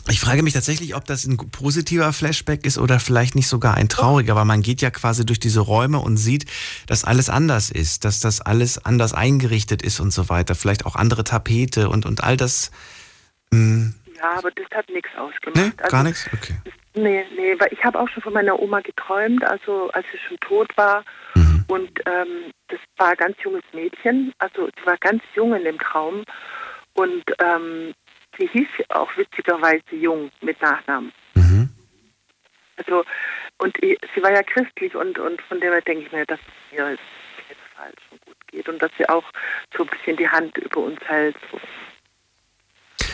ich 0.09 0.19
frage 0.19 0.43
mich 0.43 0.53
tatsächlich, 0.53 0.95
ob 0.95 1.05
das 1.05 1.25
ein 1.25 1.37
positiver 1.37 2.11
Flashback 2.13 2.65
ist 2.65 2.77
oder 2.77 2.99
vielleicht 2.99 3.35
nicht 3.35 3.47
sogar 3.47 3.75
ein 3.75 3.89
trauriger, 3.89 4.35
weil 4.35 4.45
man 4.45 4.61
geht 4.61 4.81
ja 4.81 4.91
quasi 4.91 5.25
durch 5.25 5.39
diese 5.39 5.61
Räume 5.61 5.99
und 5.99 6.17
sieht, 6.17 6.45
dass 6.87 7.03
alles 7.03 7.29
anders 7.29 7.71
ist, 7.71 8.05
dass 8.05 8.19
das 8.19 8.41
alles 8.41 8.83
anders 8.85 9.13
eingerichtet 9.13 9.81
ist 9.81 9.99
und 9.99 10.11
so 10.11 10.29
weiter. 10.29 10.55
Vielleicht 10.55 10.85
auch 10.85 10.95
andere 10.95 11.23
Tapete 11.23 11.89
und, 11.89 12.05
und 12.05 12.23
all 12.23 12.37
das. 12.37 12.71
Mh, 13.51 13.93
Ja, 14.17 14.37
aber 14.37 14.51
das 14.51 14.65
hat 14.75 14.87
nichts 14.89 15.09
ausgemacht. 15.17 15.55
ne, 15.55 15.73
Also, 15.77 15.91
gar 15.91 16.03
nichts? 16.03 16.29
Okay. 16.33 16.55
Nee, 16.93 17.25
nee, 17.35 17.55
weil 17.59 17.69
ich 17.71 17.83
habe 17.83 17.99
auch 17.99 18.07
schon 18.09 18.23
von 18.23 18.33
meiner 18.33 18.59
Oma 18.59 18.79
geträumt, 18.81 19.43
also 19.43 19.89
als 19.91 20.05
sie 20.11 20.19
schon 20.27 20.37
tot 20.39 20.69
war. 20.77 21.03
Und 21.67 21.89
ähm, 22.05 22.51
das 22.67 22.79
war 22.97 23.09
ein 23.09 23.17
ganz 23.17 23.37
junges 23.43 23.63
Mädchen, 23.73 24.33
also 24.39 24.67
sie 24.67 24.85
war 24.85 24.97
ganz 24.97 25.23
jung 25.35 25.53
in 25.55 25.63
dem 25.63 25.79
Traum. 25.79 26.23
Und 26.93 27.23
ähm, 27.39 27.93
sie 28.37 28.47
hieß 28.47 28.67
auch 28.89 29.09
witzigerweise 29.17 29.95
Jung 29.95 30.31
mit 30.41 30.61
Nachnamen. 30.61 31.11
Mhm. 31.35 31.69
Also, 32.77 33.03
und 33.57 33.75
sie 33.81 34.21
war 34.21 34.31
ja 34.31 34.43
christlich 34.43 34.95
und, 34.95 35.17
und 35.17 35.41
von 35.43 35.59
dem 35.59 35.71
her 35.71 35.81
denke 35.81 36.05
ich 36.05 36.11
mir, 36.11 36.25
dass 36.25 36.39
es 36.39 36.77
ihr 36.77 36.91
jetzt 36.91 37.01
falsch 37.75 38.01
und 38.11 38.21
gut 38.21 38.35
geht 38.47 38.69
und 38.69 38.81
dass 38.81 38.91
sie 38.97 39.07
auch 39.07 39.23
so 39.75 39.83
ein 39.83 39.89
bisschen 39.89 40.17
die 40.17 40.27
Hand 40.27 40.57
über 40.57 40.81
uns 40.81 40.99
hält. 41.05 41.35
So. 41.51 41.59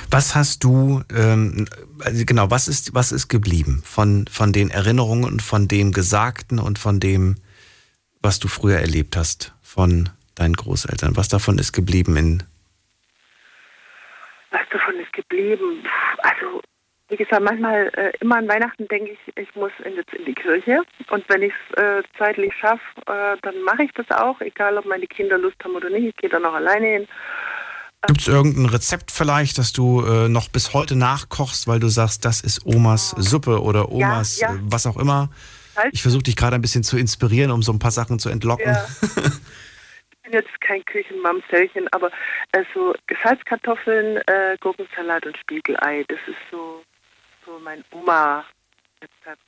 Was 0.09 0.35
hast 0.35 0.63
du, 0.63 1.03
ähm, 1.15 1.67
also 2.03 2.25
genau, 2.25 2.51
was 2.51 2.67
ist, 2.67 2.93
was 2.93 3.11
ist 3.11 3.29
geblieben 3.29 3.81
von, 3.85 4.25
von 4.27 4.51
den 4.51 4.69
Erinnerungen 4.69 5.23
und 5.23 5.41
von 5.41 5.67
dem 5.67 5.91
Gesagten 5.91 6.59
und 6.59 6.79
von 6.79 6.99
dem, 6.99 7.35
was 8.21 8.39
du 8.39 8.47
früher 8.47 8.77
erlebt 8.77 9.15
hast 9.17 9.53
von 9.61 10.09
deinen 10.35 10.53
Großeltern? 10.53 11.17
Was 11.17 11.27
davon 11.27 11.57
ist 11.57 11.73
geblieben 11.73 12.15
in, 12.17 12.43
Was 14.51 14.61
davon 14.71 14.95
ist 14.99 15.13
geblieben? 15.13 15.83
Also, 16.19 16.61
wie 17.09 17.17
gesagt, 17.17 17.41
manchmal, 17.41 17.91
äh, 17.95 18.11
immer 18.19 18.37
an 18.37 18.47
Weihnachten 18.47 18.87
denke 18.87 19.11
ich, 19.11 19.37
ich 19.37 19.55
muss 19.55 19.71
in, 19.83 19.95
jetzt 19.95 20.13
in 20.13 20.25
die 20.25 20.33
Kirche. 20.33 20.81
Und 21.09 21.27
wenn 21.29 21.41
ich 21.41 21.53
es 21.71 21.77
äh, 21.77 22.03
zeitlich 22.17 22.53
schaffe, 22.59 22.81
äh, 23.07 23.37
dann 23.41 23.61
mache 23.63 23.83
ich 23.83 23.91
das 23.93 24.09
auch, 24.11 24.39
egal 24.41 24.77
ob 24.77 24.85
meine 24.85 25.07
Kinder 25.07 25.37
Lust 25.37 25.57
haben 25.63 25.75
oder 25.75 25.89
nicht. 25.89 26.05
Ich 26.05 26.15
gehe 26.17 26.29
dann 26.29 26.45
auch 26.45 26.53
alleine 26.53 26.87
hin. 26.87 27.07
Gibt 28.07 28.21
es 28.21 28.27
irgendein 28.27 28.65
Rezept 28.65 29.11
vielleicht, 29.11 29.59
das 29.59 29.73
du 29.73 30.03
äh, 30.03 30.27
noch 30.27 30.49
bis 30.49 30.73
heute 30.73 30.95
nachkochst, 30.95 31.67
weil 31.67 31.79
du 31.79 31.87
sagst, 31.87 32.25
das 32.25 32.41
ist 32.41 32.65
Omas 32.65 33.11
Suppe 33.17 33.61
oder 33.61 33.91
Omas 33.91 34.39
ja. 34.39 34.55
äh, 34.55 34.59
was 34.63 34.87
auch 34.87 34.97
immer? 34.97 35.29
Salz- 35.81 35.89
Ich 35.93 36.01
versuche 36.01 36.23
dich 36.23 36.35
gerade 36.35 36.55
ein 36.55 36.61
bisschen 36.61 36.83
zu 36.83 36.97
inspirieren, 36.97 37.51
um 37.51 37.61
so 37.63 37.71
ein 37.71 37.79
paar 37.79 37.91
Sachen 37.91 38.19
zu 38.19 38.29
entlocken. 38.29 38.71
Ja. 38.73 38.85
ich 39.01 40.19
bin 40.23 40.33
jetzt 40.33 40.61
kein 40.61 40.83
Küchenmamsellchen, 40.85 41.87
aber 41.91 42.11
also 42.53 42.93
Salzkartoffeln, 43.23 44.17
äh, 44.27 44.57
Gurkensalat 44.59 45.25
und 45.25 45.37
Spiegelei, 45.37 46.03
das 46.07 46.19
ist 46.27 46.37
so, 46.51 46.83
so 47.45 47.59
mein 47.63 47.83
Oma-Rezept. 47.91 49.41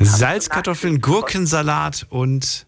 Salzkartoffeln, 0.00 1.00
Gurkensalat 1.00 2.06
und 2.08 2.66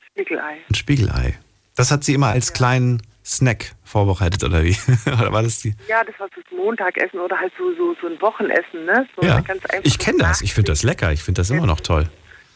Spiegelei. 0.00 0.58
ein 0.68 0.74
Spiegelei. 0.74 1.38
Das 1.76 1.90
hat 1.90 2.02
sie 2.02 2.14
immer 2.14 2.28
als 2.28 2.52
kleinen 2.52 3.02
Snack 3.28 3.72
vorbereitet, 3.84 4.42
oder 4.42 4.64
wie? 4.64 4.74
oder 5.06 5.30
war 5.32 5.42
das 5.42 5.58
die? 5.60 5.74
Ja, 5.86 6.02
das 6.02 6.18
war 6.18 6.28
so 6.34 6.40
das 6.40 6.50
Montagsessen 6.50 7.20
oder 7.20 7.38
halt 7.38 7.52
so, 7.58 7.74
so, 7.76 7.94
so 8.00 8.06
ein 8.06 8.18
Wochenessen, 8.22 8.86
ne? 8.86 9.06
So 9.14 9.22
Ja. 9.26 9.42
Ich 9.82 9.98
kenne 9.98 10.18
das. 10.18 10.40
Ich 10.40 10.54
finde 10.54 10.72
das 10.72 10.82
lecker. 10.82 11.12
Ich 11.12 11.22
finde 11.22 11.40
das 11.40 11.50
immer 11.50 11.66
noch 11.66 11.80
toll. 11.80 12.08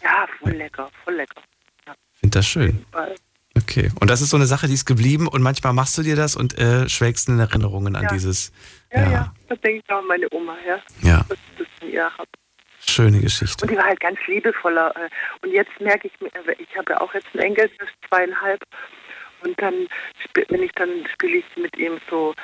Ja, 0.03 0.27
voll 0.41 0.53
lecker, 0.53 0.91
voll 1.05 1.15
lecker. 1.15 1.43
Ich 2.15 2.21
finde 2.21 2.39
das 2.39 2.47
schön. 2.47 2.85
Okay. 3.57 3.91
Und 4.01 4.09
das 4.09 4.23
ist 4.23 4.31
so 4.31 4.37
eine 4.39 4.47
Sache, 4.47 4.67
die 4.67 4.73
ist 4.75 4.87
geblieben 4.87 5.29
und 5.29 5.43
manchmal 5.43 5.75
machst 5.75 5.99
du 5.99 6.03
dir 6.03 6.17
das 6.17 6.37
und 6.37 6.59
äh, 6.59 6.89
schwelgst 6.89 7.29
in 7.29 7.39
Erinnerungen 7.39 7.95
an 7.95 8.05
Ja. 8.05 8.09
dieses. 8.09 8.51
Ja, 8.93 9.03
ja, 9.03 9.11
Ja. 9.13 9.35
da 9.49 9.57
denke 9.57 9.83
ich 9.85 9.93
auch 9.93 9.99
an 9.99 10.07
meine 10.07 10.27
Oma, 10.33 10.57
ja. 10.67 10.79
Ja. 11.03 11.25
Das, 11.29 11.39
das 11.59 11.67
habe. 12.19 12.29
Schöne 12.85 13.21
Geschichte. 13.21 13.65
Und 13.65 13.71
die 13.71 13.77
war 13.77 13.85
halt 13.85 14.01
ganz 14.01 14.19
liebevoller. 14.27 14.93
äh, 14.97 15.09
Und 15.47 15.53
jetzt 15.53 15.71
merke 15.81 16.09
ich 16.09 16.21
mir, 16.21 16.29
äh, 16.35 16.55
ich 16.59 16.77
habe 16.77 16.93
ja 16.93 17.01
auch 17.01 17.13
jetzt 17.15 17.27
einen 17.35 17.43
Enkel, 17.45 17.69
der 17.79 17.87
ist 17.87 17.95
zweieinhalb. 18.09 18.61
Und 19.45 19.61
dann, 19.61 19.87
wenn 20.49 20.63
ich 20.63 20.73
dann 20.73 20.89
spiele 21.13 21.39
ich 21.39 21.45
mit 21.57 21.77
ihm 21.79 21.99
so, 22.11 22.35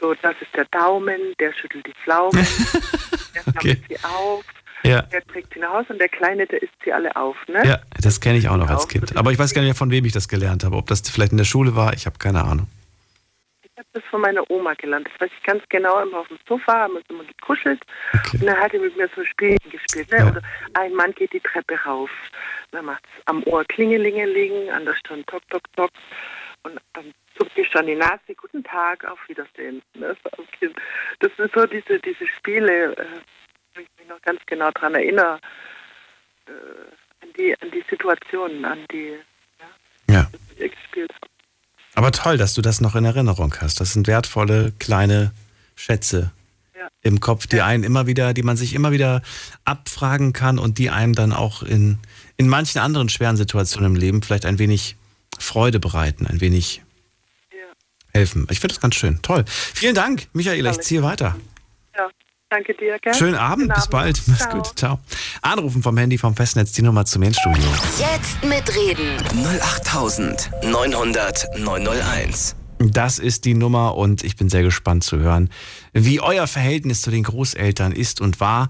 so, 0.00 0.14
das 0.22 0.34
ist 0.40 0.54
der 0.54 0.66
Daumen, 0.66 1.18
der 1.40 1.52
schüttelt 1.52 1.86
die 1.86 1.94
Pflaumen, 2.02 2.32
der 3.34 3.42
sammelt 3.42 3.56
Okay. 3.56 3.76
sie 3.88 3.96
auf, 4.04 4.44
Ja. 4.82 5.02
der 5.02 5.24
trägt 5.26 5.54
sie 5.54 5.60
nach 5.60 5.72
Hause 5.72 5.92
und 5.94 5.98
der 5.98 6.08
Kleine, 6.08 6.46
der 6.46 6.62
isst 6.62 6.72
sie 6.84 6.92
alle 6.92 7.14
auf, 7.16 7.36
ne? 7.48 7.62
Ja, 7.66 7.78
das 8.00 8.20
kenne 8.20 8.38
ich 8.38 8.48
auch 8.48 8.56
noch 8.56 8.68
als 8.68 8.86
Kind. 8.88 9.16
Aber 9.16 9.32
ich 9.32 9.38
weiß 9.38 9.54
gar 9.54 9.62
nicht 9.62 9.68
mehr, 9.70 9.74
von 9.74 9.90
wem 9.90 10.04
ich 10.04 10.12
das 10.12 10.28
gelernt 10.28 10.64
habe. 10.64 10.76
Ob 10.76 10.86
das 10.86 11.08
vielleicht 11.08 11.32
in 11.32 11.38
der 11.38 11.44
Schule 11.44 11.74
war, 11.76 11.92
ich 11.94 12.06
habe 12.06 12.18
keine 12.18 12.42
Ahnung. 12.44 12.66
Ich 13.62 13.78
habe 13.78 13.88
das 13.94 14.04
von 14.10 14.20
meiner 14.20 14.48
Oma 14.50 14.74
gelernt. 14.74 15.08
Das 15.12 15.20
weiß 15.20 15.30
ich 15.36 15.42
ganz 15.44 15.62
genau. 15.68 16.00
Immer 16.00 16.18
auf 16.20 16.28
dem 16.28 16.38
Sofa 16.48 16.72
haben 16.82 16.92
wir 16.94 16.98
uns 16.98 17.10
immer 17.10 17.24
gekuschelt. 17.24 17.82
Okay. 18.12 18.38
Und 18.40 18.46
dann 18.46 18.56
hat 18.56 18.72
er 18.72 18.80
mit 18.80 18.96
mir 18.96 19.08
so 19.16 19.24
Spielchen 19.24 19.68
gespielt. 19.70 20.10
Ne? 20.12 20.18
Ja. 20.18 20.28
Oder 20.30 20.42
ein 20.74 20.92
Mann 20.94 21.12
geht 21.14 21.32
die 21.32 21.40
Treppe 21.40 21.76
rauf. 21.84 22.10
Dann 22.70 22.84
macht 22.84 23.02
es 23.04 23.26
am 23.26 23.42
Ohr 23.44 23.64
Klingelingeling, 23.64 24.70
an 24.70 24.84
der 24.84 24.94
Stirn 24.94 25.24
Tok, 25.26 25.42
Tok, 25.50 25.62
Tok. 25.74 25.90
Und 26.64 26.80
dann 26.94 27.12
zuckt 27.36 27.56
die 27.56 27.64
schon 27.64 27.86
die 27.86 27.94
Nase. 27.94 28.34
Guten 28.36 28.64
Tag, 28.64 29.04
auf 29.04 29.18
Wiedersehen. 29.28 29.82
Ne? 29.94 30.16
Das 31.20 31.30
sind 31.36 31.52
so 31.54 31.66
diese, 31.66 31.98
diese 32.00 32.26
Spiele, 32.26 32.96
äh, 32.96 33.06
wo 33.74 33.80
ich 33.80 33.88
mich 33.98 34.08
noch 34.08 34.20
ganz 34.22 34.40
genau 34.46 34.70
daran 34.72 34.94
erinnere. 34.94 35.38
Äh, 36.46 36.50
an, 37.22 37.28
die, 37.38 37.54
an 37.60 37.70
die 37.70 37.84
Situationen, 37.88 38.64
an 38.64 38.78
die 38.90 39.14
Ja. 40.10 40.30
die 40.54 40.58
wir 40.60 40.68
gespielt 40.68 41.10
haben. 41.12 41.30
Aber 41.96 42.10
toll, 42.12 42.36
dass 42.36 42.54
du 42.54 42.62
das 42.62 42.80
noch 42.80 42.96
in 42.96 43.04
Erinnerung 43.04 43.54
hast. 43.60 43.80
Das 43.80 43.92
sind 43.92 44.06
wertvolle 44.06 44.72
kleine 44.78 45.32
Schätze 45.76 46.32
Ja. 46.76 46.88
im 47.02 47.20
Kopf, 47.20 47.46
die 47.46 47.60
einen 47.62 47.84
immer 47.84 48.06
wieder, 48.06 48.34
die 48.34 48.42
man 48.42 48.56
sich 48.56 48.74
immer 48.74 48.90
wieder 48.90 49.22
abfragen 49.64 50.32
kann 50.32 50.58
und 50.58 50.78
die 50.78 50.90
einem 50.90 51.14
dann 51.14 51.32
auch 51.32 51.62
in, 51.62 51.98
in 52.36 52.48
manchen 52.48 52.80
anderen 52.80 53.08
schweren 53.08 53.36
Situationen 53.36 53.92
im 53.92 53.96
Leben 54.00 54.22
vielleicht 54.22 54.44
ein 54.46 54.58
wenig 54.58 54.96
Freude 55.38 55.80
bereiten, 55.80 56.26
ein 56.26 56.40
wenig 56.40 56.82
helfen. 58.14 58.46
Ich 58.50 58.60
finde 58.60 58.74
das 58.74 58.80
ganz 58.80 58.94
schön. 58.94 59.20
Toll. 59.22 59.44
Vielen 59.46 59.94
Dank, 59.94 60.28
Michaela. 60.32 60.70
Ich 60.70 60.80
ziehe 60.80 61.02
weiter. 61.02 61.36
Ja, 61.96 62.08
danke 62.48 62.74
dir. 62.74 62.98
Gell? 63.00 63.12
Schönen 63.14 63.34
Abend, 63.34 63.74
bis 63.74 63.88
bald. 63.88 64.22
Mach's 64.26 64.40
Ciao. 64.40 64.56
gut. 64.56 64.78
Ciao. 64.78 65.00
Anrufen 65.42 65.82
vom 65.82 65.98
Handy 65.98 66.16
vom 66.16 66.36
Festnetz, 66.36 66.72
die 66.72 66.82
Nummer 66.82 67.04
zum 67.04 67.20
Mailstudio. 67.20 67.64
Jetzt 67.98 68.42
mitreden. 68.44 69.16
08900 69.60 71.58
901. 71.58 72.56
Das 72.78 73.18
ist 73.18 73.44
die 73.44 73.54
Nummer 73.54 73.96
und 73.96 74.24
ich 74.24 74.36
bin 74.36 74.48
sehr 74.48 74.62
gespannt 74.62 75.04
zu 75.04 75.18
hören, 75.18 75.48
wie 75.92 76.20
euer 76.20 76.46
Verhältnis 76.46 77.02
zu 77.02 77.10
den 77.10 77.22
Großeltern 77.22 77.92
ist 77.92 78.20
und 78.20 78.40
war 78.40 78.68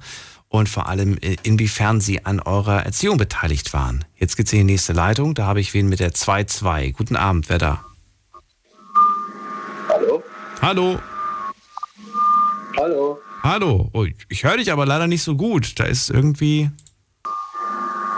und 0.55 0.69
vor 0.69 0.89
allem 0.89 1.19
äh, 1.21 1.37
inwiefern 1.43 2.01
sie 2.01 2.25
an 2.25 2.39
eurer 2.39 2.85
Erziehung 2.85 3.17
beteiligt 3.17 3.73
waren. 3.73 4.05
Jetzt 4.15 4.37
geht's 4.37 4.53
in 4.53 4.61
die 4.61 4.73
nächste 4.73 4.93
Leitung, 4.93 5.35
da 5.35 5.47
habe 5.47 5.59
ich 5.59 5.75
wen 5.75 5.89
mit 5.89 5.99
der 5.99 6.13
2-2. 6.13 6.93
Guten 6.93 7.17
Abend, 7.17 7.49
wer 7.49 7.59
da? 7.59 7.85
Hallo? 9.89 10.23
Hallo? 10.63 11.01
Hallo? 12.77 13.19
Hallo? 13.43 13.91
Oh, 13.93 14.07
ich 14.29 14.45
höre 14.45 14.57
dich 14.59 14.71
aber 14.71 14.87
leider 14.87 15.09
nicht 15.09 15.25
so 15.25 15.35
gut. 15.35 15.81
Da 15.81 15.87
ist 15.87 16.09
irgendwie... 16.09 16.71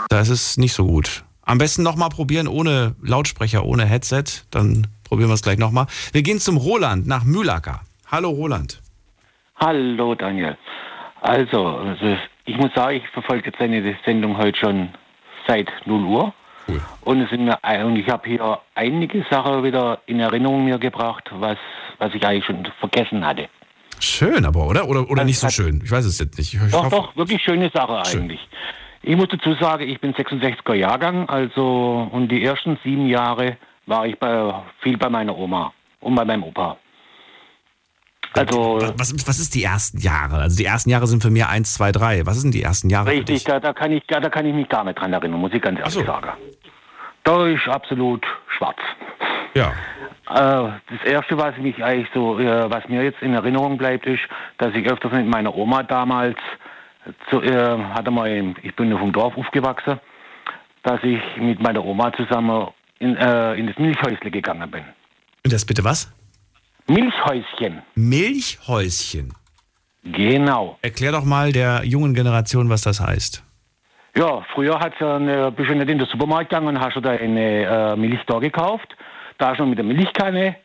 Da 0.09 0.19
ist 0.19 0.29
es 0.29 0.57
nicht 0.57 0.73
so 0.73 0.85
gut. 0.85 1.23
Am 1.41 1.57
besten 1.57 1.81
nochmal 1.81 2.09
probieren 2.09 2.47
ohne 2.47 2.95
Lautsprecher, 3.01 3.65
ohne 3.65 3.85
Headset. 3.85 4.25
Dann 4.51 4.85
probieren 5.05 5.31
wir 5.31 5.33
es 5.33 5.41
gleich 5.41 5.57
nochmal. 5.57 5.87
Wir 6.11 6.21
gehen 6.21 6.39
zum 6.39 6.57
Roland 6.57 7.07
nach 7.07 7.23
Mühlacker. 7.23 7.81
Hallo 8.11 8.29
Roland. 8.29 8.79
Hallo 9.55 10.13
Daniel. 10.13 10.55
Also, 11.21 11.65
also 11.67 12.17
ich 12.45 12.57
muss 12.57 12.73
sagen, 12.73 12.97
ich 12.97 13.07
verfolge 13.09 13.47
jetzt 13.47 13.59
deine 13.59 13.95
Sendung 14.05 14.37
heute 14.37 14.57
schon 14.57 14.89
seit 15.47 15.71
0 15.85 16.03
Uhr. 16.03 16.33
Cool. 16.67 16.81
Und, 17.01 17.21
es 17.21 17.29
sind 17.29 17.45
mir, 17.45 17.57
und 17.85 17.95
ich 17.95 18.09
habe 18.09 18.27
hier 18.27 18.59
einige 18.75 19.25
Sachen 19.29 19.63
wieder 19.63 19.99
in 20.05 20.19
Erinnerung 20.19 20.65
mir 20.65 20.77
gebracht, 20.77 21.23
was, 21.31 21.57
was 21.97 22.13
ich 22.13 22.25
eigentlich 22.25 22.45
schon 22.45 22.67
vergessen 22.79 23.25
hatte. 23.25 23.47
Schön 23.99 24.45
aber, 24.45 24.67
oder? 24.67 24.87
Oder, 24.87 25.01
oder 25.09 25.15
Das 25.21 25.25
nicht 25.25 25.39
so 25.39 25.49
schön? 25.49 25.81
Ich 25.83 25.89
weiß 25.91 26.05
es 26.05 26.19
jetzt 26.19 26.37
nicht. 26.37 26.53
Ich, 26.53 26.61
ich 26.61 26.71
Doch, 26.71 26.83
hoffe- 26.83 26.95
doch, 26.95 27.15
wirklich 27.15 27.41
schöne 27.41 27.69
Sache 27.73 28.03
Schön. 28.05 28.23
eigentlich. 28.23 28.47
Ich 29.01 29.15
muss 29.15 29.27
dazu 29.29 29.53
sagen, 29.53 29.87
ich 29.87 29.99
bin 30.01 30.13
66er 30.13 30.73
Jahrgang, 30.73 31.27
also 31.29 32.09
und 32.11 32.27
die 32.29 32.43
ersten 32.43 32.77
sieben 32.83 33.07
Jahre 33.07 33.57
war 33.85 34.05
ich 34.05 34.19
bei, 34.19 34.53
viel 34.81 34.97
bei 34.97 35.09
meiner 35.09 35.35
Oma 35.37 35.71
und 36.01 36.13
bei 36.15 36.25
meinem 36.25 36.43
Opa. 36.43 36.77
Also 38.33 38.79
Was, 38.97 39.13
was 39.27 39.39
ist 39.39 39.55
die 39.55 39.63
ersten 39.63 39.99
Jahre? 39.99 40.37
Also 40.37 40.57
die 40.57 40.65
ersten 40.65 40.89
Jahre 40.89 41.07
sind 41.07 41.21
für 41.21 41.29
mich 41.29 41.45
eins, 41.45 41.73
zwei, 41.73 41.91
drei. 41.91 42.25
Was 42.25 42.39
sind 42.41 42.53
die 42.53 42.61
ersten 42.61 42.89
Jahre? 42.89 43.07
für 43.07 43.11
richtig, 43.13 43.37
dich? 43.37 43.43
da, 43.45 43.59
da, 43.59 43.73
kann 43.73 43.91
ich, 43.91 44.03
da, 44.07 44.19
da 44.19 44.29
kann 44.29 44.45
ich 44.45 44.53
mich 44.53 44.69
gar 44.69 44.83
nicht 44.83 44.99
dran 44.99 45.13
erinnern, 45.13 45.39
muss 45.39 45.53
ich 45.53 45.61
ganz 45.61 45.79
ehrlich 45.79 45.93
so. 45.93 46.05
sagen. 46.05 46.29
Da 47.23 47.47
ist 47.47 47.67
absolut 47.67 48.25
schwarz. 48.57 48.77
Ja. 49.53 49.73
Äh, 50.29 50.71
das 50.89 51.03
erste, 51.05 51.37
was 51.37 51.57
mich 51.57 51.83
eigentlich 51.83 52.09
so, 52.13 52.39
äh, 52.39 52.69
was 52.69 52.87
mir 52.87 53.03
jetzt 53.03 53.21
in 53.21 53.33
Erinnerung 53.33 53.77
bleibt, 53.77 54.05
ist, 54.05 54.21
dass 54.57 54.73
ich 54.75 54.89
öfters 54.89 55.11
mit 55.11 55.27
meiner 55.27 55.55
Oma 55.55 55.83
damals, 55.83 56.37
zu, 57.29 57.41
äh, 57.41 57.77
hatte 57.93 58.11
mal, 58.11 58.55
ich 58.61 58.75
bin 58.75 58.91
ja 58.91 58.97
vom 58.97 59.11
Dorf 59.11 59.37
aufgewachsen, 59.37 59.99
dass 60.83 61.01
ich 61.03 61.21
mit 61.37 61.61
meiner 61.61 61.83
Oma 61.83 62.11
zusammen 62.13 62.67
in, 62.99 63.15
äh, 63.15 63.55
in 63.55 63.67
das 63.67 63.77
Milchhäusle 63.77 64.31
gegangen 64.31 64.69
bin. 64.69 64.83
Und 65.43 65.53
das 65.53 65.65
bitte 65.65 65.83
was? 65.83 66.11
Milchhäuschen, 66.87 67.81
Milchhäuschen. 67.95 69.33
genau. 70.03 70.77
Erklär 70.81 71.11
doch 71.11 71.25
mal 71.25 71.51
der 71.51 71.83
jungen 71.83 72.13
Generation, 72.13 72.69
was 72.69 72.81
das 72.81 72.99
heißt. 72.99 73.43
Ja, 74.15 74.45
früher 74.53 74.79
hat 74.79 75.01
eine, 75.01 75.51
bist 75.51 75.69
du 75.69 75.75
nicht 75.75 75.89
in 75.89 75.99
den 75.99 76.07
Supermarkt 76.07 76.49
gegangen 76.49 76.69
und 76.69 76.79
hast 76.79 76.95
du 76.95 77.01
da 77.01 77.11
eine 77.11 77.63
äh, 77.63 77.95
Milch 77.95 78.21
da 78.25 78.39
gekauft. 78.39 78.95
Da 79.37 79.49
hast 79.49 79.59
du 79.59 79.65
mit 79.65 79.77
der 79.77 79.85
Milchkanne 79.85 80.55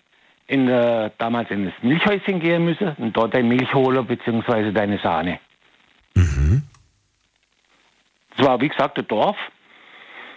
in, 0.47 0.69
äh, 0.69 1.11
damals 1.19 1.51
in 1.51 1.66
das 1.66 1.74
Milchhäuschen 1.82 2.40
gehen 2.40 2.65
müssen 2.65 2.93
und 2.97 3.16
dort 3.16 3.35
deine 3.35 3.49
Milch 3.49 3.73
holen 3.74 4.07
bzw. 4.07 4.73
deine 4.73 4.99
Sahne. 4.99 5.39
Das 8.36 8.47
war, 8.47 8.61
wie 8.61 8.69
gesagt, 8.69 8.99
ein 8.99 9.07
Dorf. 9.09 9.36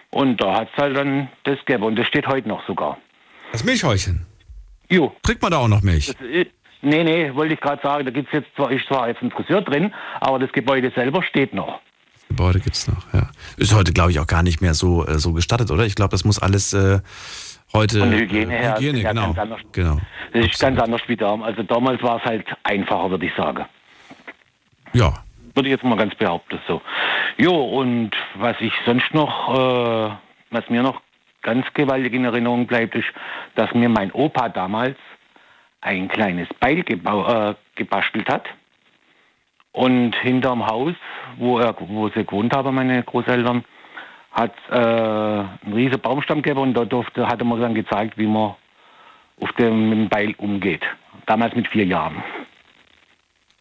Und 0.09 0.41
da 0.41 0.59
hat 0.59 0.69
es 0.71 0.77
halt 0.77 0.95
dann 0.97 1.29
das 1.43 1.59
gegeben. 1.59 1.83
Und 1.83 1.95
das 1.97 2.07
steht 2.07 2.27
heute 2.27 2.47
noch 2.47 2.65
sogar. 2.67 2.97
Das 3.51 3.63
Milchhäuschen. 3.63 4.25
Jo. 4.89 5.13
Kriegt 5.23 5.41
man 5.41 5.51
da 5.51 5.57
auch 5.57 5.67
noch 5.67 5.81
Milch? 5.81 6.07
Das, 6.07 6.27
äh, 6.27 6.45
nee, 6.81 7.03
nee, 7.03 7.33
wollte 7.33 7.53
ich 7.55 7.61
gerade 7.61 7.81
sagen, 7.81 8.05
da 8.05 8.11
gibt's 8.11 8.31
jetzt 8.31 8.47
zwar, 8.55 8.71
ist 8.71 8.85
zwar 8.87 9.07
jetzt 9.07 9.21
ein 9.21 9.31
Friseur 9.31 9.61
drin, 9.61 9.93
aber 10.19 10.39
das 10.39 10.51
Gebäude 10.51 10.91
selber 10.95 11.23
steht 11.23 11.53
noch. 11.53 11.79
Gebäude 12.27 12.59
gibt's 12.59 12.87
noch, 12.87 13.13
ja. 13.13 13.29
Ist 13.57 13.73
heute, 13.73 13.93
glaube 13.93 14.11
ich, 14.11 14.19
auch 14.19 14.27
gar 14.27 14.43
nicht 14.43 14.61
mehr 14.61 14.73
so, 14.73 15.05
äh, 15.05 15.19
so 15.19 15.33
gestattet, 15.33 15.71
oder? 15.71 15.85
Ich 15.85 15.95
glaube, 15.95 16.11
das 16.11 16.25
muss 16.25 16.39
alles 16.39 16.73
äh, 16.73 16.99
heute. 17.73 17.99
Von 17.99 18.11
der 18.11 18.19
Hygiene 18.21 18.53
äh, 18.53 18.59
her 18.59 18.75
Hygiene, 18.75 19.01
ja, 19.01 19.11
genau. 19.11 19.33
ganz 19.33 19.55
genau. 19.71 19.97
Das 20.33 20.45
ist 20.45 20.59
ganz 20.59 20.79
anders 20.79 21.01
wie 21.07 21.15
damals. 21.15 21.57
Also 21.57 21.63
damals 21.63 22.01
war 22.01 22.17
es 22.17 22.23
halt 22.23 22.45
einfacher, 22.63 23.11
würde 23.11 23.25
ich 23.25 23.33
sagen. 23.35 23.65
Ja. 24.93 25.13
Würde 25.53 25.69
ich 25.69 25.73
jetzt 25.73 25.83
mal 25.83 25.97
ganz 25.97 26.15
behaupten 26.15 26.59
so. 26.67 26.81
Jo, 27.37 27.53
und 27.53 28.11
was 28.35 28.55
ich 28.59 28.73
sonst 28.85 29.13
noch, 29.13 29.53
äh, 29.53 30.15
was 30.51 30.69
mir 30.69 30.83
noch 30.83 31.01
ganz 31.45 31.65
gewaltig 31.75 32.13
in 32.13 32.25
Erinnerung 32.25 32.65
bleibt, 32.65 32.95
ist, 32.95 33.07
dass 33.55 33.73
mir 33.73 33.87
mein 33.87 34.11
Opa 34.11 34.49
damals 34.49 34.97
ein 35.79 36.07
kleines 36.07 36.49
Beil 36.59 36.83
gebau, 36.83 37.25
äh, 37.27 37.55
gebastelt 37.75 38.27
hat. 38.27 38.45
Und 39.71 40.15
hinterm 40.15 40.65
Haus, 40.65 40.95
wo, 41.37 41.59
er, 41.59 41.75
wo 41.79 42.09
sie 42.09 42.25
gewohnt 42.25 42.55
haben, 42.55 42.75
meine 42.75 43.03
Großeltern, 43.03 43.63
hat 44.31 44.55
äh, 44.69 44.75
einen 44.75 45.73
riesen 45.73 45.99
Baumstamm 45.99 46.41
gegeben 46.41 46.61
und 46.61 46.73
da 46.73 46.83
durfte, 46.83 47.27
hat 47.27 47.39
er 47.39 47.45
mir 47.45 47.57
dann 47.57 47.75
gezeigt, 47.75 48.17
wie 48.17 48.27
man 48.27 48.55
auf 49.39 49.49
mit 49.57 49.59
dem 49.59 50.09
Beil 50.09 50.33
umgeht. 50.37 50.81
Damals 51.25 51.55
mit 51.55 51.67
vier 51.67 51.85
Jahren. 51.85 52.23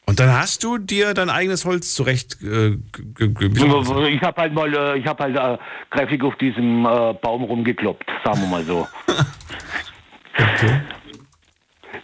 Und 0.06 0.20
dann 0.20 0.31
hast 0.31 0.62
du 0.62 0.78
dir 0.78 1.14
dein 1.14 1.31
eigenes 1.31 1.64
Holz 1.64 1.94
zurecht. 1.94 2.36
Äh? 2.43 2.76
Ich 3.18 4.22
habe 4.22 4.40
halt 4.40 4.52
mal, 4.52 4.74
äh, 4.74 4.98
ich 4.98 5.06
habe 5.06 5.22
halt 5.22 5.36
äh, 5.36 5.59
kräftig 5.90 6.22
auf 6.22 6.36
diesem 6.36 6.85
äh, 6.85 7.14
Baum 7.14 7.44
rumgekloppt, 7.44 8.05
sagen 8.24 8.40
wir 8.43 8.48
mal 8.48 8.64
so. 8.64 8.86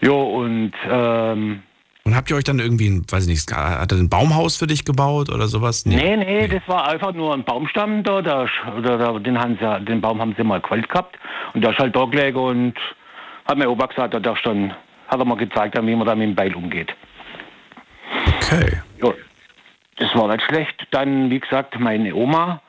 Jo, 0.01 0.22
und 0.22 0.72
ähm, 0.89 1.62
Und 2.05 2.16
habt 2.16 2.31
ihr 2.31 2.36
euch 2.36 2.44
dann 2.44 2.59
irgendwie, 2.59 2.89
ein, 2.89 3.05
weiß 3.10 3.24
ich 3.24 3.28
nicht, 3.28 3.52
hat 3.52 3.93
er 3.93 3.98
ein 3.98 4.09
Baumhaus 4.09 4.56
für 4.56 4.66
dich 4.66 4.85
gebaut 4.85 5.28
oder 5.28 5.47
sowas? 5.47 5.85
nee, 5.85 6.16
nee, 6.16 6.48
das 6.48 6.62
war 6.66 6.89
einfach 6.89 7.12
nur 7.12 7.35
ein 7.35 7.44
Baumstamm 7.44 8.02
da, 8.02 8.22
da, 8.22 8.47
da, 8.82 8.97
da 8.97 9.18
den, 9.18 9.39
haben 9.39 9.59
sie, 9.60 9.85
den 9.85 10.01
Baum 10.01 10.20
haben 10.20 10.35
sie 10.39 10.44
mal 10.44 10.60
gewollt 10.60 10.89
gehabt 10.89 11.18
und 11.52 11.62
der 11.62 11.72
ist 11.72 11.78
halt 11.78 11.94
da 11.94 12.05
gelegen 12.06 12.39
und 12.39 12.74
hat 13.47 13.59
mein 13.59 13.68
Opa 13.68 13.86
gesagt, 13.86 14.14
da 14.14 14.20
darfst 14.20 14.47
dann, 14.47 14.70
hat 15.09 15.18
er 15.18 15.24
mal 15.24 15.36
gezeigt, 15.36 15.77
wie 15.77 15.97
man 15.97 16.06
da 16.06 16.14
mit 16.14 16.28
dem 16.28 16.35
Beil 16.35 16.55
umgeht. 16.55 16.94
Okay. 18.42 18.80
Ja, 19.02 19.12
das 19.96 20.14
war 20.14 20.28
nicht 20.28 20.44
schlecht. 20.44 20.86
Dann, 20.90 21.30
wie 21.30 21.40
gesagt, 21.40 21.78
meine 21.78 22.14
Oma, 22.14 22.60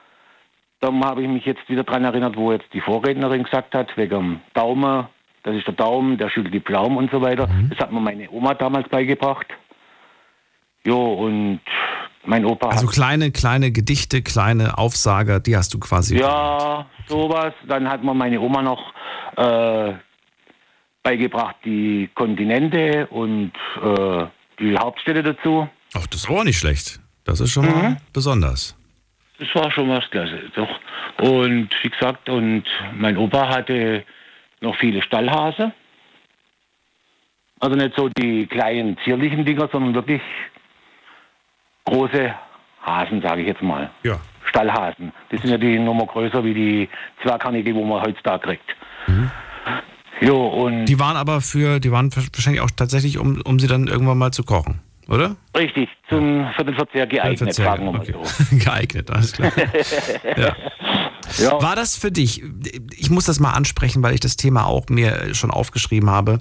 da 0.80 0.92
habe 1.06 1.22
ich 1.22 1.28
mich 1.30 1.46
jetzt 1.46 1.68
wieder 1.70 1.84
dran 1.84 2.04
erinnert, 2.04 2.36
wo 2.36 2.52
jetzt 2.52 2.72
die 2.74 2.82
Vorrednerin 2.82 3.44
gesagt 3.44 3.74
hat, 3.74 3.96
wegen 3.98 4.16
dem 4.16 4.40
Daumen, 4.54 5.08
das 5.44 5.56
ist 5.56 5.66
der 5.68 5.74
Daumen, 5.74 6.18
der 6.18 6.30
schüttelt 6.30 6.54
die 6.54 6.60
Pflaumen 6.60 6.98
und 6.98 7.12
so 7.12 7.22
weiter. 7.22 7.50
Das 7.70 7.80
hat 7.80 7.92
mir 7.92 8.00
meine 8.00 8.30
Oma 8.32 8.54
damals 8.54 8.88
beigebracht. 8.90 9.48
Jo, 10.84 11.14
und 11.14 11.62
mein 12.26 12.46
Opa 12.46 12.70
Also 12.70 12.88
hat, 12.88 12.94
kleine, 12.94 13.32
kleine 13.32 13.72
Gedichte, 13.72 14.22
kleine 14.22 14.78
Aufsager, 14.78 15.40
die 15.40 15.56
hast 15.56 15.74
du 15.74 15.80
quasi. 15.80 16.18
ja, 16.18 16.86
sowas. 17.08 17.54
Dann 17.68 17.90
hat 17.90 18.04
mir 18.04 18.14
meine 18.14 18.40
Oma 18.40 18.62
noch 18.62 18.94
äh, 19.38 19.94
beigebracht 21.04 21.56
die 21.66 22.10
Kontinente 22.14 23.08
und 23.08 23.52
äh, 23.84 24.26
die 24.62 24.78
Hauptstädte 24.78 25.24
dazu. 25.24 25.68
Ach, 25.94 26.08
das 26.08 26.22
ist 26.22 26.30
auch 26.30 26.44
nicht 26.44 26.58
schlecht. 26.58 27.00
Das 27.26 27.40
ist 27.40 27.52
schon 27.52 27.66
mal 27.66 27.98
besonders. 28.14 28.76
Das 29.38 29.54
war 29.56 29.72
schon 29.72 29.90
was 29.90 30.10
klasse, 30.10 30.40
doch. 30.56 30.70
Und 31.20 31.70
wie 31.82 31.90
gesagt, 31.90 32.30
und 32.30 32.64
mein 32.96 33.18
Opa 33.18 33.48
hatte 33.50 34.04
noch 34.62 34.76
viele 34.76 35.02
Stallhase. 35.02 35.72
Also 37.60 37.76
nicht 37.76 37.96
so 37.96 38.10
die 38.10 38.48
kleinen 38.48 38.98
zierlichen 39.04 39.46
Dinger, 39.46 39.70
sondern 39.72 39.94
wirklich 39.94 40.22
große 41.86 42.34
Hasen, 42.82 43.22
sage 43.22 43.42
ich 43.42 43.48
jetzt 43.48 43.62
mal. 43.62 43.90
Ja. 44.04 44.20
Stallhasen. 44.46 45.14
Die 45.32 45.38
sind 45.38 45.52
ja 45.52 45.58
die 45.58 45.78
Nummer 45.80 46.06
größer 46.06 46.44
wie 46.44 46.54
die 46.54 46.90
Zwergkarnickel, 47.22 47.76
wo 47.76 47.86
man 47.86 48.02
heutzutage 48.02 48.40
kriegt. 48.48 48.76
Jo, 50.22 50.48
und 50.48 50.86
Die 50.86 51.00
waren 51.00 51.18
aber 51.18 51.42
für, 51.42 51.80
die 51.80 51.92
waren 51.92 52.16
wahrscheinlich 52.16 52.62
auch 52.62 52.72
tatsächlich, 52.72 53.18
um, 53.18 53.42
um 53.42 53.60
sie 53.60 53.68
dann 53.68 53.88
irgendwann 53.88 54.18
mal 54.18 54.32
zu 54.32 54.44
kochen, 54.44 54.80
oder? 55.08 55.36
richtig, 55.58 55.90
zum, 56.10 56.48
für 56.56 56.64
den 56.64 56.76
Verzehr 56.76 57.08
geeignet, 57.08 57.40
Verzehr, 57.40 57.66
sagen 57.66 57.86
wir 57.86 57.92
mal 57.92 58.02
okay. 58.02 58.14
so. 58.14 58.58
Geeignet, 58.58 59.10
alles 59.10 59.34
klar. 59.34 59.52
ja. 60.38 60.56
Ja. 61.40 61.62
War 61.62 61.76
das 61.76 61.96
für 61.96 62.12
dich, 62.12 62.44
ich 62.98 63.10
muss 63.10 63.26
das 63.26 63.40
mal 63.40 63.52
ansprechen, 63.52 64.04
weil 64.04 64.14
ich 64.14 64.20
das 64.20 64.36
Thema 64.36 64.66
auch 64.66 64.88
mir 64.90 65.34
schon 65.34 65.52
aufgeschrieben 65.52 66.10
habe, 66.10 66.40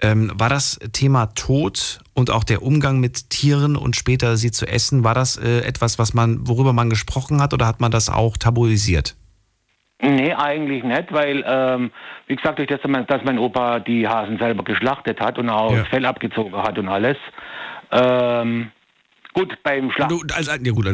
ähm, 0.00 0.32
war 0.34 0.48
das 0.48 0.78
Thema 0.92 1.26
Tod 1.26 2.00
und 2.14 2.30
auch 2.30 2.44
der 2.44 2.62
Umgang 2.62 2.98
mit 2.98 3.30
Tieren 3.30 3.76
und 3.76 3.94
später 3.94 4.36
sie 4.36 4.50
zu 4.50 4.66
essen, 4.66 5.04
war 5.04 5.14
das 5.14 5.36
äh, 5.36 5.60
etwas, 5.60 5.98
was 5.98 6.14
man, 6.14 6.46
worüber 6.48 6.72
man 6.72 6.90
gesprochen 6.90 7.40
hat 7.40 7.54
oder 7.54 7.66
hat 7.66 7.80
man 7.80 7.90
das 7.90 8.08
auch 8.08 8.36
tabuisiert? 8.36 9.16
Nee, 10.04 10.34
eigentlich 10.34 10.82
nicht, 10.82 11.12
weil, 11.12 11.44
ähm, 11.46 11.92
wie 12.26 12.34
gesagt, 12.34 12.58
durch 12.58 12.68
das, 12.68 12.80
dass 13.06 13.22
mein 13.24 13.38
Opa 13.38 13.78
die 13.78 14.08
Hasen 14.08 14.36
selber 14.38 14.64
geschlachtet 14.64 15.20
hat 15.20 15.38
und 15.38 15.48
auch 15.48 15.70
Ja. 15.72 15.78
das 15.78 15.88
Fell 15.88 16.04
abgezogen 16.04 16.54
hat 16.56 16.76
und 16.76 16.88
alles. 16.88 17.16
Ähm, 17.92 18.72
gut, 19.32 19.56
beim 19.62 19.92
Schlachten. 19.92 20.18
Du, 20.26 20.34
als, 20.34 20.48
ja 20.48 20.72
gut, 20.72 20.88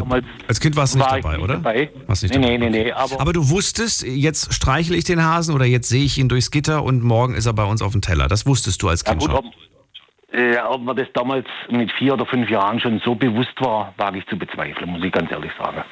als, 0.46 0.60
Kind 0.60 0.76
warst 0.76 0.94
du 0.94 0.98
nicht 0.98 1.10
war 1.10 1.16
dabei, 1.20 1.36
nicht 1.36 1.44
oder? 1.44 1.54
Dabei. 1.54 1.90
Warst 2.06 2.22
nicht 2.22 2.34
nee, 2.34 2.40
dabei. 2.42 2.56
nee, 2.58 2.68
nee, 2.70 2.84
nee, 2.84 2.92
aber, 2.92 3.18
Aber 3.18 3.32
du 3.32 3.48
wusstest, 3.48 4.02
jetzt 4.06 4.52
streichle 4.52 4.94
ich 4.96 5.04
den 5.04 5.24
Hasen 5.24 5.54
oder 5.54 5.64
jetzt 5.64 5.88
sehe 5.88 6.04
ich 6.04 6.18
ihn 6.18 6.28
durchs 6.28 6.50
Gitter 6.50 6.82
und 6.82 7.02
morgen 7.02 7.34
ist 7.34 7.46
er 7.46 7.54
bei 7.54 7.64
uns 7.64 7.80
auf 7.80 7.92
dem 7.92 8.02
Teller. 8.02 8.28
Das 8.28 8.44
wusstest 8.46 8.82
du 8.82 8.88
als 8.88 9.04
ja, 9.06 9.12
Kind 9.12 9.22
gut, 9.22 9.30
schon. 9.30 9.38
ob, 9.38 9.44
äh, 10.32 10.58
ob 10.58 10.82
mir 10.82 10.94
das 10.94 11.08
damals 11.14 11.46
mit 11.70 11.90
vier 11.92 12.12
oder 12.14 12.26
fünf 12.26 12.50
Jahren 12.50 12.78
schon 12.80 13.00
so 13.04 13.14
bewusst 13.14 13.54
war, 13.60 13.94
wage 13.96 14.18
ich 14.18 14.26
zu 14.26 14.36
bezweifeln, 14.38 14.90
muss 14.90 15.02
ich 15.02 15.10
ganz 15.12 15.30
ehrlich 15.30 15.52
sagen. 15.58 15.82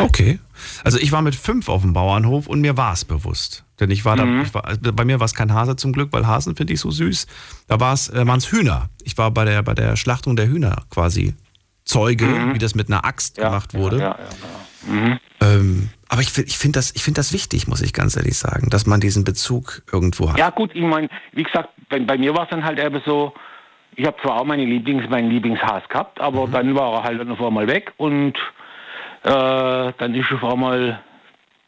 Okay. 0.00 0.38
Also 0.84 0.98
ich 0.98 1.12
war 1.12 1.22
mit 1.22 1.34
fünf 1.34 1.68
auf 1.68 1.82
dem 1.82 1.92
Bauernhof 1.94 2.46
und 2.46 2.60
mir 2.60 2.76
war 2.76 2.92
es 2.92 3.04
bewusst. 3.04 3.64
Denn 3.80 3.90
ich 3.90 4.04
war 4.04 4.16
da, 4.16 4.24
Mhm. 4.24 4.42
ich 4.42 4.54
war, 4.54 4.62
bei 4.80 5.04
mir 5.04 5.18
war 5.20 5.24
es 5.24 5.34
kein 5.34 5.52
Hase 5.52 5.76
zum 5.76 5.92
Glück, 5.92 6.12
weil 6.12 6.26
Hasen 6.26 6.56
finde 6.56 6.72
ich 6.74 6.80
so 6.80 6.90
süß. 6.90 7.26
Da 7.68 7.80
war 7.80 7.92
es, 7.94 8.08
äh, 8.08 8.26
waren 8.26 8.38
es 8.38 8.50
Hühner. 8.52 8.88
Ich 9.04 9.16
war 9.18 9.30
bei 9.30 9.44
der, 9.44 9.62
bei 9.62 9.74
der 9.74 9.96
Schlachtung 9.96 10.36
der 10.36 10.46
Hühner 10.48 10.84
quasi 10.90 11.34
Zeuge, 11.84 12.52
wie 12.52 12.58
das 12.58 12.74
mit 12.74 12.88
einer 12.90 13.04
Axt 13.04 13.36
gemacht 13.36 13.72
wurde. 13.74 13.96
Mhm. 13.96 14.02
Ja, 14.02 14.18
ja, 14.18 14.24
ja. 14.88 14.92
Mhm. 14.92 15.18
Ähm, 15.40 15.88
Aber 16.08 16.20
ich, 16.20 16.36
ich 16.38 16.58
finde 16.58 16.78
das, 16.78 16.92
ich 16.94 17.02
find 17.02 17.18
das 17.18 17.32
wichtig, 17.32 17.66
muss 17.68 17.80
ich 17.82 17.92
ganz 17.92 18.16
ehrlich 18.16 18.36
sagen, 18.38 18.70
dass 18.70 18.86
man 18.86 19.00
diesen 19.00 19.24
Bezug 19.24 19.82
irgendwo 19.92 20.30
hat. 20.30 20.38
Ja 20.38 20.50
gut, 20.50 20.70
ich 20.74 20.82
meine, 20.82 21.08
wie 21.32 21.42
gesagt, 21.42 21.68
bei, 21.88 21.98
bei 22.00 22.16
mir 22.18 22.34
war 22.34 22.44
es 22.44 22.50
dann 22.50 22.64
halt 22.64 22.78
eben 22.78 23.00
so, 23.04 23.32
ich 23.96 24.06
habe 24.06 24.16
zwar 24.22 24.40
auch 24.40 24.44
meine 24.44 24.64
Lieblings, 24.64 25.08
meinen 25.08 25.30
Lieblingshaas 25.30 25.88
gehabt, 25.88 26.20
aber 26.20 26.46
dann 26.46 26.74
war 26.74 26.94
er 26.94 27.02
halt 27.04 27.28
auf 27.28 27.42
einmal 27.42 27.66
weg 27.66 27.92
und 27.96 28.34
äh, 29.22 29.92
dann 29.98 30.14
ist 30.14 30.30
auf 30.32 30.44
einmal 30.44 31.00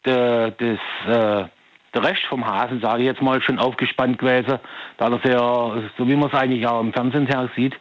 der, 0.05 0.51
das, 0.51 0.79
äh, 1.07 1.47
der 1.93 2.03
Rest 2.03 2.21
vom 2.29 2.45
Hasen, 2.45 2.79
sage 2.81 3.01
ich 3.01 3.07
jetzt 3.07 3.21
mal, 3.21 3.41
schon 3.41 3.57
aufgespannt 3.57 4.19
gewesen, 4.19 4.59
da 4.97 5.09
das 5.09 5.23
ja, 5.23 5.73
so 5.97 6.07
wie 6.07 6.15
man 6.15 6.29
es 6.29 6.35
eigentlich 6.35 6.65
auch 6.67 6.81
im 6.81 6.93
Fernsehen 6.93 7.25
her 7.25 7.49
sieht, 7.55 7.75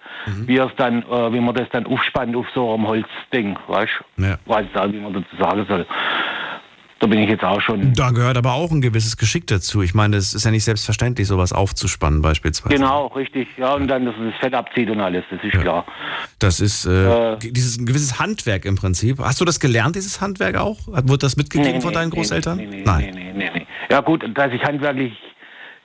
wie 0.47 0.57
er 0.57 0.67
es 0.67 0.77
dann, 0.77 1.03
äh, 1.03 1.33
wie 1.33 1.41
man 1.41 1.55
das 1.55 1.69
dann 1.71 1.87
aufspannt 1.87 2.35
auf 2.35 2.47
so 2.55 2.73
einem 2.73 2.89
Holzding, 2.89 3.59
weißt 3.67 3.93
du? 4.17 4.25
Ja. 4.25 4.39
Weiß 4.47 4.67
da, 4.73 4.91
wie 4.91 4.99
man 4.99 5.13
dazu 5.13 5.37
sagen 5.39 5.67
soll. 5.69 5.87
Da 7.01 7.07
bin 7.07 7.21
ich 7.21 7.29
jetzt 7.29 7.45
auch 7.45 7.61
schon. 7.61 7.93
Da 7.95 8.11
gehört 8.11 8.37
aber 8.37 8.55
auch 8.55 8.73
ein 8.73 8.81
gewisses 8.81 9.17
Geschick 9.17 9.47
dazu. 9.47 9.83
Ich 9.83 9.95
meine, 9.95 10.17
es 10.17 10.35
ist 10.35 10.45
ja 10.45 10.51
nicht 10.51 10.65
selbstverständlich, 10.65 11.29
sowas 11.29 11.53
aufzuspannen 11.53 12.23
beispielsweise. 12.23 12.75
Genau, 12.75 13.07
richtig. 13.09 13.47
Ja, 13.57 13.75
und 13.75 13.87
dann, 13.87 14.05
dass 14.05 14.17
es 14.17 14.33
das 14.33 14.41
Fett 14.41 14.55
abzieht 14.55 14.91
und 14.91 15.01
alles, 15.01 15.25
das 15.31 15.39
ist 15.45 15.53
klar. 15.61 15.87
Das 16.41 16.59
ist 16.59 16.87
äh, 16.87 17.37
dieses 17.39 17.79
ein 17.79 17.87
gewisses 17.87 18.19
Handwerk 18.19 18.65
im 18.65 18.75
Prinzip. 18.75 19.21
Hast 19.21 19.41
du 19.41 19.45
das 19.45 19.61
gelernt, 19.61 19.95
dieses 19.95 20.21
Handwerk 20.21 20.57
auch? 20.57 20.79
Wurde 20.87 21.19
das 21.19 21.37
mitgegeben 21.37 21.75
Nee, 21.77 21.81
von 21.81 21.93
deinen 21.93 22.09
nee, 22.11 22.17
Großeltern? 22.17 22.57
nee, 22.57 22.67
nee, 22.67 22.83
Nein. 22.85 23.11
Nee, 23.15 23.33
nee, 23.33 23.51
nee. 23.55 23.67
Ja 23.91 24.01
gut, 24.01 24.25
dass 24.35 24.53
ich 24.53 24.63
handwerklich 24.65 25.13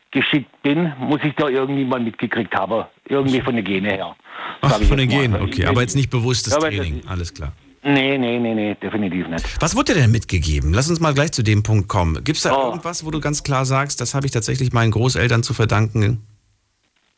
geschickt 0.09 0.49
bin, 0.63 0.93
muss 0.99 1.19
ich 1.23 1.33
da 1.35 1.47
irgendwie 1.47 1.85
mal 1.85 1.99
mitgekriegt 1.99 2.55
haben. 2.55 2.85
Irgendwie 3.07 3.41
von 3.41 3.55
den 3.55 3.65
Gene 3.65 3.89
her. 3.89 4.15
Ach, 4.61 4.71
von 4.81 4.97
den. 4.97 5.09
Genen, 5.09 5.41
okay. 5.41 5.65
Aber 5.65 5.81
jetzt 5.81 5.95
nicht 5.95 6.09
bewusstes 6.09 6.53
Ja, 6.53 6.59
Training, 6.59 7.01
alles 7.07 7.33
klar. 7.33 7.53
Nee, 7.85 8.17
nee, 8.17 8.39
nee, 8.39 8.53
nee, 8.55 8.75
definitiv 8.75 9.27
nicht. 9.27 9.61
Was 9.61 9.75
wurde 9.75 9.93
dir 9.93 10.01
denn 10.01 10.11
mitgegeben? 10.11 10.73
Lass 10.73 10.89
uns 10.89 11.01
mal 11.01 11.13
gleich 11.13 11.33
zu 11.33 11.43
dem 11.43 11.63
Punkt 11.63 11.89
kommen. 11.89 12.23
Gibt 12.23 12.37
es 12.37 12.43
da 12.43 12.55
Oh. 12.55 12.67
irgendwas, 12.69 13.05
wo 13.05 13.11
du 13.11 13.19
ganz 13.19 13.43
klar 13.43 13.65
sagst, 13.65 13.99
das 13.99 14.13
habe 14.15 14.25
ich 14.25 14.31
tatsächlich 14.31 14.71
meinen 14.71 14.91
Großeltern 14.91 15.43
zu 15.43 15.53
verdanken? 15.53 16.25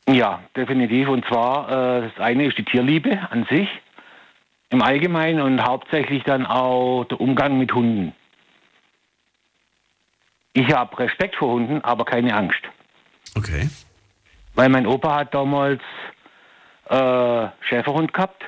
Ja, 0.09 0.41
definitiv. 0.55 1.07
Und 1.09 1.23
zwar, 1.27 1.69
äh, 1.69 2.09
das 2.09 2.19
eine 2.19 2.45
ist 2.47 2.57
die 2.57 2.65
Tierliebe 2.65 3.19
an 3.29 3.45
sich, 3.49 3.67
im 4.71 4.81
Allgemeinen 4.81 5.39
und 5.41 5.61
hauptsächlich 5.61 6.23
dann 6.23 6.45
auch 6.47 7.05
der 7.05 7.21
Umgang 7.21 7.59
mit 7.59 7.71
Hunden. 7.73 8.13
Ich 10.53 10.71
habe 10.73 10.97
Respekt 10.99 11.35
vor 11.35 11.51
Hunden, 11.53 11.81
aber 11.81 12.05
keine 12.05 12.33
Angst. 12.35 12.61
Okay. 13.35 13.69
Weil 14.55 14.69
mein 14.69 14.87
Opa 14.87 15.15
hat 15.15 15.33
damals 15.33 15.81
äh, 16.89 17.47
Schäferhund 17.67 18.13
gehabt 18.13 18.43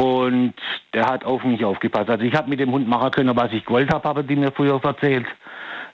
und 0.00 0.54
der 0.94 1.04
hat 1.04 1.24
auf 1.24 1.44
mich 1.44 1.62
aufgepasst. 1.62 2.08
Also 2.08 2.24
ich 2.24 2.34
habe 2.34 2.48
mit 2.48 2.58
dem 2.58 2.72
Hund 2.72 2.88
machen 2.88 3.10
können, 3.10 3.36
was 3.36 3.52
ich 3.52 3.66
gewollt 3.66 3.92
habe, 3.92 4.08
haben 4.08 4.26
die 4.26 4.36
mir 4.36 4.50
früher 4.50 4.82
erzählt. 4.82 5.26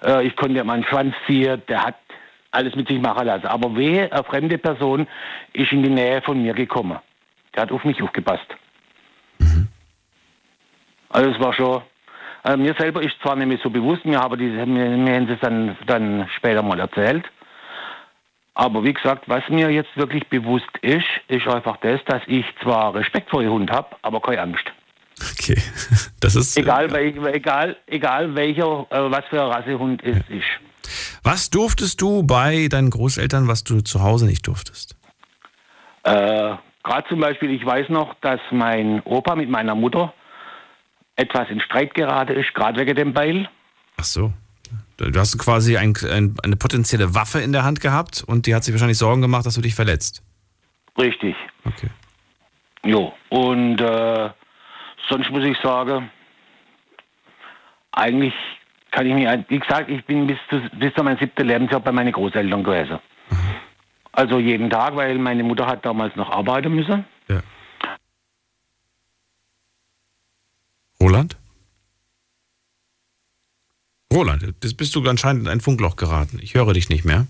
Äh, 0.04 0.28
ich 0.28 0.36
konnte 0.36 0.62
meinen 0.62 0.84
Schwanz 0.84 1.12
ziehen, 1.26 1.60
der 1.68 1.82
hat 1.82 1.96
alles 2.52 2.76
mit 2.76 2.86
sich 2.86 3.00
machen 3.00 3.26
lassen. 3.26 3.46
Aber 3.46 3.74
wehe, 3.76 4.10
eine 4.12 4.22
fremde 4.22 4.58
Person 4.58 5.08
ist 5.52 5.72
in 5.72 5.82
die 5.82 5.90
Nähe 5.90 6.22
von 6.22 6.40
mir 6.40 6.54
gekommen. 6.54 6.98
Der 7.54 7.62
hat 7.62 7.72
auf 7.72 7.84
mich 7.84 8.00
aufgepasst. 8.00 8.46
Also 11.08 11.30
es 11.30 11.40
war 11.40 11.52
schon. 11.52 11.82
Also 12.44 12.58
mir 12.58 12.74
selber 12.78 13.02
ist 13.02 13.20
zwar 13.22 13.34
nicht 13.34 13.48
mehr 13.48 13.58
so 13.60 13.70
bewusst, 13.70 14.04
mir 14.04 14.20
haben 14.20 14.38
diese, 14.38 14.64
mir, 14.66 14.88
mir 14.90 15.16
haben 15.16 15.26
sie 15.26 15.32
es 15.32 15.40
dann, 15.40 15.76
dann 15.86 16.28
später 16.36 16.62
mal 16.62 16.78
erzählt. 16.78 17.24
Aber 18.56 18.82
wie 18.82 18.94
gesagt, 18.94 19.28
was 19.28 19.46
mir 19.50 19.70
jetzt 19.70 19.94
wirklich 19.96 20.26
bewusst 20.28 20.70
ist, 20.80 21.04
ist 21.28 21.46
einfach 21.46 21.76
das, 21.82 22.00
dass 22.06 22.22
ich 22.26 22.46
zwar 22.62 22.94
Respekt 22.94 23.28
vor 23.28 23.42
dem 23.42 23.52
Hund 23.52 23.70
habe, 23.70 23.94
aber 24.00 24.18
keine 24.20 24.40
Angst. 24.40 24.64
Okay. 25.20 25.60
Das 26.18 26.34
ist. 26.34 26.56
Egal, 26.56 26.90
welch, 26.90 27.14
egal, 27.34 27.76
egal 27.86 28.34
welcher, 28.34 28.86
äh, 28.90 29.10
was 29.10 29.24
für 29.26 29.42
ein 29.42 29.48
Rassehund 29.48 30.02
es 30.02 30.16
ist. 30.28 31.20
Was 31.22 31.50
durftest 31.50 32.00
du 32.00 32.22
bei 32.22 32.68
deinen 32.68 32.88
Großeltern, 32.88 33.46
was 33.46 33.62
du 33.62 33.82
zu 33.82 34.02
Hause 34.02 34.26
nicht 34.26 34.46
durftest? 34.46 34.96
Äh, 36.04 36.54
Gerade 36.82 37.08
zum 37.08 37.20
Beispiel, 37.20 37.50
ich 37.50 37.64
weiß 37.64 37.90
noch, 37.90 38.14
dass 38.22 38.40
mein 38.50 39.02
Opa 39.02 39.36
mit 39.36 39.50
meiner 39.50 39.74
Mutter 39.74 40.14
etwas 41.16 41.50
in 41.50 41.60
Streit 41.60 41.94
geraten 41.94 42.34
ist, 42.34 42.54
gerade 42.54 42.80
wegen 42.80 42.96
dem 42.96 43.12
Beil. 43.12 43.48
Ach 43.98 44.04
so. 44.04 44.32
Du 44.96 45.18
hast 45.18 45.38
quasi 45.38 45.76
ein, 45.76 45.94
ein, 46.10 46.34
eine 46.42 46.56
potenzielle 46.56 47.14
Waffe 47.14 47.40
in 47.40 47.52
der 47.52 47.64
Hand 47.64 47.80
gehabt 47.80 48.24
und 48.26 48.46
die 48.46 48.54
hat 48.54 48.64
sich 48.64 48.72
wahrscheinlich 48.74 48.98
Sorgen 48.98 49.22
gemacht, 49.22 49.46
dass 49.46 49.54
du 49.54 49.60
dich 49.60 49.74
verletzt. 49.74 50.22
Richtig. 50.98 51.36
Okay. 51.64 51.90
Jo, 52.84 53.12
und 53.30 53.80
äh, 53.80 54.30
sonst 55.08 55.30
muss 55.30 55.44
ich 55.44 55.58
sagen, 55.58 56.10
eigentlich 57.92 58.34
kann 58.90 59.06
ich 59.06 59.14
mich, 59.14 59.28
wie 59.48 59.58
gesagt, 59.58 59.90
ich 59.90 60.04
bin 60.04 60.26
bis 60.26 60.38
zu, 60.48 60.60
bis 60.78 60.94
zu 60.94 61.02
meinem 61.02 61.18
siebten 61.18 61.46
Lebensjahr 61.46 61.80
bei 61.80 61.92
meinen 61.92 62.12
Großeltern 62.12 62.64
gewesen. 62.64 62.98
Also 64.12 64.38
jeden 64.38 64.70
Tag, 64.70 64.96
weil 64.96 65.18
meine 65.18 65.42
Mutter 65.42 65.66
hat 65.66 65.84
damals 65.84 66.16
noch 66.16 66.30
arbeiten 66.30 66.74
müssen. 66.74 67.04
Ja. 67.28 67.42
Roland? 70.98 71.36
Roland, 74.16 74.54
das 74.60 74.72
bist 74.72 74.94
du 74.94 75.06
anscheinend 75.06 75.42
in 75.42 75.48
ein 75.48 75.60
Funkloch 75.60 75.96
geraten. 75.96 76.38
Ich 76.40 76.54
höre 76.54 76.72
dich 76.72 76.88
nicht 76.88 77.04
mehr. 77.04 77.26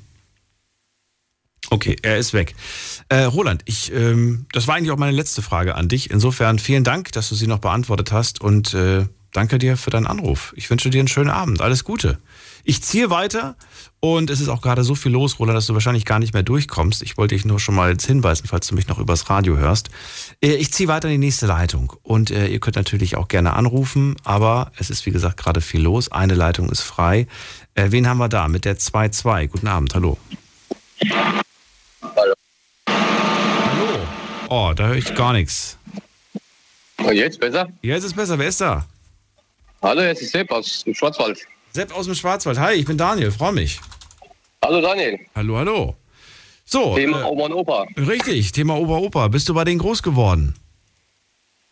Okay, 1.69 1.97
er 2.03 2.17
ist 2.17 2.33
weg. 2.33 2.55
Äh, 3.09 3.23
Roland, 3.25 3.63
ich, 3.65 3.93
ähm, 3.93 4.47
das 4.53 4.69
war 4.69 4.77
eigentlich 4.77 4.93
auch 4.93 4.97
meine 4.97 5.11
letzte 5.11 5.43
Frage 5.43 5.75
an 5.75 5.89
dich. 5.89 6.13
Insofern 6.13 6.61
vielen 6.61 6.85
Dank, 6.85 7.11
dass 7.11 7.29
du 7.29 7.35
sie 7.35 7.49
noch 7.49 7.59
beantwortet 7.59 8.13
hast 8.13 8.41
und 8.41 8.73
äh, 8.75 9.05
danke 9.33 9.59
dir 9.59 9.77
für 9.77 9.91
deinen 9.91 10.07
Anruf. 10.07 10.55
Ich 10.57 10.71
wünsche 10.71 10.89
dir 10.89 11.01
einen 11.01 11.09
schönen 11.09 11.31
Abend. 11.31 11.61
Alles 11.61 11.83
Gute. 11.83 12.19
Ich 12.69 12.83
ziehe 12.83 13.11
weiter 13.11 13.55
und 14.01 14.29
es 14.29 14.41
ist 14.41 14.49
auch 14.49 14.61
gerade 14.61 14.83
so 14.83 14.97
viel 14.97 15.13
los, 15.13 15.39
Roland, 15.39 15.57
dass 15.57 15.67
du 15.67 15.75
wahrscheinlich 15.75 16.05
gar 16.05 16.19
nicht 16.19 16.35
mehr 16.35 16.43
durchkommst. 16.43 17.01
Ich 17.01 17.17
wollte 17.17 17.37
dich 17.37 17.45
nur 17.45 17.61
schon 17.61 17.77
mal 17.77 17.93
jetzt 17.93 18.05
hinweisen, 18.07 18.49
falls 18.49 18.67
du 18.67 18.75
mich 18.75 18.89
noch 18.89 18.99
übers 18.99 19.31
Radio 19.31 19.57
hörst. 19.57 19.89
Äh, 20.43 20.55
Ich 20.57 20.73
ziehe 20.73 20.89
weiter 20.89 21.07
in 21.07 21.21
die 21.21 21.27
nächste 21.27 21.47
Leitung 21.47 21.93
und 22.03 22.33
äh, 22.33 22.49
ihr 22.49 22.59
könnt 22.59 22.75
natürlich 22.75 23.17
auch 23.17 23.29
gerne 23.29 23.53
anrufen, 23.53 24.17
aber 24.25 24.73
es 24.79 24.91
ist 24.91 25.07
wie 25.07 25.13
gesagt 25.13 25.37
gerade 25.37 25.61
viel 25.61 25.81
los. 25.81 26.11
Eine 26.11 26.35
Leitung 26.35 26.69
ist 26.69 26.81
frei. 26.81 27.29
Äh, 27.77 27.93
wen 27.93 28.09
haben 28.09 28.19
wir 28.19 28.29
da 28.29 28.49
mit 28.49 28.65
der 28.65 28.77
2-2? 28.77 29.47
Guten 29.47 29.69
Abend, 29.69 29.95
hallo. 29.95 30.19
Hallo. 32.17 32.35
Hallo. 32.89 33.99
Oh, 34.49 34.73
da 34.75 34.89
höre 34.89 34.97
ich 34.97 35.15
gar 35.15 35.33
nichts. 35.33 35.79
Und 36.99 37.15
jetzt 37.15 37.39
besser? 37.39 37.69
Jetzt 37.83 38.03
ist 38.03 38.17
besser. 38.17 38.37
Wer 38.41 38.49
ist 38.49 38.61
da? 38.61 38.85
Hallo, 39.83 40.03
jetzt 40.03 40.23
ist 40.23 40.33
Sepp 40.33 40.51
aus 40.51 40.85
Schwarzwald. 40.93 41.47
Sepp 41.77 41.95
aus 41.95 42.07
dem 42.07 42.15
Schwarzwald. 42.15 42.59
Hi, 42.59 42.73
ich 42.73 42.87
bin 42.87 42.97
Daniel, 42.97 43.31
freue 43.31 43.53
mich. 43.53 43.79
Hallo 44.65 44.81
Daniel. 44.81 45.21
Hallo, 45.35 45.59
hallo. 45.59 45.95
So. 46.65 46.97
Thema 46.97 47.21
äh, 47.21 47.25
Oma 47.25 47.45
und 47.45 47.53
Opa. 47.53 47.87
Richtig, 47.99 48.51
Thema 48.53 48.79
Opa-Opa. 48.79 49.29
Bist 49.29 49.47
du 49.51 49.53
bei 49.53 49.65
denen 49.65 49.79
groß 49.79 50.03
geworden? 50.03 50.55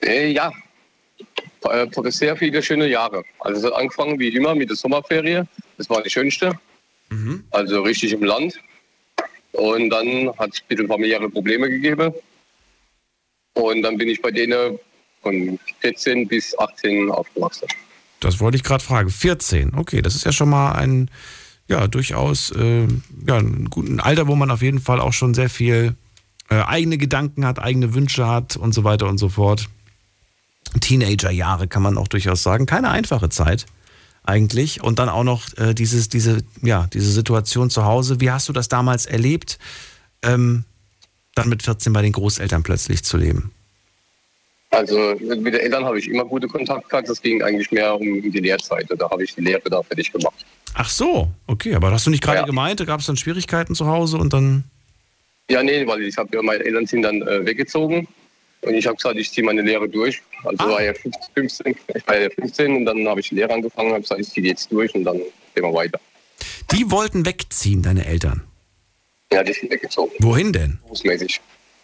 Äh, 0.02 0.30
ja, 0.32 0.52
äh, 1.70 1.86
sehr 2.10 2.36
viele 2.36 2.62
schöne 2.62 2.86
Jahre. 2.86 3.24
Also 3.38 3.60
es 3.60 3.64
hat 3.64 3.80
angefangen 3.80 4.18
wie 4.18 4.28
immer 4.28 4.54
mit 4.54 4.68
der 4.68 4.76
Sommerferie. 4.76 5.40
Das 5.78 5.88
war 5.88 6.02
die 6.02 6.10
schönste. 6.10 6.52
Also 7.50 7.80
richtig 7.80 8.12
im 8.12 8.24
Land. 8.24 8.60
Und 9.52 9.88
dann 9.88 10.28
hat 10.36 10.50
es 10.52 10.60
ein 10.60 10.68
bisschen 10.68 10.86
familiäre 10.86 11.30
Probleme 11.30 11.70
gegeben. 11.70 12.12
Und 13.54 13.80
dann 13.80 13.96
bin 13.96 14.10
ich 14.10 14.20
bei 14.20 14.30
denen 14.30 14.78
von 15.22 15.58
14 15.80 16.28
bis 16.28 16.54
18 16.58 17.10
aufgewachsen. 17.10 17.68
Das 18.24 18.40
wollte 18.40 18.56
ich 18.56 18.62
gerade 18.62 18.82
fragen. 18.82 19.10
14. 19.10 19.74
Okay, 19.74 20.00
das 20.00 20.14
ist 20.14 20.24
ja 20.24 20.32
schon 20.32 20.48
mal 20.48 20.72
ein, 20.72 21.10
ja, 21.68 21.86
durchaus, 21.86 22.50
äh, 22.52 22.86
ja, 23.26 23.36
ein 23.36 23.68
guten 23.68 24.00
Alter, 24.00 24.26
wo 24.26 24.34
man 24.34 24.50
auf 24.50 24.62
jeden 24.62 24.80
Fall 24.80 24.98
auch 24.98 25.12
schon 25.12 25.34
sehr 25.34 25.50
viel 25.50 25.94
äh, 26.48 26.62
eigene 26.62 26.96
Gedanken 26.96 27.44
hat, 27.44 27.58
eigene 27.58 27.94
Wünsche 27.94 28.26
hat 28.26 28.56
und 28.56 28.72
so 28.72 28.82
weiter 28.82 29.08
und 29.08 29.18
so 29.18 29.28
fort. 29.28 29.68
Teenagerjahre 30.80 31.68
kann 31.68 31.82
man 31.82 31.98
auch 31.98 32.08
durchaus 32.08 32.42
sagen. 32.42 32.66
Keine 32.66 32.90
einfache 32.90 33.28
Zeit 33.28 33.66
eigentlich. 34.24 34.82
Und 34.82 34.98
dann 34.98 35.08
auch 35.08 35.24
noch 35.24 35.54
äh, 35.58 35.74
dieses, 35.74 36.08
diese, 36.08 36.42
ja, 36.62 36.88
diese 36.92 37.12
Situation 37.12 37.70
zu 37.70 37.84
Hause. 37.84 38.20
Wie 38.20 38.30
hast 38.30 38.48
du 38.48 38.52
das 38.52 38.68
damals 38.68 39.04
erlebt, 39.04 39.58
ähm, 40.22 40.64
dann 41.34 41.50
mit 41.50 41.62
14 41.62 41.92
bei 41.92 42.02
den 42.02 42.12
Großeltern 42.12 42.62
plötzlich 42.62 43.04
zu 43.04 43.18
leben? 43.18 43.52
Also 44.74 45.14
mit 45.20 45.46
den 45.54 45.60
Eltern 45.60 45.84
habe 45.84 45.98
ich 45.98 46.08
immer 46.08 46.24
gute 46.24 46.46
Kontakt 46.48 46.88
gehabt. 46.88 47.08
Das 47.08 47.20
ging 47.22 47.42
eigentlich 47.42 47.70
mehr 47.70 47.94
um 47.94 48.02
die 48.22 48.40
Lehrzeit. 48.40 48.86
Da 48.96 49.10
habe 49.10 49.22
ich 49.24 49.34
die 49.34 49.40
Lehre 49.42 49.62
da 49.70 49.82
fertig 49.82 50.12
gemacht. 50.12 50.44
Ach 50.74 50.88
so, 50.88 51.28
okay, 51.46 51.74
aber 51.74 51.92
hast 51.92 52.06
du 52.06 52.10
nicht 52.10 52.22
gerade 52.22 52.44
gemeint, 52.44 52.80
da 52.80 52.84
gab 52.84 52.98
es 53.00 53.06
dann 53.06 53.16
Schwierigkeiten 53.16 53.74
zu 53.74 53.86
Hause 53.86 54.16
und 54.18 54.32
dann. 54.32 54.64
Ja, 55.48 55.62
nee, 55.62 55.86
weil 55.86 56.02
ich 56.02 56.16
habe 56.16 56.34
ja, 56.34 56.42
meine 56.42 56.64
Eltern 56.64 56.86
sind 56.86 57.02
dann 57.02 57.22
äh, 57.22 57.46
weggezogen 57.46 58.08
und 58.62 58.74
ich 58.74 58.86
habe 58.86 58.96
gesagt, 58.96 59.16
ich 59.16 59.30
ziehe 59.30 59.44
meine 59.44 59.62
Lehre 59.62 59.88
durch. 59.88 60.20
Also 60.42 60.64
war 60.68 60.82
ja 60.82 60.92
15, 61.34 61.76
ich 61.94 62.06
war 62.06 62.18
ja 62.18 62.28
15 62.30 62.76
und 62.76 62.84
dann 62.86 63.06
habe 63.06 63.20
ich 63.20 63.28
die 63.28 63.36
Lehre 63.36 63.52
angefangen, 63.52 63.90
habe 63.92 64.00
gesagt, 64.00 64.20
ich 64.20 64.28
ziehe 64.30 64.46
jetzt 64.48 64.72
durch 64.72 64.92
und 64.94 65.04
dann 65.04 65.18
gehen 65.18 65.62
wir 65.62 65.72
weiter. 65.72 66.00
Die 66.72 66.90
wollten 66.90 67.24
wegziehen, 67.24 67.82
deine 67.82 68.04
Eltern. 68.06 68.42
Ja, 69.32 69.42
die 69.44 69.52
sind 69.52 69.70
weggezogen, 69.70 70.12
Wohin 70.18 70.52
denn? 70.52 70.78
berufsmäßig. 70.82 71.40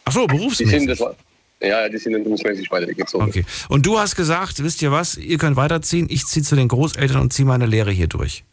Ach 0.06 0.12
so, 0.12 0.26
Die 0.26 0.32
sind, 0.36 0.40
berufsmäßig. 0.40 0.86
das 0.88 1.00
war, 1.00 1.14
Ja, 1.62 1.88
die 1.88 1.98
sind 1.98 2.22
berufsmäßig 2.24 2.70
weitergezogen. 2.70 3.28
Okay. 3.28 3.44
Und 3.68 3.84
du 3.84 3.98
hast 3.98 4.16
gesagt, 4.16 4.62
wisst 4.62 4.80
ihr 4.82 4.92
was, 4.92 5.16
ihr 5.16 5.36
könnt 5.36 5.56
weiterziehen, 5.56 6.06
ich 6.10 6.24
ziehe 6.26 6.42
zu 6.42 6.56
den 6.56 6.68
Großeltern 6.68 7.20
und 7.20 7.32
ziehe 7.32 7.46
meine 7.46 7.66
Lehre 7.66 7.90
hier 7.90 8.06
durch. 8.06 8.44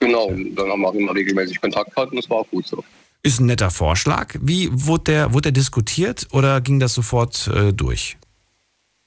Genau, 0.00 0.26
und 0.26 0.54
dann 0.56 0.68
haben 0.70 0.80
wir 0.80 0.88
auch 0.88 0.94
immer 0.94 1.14
regelmäßig 1.14 1.60
Kontakt 1.60 1.94
gehabt 1.94 2.10
und 2.10 2.16
das 2.16 2.28
war 2.28 2.38
auch 2.38 2.50
gut 2.50 2.66
so. 2.66 2.82
Ist 3.22 3.40
ein 3.40 3.46
netter 3.46 3.70
Vorschlag. 3.70 4.34
Wie 4.40 4.68
wurde 4.70 5.04
der, 5.04 5.32
wurde 5.32 5.42
der 5.42 5.52
diskutiert 5.52 6.26
oder 6.32 6.60
ging 6.60 6.80
das 6.80 6.92
sofort 6.92 7.48
äh, 7.54 7.72
durch? 7.72 8.16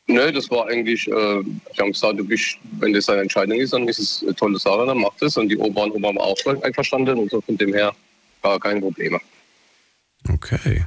Nö, 0.08 0.32
das 0.32 0.50
war 0.50 0.68
eigentlich, 0.68 1.06
äh, 1.08 1.12
wir 1.12 1.44
haben 1.80 1.92
gesagt, 1.92 2.18
du 2.18 2.24
bist, 2.24 2.58
wenn 2.80 2.94
das 2.94 3.10
eine 3.10 3.22
Entscheidung 3.24 3.60
ist, 3.60 3.74
dann 3.74 3.88
ist 3.90 4.00
es 4.00 4.24
eine 4.24 4.34
tolle 4.34 4.58
Sache, 4.58 4.86
dann 4.86 5.00
macht 5.00 5.22
es. 5.22 5.36
Und 5.36 5.50
die 5.50 5.58
Opa 5.58 5.84
und 5.84 5.92
Oma 5.92 6.08
haben 6.08 6.18
auch 6.18 6.38
einverstanden 6.64 7.20
und 7.20 7.30
so 7.30 7.42
von 7.42 7.58
dem 7.58 7.74
her 7.74 7.94
gar 8.42 8.58
keine 8.58 8.80
Probleme. 8.80 9.20
Okay. 10.30 10.86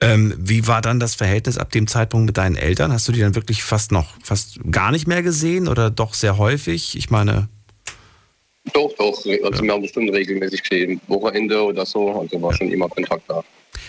Ähm, 0.00 0.34
wie 0.38 0.66
war 0.68 0.80
dann 0.80 1.00
das 1.00 1.16
Verhältnis 1.16 1.58
ab 1.58 1.72
dem 1.72 1.88
Zeitpunkt 1.88 2.26
mit 2.26 2.36
deinen 2.36 2.54
Eltern? 2.54 2.92
Hast 2.92 3.08
du 3.08 3.12
die 3.12 3.20
dann 3.20 3.34
wirklich 3.34 3.64
fast 3.64 3.90
noch, 3.90 4.14
fast 4.22 4.60
gar 4.70 4.92
nicht 4.92 5.08
mehr 5.08 5.22
gesehen 5.22 5.66
oder 5.66 5.90
doch 5.90 6.14
sehr 6.14 6.38
häufig? 6.38 6.96
Ich 6.96 7.10
meine. 7.10 7.48
Doch, 8.72 8.92
doch. 8.96 9.16
Also 9.44 9.64
wir 9.64 9.72
haben 9.72 9.82
bestimmt 9.82 10.12
regelmäßig 10.12 10.62
gesehen, 10.62 11.00
Wochenende 11.08 11.60
oder 11.62 11.84
so. 11.84 12.20
Also 12.20 12.40
war 12.40 12.54
schon 12.54 12.70
immer 12.70 12.88
Kontakt 12.88 13.24
da. 13.28 13.42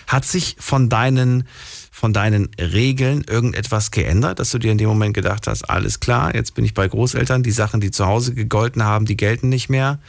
Hat 0.07 0.26
sich 0.26 0.56
von 0.57 0.90
deinen, 0.90 1.48
von 1.91 2.14
deinen 2.14 2.49
Regeln 2.60 3.23
irgendetwas 3.30 3.91
geändert, 3.91 4.40
dass 4.40 4.49
du 4.49 4.57
dir 4.57 4.72
in 4.72 4.80
dem 4.80 4.90
Moment 4.90 5.14
gedacht 5.14 5.45
hast, 5.45 5.69
alles 5.69 5.99
klar, 5.99 6.34
jetzt 6.34 6.56
bin 6.56 6.65
ich 6.65 6.73
bei 6.73 6.88
Großeltern, 6.88 7.44
die 7.44 7.52
Sachen, 7.52 7.81
die 7.81 7.91
zu 7.91 8.07
Hause 8.07 8.34
gegolten 8.34 8.84
haben, 8.84 9.06
die 9.06 9.18
gelten 9.18 9.49
nicht 9.49 9.69
mehr? 9.69 9.99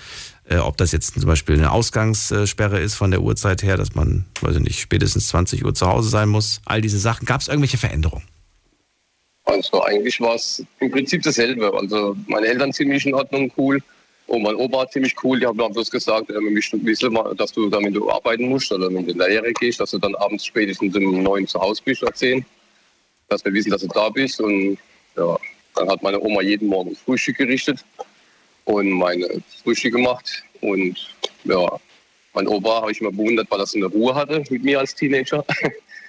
Äh, 0.50 0.58
ob 0.58 0.76
das 0.76 0.90
jetzt 0.90 1.14
zum 1.14 1.26
Beispiel 1.26 1.54
eine 1.54 1.70
Ausgangssperre 1.70 2.80
ist 2.80 2.96
von 2.96 3.12
der 3.12 3.22
Uhrzeit 3.22 3.62
her, 3.62 3.76
dass 3.76 3.94
man, 3.94 4.24
weiß 4.40 4.56
ich 4.56 4.62
nicht, 4.62 4.80
spätestens 4.80 5.28
20 5.28 5.64
Uhr 5.64 5.74
zu 5.74 5.86
Hause 5.86 6.08
sein 6.08 6.28
muss. 6.28 6.60
All 6.64 6.80
diese 6.80 6.98
Sachen. 6.98 7.24
Gab 7.24 7.40
es 7.40 7.46
irgendwelche 7.46 7.78
Veränderungen? 7.78 8.24
Also 9.44 9.82
eigentlich 9.84 10.20
war 10.20 10.34
es 10.34 10.64
im 10.80 10.90
Prinzip 10.90 11.22
dasselbe. 11.22 11.72
Also 11.72 12.16
meine 12.26 12.48
Eltern 12.48 12.72
ziemlich 12.72 13.06
in 13.06 13.14
Ordnung, 13.14 13.50
cool. 13.56 13.80
Und 14.26 14.42
mein 14.42 14.56
Opa 14.56 14.88
ziemlich 14.90 15.14
cool. 15.22 15.38
Die 15.38 15.46
haben 15.46 15.56
mir 15.56 15.70
bloß 15.70 15.88
gesagt, 15.88 16.30
äh, 16.30 17.34
dass 17.36 17.52
du 17.52 17.70
du 17.70 18.10
arbeiten 18.10 18.48
musst 18.48 18.72
oder 18.72 18.88
wenn 18.92 19.06
du 19.06 19.12
in 19.12 19.18
der 19.18 19.28
Lehre 19.28 19.52
gehst, 19.52 19.78
dass 19.78 19.92
du 19.92 19.98
dann 19.98 20.16
abends 20.16 20.46
spätestens 20.46 20.96
um 20.96 21.22
neun 21.22 21.46
zu 21.46 21.60
Hause 21.60 21.80
bist 21.84 22.02
oder 22.02 22.12
zehn. 22.12 22.44
Dass 23.28 23.44
wir 23.44 23.52
wissen, 23.52 23.70
dass 23.70 23.82
du 23.82 23.88
da 23.88 24.08
bist. 24.08 24.40
Und 24.40 24.78
ja, 25.16 25.38
dann 25.76 25.88
hat 25.88 26.02
meine 26.02 26.18
Oma 26.18 26.42
jeden 26.42 26.66
Morgen 26.66 26.96
Frühstück 26.96 27.36
gerichtet 27.38 27.84
und 28.70 28.90
meine 28.90 29.42
Frühstück 29.62 29.94
gemacht. 29.94 30.44
Und 30.60 30.96
ja, 31.44 31.78
mein 32.34 32.46
Opa 32.46 32.82
habe 32.82 32.92
ich 32.92 33.00
immer 33.00 33.10
bewundert, 33.10 33.50
weil 33.50 33.60
er 33.60 33.66
so 33.66 33.78
eine 33.78 33.86
Ruhe 33.86 34.14
hatte 34.14 34.44
mit 34.48 34.62
mir 34.62 34.78
als 34.78 34.94
Teenager. 34.94 35.44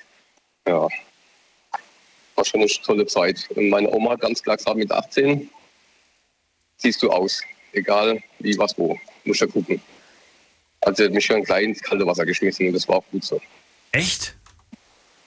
ja, 0.68 0.88
war 2.36 2.46
schon 2.46 2.62
eine 2.62 2.70
tolle 2.70 3.06
Zeit. 3.06 3.48
Und 3.56 3.70
meine 3.70 3.90
Oma 3.90 4.12
hat 4.12 4.22
ganz 4.22 4.42
klar 4.42 4.58
gesagt, 4.58 4.78
mit 4.78 4.92
18 4.92 5.50
siehst 6.78 7.02
du 7.02 7.10
aus. 7.10 7.42
Egal 7.74 8.22
wie, 8.40 8.58
was, 8.58 8.78
wo. 8.78 9.00
Muss 9.24 9.40
ja 9.40 9.48
gucken. 9.48 9.82
Also 10.82 11.04
hat 11.04 11.12
mich 11.12 11.26
schon 11.26 11.44
klein 11.44 11.66
ins 11.66 11.82
kalte 11.82 12.06
Wasser 12.06 12.26
geschmissen 12.26 12.68
und 12.68 12.74
das 12.74 12.88
war 12.88 12.98
auch 12.98 13.06
gut 13.12 13.24
so. 13.24 13.40
Echt? 13.92 14.36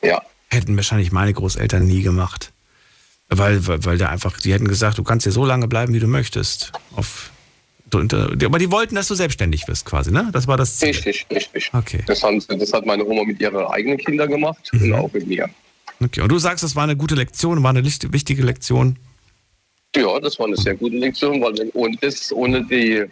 Ja. 0.02 0.23
Hätten 0.51 0.77
wahrscheinlich 0.77 1.12
meine 1.12 1.32
Großeltern 1.32 1.86
nie 1.86 2.02
gemacht. 2.02 2.52
Weil, 3.28 3.66
weil, 3.66 3.84
weil 3.84 3.98
da 3.98 4.09
einfach, 4.09 4.38
die 4.40 4.52
hätten 4.52 4.68
gesagt, 4.68 4.98
du 4.98 5.02
kannst 5.02 5.24
hier 5.24 5.32
so 5.32 5.44
lange 5.44 5.66
bleiben, 5.68 5.94
wie 5.94 6.01
du 6.01 6.06
möchtest. 6.06 6.72
Auf, 6.94 7.30
aber 7.92 8.59
die 8.59 8.70
wollten, 8.70 8.96
dass 8.96 9.09
du 9.09 9.14
selbstständig 9.14 9.68
wirst, 9.68 9.86
quasi, 9.86 10.10
ne? 10.10 10.28
Das 10.32 10.46
war 10.46 10.56
das 10.56 10.78
Ziel. 10.78 10.88
Richtig, 10.88 11.26
richtig. 11.30 11.70
Okay. 11.72 12.02
Das, 12.06 12.22
haben, 12.22 12.42
das 12.48 12.72
hat 12.72 12.86
meine 12.86 13.05
Oma 13.05 13.24
mit 13.24 13.40
ihren 13.40 13.64
eigenen 13.66 13.98
Kindern 13.98 14.30
gemacht 14.30 14.68
mhm. 14.72 14.82
und 14.82 14.92
auch 14.94 15.12
mit 15.12 15.26
mir. 15.26 15.48
Okay. 16.02 16.20
Und 16.20 16.28
du 16.28 16.38
sagst, 16.38 16.64
das 16.64 16.74
war 16.74 16.84
eine 16.84 16.96
gute 16.96 17.14
Lektion, 17.14 17.62
war 17.62 17.70
eine 17.70 17.84
wichtige 17.84 18.42
Lektion? 18.42 18.98
Ja, 19.96 20.18
das 20.18 20.38
war 20.38 20.46
eine 20.46 20.56
sehr 20.56 20.74
gute 20.74 20.96
Lektion, 20.96 21.40
weil 21.40 21.70
ohne 21.74 21.96
das, 22.01 22.32
ohne 22.32 22.64
die, 22.64 23.05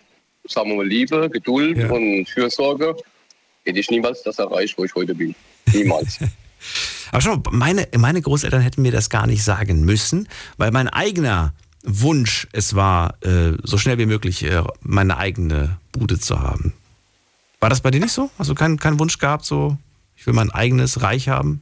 sagen 0.49 0.71
wir 0.71 0.77
mal, 0.77 0.87
Liebe, 0.87 1.31
Geduld 1.31 1.79
ja. 1.79 1.91
und 1.91 2.29
Fürsorge, 2.29 2.97
hätte 3.65 3.79
ich 3.79 3.89
niemals 3.91 4.23
das 4.25 4.39
erreicht, 4.39 4.77
wo 4.77 4.85
ich 4.85 4.95
heute 4.95 5.15
bin. 5.15 5.35
Niemals. 5.73 6.19
Aber 7.13 7.21
schau, 7.21 7.43
meine, 7.51 7.87
meine 7.97 8.21
Großeltern 8.21 8.63
hätten 8.63 8.83
mir 8.83 8.91
das 8.91 9.11
gar 9.11 9.27
nicht 9.27 9.45
sagen 9.45 9.85
müssen, 9.85 10.29
weil 10.57 10.71
mein 10.71 10.89
eigener 10.89 11.53
Wunsch 11.85 12.49
es 12.53 12.75
war, 12.75 13.23
äh, 13.23 13.53
so 13.63 13.77
schnell 13.77 13.99
wie 13.99 14.07
möglich 14.07 14.43
äh, 14.45 14.63
meine 14.81 15.19
eigene 15.19 15.77
Bude 15.93 16.19
zu 16.19 16.41
haben. 16.41 16.73
War 17.61 17.69
das 17.69 17.83
bei 17.83 17.91
dir 17.91 18.01
nicht 18.01 18.13
so? 18.13 18.31
Hast 18.39 18.49
du 18.49 18.55
keinen, 18.55 18.79
keinen 18.79 18.99
Wunsch 18.99 19.19
gehabt, 19.19 19.45
so, 19.45 19.77
ich 20.17 20.27
will 20.27 20.33
mein 20.33 20.51
eigenes 20.51 21.03
Reich 21.03 21.29
haben? 21.29 21.61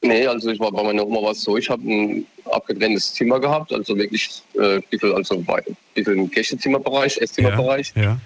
Nee, 0.00 0.26
also 0.26 0.50
ich 0.50 0.58
war 0.60 0.72
bei 0.72 0.82
meiner 0.82 1.06
Oma 1.06 1.20
war 1.22 1.32
es 1.32 1.42
so, 1.42 1.58
ich 1.58 1.68
habe 1.68 1.82
ein 1.82 2.24
abgetrenntes 2.50 3.12
Zimmer 3.12 3.40
gehabt, 3.40 3.72
also 3.72 3.96
wirklich 3.96 4.42
äh, 4.54 4.80
bisschen, 4.88 5.12
also 5.12 5.40
bei, 5.40 5.62
bisschen 5.94 6.20
ein 6.20 6.30
Gästezimmerbereich, 6.30 7.18
Esszimmerbereich. 7.18 7.92
Ja, 7.96 8.02
ja 8.02 8.20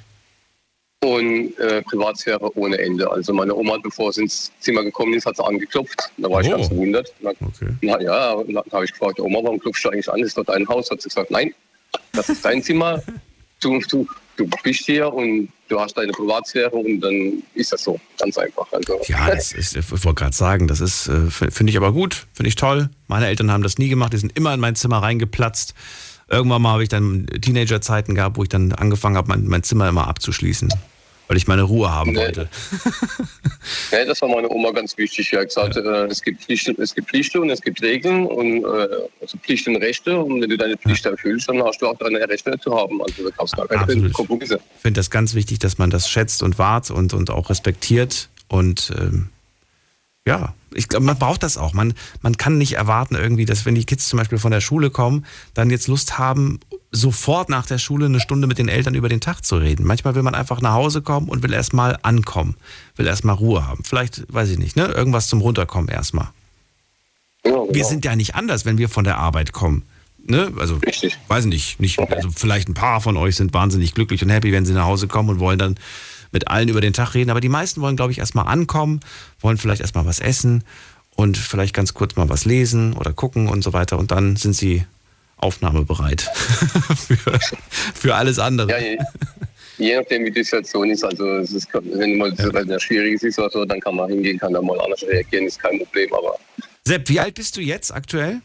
und 1.02 1.58
äh, 1.58 1.82
Privatsphäre 1.82 2.56
ohne 2.56 2.78
Ende. 2.78 3.10
Also 3.10 3.32
meine 3.32 3.54
Oma, 3.54 3.76
bevor 3.82 4.12
sie 4.12 4.22
ins 4.22 4.52
Zimmer 4.60 4.84
gekommen 4.84 5.14
ist, 5.14 5.26
hat 5.26 5.36
sie 5.36 5.44
angeklopft. 5.44 6.10
Da 6.16 6.30
war 6.30 6.38
oh. 6.38 6.40
ich 6.40 6.50
ganz 6.50 6.68
verwundert. 6.68 7.12
Na, 7.20 7.30
okay. 7.30 7.70
na 7.80 8.00
ja, 8.00 8.36
da 8.36 8.62
habe 8.72 8.84
ich 8.84 8.92
gefragt, 8.92 9.18
Oma, 9.18 9.40
warum 9.42 9.58
klopfst 9.58 9.84
du 9.84 9.88
eigentlich 9.88 10.10
an? 10.10 10.20
Ist 10.20 10.36
dort 10.36 10.48
dein 10.48 10.66
Haus? 10.68 10.90
Hat 10.90 11.02
sie 11.02 11.08
gesagt, 11.08 11.30
nein, 11.32 11.52
das 12.12 12.28
ist 12.28 12.44
dein 12.44 12.62
Zimmer. 12.62 13.02
Du, 13.60 13.80
du, 13.90 14.06
du 14.36 14.46
bist 14.62 14.84
hier 14.84 15.12
und 15.12 15.48
du 15.68 15.80
hast 15.80 15.94
deine 15.94 16.12
Privatsphäre 16.12 16.70
und 16.70 17.00
dann 17.00 17.42
ist 17.54 17.72
das 17.72 17.82
so. 17.82 17.98
Ganz 18.18 18.38
einfach. 18.38 18.72
Also. 18.72 19.00
Ja, 19.06 19.28
das 19.28 19.52
ist, 19.52 19.76
ich 19.76 19.90
wollte 19.90 20.14
gerade 20.14 20.36
sagen, 20.36 20.68
das 20.68 20.80
ist, 20.80 21.08
äh, 21.08 21.30
finde 21.30 21.70
ich 21.70 21.76
aber 21.76 21.92
gut, 21.92 22.26
finde 22.32 22.48
ich 22.48 22.54
toll. 22.54 22.90
Meine 23.08 23.26
Eltern 23.26 23.50
haben 23.50 23.64
das 23.64 23.78
nie 23.78 23.88
gemacht, 23.88 24.12
die 24.12 24.18
sind 24.18 24.36
immer 24.36 24.54
in 24.54 24.60
mein 24.60 24.76
Zimmer 24.76 24.98
reingeplatzt. 24.98 25.74
Irgendwann 26.30 26.62
mal 26.62 26.72
habe 26.74 26.84
ich 26.84 26.88
dann 26.88 27.26
Teenagerzeiten 27.26 28.14
gehabt, 28.14 28.36
wo 28.36 28.44
ich 28.44 28.48
dann 28.48 28.72
angefangen 28.72 29.16
habe, 29.16 29.28
mein, 29.28 29.48
mein 29.48 29.64
Zimmer 29.64 29.88
immer 29.88 30.06
abzuschließen 30.06 30.72
weil 31.32 31.38
ich 31.38 31.46
meine 31.46 31.62
Ruhe 31.62 31.90
haben 31.90 32.12
nee. 32.12 32.18
wollte. 32.18 32.46
ja, 33.90 34.04
das 34.04 34.20
war 34.20 34.28
meine 34.28 34.50
Oma 34.50 34.70
ganz 34.70 34.98
wichtig. 34.98 35.30
Sie 35.30 35.38
hat 35.38 35.46
gesagt, 35.46 35.76
ja. 35.76 36.04
äh, 36.04 36.06
es, 36.08 36.20
gibt 36.20 36.42
Pflichten, 36.42 36.76
es 36.78 36.94
gibt 36.94 37.08
Pflichten 37.08 37.38
und 37.38 37.48
es 37.48 37.62
gibt 37.62 37.80
Regeln 37.80 38.26
und 38.26 38.64
äh, 38.64 38.88
also 39.18 39.38
Pflichten 39.38 39.74
und 39.74 39.82
Rechte. 39.82 40.18
Und 40.18 40.42
wenn 40.42 40.50
du 40.50 40.58
deine 40.58 40.76
Pflicht 40.76 41.06
erfüllst, 41.06 41.48
dann 41.48 41.62
hast 41.62 41.80
du 41.80 41.86
auch 41.86 41.96
deine 41.96 42.18
Rechte 42.28 42.54
zu 42.60 42.76
haben. 42.76 43.00
Also 43.00 43.30
du 43.30 43.56
gar 43.56 43.66
keine 43.66 44.10
Kompromisse. 44.10 44.60
Ich 44.76 44.82
finde 44.82 44.98
das 44.98 45.10
ganz 45.10 45.32
wichtig, 45.32 45.58
dass 45.58 45.78
man 45.78 45.88
das 45.88 46.06
schätzt 46.06 46.42
und 46.42 46.58
wahrt 46.58 46.90
und, 46.90 47.14
und 47.14 47.30
auch 47.30 47.48
respektiert. 47.48 48.28
Und 48.48 48.92
ähm, 49.00 49.30
ja, 50.26 50.54
ich 50.72 50.88
glaube, 50.88 51.04
man 51.04 51.18
braucht 51.18 51.42
das 51.42 51.58
auch. 51.58 51.72
Man, 51.72 51.94
man 52.22 52.36
kann 52.36 52.58
nicht 52.58 52.74
erwarten 52.74 53.14
irgendwie, 53.14 53.44
dass 53.44 53.66
wenn 53.66 53.74
die 53.74 53.84
Kids 53.84 54.08
zum 54.08 54.18
Beispiel 54.18 54.38
von 54.38 54.52
der 54.52 54.60
Schule 54.60 54.90
kommen, 54.90 55.26
dann 55.54 55.70
jetzt 55.70 55.88
Lust 55.88 56.18
haben, 56.18 56.60
sofort 56.92 57.48
nach 57.48 57.66
der 57.66 57.78
Schule 57.78 58.06
eine 58.06 58.20
Stunde 58.20 58.46
mit 58.46 58.58
den 58.58 58.68
Eltern 58.68 58.94
über 58.94 59.08
den 59.08 59.20
Tag 59.20 59.44
zu 59.44 59.56
reden. 59.56 59.84
Manchmal 59.84 60.14
will 60.14 60.22
man 60.22 60.34
einfach 60.34 60.60
nach 60.60 60.74
Hause 60.74 61.02
kommen 61.02 61.28
und 61.28 61.42
will 61.42 61.52
erstmal 61.52 61.98
ankommen, 62.02 62.56
will 62.96 63.06
erstmal 63.06 63.34
Ruhe 63.34 63.66
haben. 63.66 63.82
Vielleicht, 63.84 64.32
weiß 64.32 64.50
ich 64.50 64.58
nicht, 64.58 64.76
ne? 64.76 64.86
Irgendwas 64.86 65.28
zum 65.28 65.40
Runterkommen 65.40 65.88
erstmal. 65.88 66.28
Ja, 67.44 67.50
genau. 67.50 67.68
Wir 67.72 67.84
sind 67.84 68.04
ja 68.04 68.14
nicht 68.14 68.34
anders, 68.34 68.64
wenn 68.64 68.78
wir 68.78 68.88
von 68.88 69.04
der 69.04 69.18
Arbeit 69.18 69.52
kommen. 69.52 69.82
Ne? 70.24 70.52
Also, 70.58 70.76
Richtig. 70.76 71.18
weiß 71.26 71.46
nicht, 71.46 71.80
nicht 71.80 71.98
also 71.98 72.28
vielleicht 72.34 72.68
ein 72.68 72.74
paar 72.74 73.00
von 73.00 73.16
euch 73.16 73.34
sind 73.34 73.52
wahnsinnig 73.54 73.94
glücklich 73.94 74.22
und 74.22 74.30
happy, 74.30 74.52
wenn 74.52 74.64
sie 74.64 74.72
nach 74.72 74.84
Hause 74.84 75.08
kommen 75.08 75.30
und 75.30 75.40
wollen 75.40 75.58
dann 75.58 75.76
mit 76.32 76.48
allen 76.48 76.68
über 76.68 76.80
den 76.80 76.92
Tag 76.92 77.14
reden. 77.14 77.30
Aber 77.30 77.40
die 77.40 77.48
meisten 77.48 77.80
wollen, 77.80 77.96
glaube 77.96 78.12
ich, 78.12 78.18
erstmal 78.18 78.46
ankommen, 78.46 79.00
wollen 79.40 79.58
vielleicht 79.58 79.80
erstmal 79.80 80.06
was 80.06 80.20
essen 80.20 80.64
und 81.14 81.36
vielleicht 81.36 81.74
ganz 81.74 81.94
kurz 81.94 82.16
mal 82.16 82.28
was 82.28 82.44
lesen 82.44 82.94
oder 82.94 83.12
gucken 83.12 83.48
und 83.48 83.62
so 83.62 83.72
weiter. 83.72 83.98
Und 83.98 84.10
dann 84.10 84.36
sind 84.36 84.54
sie 84.54 84.84
aufnahmebereit 85.36 86.22
für, 86.96 87.38
für 87.94 88.14
alles 88.14 88.38
andere. 88.38 88.70
Ja, 88.70 88.78
je, 88.78 88.98
je, 89.78 89.96
nachdem, 89.96 90.24
wie 90.24 90.30
die 90.30 90.44
Situation 90.44 90.90
ist. 90.90 91.04
Also, 91.04 91.26
es 91.38 91.52
ist, 91.52 91.68
wenn 91.72 92.16
mal 92.16 92.32
ja. 92.34 92.48
eine 92.50 92.80
schwierige 92.80 93.18
Situation 93.18 93.68
dann 93.68 93.80
kann 93.80 93.96
man 93.96 94.08
hingehen, 94.08 94.38
kann 94.38 94.52
dann 94.52 94.64
mal 94.64 94.80
anders 94.80 95.02
reagieren, 95.02 95.46
ist 95.46 95.60
kein 95.60 95.78
Problem. 95.78 96.12
Aber 96.14 96.38
Sepp, 96.84 97.08
wie 97.08 97.20
alt 97.20 97.34
bist 97.34 97.56
du 97.56 97.60
jetzt 97.60 97.92
aktuell? 97.92 98.40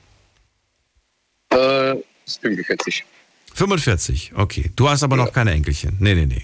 Äh, 1.49 1.95
45. 2.25 3.05
45, 3.53 4.33
okay. 4.35 4.71
Du 4.75 4.89
hast 4.89 5.03
aber 5.03 5.17
ja. 5.17 5.25
noch 5.25 5.33
keine 5.33 5.51
Enkelchen. 5.51 5.97
Nee, 5.99 6.13
nee, 6.13 6.25
nee. 6.25 6.43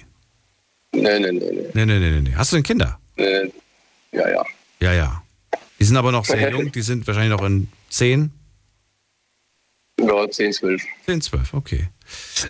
Nee, 0.93 1.19
nee, 1.19 1.31
nee. 1.31 1.69
Nee, 1.73 1.85
nee, 1.85 1.99
nee, 1.99 2.11
nee. 2.11 2.21
nee. 2.21 2.33
Hast 2.35 2.51
du 2.51 2.57
denn 2.57 2.63
Kinder? 2.63 2.99
Nee. 3.17 3.51
Ja, 4.11 4.29
ja. 4.29 4.45
Ja, 4.79 4.93
ja. 4.93 5.23
Die 5.79 5.85
sind 5.85 5.97
aber 5.97 6.11
noch 6.11 6.25
sehr 6.25 6.51
jung, 6.55 6.71
die 6.71 6.81
sind 6.81 7.05
wahrscheinlich 7.07 7.37
noch 7.37 7.45
in 7.45 7.67
10, 7.89 8.31
ja, 9.99 10.29
10, 10.29 10.53
12. 10.53 10.83
10, 11.05 11.21
12, 11.21 11.53
okay. 11.53 11.89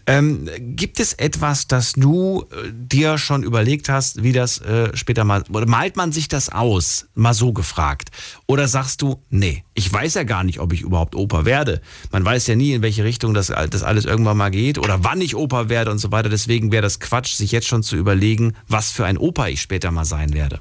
Ähm, 0.07 0.49
gibt 0.57 0.99
es 0.99 1.13
etwas, 1.13 1.67
das 1.67 1.93
du 1.93 2.45
äh, 2.51 2.69
dir 2.71 3.17
schon 3.17 3.43
überlegt 3.43 3.89
hast, 3.89 4.23
wie 4.23 4.31
das 4.31 4.59
äh, 4.61 4.95
später 4.95 5.23
mal, 5.23 5.43
oder 5.51 5.67
malt 5.67 5.95
man 5.95 6.11
sich 6.11 6.27
das 6.27 6.49
aus, 6.49 7.07
mal 7.15 7.33
so 7.33 7.53
gefragt? 7.53 8.09
Oder 8.47 8.67
sagst 8.67 9.01
du, 9.01 9.21
nee, 9.29 9.63
ich 9.73 9.91
weiß 9.91 10.15
ja 10.15 10.23
gar 10.23 10.43
nicht, 10.43 10.59
ob 10.59 10.73
ich 10.73 10.81
überhaupt 10.81 11.15
Opa 11.15 11.45
werde. 11.45 11.81
Man 12.11 12.25
weiß 12.25 12.47
ja 12.47 12.55
nie, 12.55 12.73
in 12.73 12.81
welche 12.81 13.03
Richtung 13.03 13.33
das, 13.33 13.47
das 13.47 13.83
alles 13.83 14.05
irgendwann 14.05 14.37
mal 14.37 14.51
geht 14.51 14.77
oder 14.77 15.03
wann 15.03 15.21
ich 15.21 15.35
Opa 15.35 15.69
werde 15.69 15.91
und 15.91 15.99
so 15.99 16.11
weiter. 16.11 16.29
Deswegen 16.29 16.71
wäre 16.71 16.83
das 16.83 16.99
Quatsch, 16.99 17.35
sich 17.35 17.51
jetzt 17.51 17.67
schon 17.67 17.83
zu 17.83 17.95
überlegen, 17.95 18.55
was 18.67 18.91
für 18.91 19.05
ein 19.05 19.17
Opa 19.17 19.47
ich 19.47 19.61
später 19.61 19.91
mal 19.91 20.05
sein 20.05 20.33
werde. 20.33 20.59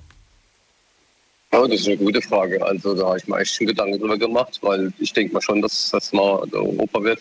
Ja, 1.53 1.67
das 1.67 1.81
ist 1.81 1.87
eine 1.87 1.99
gute 1.99 2.23
Frage. 2.23 2.65
Also 2.65 2.95
da 2.95 3.09
habe 3.09 3.19
ich 3.19 3.27
mir 3.29 3.39
echt 3.39 3.55
schon 3.55 3.67
Gedanken 3.67 3.99
drüber 3.99 4.17
gemacht, 4.17 4.59
weil 4.63 4.93
ich 4.99 5.13
denke 5.13 5.35
mal 5.35 5.43
schon, 5.43 5.61
dass 5.61 5.91
das 5.91 6.13
mal 6.13 6.43
Opa 6.53 7.03
wird. 7.03 7.21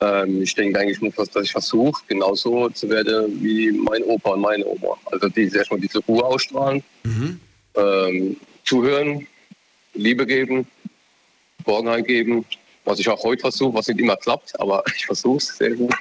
Ähm, 0.00 0.42
ich 0.42 0.54
denke 0.54 0.78
eigentlich 0.78 1.00
nur, 1.00 1.10
dass 1.12 1.44
ich 1.44 1.52
versuche, 1.52 2.02
genauso 2.06 2.68
zu 2.70 2.88
werden 2.90 3.42
wie 3.42 3.70
mein 3.72 4.02
Opa 4.02 4.30
und 4.30 4.40
meine 4.40 4.66
Oma. 4.66 4.98
Also 5.06 5.28
die 5.28 5.50
erstmal 5.54 5.80
diese 5.80 6.00
Ruhe 6.00 6.24
ausstrahlen, 6.24 6.82
ähm, 7.76 8.36
zuhören, 8.64 9.26
Liebe 9.94 10.26
geben, 10.26 10.66
Geborgenheit 11.58 12.06
geben, 12.06 12.44
was 12.84 12.98
ich 12.98 13.08
auch 13.08 13.22
heute 13.24 13.40
versuche, 13.40 13.74
was 13.74 13.88
nicht 13.88 14.00
immer 14.00 14.16
klappt, 14.16 14.58
aber 14.60 14.82
ich 14.96 15.06
versuche 15.06 15.38
es 15.38 15.56
sehr 15.56 15.70
gut. 15.70 15.94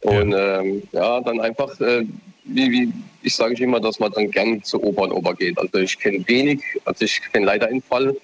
Und 0.00 0.32
ähm, 0.36 0.82
ja, 0.92 1.20
dann 1.20 1.40
einfach, 1.40 1.78
äh, 1.80 2.04
wie, 2.44 2.70
wie 2.70 2.92
ich 3.22 3.34
sage 3.34 3.62
immer, 3.62 3.80
dass 3.80 3.98
man 3.98 4.12
dann 4.12 4.30
gern 4.30 4.62
zu 4.62 4.82
Opa 4.82 5.02
und 5.02 5.12
Opa 5.12 5.32
geht. 5.32 5.58
Also 5.58 5.78
ich 5.78 5.98
kenne 5.98 6.26
wenig, 6.28 6.62
also 6.84 7.04
ich 7.04 7.20
kenne 7.32 7.46
leider 7.46 7.66
einen 7.66 7.82
Fall, 7.82 8.16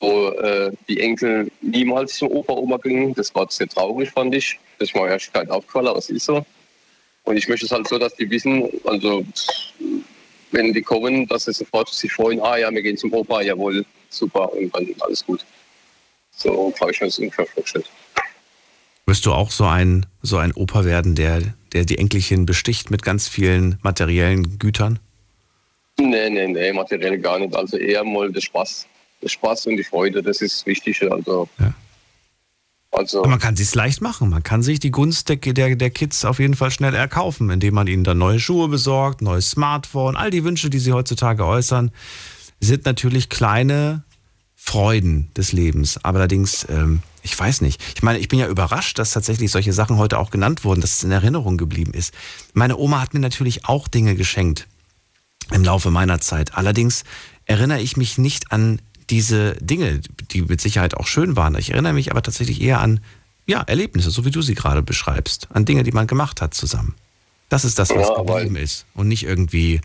wo 0.00 0.28
äh, 0.28 0.72
die 0.88 1.00
Enkel 1.00 1.50
niemals 1.62 2.16
zum 2.16 2.28
Opa, 2.28 2.52
Oma 2.52 2.76
gingen. 2.78 3.14
Das 3.14 3.34
war 3.34 3.46
sehr 3.50 3.68
traurig, 3.68 4.10
fand 4.10 4.34
ich. 4.34 4.58
Das 4.78 4.92
mir 4.94 5.08
erst 5.08 5.32
kein 5.32 5.50
aufgefallen, 5.50 5.88
aber 5.88 5.98
es 5.98 6.10
ist 6.10 6.26
so. 6.26 6.44
Und 7.24 7.36
ich 7.36 7.48
möchte 7.48 7.66
es 7.66 7.72
halt 7.72 7.88
so, 7.88 7.98
dass 7.98 8.14
die 8.14 8.28
wissen, 8.30 8.68
also 8.84 9.24
wenn 10.52 10.72
die 10.72 10.82
kommen, 10.82 11.26
dass 11.26 11.44
sie 11.44 11.52
sofort 11.52 11.88
sich 11.88 12.12
freuen, 12.12 12.40
ah 12.40 12.56
ja, 12.56 12.70
wir 12.70 12.82
gehen 12.82 12.96
zum 12.96 13.12
Opa, 13.12 13.42
jawohl, 13.42 13.84
super, 14.10 14.52
und 14.52 14.74
dann 14.74 14.86
alles 15.00 15.24
gut. 15.24 15.44
So 16.30 16.72
habe 16.80 16.92
ich 16.92 17.00
mir 17.00 17.06
das 17.06 17.18
ungefähr 17.18 17.46
vorgestellt. 17.46 17.90
Wirst 19.06 19.24
du 19.24 19.32
auch 19.32 19.50
so 19.50 19.64
ein, 19.64 20.06
so 20.22 20.36
ein 20.36 20.52
Opa 20.52 20.84
werden, 20.84 21.14
der, 21.14 21.40
der 21.72 21.84
die 21.84 21.98
Enkelchen 21.98 22.44
besticht 22.44 22.90
mit 22.90 23.02
ganz 23.02 23.28
vielen 23.28 23.78
materiellen 23.82 24.58
Gütern? 24.58 24.98
Nee, 25.98 26.28
nee, 26.28 26.46
nee, 26.46 26.72
materiell 26.72 27.18
gar 27.18 27.38
nicht. 27.38 27.54
Also 27.54 27.76
eher 27.76 28.04
mal 28.04 28.30
der 28.30 28.40
Spaß. 28.40 28.86
Der 29.22 29.28
Spaß 29.28 29.66
und 29.66 29.76
die 29.76 29.84
Freude, 29.84 30.22
das 30.22 30.40
ist 30.40 30.60
das 30.60 30.66
Wichtige. 30.66 31.10
Also, 31.10 31.48
also 32.90 33.20
Aber 33.20 33.28
man 33.28 33.38
kann 33.38 33.56
sich 33.56 33.74
leicht 33.74 34.00
machen. 34.00 34.30
Man 34.30 34.42
kann 34.42 34.62
sich 34.62 34.78
die 34.78 34.90
Gunst 34.90 35.28
der, 35.28 35.36
der, 35.36 35.76
der 35.76 35.90
Kids 35.90 36.24
auf 36.24 36.38
jeden 36.38 36.54
Fall 36.54 36.70
schnell 36.70 36.94
erkaufen, 36.94 37.50
indem 37.50 37.74
man 37.74 37.86
ihnen 37.86 38.04
dann 38.04 38.18
neue 38.18 38.40
Schuhe 38.40 38.68
besorgt, 38.68 39.22
neues 39.22 39.50
Smartphone, 39.50 40.16
all 40.16 40.30
die 40.30 40.44
Wünsche, 40.44 40.70
die 40.70 40.78
sie 40.78 40.92
heutzutage 40.92 41.44
äußern, 41.44 41.90
sind 42.60 42.86
natürlich 42.86 43.28
kleine 43.28 44.04
Freuden 44.54 45.30
des 45.36 45.52
Lebens. 45.52 46.02
Aber 46.02 46.18
allerdings, 46.18 46.66
ähm, 46.68 47.02
ich 47.22 47.38
weiß 47.38 47.60
nicht. 47.60 47.82
Ich 47.94 48.02
meine, 48.02 48.18
ich 48.18 48.28
bin 48.28 48.38
ja 48.38 48.48
überrascht, 48.48 48.98
dass 48.98 49.12
tatsächlich 49.12 49.50
solche 49.50 49.72
Sachen 49.72 49.98
heute 49.98 50.18
auch 50.18 50.30
genannt 50.30 50.64
wurden, 50.64 50.80
dass 50.80 50.96
es 50.96 51.04
in 51.04 51.12
Erinnerung 51.12 51.56
geblieben 51.56 51.92
ist. 51.92 52.14
Meine 52.54 52.76
Oma 52.76 53.00
hat 53.00 53.14
mir 53.14 53.20
natürlich 53.20 53.66
auch 53.66 53.88
Dinge 53.88 54.16
geschenkt 54.16 54.66
im 55.52 55.62
Laufe 55.62 55.90
meiner 55.90 56.20
Zeit. 56.20 56.56
Allerdings 56.56 57.04
erinnere 57.44 57.80
ich 57.80 57.96
mich 57.96 58.18
nicht 58.18 58.50
an 58.52 58.80
diese 59.10 59.54
Dinge, 59.60 60.00
die 60.30 60.42
mit 60.42 60.60
Sicherheit 60.60 60.94
auch 60.94 61.06
schön 61.06 61.36
waren. 61.36 61.56
Ich 61.56 61.70
erinnere 61.70 61.92
mich 61.92 62.10
aber 62.10 62.22
tatsächlich 62.22 62.60
eher 62.60 62.80
an 62.80 63.00
ja, 63.46 63.62
Erlebnisse, 63.62 64.10
so 64.10 64.24
wie 64.24 64.30
du 64.30 64.42
sie 64.42 64.54
gerade 64.54 64.82
beschreibst, 64.82 65.48
an 65.52 65.64
Dinge, 65.64 65.84
die 65.84 65.92
man 65.92 66.06
gemacht 66.06 66.40
hat 66.40 66.54
zusammen. 66.54 66.94
Das 67.48 67.64
ist 67.64 67.78
das, 67.78 67.90
was 67.90 68.08
Ja, 68.08 68.14
geblieben 68.14 68.56
ist. 68.56 68.86
Und 68.94 69.08
nicht 69.08 69.22
irgendwie, 69.22 69.80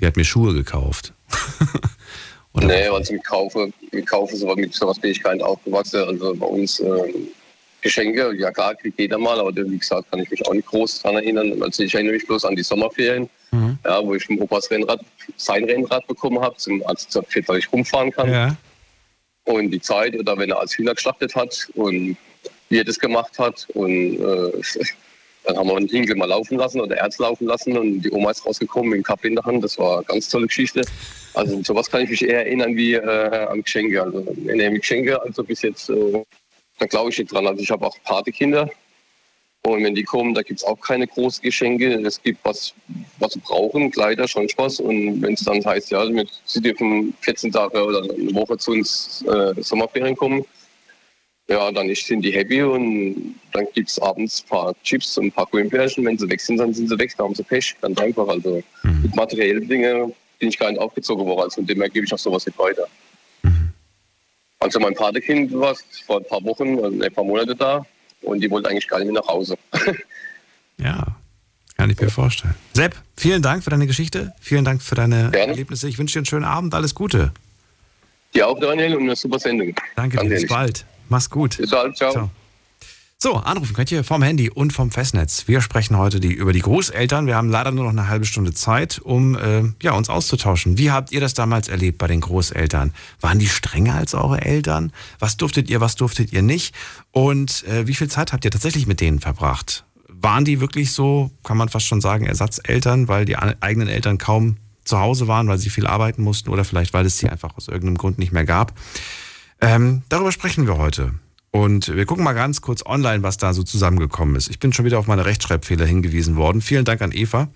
die 0.00 0.06
hat 0.06 0.16
mir 0.16 0.24
Schuhe 0.24 0.54
gekauft. 0.54 1.12
nee, 2.54 2.88
also 2.88 3.12
mit 3.12 3.24
Kaufe, 3.24 3.72
mit 3.92 4.06
Kaufe 4.06 4.36
sowas, 4.36 4.56
mit 4.56 4.74
sowas 4.74 4.98
bin 4.98 5.12
ich 5.12 5.22
gar 5.22 5.34
nicht 5.34 5.44
aufgewachsen. 5.44 6.02
Also 6.02 6.34
bei 6.34 6.46
uns 6.46 6.80
ähm, 6.80 7.28
Geschenke, 7.80 8.34
ja 8.36 8.50
klar, 8.50 8.74
kriegt 8.74 8.98
jeder 8.98 9.18
mal, 9.18 9.38
aber 9.38 9.54
wie 9.54 9.78
gesagt, 9.78 10.10
kann 10.10 10.20
ich 10.20 10.30
mich 10.30 10.44
auch 10.46 10.54
nicht 10.54 10.66
groß 10.66 11.02
daran 11.02 11.22
erinnern. 11.22 11.62
Also 11.62 11.84
ich 11.84 11.94
erinnere 11.94 12.14
mich 12.14 12.26
bloß 12.26 12.44
an 12.44 12.56
die 12.56 12.64
Sommerferien, 12.64 13.28
ja, 13.84 14.04
wo 14.04 14.14
ich 14.14 14.24
vom 14.24 14.38
Opas 14.40 14.70
Rennrad, 14.70 15.00
sein 15.36 15.64
Rennrad 15.64 16.06
bekommen 16.06 16.40
habe, 16.40 16.56
zum, 16.56 16.82
Pferd, 16.82 17.48
weil 17.48 17.58
ich 17.58 17.72
rumfahren 17.72 18.10
kann. 18.10 18.30
Ja. 18.30 18.56
Und 19.44 19.70
die 19.70 19.80
Zeit, 19.80 20.18
oder 20.18 20.36
wenn 20.36 20.50
er 20.50 20.58
als 20.58 20.76
Hühner 20.76 20.94
geschlachtet 20.94 21.34
hat 21.34 21.68
und 21.74 22.16
wie 22.68 22.78
er 22.78 22.84
das 22.84 22.98
gemacht 22.98 23.38
hat. 23.38 23.66
Und 23.74 24.16
äh, 24.16 24.52
dann 25.44 25.56
haben 25.56 25.68
wir 25.68 25.78
den 25.78 25.88
Hinkel 25.88 26.16
mal 26.16 26.26
laufen 26.26 26.58
lassen 26.58 26.80
oder 26.80 26.96
Erz 26.96 27.18
laufen 27.18 27.46
lassen 27.46 27.78
und 27.78 28.02
die 28.02 28.10
Oma 28.10 28.32
ist 28.32 28.44
rausgekommen 28.44 28.90
mit 28.90 28.98
dem 28.98 29.04
Kaffee 29.04 29.28
in 29.28 29.36
der 29.36 29.44
Hand. 29.44 29.62
Das 29.62 29.78
war 29.78 29.98
eine 29.98 30.04
ganz 30.04 30.28
tolle 30.28 30.48
Geschichte. 30.48 30.82
Also 31.34 31.62
sowas 31.62 31.90
kann 31.90 32.02
ich 32.02 32.10
mich 32.10 32.26
eher 32.26 32.44
erinnern 32.44 32.74
wie 32.76 32.94
äh, 32.94 33.46
an 33.46 33.62
Geschenke. 33.62 34.02
Also 34.02 34.20
mit 34.36 34.80
Geschenke, 34.80 35.22
also 35.22 35.44
bis 35.44 35.62
jetzt, 35.62 35.88
äh, 35.90 36.24
da 36.78 36.86
glaube 36.86 37.10
ich 37.10 37.18
nicht 37.18 37.32
dran. 37.32 37.46
Also 37.46 37.62
ich 37.62 37.70
habe 37.70 37.86
auch 37.86 37.96
Patekinder. 38.04 38.68
Und 39.66 39.82
wenn 39.82 39.94
die 39.94 40.04
kommen, 40.04 40.32
da 40.34 40.42
gibt 40.42 40.60
es 40.60 40.64
auch 40.64 40.80
keine 40.80 41.06
großen 41.06 41.42
Geschenke. 41.42 41.94
Es 42.06 42.22
gibt 42.22 42.38
was, 42.44 42.72
was 43.18 43.32
sie 43.32 43.40
brauchen, 43.40 43.90
Kleider, 43.90 44.28
schon 44.28 44.48
Spaß. 44.48 44.80
Und 44.80 45.20
wenn 45.22 45.34
es 45.34 45.40
dann 45.44 45.64
heißt, 45.64 45.90
ja, 45.90 46.04
mit- 46.04 46.30
sie 46.44 46.60
dürfen 46.60 47.14
14 47.20 47.50
Tage 47.50 47.84
oder 47.84 48.02
eine 48.02 48.34
Woche 48.34 48.56
zu 48.58 48.72
uns 48.72 49.24
äh, 49.26 49.60
Sommerferien 49.60 50.14
kommen, 50.16 50.44
ja, 51.48 51.70
dann 51.72 51.92
sind 51.94 52.22
die 52.22 52.32
happy 52.32 52.62
und 52.62 53.34
dann 53.52 53.66
gibt 53.74 53.88
es 53.88 53.98
abends 54.00 54.42
ein 54.44 54.48
paar 54.48 54.74
Chips 54.82 55.16
und 55.18 55.26
ein 55.26 55.32
paar 55.32 55.46
Gummibärchen. 55.46 56.04
Wenn 56.04 56.18
sie 56.18 56.28
weg 56.28 56.40
sind, 56.40 56.58
dann 56.58 56.72
sind 56.74 56.88
sie 56.88 56.98
weg, 56.98 57.14
da 57.16 57.24
haben 57.24 57.34
sie 57.34 57.42
Pech. 57.44 57.74
Ganz 57.80 57.98
einfach. 57.98 58.28
Also 58.28 58.62
mit 59.02 59.14
materiellen 59.16 59.66
Dingen 59.68 60.12
bin 60.38 60.48
ich 60.48 60.58
gar 60.58 60.70
nicht 60.70 60.80
aufgezogen 60.80 61.24
worden. 61.26 61.40
Also 61.42 61.56
von 61.56 61.66
dem 61.66 61.80
her 61.80 61.88
gebe 61.90 62.04
ich 62.06 62.12
auch 62.12 62.18
sowas 62.18 62.46
nicht 62.46 62.58
weiter. 62.58 62.86
Also 64.60 64.80
mein 64.80 64.94
Patekind 64.94 65.52
war 65.54 65.76
vor 66.06 66.18
ein 66.18 66.24
paar 66.24 66.44
Wochen, 66.44 66.78
also 66.82 67.00
ein 67.02 67.12
paar 67.12 67.24
Monate 67.24 67.54
da 67.54 67.84
und 68.26 68.40
die 68.40 68.50
wollte 68.50 68.68
eigentlich 68.68 68.88
gar 68.88 68.98
nicht 68.98 69.10
mehr 69.10 69.20
nach 69.22 69.28
Hause. 69.28 69.56
Ja, 70.78 71.16
kann 71.78 71.88
ich 71.88 71.98
mir 71.98 72.10
vorstellen. 72.10 72.54
Sepp, 72.74 72.94
vielen 73.16 73.40
Dank 73.40 73.64
für 73.64 73.70
deine 73.70 73.86
Geschichte. 73.86 74.34
Vielen 74.42 74.62
Dank 74.62 74.82
für 74.82 74.94
deine 74.94 75.32
Erlebnisse. 75.32 75.88
Ich 75.88 75.96
wünsche 75.96 76.12
dir 76.12 76.18
einen 76.18 76.26
schönen 76.26 76.44
Abend. 76.44 76.74
Alles 76.74 76.94
Gute. 76.94 77.32
Dir 78.34 78.46
auch, 78.46 78.60
Daniel, 78.60 78.94
und 78.96 79.04
eine 79.04 79.16
super 79.16 79.38
Sendung. 79.38 79.74
Danke 79.94 80.18
dir. 80.18 80.28
Bis 80.28 80.46
bald. 80.46 80.84
Mach's 81.08 81.30
gut. 81.30 81.56
Bis 81.56 81.70
bald. 81.70 81.96
Ciao. 81.96 82.12
Ciao. 82.12 82.30
So, 83.18 83.36
anrufen 83.36 83.74
könnt 83.74 83.90
ihr 83.90 84.04
vom 84.04 84.22
Handy 84.22 84.50
und 84.50 84.74
vom 84.74 84.90
Festnetz. 84.90 85.48
Wir 85.48 85.62
sprechen 85.62 85.96
heute 85.96 86.20
die, 86.20 86.34
über 86.34 86.52
die 86.52 86.60
Großeltern. 86.60 87.26
Wir 87.26 87.34
haben 87.34 87.48
leider 87.48 87.70
nur 87.70 87.84
noch 87.84 87.90
eine 87.90 88.08
halbe 88.08 88.26
Stunde 88.26 88.52
Zeit, 88.52 88.98
um 88.98 89.34
äh, 89.38 89.62
ja, 89.82 89.92
uns 89.92 90.10
auszutauschen. 90.10 90.76
Wie 90.76 90.90
habt 90.90 91.12
ihr 91.12 91.20
das 91.22 91.32
damals 91.32 91.68
erlebt 91.68 91.96
bei 91.96 92.08
den 92.08 92.20
Großeltern? 92.20 92.92
Waren 93.22 93.38
die 93.38 93.48
strenger 93.48 93.94
als 93.94 94.12
eure 94.12 94.42
Eltern? 94.42 94.92
Was 95.18 95.38
durftet 95.38 95.70
ihr, 95.70 95.80
was 95.80 95.96
durftet 95.96 96.34
ihr 96.34 96.42
nicht? 96.42 96.74
Und 97.10 97.64
äh, 97.64 97.86
wie 97.86 97.94
viel 97.94 98.08
Zeit 98.08 98.34
habt 98.34 98.44
ihr 98.44 98.50
tatsächlich 98.50 98.86
mit 98.86 99.00
denen 99.00 99.18
verbracht? 99.18 99.86
Waren 100.08 100.44
die 100.44 100.60
wirklich 100.60 100.92
so, 100.92 101.30
kann 101.42 101.56
man 101.56 101.70
fast 101.70 101.86
schon 101.86 102.02
sagen, 102.02 102.26
Ersatzeltern, 102.26 103.08
weil 103.08 103.24
die 103.24 103.36
eigenen 103.38 103.88
Eltern 103.88 104.18
kaum 104.18 104.58
zu 104.84 104.98
Hause 104.98 105.26
waren, 105.26 105.48
weil 105.48 105.56
sie 105.56 105.70
viel 105.70 105.86
arbeiten 105.86 106.22
mussten 106.22 106.50
oder 106.50 106.64
vielleicht, 106.64 106.92
weil 106.92 107.06
es 107.06 107.16
sie 107.16 107.30
einfach 107.30 107.56
aus 107.56 107.68
irgendeinem 107.68 107.96
Grund 107.96 108.18
nicht 108.18 108.32
mehr 108.32 108.44
gab? 108.44 108.74
Ähm, 109.62 110.02
darüber 110.10 110.32
sprechen 110.32 110.66
wir 110.66 110.76
heute. 110.76 111.14
Und 111.56 111.96
wir 111.96 112.04
gucken 112.04 112.22
mal 112.22 112.34
ganz 112.34 112.60
kurz 112.60 112.84
online, 112.84 113.22
was 113.22 113.38
da 113.38 113.54
so 113.54 113.62
zusammengekommen 113.62 114.36
ist. 114.36 114.50
Ich 114.50 114.58
bin 114.58 114.74
schon 114.74 114.84
wieder 114.84 114.98
auf 114.98 115.06
meine 115.06 115.24
Rechtschreibfehler 115.24 115.86
hingewiesen 115.86 116.36
worden. 116.36 116.60
Vielen 116.60 116.84
Dank 116.84 117.00
an 117.00 117.12
Eva, 117.12 117.48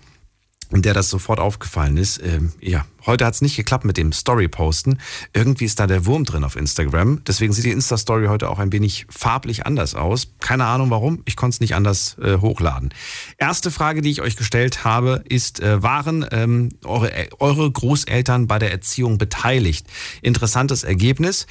der 0.79 0.93
das 0.93 1.09
sofort 1.09 1.39
aufgefallen 1.39 1.97
ist. 1.97 2.21
Ähm, 2.23 2.53
ja, 2.61 2.85
heute 3.05 3.25
hat 3.25 3.33
es 3.33 3.41
nicht 3.41 3.57
geklappt 3.57 3.83
mit 3.83 3.97
dem 3.97 4.13
Story-Posten. 4.13 4.99
Irgendwie 5.33 5.65
ist 5.65 5.79
da 5.79 5.87
der 5.87 6.05
Wurm 6.05 6.23
drin 6.23 6.43
auf 6.43 6.55
Instagram. 6.55 7.21
Deswegen 7.25 7.51
sieht 7.51 7.65
die 7.65 7.71
Insta-Story 7.71 8.27
heute 8.27 8.49
auch 8.49 8.59
ein 8.59 8.71
wenig 8.71 9.05
farblich 9.09 9.65
anders 9.65 9.95
aus. 9.95 10.29
Keine 10.39 10.65
Ahnung 10.65 10.89
warum. 10.89 11.21
Ich 11.25 11.35
konnte 11.35 11.55
es 11.55 11.59
nicht 11.59 11.75
anders 11.75 12.15
äh, 12.21 12.37
hochladen. 12.37 12.93
Erste 13.37 13.71
Frage, 13.71 14.01
die 14.01 14.11
ich 14.11 14.21
euch 14.21 14.37
gestellt 14.37 14.85
habe, 14.85 15.23
ist, 15.27 15.59
äh, 15.59 15.83
waren 15.83 16.25
ähm, 16.31 16.69
eure, 16.85 17.11
äh, 17.13 17.29
eure 17.39 17.69
Großeltern 17.69 18.47
bei 18.47 18.59
der 18.59 18.71
Erziehung 18.71 19.17
beteiligt? 19.17 19.87
Interessantes 20.21 20.83
Ergebnis. 20.85 21.47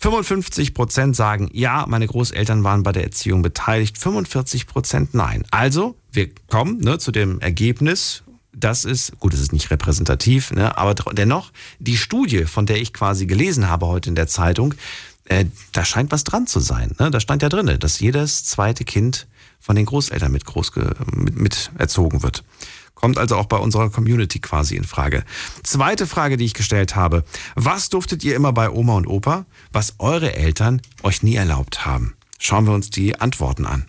55 0.00 0.74
Prozent 0.74 1.16
sagen, 1.16 1.48
ja, 1.52 1.86
meine 1.88 2.06
Großeltern 2.06 2.64
waren 2.64 2.82
bei 2.82 2.92
der 2.92 3.04
Erziehung 3.04 3.42
beteiligt. 3.42 3.96
45 3.96 4.66
Prozent 4.66 5.14
nein. 5.14 5.44
Also, 5.50 5.96
wir 6.12 6.28
kommen 6.48 6.78
ne, 6.78 6.98
zu 6.98 7.10
dem 7.10 7.40
Ergebnis, 7.40 8.23
das 8.56 8.84
ist, 8.84 9.18
gut, 9.20 9.34
es 9.34 9.40
ist 9.40 9.52
nicht 9.52 9.70
repräsentativ, 9.70 10.52
ne, 10.52 10.76
aber 10.76 10.94
dennoch, 11.12 11.52
die 11.78 11.96
Studie, 11.96 12.44
von 12.44 12.66
der 12.66 12.80
ich 12.80 12.92
quasi 12.92 13.26
gelesen 13.26 13.68
habe 13.68 13.86
heute 13.86 14.08
in 14.08 14.14
der 14.14 14.26
Zeitung, 14.26 14.74
äh, 15.26 15.46
da 15.72 15.84
scheint 15.84 16.12
was 16.12 16.24
dran 16.24 16.46
zu 16.46 16.60
sein. 16.60 16.94
Ne? 16.98 17.10
Da 17.10 17.20
stand 17.20 17.42
ja 17.42 17.48
drin, 17.48 17.78
dass 17.78 18.00
jedes 18.00 18.44
zweite 18.44 18.84
Kind 18.84 19.26
von 19.58 19.76
den 19.76 19.86
Großeltern 19.86 20.30
mit, 20.30 20.44
groß 20.44 20.72
mit, 21.14 21.36
mit 21.36 21.70
erzogen 21.78 22.22
wird. 22.22 22.44
Kommt 22.94 23.18
also 23.18 23.36
auch 23.36 23.46
bei 23.46 23.56
unserer 23.56 23.90
Community 23.90 24.38
quasi 24.38 24.76
in 24.76 24.84
Frage. 24.84 25.24
Zweite 25.62 26.06
Frage, 26.06 26.36
die 26.36 26.44
ich 26.44 26.54
gestellt 26.54 26.94
habe. 26.94 27.24
Was 27.54 27.88
durftet 27.88 28.22
ihr 28.24 28.36
immer 28.36 28.52
bei 28.52 28.70
Oma 28.70 28.94
und 28.94 29.06
Opa, 29.06 29.46
was 29.72 29.94
eure 29.98 30.34
Eltern 30.34 30.80
euch 31.02 31.22
nie 31.22 31.34
erlaubt 31.34 31.84
haben? 31.84 32.14
Schauen 32.38 32.66
wir 32.66 32.74
uns 32.74 32.90
die 32.90 33.18
Antworten 33.18 33.66
an. 33.66 33.86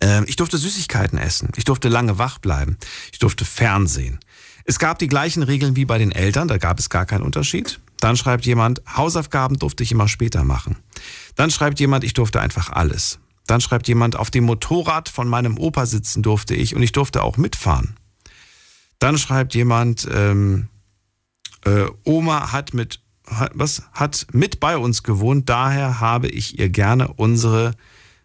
Ähm, 0.00 0.24
ich 0.26 0.36
durfte 0.36 0.58
Süßigkeiten 0.58 1.18
essen. 1.18 1.50
Ich 1.56 1.64
durfte 1.64 1.88
lange 1.88 2.18
wach 2.18 2.38
bleiben. 2.38 2.76
Ich 3.12 3.18
durfte 3.18 3.44
Fernsehen. 3.44 4.20
Es 4.64 4.78
gab 4.78 4.98
die 4.98 5.08
gleichen 5.08 5.42
Regeln 5.42 5.76
wie 5.76 5.84
bei 5.84 5.98
den 5.98 6.10
Eltern, 6.10 6.48
da 6.48 6.56
gab 6.56 6.78
es 6.78 6.88
gar 6.88 7.04
keinen 7.04 7.22
Unterschied. 7.22 7.80
Dann 8.00 8.16
schreibt 8.16 8.46
jemand, 8.46 8.82
Hausaufgaben 8.96 9.58
durfte 9.58 9.82
ich 9.82 9.92
immer 9.92 10.08
später 10.08 10.42
machen. 10.42 10.76
Dann 11.36 11.50
schreibt 11.50 11.80
jemand, 11.80 12.04
ich 12.04 12.14
durfte 12.14 12.40
einfach 12.40 12.70
alles. 12.70 13.18
Dann 13.46 13.60
schreibt 13.60 13.88
jemand, 13.88 14.16
auf 14.16 14.30
dem 14.30 14.44
Motorrad 14.44 15.08
von 15.08 15.28
meinem 15.28 15.58
Opa 15.58 15.84
sitzen 15.84 16.22
durfte 16.22 16.54
ich 16.54 16.74
und 16.74 16.82
ich 16.82 16.92
durfte 16.92 17.22
auch 17.22 17.36
mitfahren. 17.36 17.96
Dann 18.98 19.18
schreibt 19.18 19.54
jemand, 19.54 20.08
ähm, 20.10 20.68
äh, 21.64 21.86
Oma 22.04 22.52
hat 22.52 22.72
mit 22.72 23.00
hat, 23.26 23.52
was, 23.54 23.82
hat 23.92 24.26
mit 24.32 24.60
bei 24.60 24.76
uns 24.76 25.02
gewohnt. 25.02 25.48
Daher 25.48 26.00
habe 26.00 26.28
ich 26.28 26.58
ihr 26.58 26.68
gerne 26.68 27.08
unsere, 27.08 27.74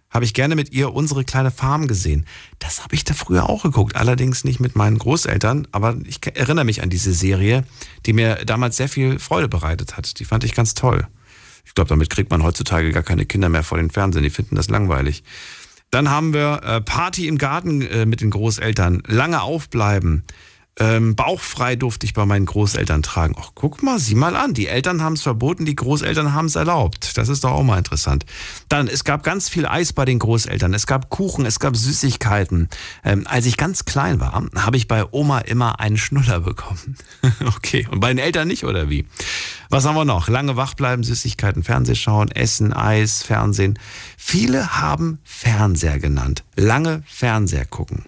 habe 0.10 0.26
ich 0.26 0.34
gerne 0.34 0.56
mit 0.56 0.72
ihr 0.72 0.94
unsere 0.94 1.24
kleine 1.24 1.52
Farm 1.52 1.88
gesehen. 1.88 2.26
Das 2.58 2.84
habe 2.84 2.96
ich 2.96 3.04
da 3.04 3.14
früher 3.14 3.50
auch 3.50 3.64
geguckt, 3.64 3.96
allerdings 3.96 4.44
nicht 4.44 4.60
mit 4.60 4.76
meinen 4.76 4.98
Großeltern, 4.98 5.68
aber 5.72 5.98
ich 6.06 6.20
erinnere 6.26 6.66
mich 6.66 6.82
an 6.82 6.90
diese 6.90 7.14
Serie, 7.14 7.64
die 8.06 8.14
mir 8.14 8.44
damals 8.46 8.78
sehr 8.78 8.90
viel 8.90 9.20
Freude 9.20 9.48
bereitet 9.48 9.98
hat. 9.98 10.20
Die 10.20 10.26
fand 10.26 10.44
ich 10.44 10.56
ganz 10.56 10.74
toll. 10.74 11.08
Ich 11.66 11.76
glaube, 11.76 11.90
damit 11.90 12.10
kriegt 12.10 12.32
man 12.32 12.44
heutzutage 12.44 12.92
gar 12.92 13.04
keine 13.04 13.26
Kinder 13.26 13.50
mehr 13.50 13.64
vor 13.64 13.78
den 13.78 13.92
Fernsehen. 13.92 14.24
Die 14.24 14.32
finden 14.32 14.56
das 14.56 14.70
langweilig. 14.70 15.24
Dann 15.92 16.10
haben 16.10 16.34
wir 16.34 16.62
äh, 16.64 16.82
Party 16.82 17.28
im 17.28 17.38
Garten 17.38 17.82
äh, 17.82 18.06
mit 18.06 18.22
den 18.22 18.30
Großeltern, 18.30 19.04
lange 19.08 19.42
aufbleiben. 19.42 20.24
Ähm, 20.80 21.16
bauchfrei 21.16 21.76
durfte 21.76 22.06
ich 22.06 22.14
bei 22.14 22.26
meinen 22.26 22.46
Großeltern 22.46 23.04
tragen. 23.04 23.36
Ach, 23.38 23.52
guck 23.54 23.84
mal, 23.84 24.00
sieh 24.00 24.16
mal 24.16 24.36
an. 24.36 24.54
Die 24.54 24.68
Eltern 24.68 25.04
haben 25.04 25.14
es 25.14 25.22
verboten, 25.22 25.66
die 25.66 25.76
Großeltern 25.76 26.34
haben 26.34 26.46
es 26.46 26.56
erlaubt. 26.56 27.18
Das 27.18 27.28
ist 27.28 27.44
doch 27.44 27.52
auch 27.52 27.64
mal 27.64 27.78
interessant. 27.78 28.26
Dann, 28.70 28.88
es 28.88 29.04
gab 29.04 29.24
ganz 29.24 29.50
viel 29.50 29.66
Eis 29.66 29.92
bei 29.92 30.06
den 30.06 30.20
Großeltern. 30.20 30.74
Es 30.74 30.88
gab 30.88 31.10
Kuchen, 31.10 31.46
es 31.46 31.60
gab 31.60 31.76
Süßigkeiten. 31.76 32.70
Ähm, 33.04 33.28
als 33.28 33.46
ich 33.46 33.58
ganz 33.58 33.84
klein 33.84 34.22
war, 34.22 34.42
habe 34.56 34.78
ich 34.78 34.88
bei 34.88 35.06
Oma 35.12 35.40
immer 35.40 35.82
einen 35.82 35.98
Schnuller 35.98 36.40
bekommen. 36.40 36.96
okay, 37.46 37.86
und 37.92 38.00
bei 38.00 38.08
den 38.08 38.18
Eltern 38.18 38.48
nicht, 38.48 38.64
oder 38.64 38.90
wie? 38.90 39.06
Was 39.70 39.86
haben 39.86 39.96
wir 39.96 40.06
noch? 40.06 40.30
Lange 40.30 40.56
wach 40.56 40.76
bleiben, 40.76 41.04
Süßigkeiten, 41.04 41.64
Fernseh 41.64 41.96
schauen, 41.96 42.32
Essen, 42.32 42.74
Eis, 42.74 43.22
Fernsehen. 43.22 43.78
Viele 44.18 44.80
haben 44.80 45.20
Fernseher 45.24 46.00
genannt. 46.00 46.44
Lange 46.56 47.04
Fernseher 47.06 47.66
gucken. 47.66 48.06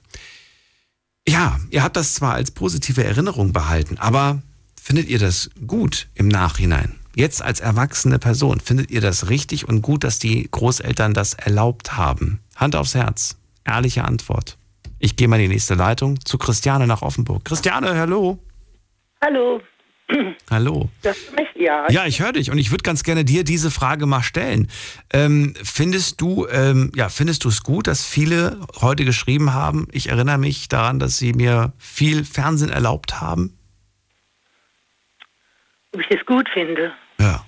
Ja, 1.28 1.60
ihr 1.70 1.84
habt 1.84 1.96
das 1.96 2.16
zwar 2.16 2.34
als 2.34 2.52
positive 2.52 3.04
Erinnerung 3.04 3.54
behalten, 3.54 3.98
aber 4.00 4.42
findet 4.82 5.08
ihr 5.08 5.20
das 5.20 5.50
gut 5.68 6.08
im 6.16 6.28
Nachhinein? 6.28 6.96
Jetzt 7.16 7.42
als 7.42 7.60
erwachsene 7.60 8.20
Person, 8.20 8.60
findet 8.60 8.90
ihr 8.90 9.02
das 9.02 9.30
richtig 9.30 9.68
und 9.68 9.82
gut, 9.82 10.04
dass 10.04 10.18
die 10.18 10.48
Großeltern 10.50 11.14
das 11.14 11.34
erlaubt 11.34 11.98
haben? 11.98 12.40
Hand 12.56 12.76
aufs 12.76 12.96
Herz. 12.96 13.38
Ehrliche 13.66 14.06
Antwort. 14.06 14.58
Ich 14.98 15.16
gehe 15.16 15.28
mal 15.28 15.36
in 15.38 15.44
die 15.44 15.56
nächste 15.56 15.76
Leitung 15.76 16.24
zu 16.26 16.38
Christiane 16.38 16.88
nach 16.88 17.02
Offenburg. 17.02 17.46
Christiane, 17.46 17.96
hallo. 17.96 18.40
Hallo. 19.24 19.62
Hallo. 20.50 20.90
Das 21.02 21.18
mich, 21.32 21.48
ja. 21.56 21.90
Ja, 21.90 22.06
ich 22.06 22.22
höre 22.22 22.34
dich 22.34 22.52
und 22.52 22.58
ich 22.58 22.72
würde 22.72 22.84
ganz 22.84 23.04
gerne 23.04 23.26
dir 23.26 23.44
diese 23.44 23.72
Frage 23.72 24.06
mal 24.06 24.24
stellen. 24.24 24.68
Ähm, 25.14 25.54
findest 25.64 26.22
du, 26.22 26.48
ähm, 26.48 26.92
ja, 26.96 27.10
findest 27.10 27.44
du 27.46 27.50
es 27.50 27.64
gut, 27.64 27.88
dass 27.88 28.06
viele 28.06 28.60
heute 28.82 29.06
geschrieben 29.06 29.54
haben? 29.54 29.88
Ich 29.92 30.10
erinnere 30.10 30.38
mich 30.38 30.68
daran, 30.68 31.00
dass 31.00 31.18
sie 31.18 31.34
mir 31.34 31.74
viel 31.78 32.26
Fernsehen 32.26 32.72
erlaubt 32.72 33.22
haben. 33.22 33.58
Ob 35.94 36.02
ich 36.02 36.08
das 36.08 36.26
gut 36.26 36.50
finde? 36.54 36.94
Ja. 37.20 37.46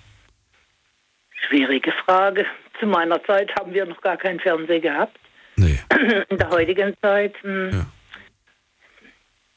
Schwierige 1.48 1.91
Frage. 2.06 2.45
Zu 2.80 2.88
meiner 2.88 3.23
Zeit 3.23 3.53
haben 3.56 3.73
wir 3.73 3.85
noch 3.85 4.02
gar 4.02 4.18
keinen 4.18 4.40
Fernseher 4.40 4.80
gehabt. 4.80 5.18
Nee. 5.56 5.80
In 6.30 6.38
der 6.38 6.49
heutigen 6.49 6.95
Zeit, 7.02 7.35
hm, 7.41 7.85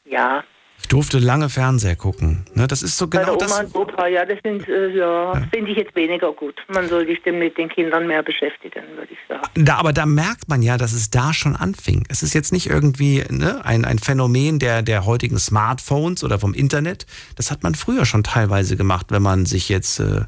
ja. 0.05 0.45
Ich 0.79 0.89
durfte 0.89 1.19
lange 1.19 1.49
Fernseher 1.49 1.97
gucken. 1.97 2.45
Ne, 2.55 2.67
das 2.67 2.83
ist 2.83 2.97
so 2.97 3.07
Bei 3.09 3.19
genau 3.19 3.37
der 3.37 3.49
Oma 3.49 3.63
das. 3.63 3.73
und 3.73 3.77
Opa, 3.77 4.07
ja, 4.07 4.25
das 4.25 4.39
sind, 4.45 4.69
äh, 4.69 4.97
ja, 4.97 5.33
finde 5.53 5.71
ich 5.71 5.77
jetzt 5.79 5.97
weniger 5.97 6.33
gut. 6.33 6.55
Man 6.69 6.89
soll 6.89 7.07
sich 7.07 7.23
denn 7.23 7.39
mit 7.39 7.57
den 7.57 7.69
Kindern 7.69 8.07
mehr 8.07 8.23
beschäftigen, 8.23 8.85
würde 8.97 9.13
ich 9.13 9.19
sagen. 9.29 9.43
Da, 9.55 9.77
aber 9.77 9.93
da 9.93 10.07
merkt 10.07 10.49
man 10.49 10.63
ja, 10.63 10.77
dass 10.77 10.93
es 10.93 11.11
da 11.11 11.33
schon 11.33 11.57
anfing. 11.57 12.05
Es 12.09 12.23
ist 12.23 12.35
jetzt 12.35 12.53
nicht 12.53 12.69
irgendwie 12.69 13.25
ne, 13.31 13.65
ein, 13.65 13.85
ein 13.85 13.99
Phänomen 13.99 14.59
der, 14.59 14.83
der 14.83 15.07
heutigen 15.07 15.39
Smartphones 15.39 16.23
oder 16.23 16.39
vom 16.39 16.55
Internet. 16.55 17.07
Das 17.37 17.51
hat 17.51 17.63
man 17.63 17.75
früher 17.75 18.05
schon 18.05 18.23
teilweise 18.23 18.77
gemacht, 18.77 19.07
wenn 19.11 19.23
man 19.23 19.47
sich 19.47 19.69
jetzt, 19.69 19.99
äh, 19.99 20.25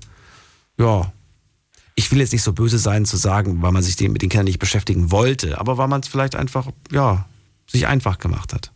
ja, 0.79 1.13
ich 1.95 2.11
will 2.11 2.21
jetzt 2.21 2.33
nicht 2.33 2.43
so 2.43 2.53
böse 2.53 2.79
sein 2.79 3.05
zu 3.05 3.17
sagen, 3.17 3.61
weil 3.61 3.73
man 3.73 3.83
sich 3.83 3.97
den, 3.97 4.13
mit 4.13 4.23
den 4.23 4.29
Kindern 4.29 4.47
nicht 4.47 4.61
beschäftigen 4.61 5.11
wollte, 5.11 5.59
aber 5.59 5.79
weil 5.79 5.89
man 5.89 6.01
es 6.01 6.09
vielleicht 6.09 6.37
einfach, 6.37 6.69
ja, 6.91 7.27
sich 7.67 7.87
einfach 7.87 8.19
gemacht 8.19 8.55
hat. 8.55 8.73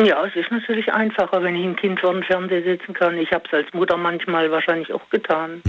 Ja, 0.00 0.26
es 0.26 0.34
ist 0.34 0.50
natürlich 0.50 0.92
einfacher, 0.92 1.42
wenn 1.42 1.54
ich 1.54 1.64
ein 1.64 1.76
Kind 1.76 2.00
vor 2.00 2.12
den 2.12 2.24
Fernseher 2.24 2.62
sitzen 2.62 2.94
kann. 2.94 3.16
Ich 3.16 3.32
habe 3.32 3.44
es 3.46 3.54
als 3.54 3.72
Mutter 3.72 3.96
manchmal 3.96 4.50
wahrscheinlich 4.50 4.92
auch 4.92 5.08
getan. 5.10 5.62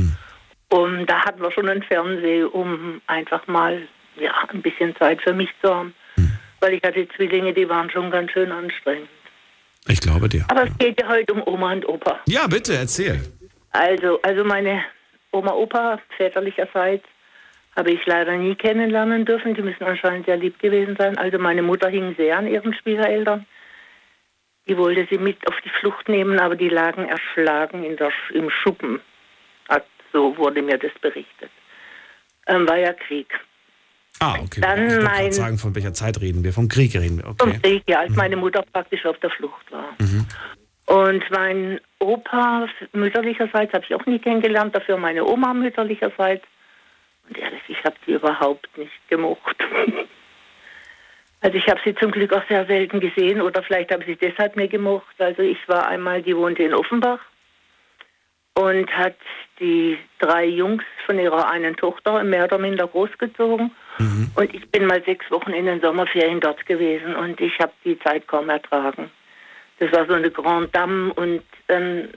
Und 0.70 1.06
da 1.06 1.24
hatten 1.24 1.42
wir 1.42 1.52
schon 1.52 1.70
einen 1.70 1.84
Fernseher, 1.84 2.54
um 2.54 3.02
einfach 3.06 3.46
mal 3.48 3.88
ja, 4.20 4.34
ein 4.50 4.62
bisschen 4.62 4.96
Zeit 4.96 5.22
für 5.22 5.34
mich 5.34 5.50
zu 5.62 5.74
haben. 5.74 5.94
Weil 6.60 6.74
ich 6.74 6.84
hatte 6.84 7.08
Zwillinge, 7.16 7.54
die 7.54 7.70
waren 7.70 7.90
schon 7.92 8.10
ganz 8.10 8.32
schön 8.32 8.52
anstrengend. 8.52 9.10
Ich 9.88 10.02
glaube 10.02 10.28
dir. 10.28 10.44
Aber 10.48 10.64
es 10.64 10.78
geht 10.80 11.00
ja 11.00 11.08
heute 11.08 11.34
um 11.34 11.44
Oma 11.46 11.74
und 11.74 11.88
Opa. 11.88 12.20
Ja, 12.28 12.48
bitte, 12.48 12.74
erzähl. 12.74 13.22
Also, 13.72 14.20
also 14.24 14.44
meine 14.44 14.84
Oma, 15.32 15.52
Opa 15.52 16.00
väterlicherseits 16.18 17.06
habe 17.76 17.92
ich 17.92 18.04
leider 18.06 18.36
nie 18.38 18.56
kennenlernen 18.56 19.26
dürfen. 19.26 19.54
Die 19.54 19.62
müssen 19.62 19.84
anscheinend 19.84 20.26
sehr 20.26 20.38
lieb 20.38 20.58
gewesen 20.60 20.96
sein. 20.98 21.16
Also 21.18 21.38
meine 21.38 21.62
Mutter 21.62 21.90
hing 21.90 22.16
sehr 22.18 22.38
an 22.40 22.48
ihren 22.48 22.74
Schwiegereltern. 22.74 23.46
Die 24.68 24.78
wollte 24.78 25.08
sie 25.10 25.18
mit 25.18 25.48
auf 25.48 25.56
die 25.64 25.70
Flucht 25.70 26.10
nehmen, 26.10 26.40
aber 26.40 26.56
die 26.56 26.70
lagen 26.70 27.08
erschlagen 27.08 27.84
in 27.84 27.98
der, 27.98 28.12
im 28.34 28.50
Schuppen. 28.50 29.00
So 30.16 30.38
wurde 30.38 30.62
mir 30.62 30.78
das 30.78 30.94
berichtet. 31.02 31.52
Ähm, 32.48 32.66
war 32.70 32.78
ja 32.78 32.94
Krieg. 32.94 33.28
Ah, 34.22 34.36
okay. 34.42 34.62
Dann 34.62 34.88
ich 34.88 35.04
mein- 35.04 35.32
sagen, 35.34 35.58
von 35.58 35.76
welcher 35.76 35.94
Zeit 35.94 36.22
reden 36.22 36.42
wir? 36.42 36.54
Vom 36.54 36.70
Krieg 36.70 36.96
reden 36.96 37.18
wir, 37.18 37.36
Vom 37.38 37.50
okay. 37.50 37.60
Krieg, 37.62 37.84
ja, 37.90 38.00
als 38.00 38.16
meine 38.16 38.38
Mutter 38.38 38.64
praktisch 38.72 39.06
auf 39.06 39.20
der 39.20 39.30
Flucht 39.32 39.70
war. 39.74 39.94
Mhm. 40.00 40.26
Und 40.86 41.24
mein 41.32 41.82
Opa 42.00 42.70
mütterlicherseits 42.94 43.74
habe 43.74 43.84
ich 43.84 43.94
auch 43.94 44.06
nie 44.06 44.20
kennengelernt, 44.20 44.74
dafür 44.74 44.96
meine 44.96 45.26
Oma 45.26 45.54
mütterlicherseits. 45.54 46.46
Und 47.28 47.38
ehrlich, 47.38 47.64
ich 47.68 47.84
habe 47.84 47.96
die 48.08 48.14
überhaupt 48.14 48.70
nicht 48.78 49.10
gemocht. 49.10 49.58
Also 51.46 51.60
ich 51.60 51.68
habe 51.68 51.80
sie 51.86 51.94
zum 51.94 52.10
Glück 52.10 52.34
auch 52.34 52.42
sehr 52.48 52.66
selten 52.66 53.00
gesehen 53.00 53.40
oder 53.40 53.62
vielleicht 53.62 53.92
habe 53.92 54.02
ich 54.02 54.08
sie 54.08 54.16
deshalb 54.16 54.56
nicht 54.56 54.72
gemocht. 54.72 55.14
Also 55.20 55.44
ich 55.44 55.60
war 55.68 55.88
einmal, 55.88 56.24
die 56.24 56.36
wohnte 56.36 56.64
in 56.64 56.74
Offenbach 56.74 57.20
und 58.56 58.92
hat 58.92 59.14
die 59.60 60.00
drei 60.18 60.46
Jungs 60.46 60.84
von 61.06 61.20
ihrer 61.20 61.48
einen 61.48 61.76
Tochter 61.76 62.24
mehr 62.24 62.46
oder 62.46 62.58
minder 62.58 62.88
großgezogen. 62.88 63.70
Und 64.36 64.56
ich 64.56 64.68
bin 64.72 64.88
mal 64.88 65.04
sechs 65.04 65.30
Wochen 65.30 65.52
in 65.52 65.68
den 65.68 65.82
Sommerferien 65.82 66.40
dort 66.40 66.66
gewesen 66.66 67.16
und 67.16 67.40
ich 67.40 67.60
habe 67.60 67.74
die 67.84 68.00
Zeit 68.00 68.28
kaum 68.28 68.50
ertragen. 68.50 69.12
Das 69.78 69.92
war 69.92 70.08
so 70.08 70.14
eine 70.14 70.32
Grande 70.32 70.70
Dame 70.70 71.14
und 71.14 71.44
ähm, 71.68 72.10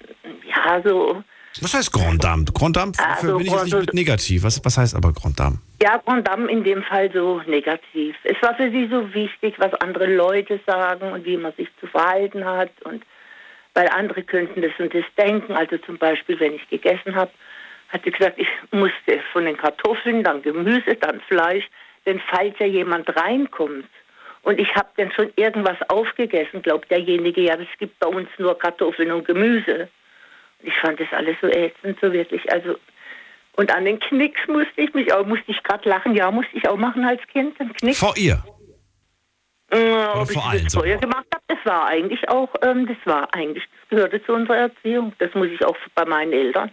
ja, 0.49 0.81
so, 0.83 1.23
Was 1.63 1.75
heißt 1.75 1.93
Grand 1.93 2.23
Dame? 2.23 2.45
Grand 2.55 2.77
Dame 2.77 2.93
Ah, 2.99 3.17
für, 3.17 3.27
so 3.29 3.37
bin 3.39 3.47
ich 3.47 3.53
jetzt 3.53 3.65
nicht 3.65 3.73
Grand- 3.73 3.87
mit 3.87 3.95
negativ. 3.95 4.43
Was, 4.45 4.65
was 4.65 4.79
heißt 4.79 4.95
aber 4.95 5.13
Grand 5.13 5.39
Dame? 5.39 5.59
ja, 5.83 5.97
Grande 5.99 6.23
Dame 6.25 6.51
in 6.51 6.65
dem 6.65 6.83
Fall 6.83 7.11
so 7.13 7.41
negativ. 7.47 8.17
Es 8.25 8.37
war 8.43 8.55
für 8.57 8.71
sie 8.71 8.89
so 8.91 9.13
wichtig, 9.15 9.55
was 9.59 9.73
andere 9.75 10.07
Leute 10.15 10.61
sagen 10.67 11.13
und 11.13 11.25
wie 11.25 11.37
man 11.37 11.53
sich 11.55 11.69
zu 11.81 11.87
verhalten 11.87 12.45
hat 12.45 12.71
und 12.85 13.05
weil 13.75 13.89
andere 13.89 14.23
könnten 14.23 14.61
das 14.63 14.73
und 14.79 14.93
das 14.93 15.05
denken. 15.17 15.53
Also 15.53 15.79
zum 15.79 15.99
Beispiel, 15.99 16.39
wenn 16.41 16.55
ich 16.55 16.69
gegessen 16.69 17.15
habe, 17.15 17.31
hat 17.91 18.03
sie 18.05 18.11
gesagt, 18.11 18.39
ich 18.39 18.49
musste 18.73 19.21
von 19.33 19.45
den 19.45 19.57
Kartoffeln, 19.57 20.23
dann 20.25 20.43
Gemüse, 20.43 20.97
dann 21.01 21.21
Fleisch, 21.29 21.65
denn 22.07 22.21
falls 22.29 22.55
ja 22.59 22.67
jemand 22.67 23.09
reinkommt 23.17 23.87
und 24.43 24.59
ich 24.59 24.75
habe 24.75 24.89
dann 24.97 25.11
schon 25.13 25.31
irgendwas 25.37 25.77
aufgegessen, 25.89 26.61
glaubt 26.63 26.91
derjenige, 26.91 27.41
ja, 27.43 27.55
es 27.55 27.69
gibt 27.79 27.99
bei 28.01 28.09
uns 28.09 28.29
nur 28.39 28.59
Kartoffeln 28.59 29.11
und 29.13 29.27
Gemüse. 29.27 29.89
Ich 30.63 30.75
fand 30.81 30.99
das 30.99 31.09
alles 31.13 31.37
so 31.41 31.49
ätzend, 31.49 31.99
so 32.01 32.13
wirklich. 32.13 32.51
Also 32.53 32.77
und 33.59 33.75
an 33.75 33.85
den 33.85 33.99
Knicks 33.99 34.41
musste 34.47 34.81
ich 34.81 34.95
mich 34.95 35.13
auch, 35.13 35.27
musste 35.27 35.51
ich 35.51 35.61
gerade 35.65 35.89
lachen, 35.89 36.15
ja, 36.15 36.31
musste 36.31 36.57
ich 36.57 36.69
auch 36.69 36.77
machen 36.77 37.05
als 37.05 37.21
Kind, 37.27 37.59
den 37.59 37.73
Knicks. 37.73 37.99
Vor 37.99 38.17
ihr? 38.17 38.41
Ja, 39.73 40.15
ob 40.15 40.31
ich 40.31 40.35
vor 40.35 40.43
das 40.45 40.53
allen 40.53 40.71
vorher 40.71 40.99
gemacht 40.99 41.27
habe, 41.35 41.45
das 41.49 41.59
war 41.65 41.87
eigentlich 41.87 42.29
auch, 42.29 42.49
ähm, 42.63 42.87
das 42.87 42.97
war 43.05 43.35
eigentlich, 43.35 43.65
das 43.65 43.89
gehörte 43.91 44.25
zu 44.25 44.33
unserer 44.33 44.59
Erziehung. 44.59 45.13
Das 45.19 45.35
muss 45.35 45.49
ich 45.49 45.65
auch 45.65 45.77
bei 45.97 46.05
meinen 46.05 46.33
Eltern. 46.33 46.71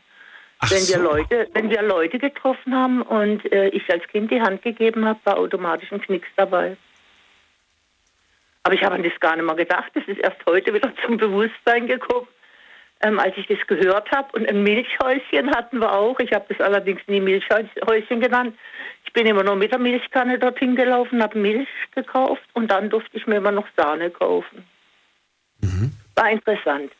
wenn 0.69 0.87
wir 0.87 0.99
Leute, 0.99 1.49
wenn 1.53 1.71
wir 1.71 1.81
Leute 1.81 2.19
getroffen 2.19 2.75
haben 2.75 3.01
und 3.01 3.51
äh, 3.51 3.69
ich 3.69 3.91
als 3.91 4.07
Kind 4.07 4.29
die 4.29 4.41
Hand 4.41 4.61
gegeben 4.61 5.05
habe, 5.05 5.19
war 5.23 5.39
automatisch 5.39 5.91
ein 5.91 6.01
Knicks 6.01 6.29
dabei. 6.35 6.77
Aber 8.61 8.75
ich 8.75 8.83
habe 8.83 8.93
an 8.93 9.03
das 9.03 9.19
gar 9.19 9.35
nicht 9.35 9.45
mehr 9.45 9.55
gedacht. 9.55 9.91
Das 9.95 10.03
ist 10.05 10.19
erst 10.19 10.37
heute 10.45 10.71
wieder 10.71 10.91
zum 11.03 11.17
Bewusstsein 11.17 11.87
gekommen, 11.87 12.27
ähm, 13.01 13.19
als 13.19 13.35
ich 13.37 13.47
das 13.47 13.65
gehört 13.67 14.09
habe. 14.11 14.27
Und 14.33 14.47
ein 14.47 14.63
Milchhäuschen 14.63 15.51
hatten 15.55 15.79
wir 15.79 15.93
auch. 15.93 16.19
Ich 16.19 16.31
habe 16.31 16.45
das 16.49 16.59
allerdings 16.65 17.01
nie 17.07 17.19
Milchhäuschen 17.19 18.21
genannt. 18.21 18.57
Ich 19.05 19.13
bin 19.13 19.27
immer 19.27 19.43
nur 19.43 19.55
mit 19.55 19.71
der 19.71 19.79
Milchkanne 19.79 20.39
dorthin 20.39 20.75
gelaufen, 20.75 21.21
habe 21.21 21.37
Milch 21.37 21.67
gekauft 21.93 22.43
und 22.53 22.71
dann 22.71 22.89
durfte 22.89 23.17
ich 23.17 23.27
mir 23.27 23.37
immer 23.37 23.51
noch 23.51 23.67
Sahne 23.77 24.09
kaufen. 24.09 24.65
War 26.15 26.31
interessant. 26.31 26.91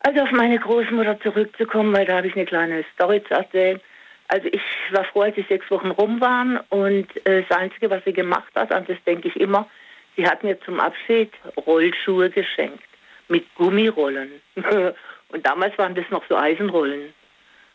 Also 0.00 0.20
auf 0.20 0.30
meine 0.32 0.58
Großmutter 0.58 1.20
zurückzukommen, 1.20 1.94
weil 1.94 2.06
da 2.06 2.16
habe 2.16 2.26
ich 2.26 2.34
eine 2.34 2.44
kleine 2.44 2.84
Story 2.94 3.22
zu 3.24 3.34
erzählen. 3.34 3.80
Also 4.28 4.48
ich 4.50 4.62
war 4.90 5.04
froh, 5.04 5.22
als 5.22 5.34
die 5.34 5.46
sechs 5.48 5.70
Wochen 5.70 5.90
rum 5.90 6.20
waren 6.20 6.58
und 6.70 7.08
äh, 7.26 7.44
das 7.46 7.58
Einzige, 7.58 7.90
was 7.90 8.04
sie 8.04 8.12
gemacht 8.12 8.52
hat, 8.54 8.72
an 8.72 8.84
das 8.86 8.96
denke 9.06 9.28
ich 9.28 9.36
immer, 9.36 9.68
sie 10.16 10.26
hat 10.26 10.42
mir 10.42 10.60
zum 10.62 10.80
Abschied 10.80 11.30
Rollschuhe 11.66 12.30
geschenkt 12.30 12.82
mit 13.28 13.44
Gummirollen. 13.54 14.30
Und 15.28 15.44
damals 15.46 15.76
waren 15.78 15.94
das 15.94 16.04
noch 16.10 16.22
so 16.28 16.36
Eisenrollen. 16.36 17.12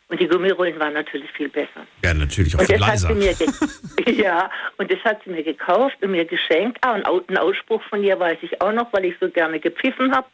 Und 0.07 0.19
die 0.19 0.27
Gummirollen 0.27 0.79
waren 0.79 0.93
natürlich 0.93 1.29
viel 1.31 1.49
besser. 1.49 1.85
Ja, 2.03 2.13
natürlich 2.13 2.55
auch 2.55 2.59
Und 2.61 2.65
viel 2.67 2.77
das 2.79 2.87
hat 2.87 2.93
leiser. 2.93 3.07
sie 3.09 3.13
mir 3.13 3.33
ge- 4.05 4.15
ja, 4.23 4.49
und 4.77 4.91
das 4.91 4.99
hat 5.03 5.21
sie 5.23 5.29
mir 5.29 5.43
gekauft 5.43 5.97
und 6.01 6.11
mir 6.11 6.25
geschenkt. 6.25 6.79
Ah, 6.81 6.93
und 6.93 7.29
einen 7.29 7.37
Ausspruch 7.37 7.81
von 7.83 8.03
ihr 8.03 8.19
weiß 8.19 8.39
ich 8.41 8.59
auch 8.61 8.71
noch, 8.71 8.91
weil 8.93 9.05
ich 9.05 9.15
so 9.19 9.29
gerne 9.29 9.59
gepfiffen 9.59 10.15
habe. 10.15 10.27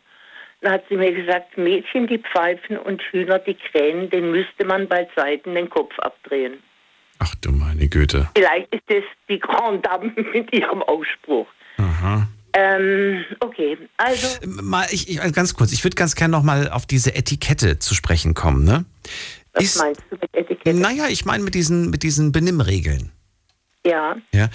Da 0.61 0.71
hat 0.71 0.85
sie 0.87 0.95
mir 0.95 1.11
gesagt, 1.11 1.57
Mädchen, 1.57 2.07
die 2.07 2.19
pfeifen 2.19 2.77
und 2.77 3.01
Hühner, 3.11 3.39
die 3.39 3.55
krähen, 3.55 4.09
den 4.09 4.31
müsste 4.31 4.63
man 4.65 4.87
bei 4.87 5.07
Zeiten 5.13 5.53
den 5.55 5.69
Kopf 5.69 5.97
abdrehen. 5.99 6.63
Ach 7.19 7.35
du 7.41 7.51
meine 7.51 7.87
Güte. 7.89 8.29
Vielleicht 8.37 8.73
ist 8.73 8.83
das 8.87 9.03
die 9.27 9.39
Grande 9.39 9.81
Dame 9.81 10.13
mit 10.33 10.53
ihrem 10.53 10.83
Ausspruch. 10.83 11.47
Aha. 11.77 12.27
Ähm, 12.57 13.25
okay, 13.41 13.77
also 13.97 14.27
Mal, 14.45 14.87
ich, 14.89 15.09
ich, 15.09 15.33
ganz 15.33 15.53
kurz, 15.55 15.73
ich 15.73 15.83
würde 15.83 15.95
ganz 15.95 16.15
gerne 16.15 16.31
noch 16.31 16.43
mal 16.43 16.69
auf 16.69 16.85
diese 16.85 17.13
Etikette 17.13 17.79
zu 17.79 17.93
sprechen 17.93 18.33
kommen, 18.33 18.63
ne? 18.63 18.85
was 19.53 19.75
meinst 19.75 20.01
du 20.09 20.15
mit 20.15 20.33
Etikette? 20.33 20.73
Naja, 20.73 21.07
ich 21.09 21.25
meine 21.25 21.43
mit 21.43 21.53
diesen, 21.53 21.89
mit 21.89 22.03
diesen 22.03 22.31
Benimmregeln. 22.31 23.11
Ja, 23.85 24.15
Ja. 24.31 24.49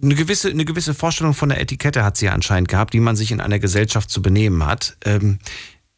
Eine 0.00 0.14
gewisse, 0.14 0.48
eine 0.48 0.64
gewisse 0.64 0.94
Vorstellung 0.94 1.34
von 1.34 1.48
der 1.48 1.60
Etikette 1.60 2.04
hat 2.04 2.16
sie 2.16 2.26
ja 2.26 2.32
anscheinend 2.32 2.68
gehabt, 2.68 2.94
wie 2.94 3.00
man 3.00 3.16
sich 3.16 3.32
in 3.32 3.40
einer 3.40 3.58
Gesellschaft 3.58 4.10
zu 4.10 4.22
benehmen 4.22 4.64
hat. 4.64 4.96
Ähm, 5.04 5.40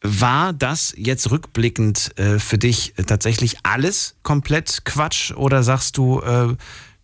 war 0.00 0.54
das 0.54 0.94
jetzt 0.96 1.30
rückblickend 1.30 2.18
äh, 2.18 2.38
für 2.38 2.56
dich 2.56 2.94
tatsächlich 3.06 3.58
alles 3.62 4.16
komplett 4.22 4.86
Quatsch 4.86 5.32
oder 5.32 5.62
sagst 5.62 5.98
du, 5.98 6.20
äh, 6.20 6.56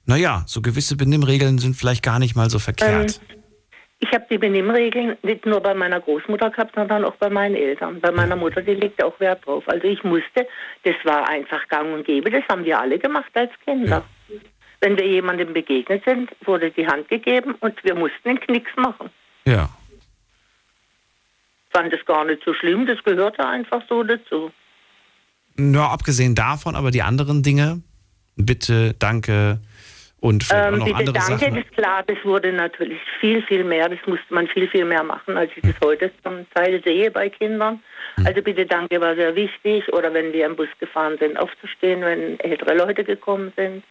naja, 0.07 0.45
so 0.47 0.63
gewisse 0.63 0.97
Benimmregeln 0.97 1.59
sind 1.59 1.77
vielleicht 1.77 2.03
gar 2.03 2.19
nicht 2.19 2.35
mal 2.35 2.49
so 2.49 2.59
verkehrt? 2.59 3.21
Ich 3.99 4.13
habe 4.13 4.27
die 4.31 4.39
Benimmregeln 4.39 5.17
nicht 5.23 5.47
nur 5.47 5.61
bei 5.61 5.73
meiner 5.75 6.01
Großmutter 6.01 6.51
gehabt, 6.51 6.75
sondern 6.75 7.05
auch 7.05 7.17
bei 7.17 7.31
meinen 7.31 7.55
Eltern. 7.55 8.01
Bei 8.01 8.11
meiner 8.11 8.37
Mutter, 8.37 8.61
die 8.61 8.75
legt 8.75 9.03
auch 9.03 9.19
Wert 9.21 9.47
drauf. 9.47 9.65
Also 9.67 9.87
ich 9.87 10.03
musste, 10.05 10.47
das 10.85 10.95
war 11.05 11.29
einfach 11.29 11.67
gang 11.69 11.95
und 11.95 12.05
gäbe, 12.05 12.31
das 12.31 12.43
haben 12.49 12.65
wir 12.65 12.79
alle 12.79 12.99
gemacht 12.99 13.31
als 13.35 13.51
Kinder. 13.65 14.05
Wenn 14.81 14.99
wir 14.99 15.07
jemandem 15.07 15.55
begegnet 15.55 16.05
sind, 16.05 16.31
wurde 16.45 16.71
die 16.71 16.87
Hand 16.87 17.09
gegeben 17.09 17.55
und 17.61 17.83
wir 17.85 17.95
mussten 17.95 18.23
den 18.25 18.41
Knicks 18.41 18.71
machen. 18.77 19.09
Ja. 19.47 19.71
Fand 21.71 21.93
es 21.95 22.05
gar 22.05 22.25
nicht 22.27 22.43
so 22.45 22.53
schlimm, 22.53 22.87
das 22.87 23.03
gehörte 23.03 23.47
einfach 23.47 23.83
so 23.89 24.03
dazu. 24.03 24.51
Ja, 25.59 25.89
abgesehen 25.89 26.35
davon, 26.35 26.77
aber 26.77 26.91
die 26.91 27.01
anderen 27.01 27.43
Dinge, 27.43 27.83
bitte, 28.37 28.95
danke 28.99 29.59
und 30.27 30.45
vielleicht 30.45 30.63
auch 30.65 30.73
Ähm, 30.73 30.79
noch 30.79 30.85
bitte 30.87 30.99
andere 30.99 31.13
danke, 31.15 31.39
Sachen. 31.39 31.55
das 31.57 31.65
ist 31.65 31.73
klar, 31.77 32.03
das 32.07 32.17
wurde 32.25 32.53
natürlich 32.53 32.99
viel, 33.21 33.43
viel 33.43 33.65
mehr, 33.65 33.89
das 33.89 33.99
musste 34.07 34.33
man 34.35 34.47
viel, 34.49 34.69
viel 34.69 34.85
mehr 34.85 35.03
machen, 35.03 35.37
als 35.37 35.51
ich 35.57 35.63
das 35.63 35.75
heute 35.83 36.11
zum 36.23 36.47
Teil 36.55 36.83
sehe 36.85 37.11
bei 37.11 37.29
Kindern. 37.31 37.81
Hm. 38.17 38.27
Also 38.27 38.43
bitte 38.43 38.67
danke 38.67 39.01
war 39.01 39.15
sehr 39.15 39.35
wichtig. 39.35 39.91
Oder 39.93 40.13
wenn 40.13 40.33
wir 40.33 40.47
im 40.47 40.57
Bus 40.57 40.69
gefahren 40.79 41.17
sind, 41.19 41.39
aufzustehen, 41.39 42.01
wenn 42.03 42.39
ältere 42.41 42.75
Leute 42.77 43.05
gekommen 43.05 43.53
sind. 43.57 43.83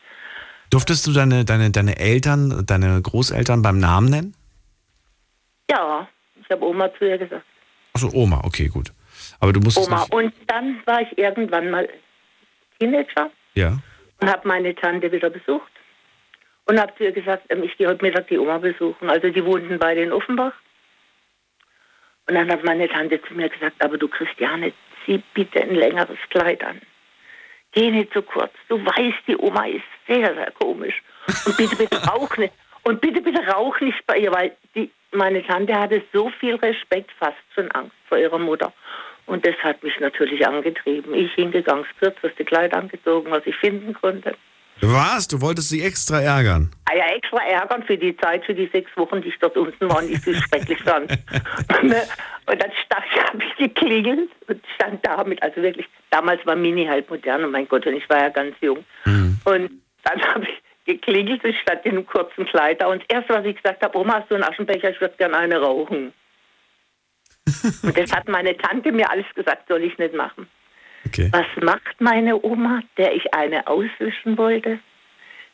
Durftest 0.71 1.05
du 1.07 1.11
deine, 1.13 1.45
deine, 1.45 1.69
deine 1.71 1.97
Eltern, 1.99 2.63
deine 2.65 3.01
Großeltern 3.01 3.61
beim 3.61 3.79
Namen 3.79 4.09
nennen? 4.09 4.35
Ja, 5.69 6.07
ich 6.41 6.49
habe 6.49 6.63
Oma 6.65 6.89
zu 6.97 7.05
ihr 7.07 7.17
gesagt. 7.17 7.43
Achso, 7.93 8.09
Oma, 8.13 8.41
okay, 8.43 8.67
gut. 8.67 8.91
Aber 9.39 9.53
du 9.53 9.59
musstest 9.59 9.87
Oma. 9.87 10.05
Und 10.11 10.33
dann 10.47 10.81
war 10.85 11.01
ich 11.01 11.17
irgendwann 11.17 11.69
mal 11.71 11.87
Teenager 12.79 13.29
Ja. 13.53 13.79
und 14.19 14.29
habe 14.29 14.47
meine 14.47 14.75
Tante 14.75 15.11
wieder 15.11 15.29
besucht. 15.29 15.71
Und 16.65 16.79
habe 16.79 16.95
zu 16.95 17.03
ihr 17.03 17.11
gesagt, 17.11 17.43
ähm, 17.49 17.63
ich 17.63 17.77
gehe 17.77 17.87
heute 17.87 18.03
Mittag 18.03 18.27
die 18.27 18.39
Oma 18.39 18.57
besuchen. 18.57 19.09
Also 19.09 19.29
die 19.29 19.45
wohnten 19.45 19.77
beide 19.79 20.01
in 20.01 20.11
Offenbach. 20.11 20.53
Und 22.27 22.35
dann 22.35 22.51
hat 22.51 22.63
meine 22.63 22.89
Tante 22.89 23.21
zu 23.21 23.35
mir 23.35 23.49
gesagt, 23.49 23.75
aber 23.83 23.97
du 23.97 24.07
Christiane, 24.07 24.73
zieh 25.05 25.21
bitte 25.33 25.61
ein 25.61 25.75
längeres 25.75 26.17
Kleid 26.29 26.63
an. 26.63 26.81
Geh 27.71 27.91
nicht 27.91 28.13
so 28.13 28.21
kurz. 28.21 28.53
Du 28.67 28.83
weißt, 28.83 29.27
die 29.27 29.37
Oma 29.37 29.67
ist 29.67 29.83
sehr, 30.07 30.33
sehr 30.33 30.51
komisch. 30.51 31.03
Und 31.45 31.57
bitte, 31.57 31.75
bitte 31.75 31.97
rauch 32.09 32.35
nicht. 32.37 32.53
Und 32.83 33.01
bitte, 33.01 33.21
bitte 33.21 33.45
rauch 33.47 33.79
nicht 33.79 34.05
bei 34.07 34.17
ihr, 34.17 34.31
weil 34.31 34.55
die, 34.73 34.89
meine 35.11 35.45
Tante 35.45 35.75
hatte 35.75 36.01
so 36.13 36.29
viel 36.39 36.55
Respekt, 36.55 37.11
fast 37.19 37.37
schon 37.53 37.69
Angst 37.71 37.95
vor 38.07 38.17
ihrer 38.17 38.39
Mutter. 38.39 38.73
Und 39.25 39.45
das 39.45 39.55
hat 39.63 39.83
mich 39.83 39.99
natürlich 39.99 40.47
angetrieben. 40.47 41.13
Ich 41.13 41.33
hingegangen, 41.33 41.83
das 41.83 41.99
kürzeste 41.99 42.45
Kleid 42.45 42.73
angezogen, 42.73 43.31
was 43.31 43.45
ich 43.45 43.55
finden 43.55 43.93
konnte. 43.93 44.35
Was? 44.81 45.27
Du 45.27 45.41
wolltest 45.41 45.69
sie 45.69 45.83
extra 45.83 46.21
ärgern? 46.21 46.71
Ah 46.85 46.95
ja, 46.95 47.05
extra 47.15 47.43
ärgern 47.45 47.83
für 47.83 47.97
die 47.97 48.15
Zeit, 48.17 48.45
für 48.45 48.53
die 48.53 48.69
sechs 48.71 48.89
Wochen, 48.97 49.21
die 49.21 49.29
ich 49.29 49.39
dort 49.39 49.57
unten 49.57 49.89
war 49.89 49.99
und 49.99 50.13
so 50.21 50.33
schrecklich 50.33 50.79
fand. 50.83 51.09
Ne? 51.81 52.03
und 52.47 52.61
dann 52.61 52.71
stand, 52.85 53.05
habe 53.27 53.43
ich 53.43 53.57
geklingelt 53.57 54.29
und 54.47 54.61
stand 54.75 55.05
da 55.05 55.23
mit, 55.23 55.41
also 55.41 55.61
wirklich, 55.61 55.87
damals 56.09 56.45
war 56.45 56.55
Mini 56.55 56.85
halt 56.85 57.09
modern, 57.09 57.45
oh 57.45 57.49
mein 57.49 57.67
Gott, 57.67 57.85
und 57.85 57.93
ich 57.93 58.07
war 58.09 58.19
ja 58.19 58.29
ganz 58.29 58.55
jung. 58.61 58.83
Und 59.05 59.71
dann 60.03 60.21
habe 60.33 60.43
ich 60.43 60.61
geklingelt 60.85 61.43
und 61.43 61.55
stand 61.55 61.85
in 61.85 61.93
einem 61.93 62.05
kurzen 62.05 62.45
Kleid 62.45 62.81
da. 62.81 62.87
Und 62.87 63.01
das 63.01 63.09
Erste, 63.09 63.33
was 63.33 63.45
ich 63.45 63.55
gesagt 63.61 63.83
habe, 63.83 63.97
Oma, 63.97 64.19
hast 64.19 64.29
du 64.29 64.35
einen 64.35 64.43
Aschenbecher? 64.43 64.91
Ich 64.91 65.01
würde 65.01 65.15
gerne 65.17 65.37
eine 65.37 65.59
rauchen. 65.59 66.13
und 67.83 67.97
das 67.97 68.11
hat 68.11 68.27
meine 68.27 68.55
Tante 68.57 68.91
mir 68.91 69.09
alles 69.09 69.25
gesagt, 69.35 69.67
soll 69.67 69.83
ich 69.83 69.97
nicht 69.97 70.13
machen. 70.13 70.47
Was 71.31 71.45
macht 71.63 71.99
meine 71.99 72.41
Oma, 72.43 72.81
der 72.97 73.15
ich 73.15 73.33
eine 73.33 73.67
auswischen 73.67 74.37
wollte? 74.37 74.79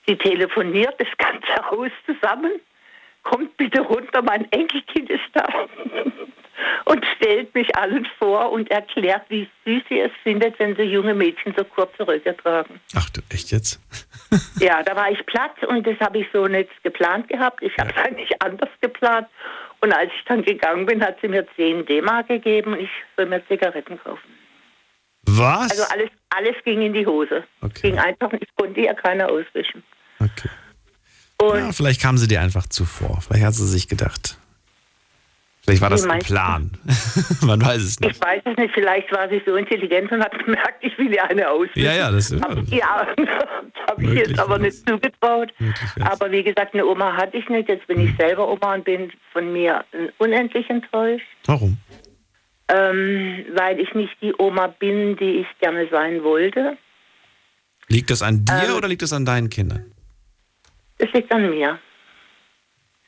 Sie 0.07 0.15
telefoniert 0.15 0.95
das 0.99 1.07
ganze 1.17 1.69
Haus 1.69 1.91
zusammen, 2.05 2.51
kommt 3.23 3.55
bitte 3.57 3.81
runter, 3.81 4.21
mein 4.21 4.51
Enkelkind 4.51 5.09
ist 5.09 5.29
da 5.33 5.45
und 6.85 7.05
stellt 7.15 7.53
mich 7.53 7.75
allen 7.75 8.07
vor 8.17 8.51
und 8.51 8.69
erklärt, 8.71 9.23
wie 9.29 9.47
süß 9.65 9.83
sie 9.89 9.99
es 9.99 10.11
findet, 10.23 10.57
wenn 10.59 10.75
so 10.75 10.81
junge 10.81 11.13
Mädchen 11.13 11.53
so 11.55 11.63
kurze 11.63 12.07
Röcke 12.07 12.35
tragen. 12.35 12.79
Ach 12.95 13.09
du, 13.09 13.21
echt 13.31 13.51
jetzt? 13.51 13.79
Ja, 14.59 14.81
da 14.83 14.95
war 14.95 15.11
ich 15.11 15.25
platt 15.25 15.61
und 15.67 15.85
das 15.85 15.99
habe 15.99 16.19
ich 16.19 16.27
so 16.31 16.47
nicht 16.47 16.69
geplant 16.83 17.27
gehabt. 17.27 17.61
Ich 17.63 17.75
habe 17.77 17.89
es 17.89 17.97
eigentlich 18.05 18.41
anders 18.41 18.69
geplant. 18.79 19.27
Und 19.81 19.91
als 19.91 20.11
ich 20.15 20.23
dann 20.25 20.43
gegangen 20.43 20.85
bin, 20.85 21.03
hat 21.03 21.17
sie 21.19 21.27
mir 21.27 21.45
10 21.55 21.85
D-Mark 21.85 22.27
gegeben 22.27 22.73
und 22.73 22.79
ich 22.79 22.89
soll 23.17 23.25
mir 23.25 23.45
Zigaretten 23.47 23.99
kaufen. 24.01 24.40
Was? 25.26 25.72
Also 25.72 25.84
alles, 25.91 26.10
alles 26.30 26.56
ging 26.65 26.81
in 26.81 26.93
die 26.93 27.06
Hose. 27.06 27.43
Ging 27.81 27.98
einfach, 27.99 28.31
ich 28.34 28.48
konnte 28.56 28.81
ja 28.81 28.93
keiner 28.93 29.30
auswischen. 29.30 29.84
ja, 31.41 31.72
vielleicht 31.72 32.02
kam 32.02 32.18
sie 32.18 32.27
dir 32.27 32.41
einfach 32.41 32.65
zuvor. 32.68 33.22
Vielleicht 33.22 33.45
hat 33.45 33.53
sie 33.53 33.68
sich 33.68 33.88
gedacht. 33.88 34.38
Vielleicht 35.64 35.81
war 35.84 35.91
das 35.91 36.06
ein? 36.07 36.19
Plan. 36.19 36.72
Man 37.41 37.64
weiß 37.64 37.84
es 37.84 37.99
nicht. 37.99 38.15
Ich 38.15 38.22
weiß 38.22 38.41
es 38.45 38.57
nicht, 38.57 38.73
vielleicht 38.73 39.11
war 39.11 39.30
sie 39.30 39.43
so 39.45 39.56
intelligent 39.56 40.11
und 40.11 40.22
hat 40.23 40.31
gemerkt, 40.43 40.84
ich 40.84 40.98
will 40.98 41.14
ihr 41.14 41.23
eine 41.23 41.48
auswischen. 41.49 41.85
Ja, 41.85 41.93
ja, 41.93 42.11
das- 42.11 42.31
Hab, 42.34 42.57
ja, 42.68 43.07
das 43.15 43.88
habe 43.88 44.03
ich 44.03 44.10
jetzt 44.14 44.39
aber 44.39 44.57
nicht 44.57 44.77
zugetraut. 44.89 45.53
Aber 45.99 46.31
wie 46.31 46.41
gesagt, 46.43 46.73
eine 46.73 46.84
Oma 46.85 47.15
hatte 47.15 47.38
ich 47.38 47.48
nicht. 47.48 47.69
Jetzt 47.69 47.85
bin 47.85 47.99
Hm. 47.99 48.07
ich 48.10 48.18
selber 48.18 48.48
Oma 48.52 48.73
und 48.73 48.85
bin 48.85 49.11
von 49.34 49.53
mir 49.53 49.85
unendlich 50.18 50.68
enttäuscht. 50.68 51.27
Warum? 51.45 51.77
Ähm, 52.73 53.45
weil 53.53 53.80
ich 53.80 53.93
nicht 53.93 54.15
die 54.22 54.34
Oma 54.38 54.68
bin, 54.68 55.18
die 55.18 55.41
ich 55.41 55.48
gerne 55.60 55.88
sein 55.91 56.23
wollte. 56.23 56.77
Liegt 57.89 58.10
das 58.10 58.22
an 58.22 58.45
dir 58.45 58.69
Ähm. 58.69 58.76
oder 58.76 58.88
liegt 58.88 59.02
das 59.02 59.11
an 59.11 59.26
deinen 59.26 59.49
Kindern? 59.49 59.91
Es 60.98 61.11
liegt 61.11 61.34
an 61.34 61.49
mir. 61.49 61.80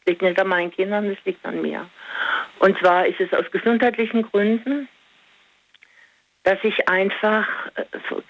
Es 0.01 0.07
liegt 0.07 0.21
nicht 0.21 0.39
an 0.39 0.47
meinen 0.47 0.71
Kindern, 0.71 1.05
es 1.05 1.17
liegt 1.23 1.45
an 1.45 1.61
mir. 1.61 1.89
Und 2.59 2.77
zwar 2.79 3.07
ist 3.07 3.19
es 3.21 3.31
aus 3.31 3.49
gesundheitlichen 3.51 4.23
Gründen, 4.23 4.89
dass 6.43 6.57
ich 6.63 6.89
einfach 6.89 7.47
äh, 7.75 7.83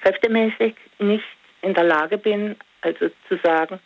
kräftemäßig 0.04 0.76
nicht 1.00 1.24
in 1.64 1.74
der 1.74 1.86
Lage 1.86 2.18
bin, 2.18 2.56
also 2.82 3.10
zu 3.28 3.40
sagen, 3.44 3.80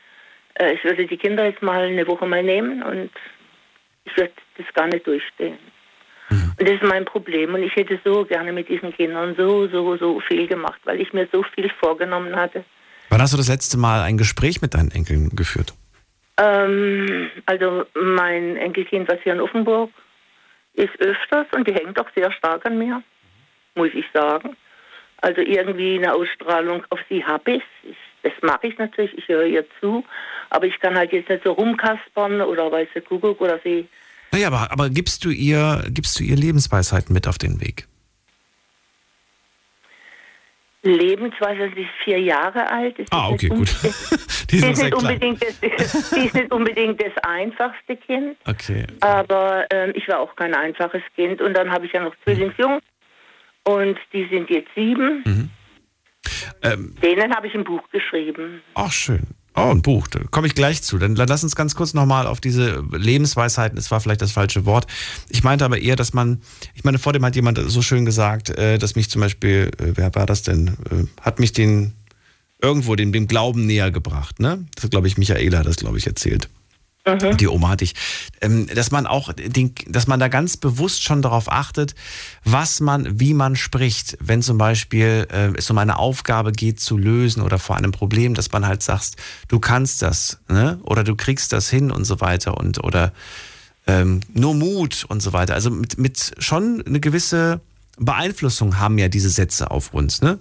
äh, 0.56 0.74
ich 0.74 0.84
würde 0.84 1.06
die 1.06 1.18
Kinder 1.18 1.46
jetzt 1.46 1.62
mal 1.62 1.86
eine 1.86 2.08
Woche 2.08 2.26
mal 2.26 2.44
nehmen 2.44 2.84
und 2.84 3.12
ich 4.04 4.18
würde 4.18 4.34
das 4.58 4.66
gar 4.74 4.88
nicht 4.88 5.08
durchstehen. 5.08 5.58
Und 6.30 6.68
das 6.68 6.76
ist 6.76 6.84
mein 6.84 7.06
Problem. 7.06 7.54
Und 7.54 7.64
ich 7.64 7.76
hätte 7.76 8.00
so 8.04 8.26
gerne 8.26 8.52
mit 8.52 8.68
diesen 8.70 8.94
Kindern 8.94 9.36
so, 9.38 9.68
so, 9.68 9.96
so 9.98 10.20
viel 10.22 10.48
gemacht, 10.48 10.80
weil 10.86 11.00
ich 11.00 11.14
mir 11.14 11.28
so 11.32 11.44
viel 11.56 11.70
vorgenommen 11.80 12.36
hatte. 12.36 12.64
Wann 13.10 13.22
hast 13.22 13.34
du 13.34 13.38
das 13.38 13.48
letzte 13.48 13.78
Mal 13.78 14.02
ein 14.02 14.18
Gespräch 14.18 14.62
mit 14.62 14.74
deinen 14.74 14.92
Enkeln 14.92 15.30
geführt? 15.30 15.74
Ähm, 16.38 17.30
also 17.46 17.86
mein 17.96 18.58
Enkelkind, 18.58 19.10
was 19.10 19.20
hier 19.24 19.34
in 19.34 19.42
Offenburg 19.42 19.90
ist 20.74 21.00
öfters 21.00 21.48
und 21.54 21.68
die 21.68 21.74
hängt 21.74 22.00
auch 22.00 22.10
sehr 22.16 22.32
stark 22.32 22.66
an 22.66 22.78
mir, 22.78 23.02
muss 23.76 23.90
ich 23.94 24.06
sagen. 24.14 24.56
Also 25.22 25.42
irgendwie 25.42 25.98
eine 25.98 26.14
Ausstrahlung 26.14 26.84
auf 26.90 27.00
sie 27.10 27.24
habe 27.24 27.54
ich. 27.54 27.64
ich. 27.84 27.98
Das 28.24 28.34
mache 28.42 28.68
ich 28.68 28.78
natürlich, 28.78 29.18
ich 29.18 29.28
höre 29.28 29.46
ihr 29.46 29.66
zu, 29.80 30.04
aber 30.50 30.66
ich 30.66 30.80
kann 30.80 30.98
halt 30.98 31.12
jetzt 31.14 31.30
nicht 31.30 31.44
so 31.44 31.54
rumkaspern 31.54 32.42
oder 32.42 32.72
weiße 32.72 33.02
Kuckuck 33.02 33.42
oder 33.42 33.60
sie. 33.64 33.88
Naja, 34.32 34.48
aber, 34.48 34.72
aber 34.72 34.90
gibst 34.90 35.26
du 35.26 35.30
ihr, 35.30 35.86
gibst 35.90 36.20
du 36.20 36.24
ihr 36.24 36.36
Lebensweisheiten 36.36 37.14
mit 37.14 37.28
auf 37.28 37.38
den 37.38 37.62
Weg? 37.62 37.88
Lebensweise, 40.84 41.72
sie 41.76 41.82
ist 41.82 41.90
vier 42.04 42.20
Jahre 42.20 42.70
alt. 42.72 42.98
ist 43.00 43.12
Ah, 43.12 43.30
okay, 43.30 43.50
gut. 43.50 43.68
Die 44.52 44.58
ist 44.58 44.82
nicht 44.82 44.94
unbedingt 44.94 45.44
das, 45.44 46.10
sie 46.10 46.26
ist 46.26 46.34
nicht 46.34 46.52
unbedingt 46.54 47.02
das 47.02 47.12
einfachste 47.24 47.98
Kind. 47.98 48.38
Okay. 48.46 48.86
Aber 49.02 49.66
ähm, 49.72 49.92
ich 49.96 50.08
war 50.08 50.20
auch 50.20 50.34
kein 50.38 50.54
einfaches 50.54 51.02
Kind. 51.16 51.42
Und 51.42 51.54
dann 51.54 51.70
habe 51.70 51.86
ich 51.86 51.92
ja 51.92 52.02
noch 52.02 52.16
Zwillingsjungs. 52.24 52.82
Und 53.66 53.98
die 54.14 54.26
sind 54.30 54.50
jetzt 54.50 54.70
sieben. 54.76 55.24
Mhm. 55.26 55.50
Ähm, 56.64 56.96
Denen 57.02 57.36
habe 57.36 57.48
ich 57.48 57.54
ein 57.54 57.66
Buch 57.66 57.84
geschrieben. 57.92 58.62
Ach, 58.76 58.92
schön. 58.92 59.28
Oh, 59.60 59.72
ein 59.72 59.82
Buch, 59.82 60.08
da 60.08 60.20
komme 60.30 60.46
ich 60.46 60.54
gleich 60.54 60.84
zu. 60.84 61.00
Dann 61.00 61.16
lass 61.16 61.44
uns 61.44 61.56
ganz 61.56 61.74
kurz 61.74 61.96
nochmal 61.96 62.28
auf 62.28 62.40
diese 62.40 62.84
Lebensweisheiten, 62.92 63.76
es 63.76 63.90
war 63.90 64.00
vielleicht 64.00 64.22
das 64.22 64.32
falsche 64.32 64.66
Wort. 64.66 64.86
Ich 65.30 65.44
meinte 65.44 65.66
aber 65.66 65.80
eher, 65.80 65.96
dass 65.96 66.14
man, 66.14 66.42
ich 66.76 66.84
meine, 66.84 67.00
vor 67.00 67.12
dem 67.12 67.26
hat 67.26 67.36
jemand 67.36 67.60
so 67.66 67.82
schön 67.82 68.06
gesagt, 68.06 68.52
äh, 68.52 68.78
dass 68.78 68.94
mich 68.94 69.10
zum 69.10 69.22
Beispiel, 69.22 69.72
äh, 69.80 69.94
wer 69.96 70.14
war 70.14 70.28
das 70.28 70.44
denn, 70.44 70.68
äh, 70.68 71.22
hat 71.22 71.40
mich 71.40 71.54
den, 71.54 71.94
irgendwo 72.62 72.96
dem, 72.96 73.12
dem 73.12 73.26
Glauben 73.26 73.66
näher 73.66 73.90
gebracht, 73.90 74.40
ne? 74.40 74.64
Das 74.76 74.92
glaube 74.92 75.08
ich, 75.08 75.18
Michaela 75.18 75.58
hat 75.58 75.66
das, 75.66 75.78
glaube 75.78 75.98
ich, 75.98 76.06
erzählt. 76.06 76.50
Mhm. 77.08 77.38
Die 77.38 77.48
Oma 77.48 77.70
hatte 77.70 77.84
ich. 77.84 77.94
Ähm, 78.42 78.68
dass 78.68 78.92
man 78.92 79.08
auch, 79.08 79.32
den, 79.34 79.74
dass 79.88 80.08
man 80.08 80.20
da 80.20 80.28
ganz 80.28 80.58
bewusst 80.58 81.04
schon 81.04 81.22
darauf 81.22 81.52
achtet, 81.52 81.96
was 82.44 82.80
man, 82.80 83.20
wie 83.20 83.34
man 83.34 83.56
spricht. 83.56 84.18
Wenn 84.20 84.42
zum 84.42 84.58
Beispiel 84.58 85.28
äh, 85.32 85.54
es 85.58 85.70
um 85.70 85.78
eine 85.78 85.98
Aufgabe 85.98 86.52
geht 86.52 86.80
zu 86.80 86.98
lösen 86.98 87.42
oder 87.42 87.60
vor 87.60 87.78
einem 87.78 87.92
Problem, 87.92 88.34
dass 88.34 88.52
man 88.52 88.68
halt 88.68 88.84
sagt, 88.84 89.16
du 89.48 89.60
kannst 89.60 90.02
das, 90.02 90.40
ne? 90.50 90.80
Oder 90.84 91.04
du 91.04 91.16
kriegst 91.16 91.54
das 91.54 91.70
hin 91.70 91.92
und 91.92 92.06
so 92.06 92.22
weiter 92.22 92.58
und 92.58 92.84
oder 92.84 93.14
ähm, 93.88 94.20
nur 94.34 94.54
Mut 94.54 95.06
und 95.08 95.22
so 95.22 95.34
weiter. 95.34 95.54
Also 95.54 95.70
mit, 95.72 95.98
mit 95.98 96.34
schon 96.40 96.84
eine 96.86 97.00
gewisse 97.00 97.62
Beeinflussung 97.98 98.78
haben 98.78 98.98
ja 98.98 99.08
diese 99.08 99.30
Sätze 99.30 99.72
auf 99.72 99.94
uns, 99.94 100.22
ne? 100.22 100.40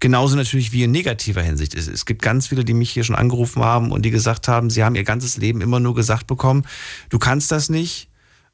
Genauso 0.00 0.36
natürlich 0.36 0.72
wie 0.72 0.84
in 0.84 0.90
negativer 0.90 1.42
Hinsicht. 1.42 1.74
Es, 1.74 1.88
es 1.88 2.06
gibt 2.06 2.22
ganz 2.22 2.46
viele, 2.48 2.64
die 2.64 2.74
mich 2.74 2.90
hier 2.90 3.04
schon 3.04 3.16
angerufen 3.16 3.62
haben 3.62 3.90
und 3.90 4.02
die 4.02 4.10
gesagt 4.10 4.48
haben, 4.48 4.70
sie 4.70 4.84
haben 4.84 4.94
ihr 4.94 5.04
ganzes 5.04 5.36
Leben 5.36 5.60
immer 5.60 5.80
nur 5.80 5.94
gesagt 5.94 6.26
bekommen, 6.26 6.64
du 7.10 7.18
kannst 7.18 7.50
das 7.50 7.68
nicht. 7.68 8.08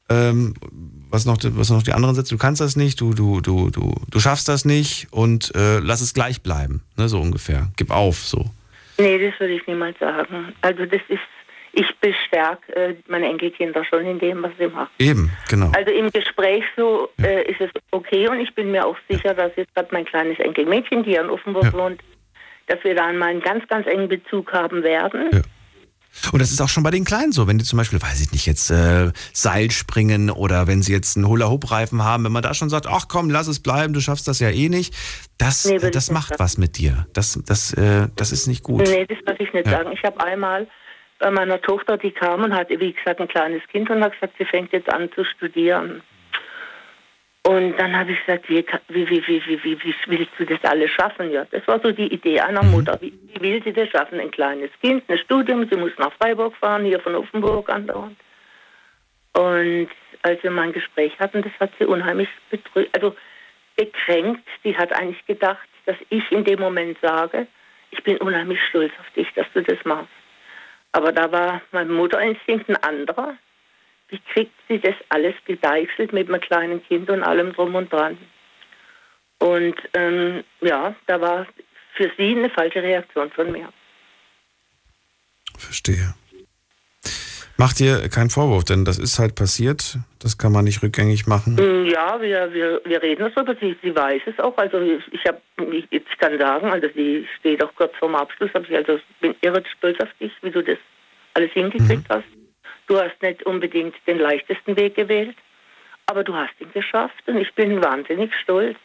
Ähm, 0.07 0.53
was 1.09 1.25
noch, 1.25 1.37
was 1.41 1.69
noch 1.69 1.81
die 1.81 1.93
anderen 1.93 2.13
Sätze? 2.15 2.35
Du 2.35 2.37
kannst 2.37 2.61
das 2.61 2.75
nicht, 2.75 3.01
du, 3.01 3.13
du, 3.13 3.41
du, 3.41 3.69
du, 3.69 3.95
du 4.09 4.19
schaffst 4.19 4.47
das 4.47 4.65
nicht 4.65 5.07
und 5.11 5.53
äh, 5.55 5.79
lass 5.79 6.01
es 6.01 6.13
gleich 6.13 6.41
bleiben, 6.41 6.81
ne, 6.97 7.09
so 7.09 7.19
ungefähr. 7.19 7.71
Gib 7.75 7.89
auf, 7.89 8.19
so. 8.19 8.45
Nee, 8.97 9.17
das 9.17 9.39
würde 9.39 9.55
ich 9.55 9.65
niemals 9.67 9.97
sagen. 9.99 10.53
Also 10.61 10.85
das 10.85 11.01
ist, 11.09 11.19
ich 11.75 11.85
bestärke 11.99 12.75
äh, 12.75 12.95
meine 13.07 13.27
Enkelkinder 13.27 13.83
schon 13.85 14.05
in 14.05 14.19
dem, 14.19 14.41
was 14.43 14.51
sie 14.57 14.67
machen. 14.67 14.89
Eben, 14.99 15.31
genau. 15.49 15.71
Also 15.75 15.91
im 15.91 16.09
Gespräch 16.09 16.63
so 16.77 17.09
äh, 17.21 17.49
ist 17.51 17.59
es 17.61 17.69
okay 17.91 18.27
und 18.29 18.39
ich 18.39 18.53
bin 18.55 18.71
mir 18.71 18.85
auch 18.85 18.97
sicher, 19.09 19.33
dass 19.33 19.51
jetzt 19.55 19.73
gerade 19.75 19.89
mein 19.91 20.05
kleines 20.05 20.39
Enkelmädchen, 20.39 21.03
die 21.03 21.15
in 21.15 21.29
Offenburg 21.29 21.73
wohnt, 21.73 22.01
dass 22.67 22.83
wir 22.83 22.95
da 22.95 23.11
mal 23.13 23.27
einen 23.29 23.41
ganz, 23.41 23.67
ganz 23.67 23.85
engen 23.87 24.07
Bezug 24.07 24.51
haben 24.53 24.83
werden. 24.83 25.43
Und 26.31 26.41
das 26.41 26.49
ist 26.51 26.61
auch 26.61 26.69
schon 26.69 26.83
bei 26.83 26.91
den 26.91 27.03
Kleinen 27.03 27.33
so, 27.33 27.45
wenn 27.45 27.57
die 27.57 27.65
zum 27.65 27.75
Beispiel, 27.77 28.01
weiß 28.01 28.21
ich 28.21 28.31
nicht, 28.31 28.45
jetzt 28.45 28.69
äh, 28.71 29.11
Seil 29.33 29.69
springen 29.71 30.29
oder 30.29 30.65
wenn 30.65 30.81
sie 30.81 30.93
jetzt 30.93 31.17
einen 31.17 31.27
Hula-Hoop-Reifen 31.27 32.05
haben, 32.05 32.23
wenn 32.23 32.31
man 32.31 32.41
da 32.41 32.53
schon 32.53 32.69
sagt, 32.69 32.87
ach 32.87 33.07
komm, 33.09 33.29
lass 33.29 33.47
es 33.47 33.59
bleiben, 33.59 33.93
du 33.93 33.99
schaffst 33.99 34.27
das 34.29 34.39
ja 34.39 34.49
eh 34.49 34.69
nicht, 34.69 34.95
das, 35.37 35.65
Nee, 35.65 35.77
das 35.91 36.11
macht 36.11 36.39
was 36.39 36.57
mit 36.57 36.77
dir. 36.77 37.05
Das, 37.11 37.37
das, 37.45 37.73
äh, 37.73 38.07
das 38.15 38.31
ist 38.31 38.47
nicht 38.47 38.63
gut. 38.63 38.87
Nee, 38.87 39.05
das 39.05 39.17
darf 39.25 39.37
ich 39.41 39.51
nicht 39.51 39.67
Ja. 39.67 39.79
sagen. 39.79 39.91
Ich 39.91 40.03
habe 40.03 40.23
einmal 40.23 40.67
bei 41.19 41.31
meiner 41.31 41.61
Tochter, 41.61 41.97
die 41.97 42.11
kam 42.11 42.43
und 42.43 42.53
hatte, 42.53 42.79
wie 42.79 42.93
gesagt, 42.93 43.21
ein 43.21 43.27
kleines 43.27 43.65
Kind 43.67 43.89
und 43.89 44.03
hat 44.03 44.13
gesagt, 44.13 44.35
sie 44.37 44.45
fängt 44.45 44.73
jetzt 44.73 44.91
an 44.91 45.11
zu 45.13 45.23
studieren. 45.23 46.01
Und 47.47 47.77
dann 47.77 47.95
habe 47.95 48.11
ich 48.11 48.25
gesagt, 48.25 48.49
wie, 48.49 48.65
wie, 48.87 49.07
wie, 49.07 49.27
wie, 49.27 49.45
wie, 49.45 49.83
wie, 49.83 49.95
willst 50.07 50.31
du 50.39 50.45
das 50.45 50.63
alles 50.63 50.89
schaffen? 50.89 51.31
Ja, 51.31 51.45
das 51.51 51.67
war 51.67 51.79
so 51.79 51.91
die 51.91 52.11
Idee 52.11 52.39
einer 52.39 52.63
Mutter. 52.63 52.97
Wie, 53.01 53.13
wie 53.33 53.41
will 53.41 53.63
sie 53.63 53.71
das 53.71 53.87
schaffen? 53.89 54.19
Ein 54.19 54.31
kleines 54.31 54.71
Kind, 54.81 55.03
ein 55.07 55.17
Studium, 55.19 55.67
sie 55.69 55.77
muss 55.77 55.91
nach 55.99 56.11
Freiburg 56.13 56.55
fahren, 56.57 56.85
hier 56.85 56.99
von 56.99 57.13
Offenburg 57.13 57.69
andauernd. 57.69 58.17
Und 59.33 59.89
als 60.23 60.41
wir 60.41 60.49
mal 60.49 60.63
ein 60.63 60.73
Gespräch 60.73 61.17
hatten, 61.19 61.43
das 61.43 61.51
hat 61.59 61.71
sie 61.77 61.85
unheimlich 61.85 62.29
betrübt, 62.49 62.89
also 62.95 63.15
gekränkt. 63.77 64.47
Die 64.63 64.75
hat 64.75 64.91
eigentlich 64.93 65.23
gedacht, 65.27 65.67
dass 65.85 65.97
ich 66.09 66.31
in 66.31 66.45
dem 66.45 66.59
Moment 66.59 66.97
sage, 66.99 67.45
ich 67.91 68.03
bin 68.03 68.17
unheimlich 68.17 68.59
stolz 68.69 68.91
auf 68.99 69.09
dich, 69.11 69.27
dass 69.35 69.45
du 69.53 69.61
das 69.61 69.77
machst. 69.85 70.09
Aber 70.95 71.11
da 71.11 71.29
war 71.29 71.61
mein 71.73 71.89
Mutterinstinkt 71.89 72.69
ein 72.69 72.77
anderer. 72.77 73.35
Wie 74.07 74.19
kriegt 74.33 74.53
sie 74.69 74.79
das 74.79 74.95
alles 75.09 75.35
gedeichselt 75.43 76.13
mit 76.13 76.29
einem 76.29 76.39
kleinen 76.39 76.81
Kind 76.85 77.09
und 77.09 77.21
allem 77.21 77.51
drum 77.51 77.75
und 77.75 77.91
dran? 77.91 78.17
Und 79.39 79.75
ähm, 79.93 80.45
ja, 80.61 80.95
da 81.07 81.19
war 81.19 81.47
für 81.95 82.09
sie 82.17 82.37
eine 82.37 82.49
falsche 82.49 82.81
Reaktion 82.81 83.29
von 83.29 83.51
mir. 83.51 83.67
Verstehe. 85.57 86.15
Mach 87.57 87.71
dir 87.73 88.09
keinen 88.09 88.29
Vorwurf, 88.29 88.65
denn 88.65 88.83
das 88.83 88.99
ist 88.99 89.17
halt 89.17 89.35
passiert. 89.35 89.97
Das 90.19 90.37
kann 90.37 90.51
man 90.51 90.65
nicht 90.65 90.83
rückgängig 90.83 91.25
machen. 91.25 91.55
Mm, 91.55 91.85
Ja, 91.85 92.19
wir, 92.19 92.53
wir, 92.53 92.81
wir 92.83 93.01
reden 93.01 93.31
darüber. 93.33 93.55
Sie, 93.61 93.77
sie 93.81 93.95
weiß 93.95 94.23
es 94.25 94.37
auch. 94.39 94.57
Also 94.57 94.79
ich, 94.81 95.25
habe, 95.25 95.39
ich, 95.71 95.85
ich 95.89 96.17
kann 96.17 96.37
sagen, 96.37 96.67
also 96.67 96.87
sie 96.93 97.25
steht 97.39 97.63
auch 97.63 97.73
kurz 97.75 97.95
vorm 97.97 98.15
Abschluss. 98.15 98.49
Ich 98.53 98.75
also 98.75 98.99
bin 99.21 99.35
irre 99.41 99.63
stolz 99.77 99.97
auf 100.01 100.09
dich, 100.19 100.31
wie 100.41 100.51
du 100.51 100.61
das 100.61 100.77
alles 101.33 101.51
hingekriegt 101.51 102.05
hast. 102.09 102.25
Du 102.87 102.99
hast 102.99 103.21
nicht 103.21 103.43
unbedingt 103.43 103.95
den 104.05 104.19
leichtesten 104.19 104.75
Weg 104.77 104.95
gewählt, 104.95 105.35
aber 106.07 106.23
du 106.23 106.35
hast 106.35 106.53
ihn 106.59 106.71
geschafft 106.73 107.23
und 107.27 107.37
ich 107.37 107.53
bin 107.55 107.81
wahnsinnig 107.81 108.31
stolz. 108.43 108.77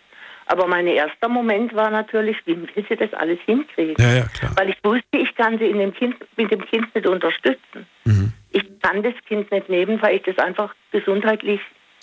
Aber 0.46 0.66
mein 0.66 0.86
erster 0.86 1.28
Moment 1.28 1.74
war 1.74 1.90
natürlich, 1.90 2.36
wie 2.44 2.56
will 2.56 2.84
sie 2.88 2.96
das 2.96 3.12
alles 3.14 3.38
hinkriegen? 3.46 3.94
Ja, 3.98 4.14
ja. 4.14 4.24
Weil 4.56 4.70
ich 4.70 4.78
wusste, 4.82 5.04
ich 5.12 5.32
kann 5.36 5.58
sie 5.58 5.66
in 5.66 5.78
dem 5.78 5.94
kind, 5.94 6.16
mit 6.36 6.50
dem 6.50 6.64
Kind 6.66 6.92
nicht 6.94 7.06
unterstützen. 7.06 7.86
Mhm. 8.04 8.32
Ich 8.52 8.62
kann 8.80 9.02
das 9.02 9.14
Kind 9.26 9.50
nicht 9.50 9.68
nehmen, 9.68 10.00
weil 10.02 10.16
ich 10.16 10.22
das 10.22 10.38
einfach 10.38 10.74
gesundheitlich 10.90 11.60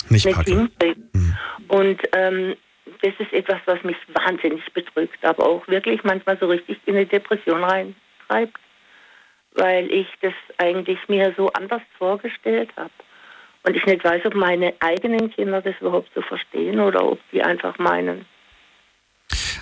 Nicht 0.09 0.25
nicht, 0.25 0.47
hinkriege. 0.47 1.01
Und 1.67 2.01
ähm, 2.13 2.55
das 3.01 3.13
ist 3.19 3.33
etwas, 3.33 3.59
was 3.65 3.83
mich 3.83 3.97
wahnsinnig 4.13 4.63
bedrückt, 4.73 5.23
aber 5.23 5.45
auch 5.45 5.67
wirklich 5.67 6.03
manchmal 6.03 6.37
so 6.39 6.47
richtig 6.47 6.77
in 6.85 6.95
eine 6.95 7.05
Depression 7.05 7.63
reintreibt, 7.63 8.57
weil 9.55 9.91
ich 9.91 10.07
das 10.21 10.33
eigentlich 10.57 10.99
mir 11.07 11.33
so 11.35 11.49
anders 11.53 11.81
vorgestellt 11.97 12.69
habe. 12.77 12.91
Und 13.63 13.75
ich 13.75 13.85
nicht 13.85 14.03
weiß, 14.03 14.25
ob 14.25 14.35
meine 14.35 14.73
eigenen 14.79 15.29
Kinder 15.31 15.61
das 15.61 15.75
überhaupt 15.81 16.09
so 16.15 16.21
verstehen 16.21 16.79
oder 16.79 17.03
ob 17.03 17.19
die 17.31 17.43
einfach 17.43 17.77
meinen, 17.77 18.25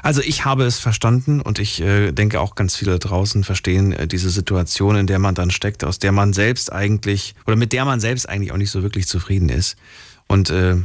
Also 0.05 0.21
ich 0.21 0.45
habe 0.45 0.65
es 0.65 0.77
verstanden 0.77 1.41
und 1.41 1.57
ich 1.57 1.81
äh, 1.81 2.11
denke 2.11 2.39
auch 2.39 2.53
ganz 2.53 2.75
viele 2.75 2.99
draußen 2.99 3.43
verstehen 3.43 3.91
äh, 3.91 4.05
diese 4.05 4.29
Situation, 4.29 4.95
in 4.95 5.07
der 5.07 5.17
man 5.17 5.33
dann 5.33 5.49
steckt, 5.49 5.83
aus 5.83 5.97
der 5.97 6.11
man 6.11 6.31
selbst 6.31 6.71
eigentlich 6.71 7.33
oder 7.47 7.55
mit 7.55 7.73
der 7.73 7.85
man 7.85 7.99
selbst 7.99 8.29
eigentlich 8.29 8.51
auch 8.51 8.57
nicht 8.57 8.69
so 8.69 8.83
wirklich 8.83 9.07
zufrieden 9.07 9.49
ist 9.49 9.77
und 10.27 10.51
äh, 10.51 10.75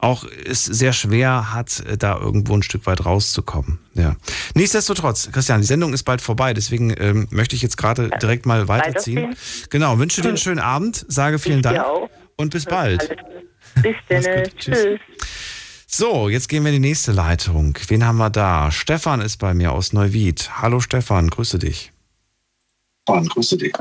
auch 0.00 0.24
es 0.24 0.64
sehr 0.64 0.92
schwer 0.92 1.54
hat, 1.54 1.78
äh, 1.86 1.96
da 1.96 2.18
irgendwo 2.18 2.56
ein 2.56 2.64
Stück 2.64 2.86
weit 2.86 3.06
rauszukommen. 3.06 3.78
Ja. 3.94 4.16
Nichtsdestotrotz, 4.56 5.30
Christian, 5.30 5.60
die 5.60 5.66
Sendung 5.68 5.94
ist 5.94 6.02
bald 6.02 6.20
vorbei, 6.20 6.52
deswegen 6.52 6.92
ähm, 6.98 7.28
möchte 7.30 7.54
ich 7.54 7.62
jetzt 7.62 7.76
gerade 7.76 8.10
direkt 8.20 8.46
mal 8.46 8.66
weiterziehen. 8.66 9.36
Genau, 9.70 10.00
wünsche 10.00 10.22
dir 10.22 10.28
einen 10.30 10.38
schönen 10.38 10.58
Abend, 10.58 11.06
sage 11.06 11.38
vielen 11.38 11.58
Ich 11.58 11.62
Dank 11.62 11.84
und 12.34 12.50
bis 12.50 12.64
bald. 12.64 13.16
bis 13.80 13.94
dann. 14.08 14.22
Tschüss. 14.24 14.58
tschüss. 14.58 15.00
So, 15.98 16.28
jetzt 16.28 16.50
gehen 16.50 16.62
wir 16.62 16.72
in 16.74 16.82
die 16.82 16.88
nächste 16.88 17.12
Leitung. 17.12 17.78
Wen 17.88 18.04
haben 18.04 18.18
wir 18.18 18.28
da? 18.28 18.70
Stefan 18.70 19.22
ist 19.22 19.38
bei 19.38 19.54
mir 19.54 19.72
aus 19.72 19.94
Neuwied. 19.94 20.60
Hallo 20.60 20.78
Stefan, 20.80 21.30
grüße 21.30 21.58
dich. 21.58 21.90
Stefan, 23.04 23.26
grüße 23.26 23.56
dich. 23.56 23.72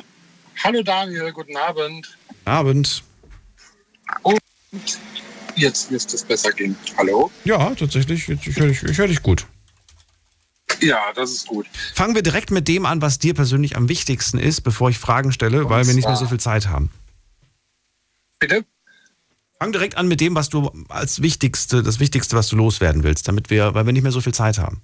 Hallo 0.63 0.81
Daniel, 0.81 1.33
guten 1.33 1.57
Abend. 1.57 2.17
Abend. 2.45 3.03
Und 4.21 4.39
jetzt 5.57 5.91
müsste 5.91 6.15
es 6.15 6.23
besser 6.23 6.53
gehen. 6.53 6.77
Hallo? 6.95 7.31
Ja, 7.43 7.75
tatsächlich, 7.75 8.29
ich 8.29 8.55
höre 8.55 8.67
dich, 8.69 8.81
ich 8.83 8.97
hör 8.97 9.09
dich 9.09 9.21
gut. 9.21 9.45
Ja, 10.79 11.11
das 11.15 11.31
ist 11.31 11.47
gut. 11.47 11.67
Fangen 11.93 12.15
wir 12.15 12.23
direkt 12.23 12.49
mit 12.49 12.69
dem 12.69 12.85
an, 12.85 13.01
was 13.01 13.19
dir 13.19 13.33
persönlich 13.33 13.75
am 13.75 13.89
wichtigsten 13.89 14.39
ist, 14.39 14.61
bevor 14.61 14.89
ich 14.89 14.99
Fragen 14.99 15.33
stelle, 15.33 15.69
weil 15.69 15.85
wir 15.85 15.93
nicht 15.93 16.07
mehr 16.07 16.15
so 16.15 16.27
viel 16.27 16.39
Zeit 16.39 16.69
haben. 16.69 16.91
Bitte? 18.39 18.63
Fang 19.59 19.71
direkt 19.71 19.97
an 19.97 20.07
mit 20.07 20.19
dem, 20.19 20.35
was 20.35 20.49
du 20.49 20.69
als 20.89 21.21
wichtigste, 21.21 21.81
das 21.81 21.99
Wichtigste, 21.99 22.35
was 22.35 22.49
du 22.49 22.57
loswerden 22.57 23.03
willst, 23.03 23.27
damit 23.27 23.49
wir, 23.49 23.73
weil 23.73 23.85
wir 23.85 23.93
nicht 23.93 24.03
mehr 24.03 24.11
so 24.11 24.21
viel 24.21 24.33
Zeit 24.33 24.57
haben. 24.57 24.81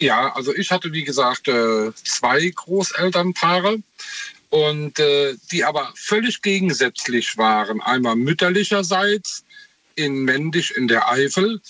Ja, 0.00 0.34
also 0.34 0.54
ich 0.54 0.70
hatte 0.70 0.92
wie 0.92 1.04
gesagt 1.04 1.48
äh, 1.48 1.92
zwei 1.94 2.48
Großelternpaare 2.48 3.78
und 4.50 4.98
äh, 4.98 5.34
die 5.50 5.64
aber 5.64 5.92
völlig 5.96 6.42
gegensätzlich 6.42 7.38
waren. 7.38 7.80
Einmal 7.80 8.16
mütterlicherseits 8.16 9.43
in 9.96 10.24
Mendig 10.24 10.76
in 10.76 10.88
der 10.88 11.08
Eifel. 11.08 11.60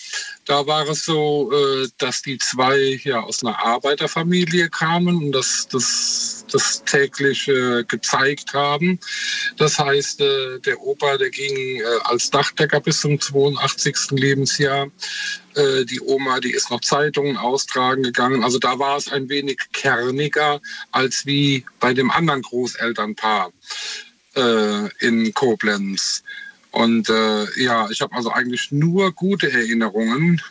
Da 0.45 0.67
war 0.67 0.89
es 0.89 1.05
so, 1.05 1.51
äh, 1.53 1.89
dass 1.99 2.23
die 2.23 2.39
zwei 2.39 3.01
ja 3.05 3.21
aus 3.21 3.43
einer 3.43 3.59
Arbeiterfamilie 3.59 4.69
kamen 4.69 5.17
und 5.17 5.33
das, 5.33 5.69
das, 5.71 6.45
das 6.51 6.85
täglich 6.85 7.51
gezeigt 7.89 8.53
haben. 8.53 8.99
Das 9.57 9.79
heißt, 9.79 10.21
äh, 10.21 10.59
der 10.61 10.81
Opa, 10.81 11.17
der 11.17 11.31
ging 11.31 11.81
äh, 11.81 11.85
als 12.05 12.31
Dachdecker 12.31 12.81
bis 12.81 13.01
zum 13.01 13.21
82. 13.21 14.11
Lebensjahr. 14.11 14.91
Die 15.57 16.01
Oma, 16.01 16.41
die 16.41 16.51
ist 16.51 16.73
noch 16.73 16.81
Zeitungen 16.81 17.37
austragen 17.37 18.03
gegangen. 18.03 18.43
Also 18.43 18.59
da 18.59 18.77
war 18.81 18.97
es 18.97 19.07
ein 19.07 19.29
wenig 19.29 19.61
kerniger 19.73 20.61
als 20.91 21.27
wie 21.27 21.65
bei 21.79 21.95
dem 21.95 22.11
anderen 22.11 22.43
Großelternpaar 22.43 23.53
in 24.99 25.33
Koblenz. 25.33 26.25
Und 26.75 27.09
äh, 27.09 27.63
ja, 27.63 27.89
ich 27.89 28.01
habe 28.01 28.15
also 28.17 28.33
eigentlich 28.33 28.73
nur 28.73 29.13
gute 29.13 29.51
Erinnerungen 29.51 30.43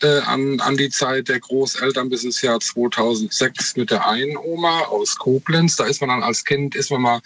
äh, 0.00 0.20
an, 0.20 0.60
an 0.60 0.76
die 0.76 0.90
Zeit 0.90 1.28
der 1.28 1.40
Großeltern 1.40 2.08
bis 2.08 2.22
ins 2.22 2.40
Jahr 2.40 2.60
2006 2.60 3.74
mit 3.76 3.90
der 3.90 4.06
einen 4.06 4.36
Oma 4.36 4.82
aus 4.82 5.16
Koblenz. 5.16 5.74
Da 5.74 5.86
ist 5.86 6.00
man 6.00 6.10
dann 6.10 6.22
als 6.22 6.44
Kind, 6.44 6.76
ist 6.76 6.92
man 6.92 7.02
mal 7.02 7.20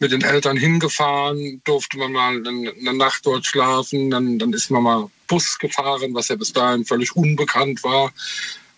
mit 0.00 0.12
den 0.12 0.22
Eltern 0.22 0.58
hingefahren, 0.58 1.62
durfte 1.64 1.96
man 1.96 2.12
mal 2.12 2.36
eine, 2.46 2.94
Nacht 2.94 3.24
dort 3.24 3.46
schlafen, 3.46 4.10
dann, 4.10 4.38
dann 4.38 4.52
ist 4.52 4.70
man 4.70 4.82
mal 4.82 5.10
Bus 5.26 5.58
gefahren, 5.58 6.12
was 6.12 6.28
ja 6.28 6.36
bis 6.36 6.52
dahin 6.52 6.84
völlig 6.84 7.16
unbekannt 7.16 7.82
war. 7.84 8.12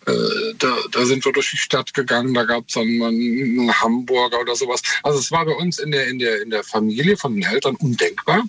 Äh, 0.06 0.55
da, 0.59 0.77
da 0.93 1.05
sind 1.05 1.24
wir 1.24 1.32
durch 1.32 1.51
die 1.51 1.56
Stadt 1.56 1.93
gegangen, 1.93 2.32
da 2.32 2.44
gab 2.44 2.64
es 2.68 2.74
dann 2.74 2.86
einen 2.86 3.81
Hamburger 3.81 4.40
oder 4.40 4.56
sowas. 4.56 4.81
Also 5.02 5.18
es 5.18 5.31
war 5.31 5.44
bei 5.44 5.52
uns 5.52 5.78
in 5.78 5.90
der, 5.90 6.06
in 6.09 6.18
der, 6.18 6.43
in 6.43 6.51
der 6.51 6.64
Familie 6.64 7.16
von 7.16 7.35
den 7.35 7.44
Eltern 7.44 7.77
undenkbar. 7.77 8.44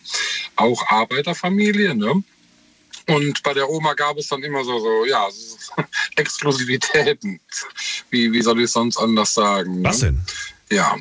Auch 0.56 0.86
Arbeiterfamilie, 0.88 1.96
ne? 1.96 2.24
Und 3.08 3.44
bei 3.44 3.54
der 3.54 3.70
Oma 3.70 3.94
gab 3.94 4.18
es 4.18 4.28
dann 4.28 4.44
immer 4.44 4.64
so, 4.64 4.80
so 4.80 5.06
ja, 5.06 5.28
Exklusivitäten. 6.16 7.40
Wie, 8.10 8.32
wie 8.32 8.42
soll 8.42 8.60
ich 8.60 8.66
es 8.66 8.74
sonst 8.74 8.98
anders 8.98 9.34
sagen? 9.34 9.82
Ne? 9.82 9.90
Was 9.90 10.00
denn? 10.00 10.22
Ja. 10.70 10.96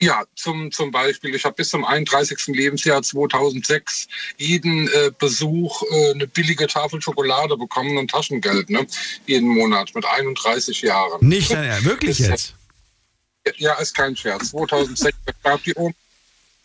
Ja, 0.00 0.22
zum, 0.36 0.70
zum 0.70 0.92
Beispiel, 0.92 1.34
ich 1.34 1.44
habe 1.44 1.56
bis 1.56 1.70
zum 1.70 1.84
31. 1.84 2.46
Lebensjahr 2.48 3.02
2006 3.02 4.06
jeden 4.36 4.86
äh, 4.88 5.10
Besuch 5.18 5.82
äh, 5.90 6.12
eine 6.14 6.28
billige 6.28 6.68
Tafel 6.68 7.02
Schokolade 7.02 7.56
bekommen 7.56 7.98
und 7.98 8.08
Taschengeld, 8.08 8.70
ne? 8.70 8.86
jeden 9.26 9.48
Monat 9.48 9.92
mit 9.96 10.04
31 10.04 10.82
Jahren. 10.82 11.26
Nicht, 11.26 11.50
dein- 11.50 11.84
wirklich 11.84 12.20
jetzt? 12.20 12.54
Ja, 13.56 13.74
ist 13.74 13.94
kein 13.96 14.14
Scherz. 14.14 14.50
2006 14.50 15.16
gab 15.42 15.62
die 15.64 15.74
Oma, 15.74 15.94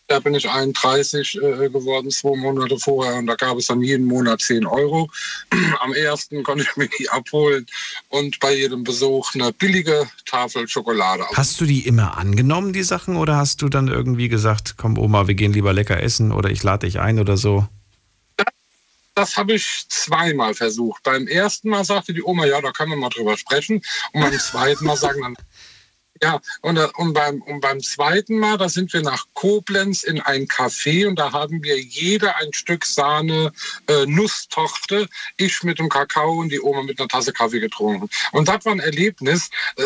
da 0.06 0.20
bin 0.20 0.34
ich 0.34 0.48
31 0.48 1.36
äh, 1.36 1.68
geworden, 1.68 2.10
zwei 2.10 2.36
Monate 2.36 2.78
vorher. 2.78 3.16
Und 3.16 3.26
da 3.26 3.34
gab 3.34 3.56
es 3.56 3.66
dann 3.66 3.80
jeden 3.80 4.06
Monat 4.06 4.40
10 4.42 4.66
Euro. 4.66 5.10
Am 5.80 5.92
ersten 5.94 6.42
konnte 6.42 6.64
ich 6.64 6.76
mir 6.76 6.88
die 6.98 7.08
abholen 7.08 7.66
und 8.08 8.38
bei 8.40 8.54
jedem 8.54 8.84
Besuch 8.84 9.34
eine 9.34 9.52
billige 9.52 10.08
Tafel 10.26 10.68
Schokolade. 10.68 11.24
Hast 11.34 11.60
du 11.60 11.64
die 11.64 11.86
immer 11.86 12.18
angenommen, 12.18 12.72
die 12.72 12.82
Sachen, 12.82 13.16
oder 13.16 13.36
hast 13.36 13.62
du 13.62 13.68
dann 13.68 13.88
irgendwie 13.88 14.28
gesagt, 14.28 14.74
komm 14.76 14.98
Oma, 14.98 15.26
wir 15.26 15.34
gehen 15.34 15.52
lieber 15.52 15.72
lecker 15.72 16.02
essen 16.02 16.32
oder 16.32 16.50
ich 16.50 16.62
lade 16.62 16.86
dich 16.86 17.00
ein 17.00 17.18
oder 17.18 17.36
so? 17.36 17.66
Das 19.14 19.36
habe 19.36 19.54
ich 19.54 19.86
zweimal 19.88 20.54
versucht. 20.54 21.02
Beim 21.04 21.28
ersten 21.28 21.68
Mal 21.68 21.84
sagte 21.84 22.12
die 22.12 22.22
Oma, 22.22 22.46
ja, 22.46 22.60
da 22.60 22.72
können 22.72 22.90
wir 22.90 22.96
mal 22.96 23.10
drüber 23.10 23.36
sprechen. 23.36 23.80
Und 24.12 24.20
beim 24.20 24.38
zweiten 24.38 24.84
Mal 24.84 24.96
sagen 24.96 25.22
dann, 25.22 25.36
ja, 26.22 26.40
und, 26.62 26.76
äh, 26.76 26.88
und, 26.96 27.12
beim, 27.12 27.42
und 27.42 27.60
beim 27.60 27.80
zweiten 27.80 28.38
Mal, 28.38 28.56
da 28.56 28.68
sind 28.68 28.92
wir 28.92 29.02
nach 29.02 29.26
Koblenz 29.34 30.04
in 30.04 30.20
ein 30.20 30.46
Café 30.46 31.08
und 31.08 31.18
da 31.18 31.32
haben 31.32 31.62
wir 31.62 31.80
jeder 31.80 32.36
ein 32.36 32.52
Stück 32.52 32.84
Sahne 32.84 33.52
äh, 33.88 34.06
Nusstorte, 34.06 35.08
ich 35.36 35.62
mit 35.64 35.78
dem 35.78 35.88
Kakao 35.88 36.40
und 36.40 36.50
die 36.50 36.60
Oma 36.60 36.82
mit 36.82 37.00
einer 37.00 37.08
Tasse 37.08 37.32
Kaffee 37.32 37.60
getrunken. 37.60 38.08
Und 38.32 38.48
das 38.48 38.64
war 38.64 38.72
ein 38.72 38.80
Erlebnis, 38.80 39.50
äh, 39.76 39.82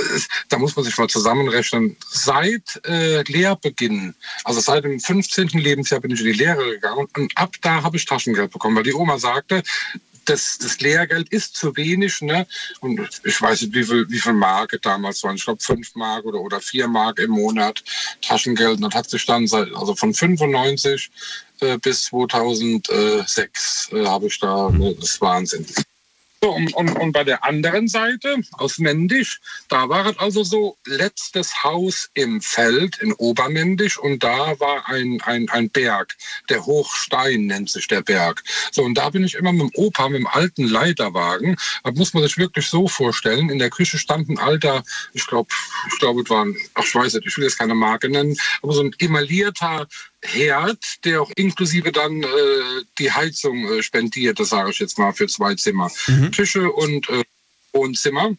da 0.48 0.58
muss 0.58 0.76
man 0.76 0.84
sich 0.84 0.96
mal 0.98 1.08
zusammenrechnen. 1.08 1.96
Seit 2.10 2.80
äh, 2.84 3.22
Lehrbeginn, 3.22 4.14
also 4.44 4.60
seit 4.60 4.84
dem 4.84 5.00
15. 5.00 5.48
Lebensjahr 5.48 6.00
bin 6.00 6.10
ich 6.10 6.20
in 6.20 6.26
die 6.26 6.32
Lehre 6.32 6.64
gegangen 6.72 7.08
und 7.16 7.32
ab 7.36 7.56
da 7.62 7.82
habe 7.82 7.96
ich 7.96 8.04
Taschengeld 8.04 8.52
bekommen, 8.52 8.76
weil 8.76 8.82
die 8.82 8.94
Oma 8.94 9.18
sagte, 9.18 9.62
das, 10.28 10.58
das 10.58 10.80
Lehrgeld 10.80 11.28
ist 11.30 11.56
zu 11.56 11.76
wenig. 11.76 12.20
Ne? 12.20 12.46
Und 12.80 13.00
ich 13.24 13.40
weiß 13.40 13.62
nicht, 13.62 13.74
wie 13.74 13.84
viel, 13.84 14.08
wie 14.08 14.20
viel 14.20 14.32
Mark 14.32 14.78
damals 14.82 15.22
waren. 15.24 15.36
Ich 15.36 15.44
glaube, 15.44 15.62
fünf 15.62 15.94
Mark 15.94 16.24
oder, 16.24 16.40
oder 16.40 16.60
vier 16.60 16.88
Mark 16.88 17.18
im 17.18 17.30
Monat 17.30 17.82
Taschengeld. 18.20 18.76
Und 18.76 18.82
das 18.82 18.94
hat 18.94 19.10
sich 19.10 19.24
dann 19.26 19.46
seit, 19.46 19.74
also 19.74 19.94
von 19.94 20.12
95 20.12 21.10
äh, 21.60 21.78
bis 21.78 22.04
2006 22.04 23.90
äh, 23.92 24.04
habe 24.04 24.26
ich 24.26 24.38
da, 24.38 24.70
ne, 24.70 24.94
das 24.94 25.10
ist 25.10 25.20
Wahnsinn. 25.20 25.66
So, 26.40 26.50
und, 26.50 26.72
und, 26.74 26.90
und 26.96 27.12
bei 27.12 27.24
der 27.24 27.44
anderen 27.44 27.88
Seite, 27.88 28.36
aus 28.52 28.78
Mendisch, 28.78 29.40
da 29.68 29.88
war 29.88 30.06
es 30.06 30.18
also 30.18 30.44
so, 30.44 30.78
letztes 30.86 31.64
Haus 31.64 32.10
im 32.14 32.40
Feld 32.40 32.98
in 32.98 33.12
Obermendisch 33.14 33.98
und 33.98 34.22
da 34.22 34.58
war 34.60 34.88
ein, 34.88 35.20
ein, 35.24 35.48
ein 35.48 35.68
Berg, 35.68 36.16
der 36.48 36.64
Hochstein 36.64 37.46
nennt 37.46 37.70
sich 37.70 37.88
der 37.88 38.02
Berg. 38.02 38.44
So, 38.70 38.84
und 38.84 38.94
da 38.94 39.10
bin 39.10 39.24
ich 39.24 39.34
immer 39.34 39.52
mit 39.52 39.62
dem 39.62 39.70
Opa, 39.74 40.08
mit 40.08 40.20
dem 40.20 40.28
alten 40.28 40.68
Leiterwagen, 40.68 41.56
das 41.82 41.94
muss 41.96 42.14
man 42.14 42.22
sich 42.22 42.38
wirklich 42.38 42.66
so 42.66 42.86
vorstellen, 42.86 43.50
in 43.50 43.58
der 43.58 43.70
Küche 43.70 43.98
stand 43.98 44.28
ein 44.28 44.38
alter, 44.38 44.84
ich 45.14 45.26
glaube, 45.26 45.52
ich 45.92 45.98
glaube, 45.98 46.22
es 46.22 46.30
waren, 46.30 46.56
ach, 46.74 46.84
ich 46.84 46.94
weiß 46.94 47.14
nicht, 47.14 47.26
ich 47.26 47.36
will 47.36 47.44
jetzt 47.44 47.58
keine 47.58 47.74
Marke 47.74 48.08
nennen, 48.08 48.36
aber 48.62 48.74
so 48.74 48.82
ein 48.82 48.94
emaillierter 49.00 49.88
Herd, 50.22 51.04
der 51.04 51.22
auch 51.22 51.30
inklusive 51.36 51.92
dann 51.92 52.22
äh, 52.22 52.26
die 52.98 53.12
Heizung 53.12 53.64
äh, 53.68 53.82
spendiert, 53.82 54.40
das 54.40 54.50
sage 54.50 54.70
ich 54.70 54.78
jetzt 54.78 54.98
mal, 54.98 55.12
für 55.12 55.28
zwei 55.28 55.54
Zimmer. 55.54 55.90
Küche 56.32 56.70
und 56.72 57.08
äh, 57.08 57.22
Wohnzimmer. 57.72 58.34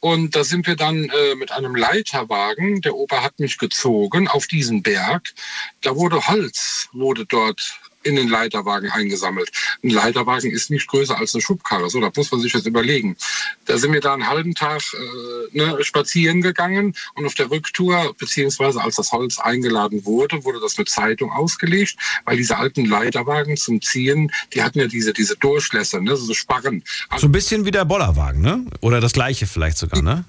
Und 0.00 0.36
da 0.36 0.44
sind 0.44 0.66
wir 0.66 0.76
dann 0.76 1.08
äh, 1.08 1.34
mit 1.34 1.52
einem 1.52 1.74
Leiterwagen, 1.74 2.80
der 2.82 2.94
Opa 2.94 3.22
hat 3.22 3.40
mich 3.40 3.58
gezogen 3.58 4.28
auf 4.28 4.46
diesen 4.46 4.82
Berg. 4.82 5.32
Da 5.80 5.96
wurde 5.96 6.26
Holz, 6.26 6.88
wurde 6.92 7.26
dort 7.26 7.80
in 8.04 8.16
den 8.16 8.28
Leiterwagen 8.28 8.90
eingesammelt. 8.90 9.50
Ein 9.82 9.90
Leiterwagen 9.90 10.50
ist 10.50 10.70
nicht 10.70 10.86
größer 10.86 11.18
als 11.18 11.34
eine 11.34 11.42
Schubkarre, 11.42 11.90
so, 11.90 12.00
da 12.00 12.10
muss 12.14 12.30
man 12.30 12.40
sich 12.40 12.52
jetzt 12.52 12.66
überlegen. 12.66 13.16
Da 13.64 13.78
sind 13.78 13.92
wir 13.92 14.00
da 14.00 14.14
einen 14.14 14.28
halben 14.28 14.54
Tag 14.54 14.82
äh, 14.94 15.56
ne, 15.58 15.82
spazieren 15.82 16.42
gegangen 16.42 16.94
und 17.14 17.26
auf 17.26 17.34
der 17.34 17.50
Rücktour, 17.50 18.14
beziehungsweise 18.18 18.80
als 18.80 18.96
das 18.96 19.12
Holz 19.12 19.38
eingeladen 19.38 20.04
wurde, 20.04 20.44
wurde 20.44 20.60
das 20.60 20.78
mit 20.78 20.88
Zeitung 20.88 21.30
ausgelegt, 21.32 21.96
weil 22.24 22.36
diese 22.36 22.56
alten 22.56 22.84
Leiterwagen 22.84 23.56
zum 23.56 23.80
Ziehen, 23.82 24.30
die 24.52 24.62
hatten 24.62 24.78
ja 24.78 24.86
diese, 24.86 25.12
diese 25.12 25.36
Durchlässe, 25.36 26.00
ne, 26.00 26.16
so 26.16 26.32
Sparren. 26.34 26.84
So 27.16 27.26
ein 27.26 27.32
bisschen 27.32 27.64
wie 27.64 27.70
der 27.70 27.84
Bollerwagen, 27.84 28.40
ne? 28.42 28.64
Oder 28.80 29.00
das 29.00 29.12
gleiche 29.12 29.46
vielleicht 29.46 29.78
sogar, 29.78 30.02
ne? 30.02 30.24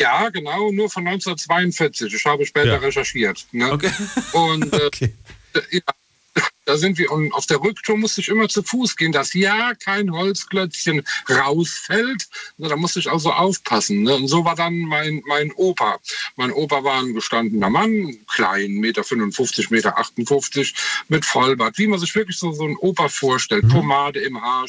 Ja, 0.00 0.28
genau, 0.30 0.72
nur 0.72 0.90
von 0.90 1.06
1942. 1.06 2.12
Ich 2.12 2.24
habe 2.24 2.44
später 2.46 2.66
Ja. 2.72 2.78
recherchiert. 2.78 3.46
Ne? 3.52 3.78
Und 4.32 4.72
äh, 4.72 4.90
ja, 5.70 5.80
da 6.64 6.76
sind 6.76 6.98
wir. 6.98 7.10
Und 7.10 7.32
auf 7.32 7.46
der 7.46 7.60
Rücktour 7.60 7.96
musste 7.96 8.20
ich 8.20 8.28
immer 8.28 8.48
zu 8.48 8.62
Fuß 8.62 8.96
gehen, 8.96 9.12
dass 9.12 9.34
ja 9.34 9.74
kein 9.74 10.12
Holzklötzchen 10.12 11.02
rausfällt. 11.28 12.28
Na, 12.56 12.68
Da 12.68 12.76
musste 12.76 13.00
ich 13.00 13.10
also 13.10 13.32
aufpassen. 13.32 14.02
Ne? 14.02 14.14
Und 14.14 14.28
so 14.28 14.44
war 14.44 14.54
dann 14.54 14.78
mein, 14.80 15.22
mein 15.26 15.52
Opa. 15.52 15.98
Mein 16.36 16.52
Opa 16.52 16.84
war 16.84 17.00
ein 17.00 17.14
gestandener 17.14 17.70
Mann, 17.70 18.18
klein, 18.32 18.74
Meter 18.74 19.04
55, 19.04 19.70
Meter 19.70 19.98
58, 19.98 20.74
mit 21.08 21.24
Vollbart. 21.24 21.78
Wie 21.78 21.86
man 21.86 21.98
sich 21.98 22.14
wirklich 22.14 22.38
so, 22.38 22.52
so 22.52 22.64
einen 22.64 22.76
Opa 22.76 23.08
vorstellt. 23.08 23.68
Pomade 23.68 24.20
im 24.20 24.40
Haar, 24.40 24.66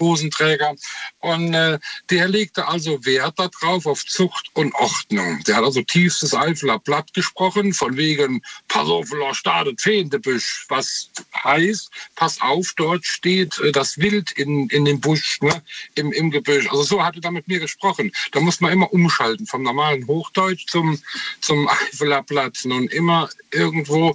Hosenträger. 0.00 0.74
Und 1.20 1.54
äh, 1.54 1.78
der 2.10 2.28
legte 2.28 2.66
also 2.66 3.04
Wert 3.04 3.38
darauf, 3.38 3.86
auf 3.86 4.04
Zucht 4.04 4.48
und 4.54 4.74
Ordnung. 4.74 5.42
Der 5.46 5.56
hat 5.56 5.64
also 5.64 5.82
tiefstes 5.82 6.34
Eifeler 6.34 6.78
Blatt 6.78 7.12
gesprochen, 7.14 7.72
von 7.72 7.96
wegen, 7.96 8.42
pass 8.68 8.88
auf, 8.88 9.08
startet 9.32 9.80
Fehendebüsch. 9.80 10.66
Was 10.68 11.10
heißt, 11.44 11.90
pass 12.14 12.40
auf, 12.40 12.72
dort 12.76 13.04
steht 13.04 13.58
äh, 13.60 13.72
das 13.72 13.98
Wild 13.98 14.32
in, 14.32 14.68
in 14.68 14.84
dem 14.84 15.00
Busch, 15.00 15.40
ne, 15.40 15.62
im, 15.94 16.12
im 16.12 16.30
Gebüsch. 16.30 16.68
Also 16.70 16.82
so 16.82 17.04
hat 17.04 17.16
er 17.16 17.20
da 17.22 17.30
mit 17.30 17.48
mir 17.48 17.60
gesprochen. 17.60 18.12
Da 18.32 18.40
muss 18.40 18.60
man 18.60 18.72
immer 18.72 18.92
umschalten, 18.92 19.46
vom 19.46 19.62
normalen 19.62 20.06
Hochdeutsch 20.06 20.66
zum, 20.68 21.00
zum 21.40 21.68
Eifeler 21.92 22.22
Blatt. 22.22 22.64
Und 22.64 22.92
immer 22.92 23.28
irgendwo 23.50 24.14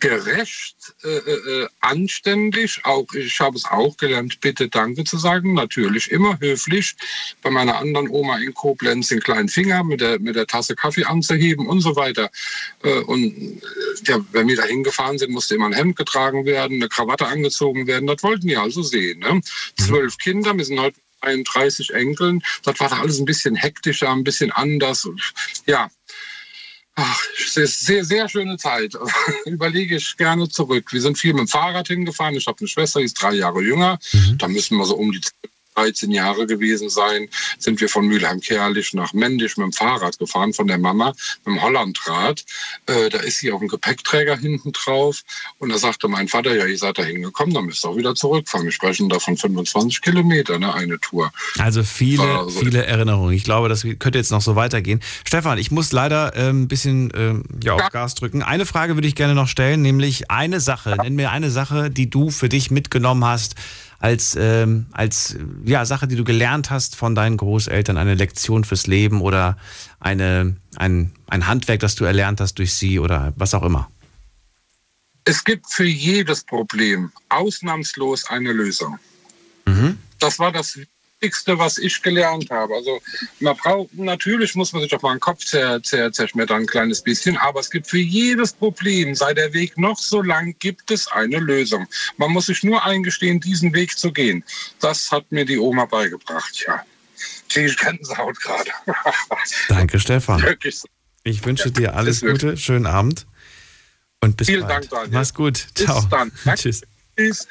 gerecht, 0.00 0.76
äh, 1.04 1.08
äh, 1.08 1.68
anständig. 1.80 2.80
Auch 2.84 3.06
ich 3.14 3.40
habe 3.40 3.56
es 3.56 3.64
auch 3.64 3.96
gelernt, 3.96 4.40
bitte 4.40 4.68
Danke 4.68 5.04
zu 5.04 5.18
sagen. 5.18 5.54
Natürlich 5.54 6.10
immer 6.10 6.38
höflich. 6.40 6.94
Bei 7.42 7.50
meiner 7.50 7.78
anderen 7.78 8.08
Oma 8.08 8.38
in 8.38 8.54
Koblenz 8.54 9.08
den 9.08 9.20
kleinen 9.20 9.48
Finger 9.48 9.84
mit 9.84 10.00
der 10.00 10.18
mit 10.18 10.36
der 10.36 10.46
Tasse 10.46 10.74
Kaffee 10.74 11.04
anzuheben 11.04 11.66
und 11.66 11.80
so 11.80 11.96
weiter. 11.96 12.30
Äh, 12.82 13.00
und 13.00 13.24
äh, 13.24 13.60
ja, 14.04 14.18
wenn 14.32 14.48
wir 14.48 14.56
da 14.56 14.64
hingefahren 14.64 15.18
sind, 15.18 15.32
musste 15.32 15.54
immer 15.54 15.66
ein 15.66 15.72
Hemd 15.72 15.96
getragen 15.96 16.44
werden, 16.44 16.76
eine 16.76 16.88
Krawatte 16.88 17.26
angezogen 17.26 17.86
werden. 17.86 18.06
Das 18.06 18.22
wollten 18.22 18.48
die 18.48 18.56
also 18.56 18.82
sehen. 18.82 19.20
Ne? 19.20 19.40
Zwölf 19.78 20.18
Kinder, 20.18 20.56
wir 20.56 20.64
sind 20.64 20.80
heute 20.80 21.00
31 21.20 21.94
Enkeln. 21.94 22.42
Das 22.62 22.78
war 22.80 22.88
da 22.88 23.00
alles 23.00 23.18
ein 23.18 23.24
bisschen 23.24 23.56
hektischer, 23.56 24.10
ein 24.10 24.24
bisschen 24.24 24.52
anders. 24.52 25.08
Ja, 25.66 25.90
Ach, 27.00 27.22
sehr, 27.46 27.68
sehr, 27.68 28.04
sehr 28.04 28.28
schöne 28.28 28.56
Zeit. 28.56 28.94
Überlege 29.46 29.96
ich 29.96 30.16
gerne 30.16 30.48
zurück. 30.48 30.92
Wir 30.92 31.00
sind 31.00 31.16
viel 31.16 31.32
mit 31.32 31.42
dem 31.42 31.48
Fahrrad 31.48 31.86
hingefahren. 31.86 32.34
Ich 32.34 32.48
habe 32.48 32.58
eine 32.58 32.66
Schwester, 32.66 32.98
die 32.98 33.06
ist 33.06 33.22
drei 33.22 33.34
Jahre 33.34 33.62
jünger. 33.62 34.00
Da 34.36 34.48
müssen 34.48 34.76
wir 34.76 34.84
so 34.84 34.96
um 34.96 35.12
die 35.12 35.20
13 35.78 36.10
Jahre 36.10 36.46
gewesen 36.46 36.88
sein. 36.90 37.28
Sind 37.58 37.80
wir 37.80 37.88
von 37.88 38.06
Mülheim-Kerlich 38.06 38.94
nach 38.94 39.12
Mendisch 39.12 39.56
mit 39.56 39.64
dem 39.66 39.72
Fahrrad 39.72 40.18
gefahren, 40.18 40.52
von 40.52 40.66
der 40.66 40.78
Mama, 40.78 41.14
mit 41.44 41.54
dem 41.54 41.62
Hollandrad. 41.62 42.44
Äh, 42.86 43.08
da 43.10 43.18
ist 43.18 43.38
sie 43.38 43.52
auf 43.52 43.60
dem 43.60 43.68
Gepäckträger 43.68 44.36
hinten 44.36 44.72
drauf. 44.72 45.22
Und 45.58 45.70
da 45.70 45.78
sagte 45.78 46.08
mein 46.08 46.28
Vater, 46.28 46.54
ja, 46.54 46.66
ihr 46.66 46.78
seid 46.78 46.98
da 46.98 47.02
hingekommen, 47.02 47.54
dann 47.54 47.64
müsst 47.66 47.84
ihr 47.84 47.90
auch 47.90 47.96
wieder 47.96 48.14
zurückfahren. 48.14 48.66
Wir 48.66 48.72
sprechen 48.72 49.08
da 49.08 49.18
von 49.18 49.36
25 49.36 50.00
Kilometern, 50.02 50.60
ne, 50.60 50.74
eine 50.74 50.98
Tour. 51.00 51.30
Also 51.58 51.82
viele, 51.82 52.22
so- 52.48 52.50
viele 52.50 52.84
Erinnerungen. 52.84 53.32
Ich 53.34 53.44
glaube, 53.44 53.68
das 53.68 53.82
könnte 53.98 54.18
jetzt 54.18 54.30
noch 54.32 54.42
so 54.42 54.56
weitergehen. 54.56 55.00
Stefan, 55.24 55.58
ich 55.58 55.70
muss 55.70 55.92
leider 55.92 56.34
äh, 56.36 56.48
ein 56.50 56.68
bisschen 56.68 57.12
ähm, 57.14 57.44
ja, 57.62 57.74
auf 57.74 57.88
Gas 57.90 58.14
drücken. 58.14 58.42
Eine 58.42 58.66
Frage 58.66 58.96
würde 58.96 59.06
ich 59.08 59.14
gerne 59.14 59.34
noch 59.34 59.48
stellen, 59.48 59.82
nämlich 59.82 60.30
eine 60.30 60.60
Sache. 60.60 60.96
Nenn 61.00 61.14
mir 61.14 61.30
eine 61.30 61.50
Sache, 61.50 61.90
die 61.90 62.10
du 62.10 62.30
für 62.30 62.48
dich 62.48 62.70
mitgenommen 62.70 63.24
hast 63.24 63.54
als, 63.98 64.36
ähm, 64.38 64.86
als 64.92 65.36
ja, 65.64 65.84
Sache, 65.84 66.06
die 66.06 66.16
du 66.16 66.24
gelernt 66.24 66.70
hast 66.70 66.96
von 66.96 67.14
deinen 67.14 67.36
Großeltern, 67.36 67.96
eine 67.96 68.14
Lektion 68.14 68.64
fürs 68.64 68.86
Leben 68.86 69.20
oder 69.20 69.58
eine, 70.00 70.56
ein, 70.76 71.12
ein 71.26 71.46
Handwerk, 71.46 71.80
das 71.80 71.96
du 71.96 72.04
erlernt 72.04 72.40
hast 72.40 72.58
durch 72.58 72.74
sie 72.74 72.98
oder 72.98 73.32
was 73.36 73.54
auch 73.54 73.62
immer? 73.64 73.90
Es 75.24 75.44
gibt 75.44 75.70
für 75.70 75.84
jedes 75.84 76.44
Problem 76.44 77.12
ausnahmslos 77.28 78.24
eine 78.30 78.52
Lösung. 78.52 78.98
Das 80.18 80.38
war 80.38 80.52
das 80.52 80.78
Wichtigste, 81.20 81.58
was 81.58 81.78
ich 81.78 82.00
gelernt 82.02 82.48
habe. 82.50 82.74
Also 82.74 83.00
man 83.40 83.56
braucht, 83.56 83.92
natürlich 83.94 84.54
muss 84.54 84.72
man 84.72 84.82
sich 84.82 84.94
auch 84.94 85.02
mal 85.02 85.14
den 85.14 85.20
Kopf 85.20 85.44
zer, 85.44 85.82
zer, 85.82 86.12
zerschmettern, 86.12 86.62
ein 86.62 86.66
kleines 86.66 87.02
bisschen, 87.02 87.36
aber 87.38 87.58
es 87.60 87.70
gibt 87.70 87.88
für 87.88 87.98
jedes 87.98 88.52
Problem, 88.52 89.14
sei 89.14 89.34
der 89.34 89.52
Weg 89.52 89.76
noch 89.76 89.98
so 89.98 90.22
lang, 90.22 90.54
gibt 90.60 90.90
es 90.90 91.08
eine 91.08 91.38
Lösung. 91.38 91.86
Man 92.18 92.30
muss 92.30 92.46
sich 92.46 92.62
nur 92.62 92.84
eingestehen, 92.84 93.40
diesen 93.40 93.72
Weg 93.74 93.98
zu 93.98 94.12
gehen. 94.12 94.44
Das 94.80 95.10
hat 95.10 95.30
mir 95.32 95.44
die 95.44 95.58
Oma 95.58 95.86
beigebracht, 95.86 96.64
ja. 96.66 96.84
Kriege 97.48 97.68
ich 97.68 97.76
Gänsehaut 97.76 98.40
gerade. 98.40 98.70
Danke, 99.68 99.98
Stefan. 99.98 100.40
Wirklich 100.42 100.78
so. 100.78 100.88
Ich 101.24 101.44
wünsche 101.44 101.72
dir 101.72 101.96
alles 101.96 102.20
Gute, 102.20 102.56
schönen 102.56 102.86
Abend 102.86 103.26
und 104.20 104.36
bis 104.36 104.46
Vielen 104.46 104.60
bald. 104.60 104.84
Dank, 104.84 104.90
Daniel. 104.90 105.10
Mach's 105.12 105.34
gut. 105.34 105.66
Bis 105.74 105.84
Ciao. 105.84 106.00
dann. 106.10 106.30
Danke. 106.44 106.60
Tschüss. 106.62 106.82
Tschüss. 107.16 107.48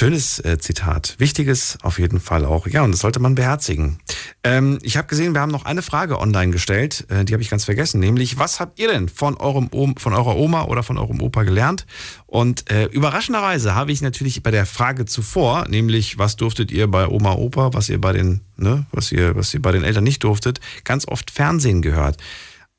Schönes 0.00 0.38
äh, 0.38 0.56
Zitat. 0.56 1.16
Wichtiges 1.18 1.76
auf 1.82 1.98
jeden 1.98 2.20
Fall 2.20 2.46
auch. 2.46 2.66
Ja, 2.66 2.84
und 2.84 2.92
das 2.92 3.00
sollte 3.00 3.20
man 3.20 3.34
beherzigen. 3.34 3.98
Ähm, 4.42 4.78
ich 4.80 4.96
habe 4.96 5.08
gesehen, 5.08 5.34
wir 5.34 5.42
haben 5.42 5.52
noch 5.52 5.66
eine 5.66 5.82
Frage 5.82 6.18
online 6.18 6.52
gestellt. 6.52 7.04
Äh, 7.10 7.26
die 7.26 7.34
habe 7.34 7.42
ich 7.42 7.50
ganz 7.50 7.66
vergessen. 7.66 8.00
Nämlich, 8.00 8.38
was 8.38 8.60
habt 8.60 8.78
ihr 8.78 8.90
denn 8.90 9.10
von, 9.10 9.36
eurem 9.36 9.68
von 9.98 10.14
eurer 10.14 10.36
Oma 10.36 10.64
oder 10.64 10.82
von 10.82 10.96
eurem 10.96 11.20
Opa 11.20 11.42
gelernt? 11.42 11.84
Und 12.26 12.70
äh, 12.70 12.86
überraschenderweise 12.86 13.74
habe 13.74 13.92
ich 13.92 14.00
natürlich 14.00 14.42
bei 14.42 14.50
der 14.50 14.64
Frage 14.64 15.04
zuvor, 15.04 15.68
nämlich, 15.68 16.16
was 16.16 16.36
durftet 16.36 16.72
ihr 16.72 16.86
bei 16.86 17.06
Oma, 17.06 17.34
Opa, 17.34 17.74
was 17.74 17.90
ihr 17.90 18.00
bei 18.00 18.14
den, 18.14 18.40
ne, 18.56 18.86
was 18.92 19.12
ihr, 19.12 19.36
was 19.36 19.52
ihr 19.52 19.60
bei 19.60 19.72
den 19.72 19.84
Eltern 19.84 20.04
nicht 20.04 20.24
durftet, 20.24 20.60
ganz 20.84 21.06
oft 21.08 21.30
Fernsehen 21.30 21.82
gehört. 21.82 22.16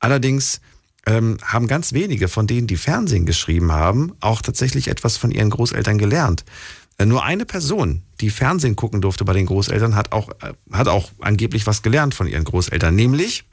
Allerdings 0.00 0.60
ähm, 1.06 1.38
haben 1.44 1.68
ganz 1.68 1.92
wenige 1.92 2.26
von 2.26 2.48
denen, 2.48 2.66
die 2.66 2.76
Fernsehen 2.76 3.26
geschrieben 3.26 3.70
haben, 3.70 4.12
auch 4.18 4.42
tatsächlich 4.42 4.88
etwas 4.88 5.16
von 5.16 5.30
ihren 5.30 5.50
Großeltern 5.50 5.98
gelernt. 5.98 6.44
Äh, 7.02 7.06
Nur 7.06 7.24
eine 7.24 7.44
Person, 7.44 8.02
die 8.20 8.30
Fernsehen 8.30 8.76
gucken 8.76 9.00
durfte 9.00 9.24
bei 9.24 9.32
den 9.32 9.46
Großeltern, 9.46 9.94
hat 9.96 10.12
auch, 10.12 10.28
äh, 10.40 10.52
hat 10.72 10.88
auch 10.88 11.10
angeblich 11.20 11.66
was 11.66 11.82
gelernt 11.82 12.14
von 12.14 12.26
ihren 12.26 12.44
Großeltern, 12.44 12.94
nämlich 12.94 13.44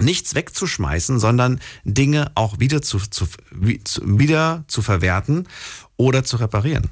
nichts 0.00 0.34
wegzuschmeißen, 0.34 1.20
sondern 1.20 1.60
Dinge 1.84 2.32
auch 2.34 2.58
wieder 2.58 2.82
zu, 2.82 2.98
zu, 2.98 3.26
wie- 3.52 3.82
zu, 3.84 4.18
wieder 4.18 4.64
zu 4.66 4.82
verwerten 4.82 5.46
oder 5.96 6.24
zu 6.24 6.36
reparieren. 6.36 6.90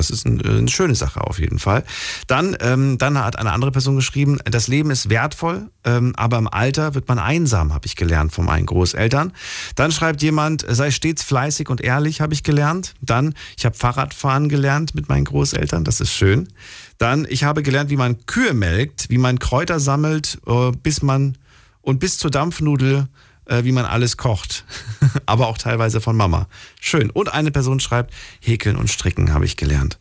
Das 0.00 0.08
ist 0.08 0.26
ein, 0.26 0.40
äh, 0.40 0.48
eine 0.48 0.68
schöne 0.68 0.94
Sache 0.94 1.20
auf 1.20 1.38
jeden 1.38 1.58
Fall. 1.58 1.84
Dann, 2.26 2.56
ähm, 2.60 2.96
dann 2.96 3.18
hat 3.22 3.38
eine 3.38 3.52
andere 3.52 3.70
Person 3.70 3.96
geschrieben, 3.96 4.38
das 4.44 4.66
Leben 4.66 4.90
ist 4.90 5.10
wertvoll, 5.10 5.68
ähm, 5.84 6.14
aber 6.16 6.38
im 6.38 6.48
Alter 6.48 6.94
wird 6.94 7.06
man 7.06 7.18
einsam, 7.18 7.74
habe 7.74 7.86
ich 7.86 7.96
gelernt 7.96 8.32
von 8.32 8.46
meinen 8.46 8.64
Großeltern. 8.64 9.32
Dann 9.76 9.92
schreibt 9.92 10.22
jemand, 10.22 10.64
sei 10.66 10.90
stets 10.90 11.22
fleißig 11.22 11.68
und 11.68 11.82
ehrlich, 11.82 12.22
habe 12.22 12.32
ich 12.32 12.42
gelernt. 12.42 12.94
Dann, 13.02 13.34
ich 13.58 13.66
habe 13.66 13.76
Fahrradfahren 13.76 14.48
gelernt 14.48 14.94
mit 14.94 15.10
meinen 15.10 15.26
Großeltern, 15.26 15.84
das 15.84 16.00
ist 16.00 16.14
schön. 16.14 16.48
Dann, 16.96 17.26
ich 17.28 17.44
habe 17.44 17.62
gelernt, 17.62 17.90
wie 17.90 17.98
man 17.98 18.24
Kühe 18.24 18.54
melkt, 18.54 19.10
wie 19.10 19.18
man 19.18 19.38
Kräuter 19.38 19.80
sammelt, 19.80 20.38
äh, 20.46 20.70
bis 20.82 21.02
man 21.02 21.36
und 21.82 21.98
bis 22.00 22.16
zur 22.16 22.30
Dampfnudel, 22.30 23.06
äh, 23.50 23.64
wie 23.64 23.72
man 23.72 23.84
alles 23.84 24.16
kocht. 24.16 24.64
Aber 25.26 25.48
auch 25.48 25.58
teilweise 25.58 26.00
von 26.00 26.16
Mama. 26.16 26.46
Schön. 26.80 27.10
Und 27.10 27.32
eine 27.32 27.50
Person 27.50 27.80
schreibt, 27.80 28.14
häkeln 28.40 28.76
und 28.76 28.90
stricken 28.90 29.34
habe 29.34 29.44
ich 29.44 29.56
gelernt. 29.56 29.98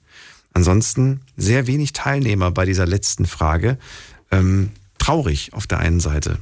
Ansonsten 0.53 1.21
sehr 1.35 1.67
wenig 1.67 1.93
Teilnehmer 1.93 2.51
bei 2.51 2.65
dieser 2.65 2.85
letzten 2.85 3.25
Frage. 3.25 3.77
Ähm, 4.31 4.71
traurig 4.97 5.53
auf 5.53 5.67
der 5.67 5.79
einen 5.79 5.99
Seite. 5.99 6.39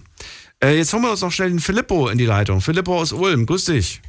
Äh, 0.63 0.77
jetzt 0.77 0.93
holen 0.93 1.03
wir 1.03 1.11
uns 1.11 1.21
noch 1.21 1.31
schnell 1.31 1.49
den 1.49 1.59
Filippo 1.59 2.07
in 2.09 2.17
die 2.17 2.25
Leitung. 2.25 2.61
Filippo 2.61 2.97
aus 2.97 3.13
Ulm, 3.13 3.45
grüß 3.45 3.65
dich. 3.65 4.01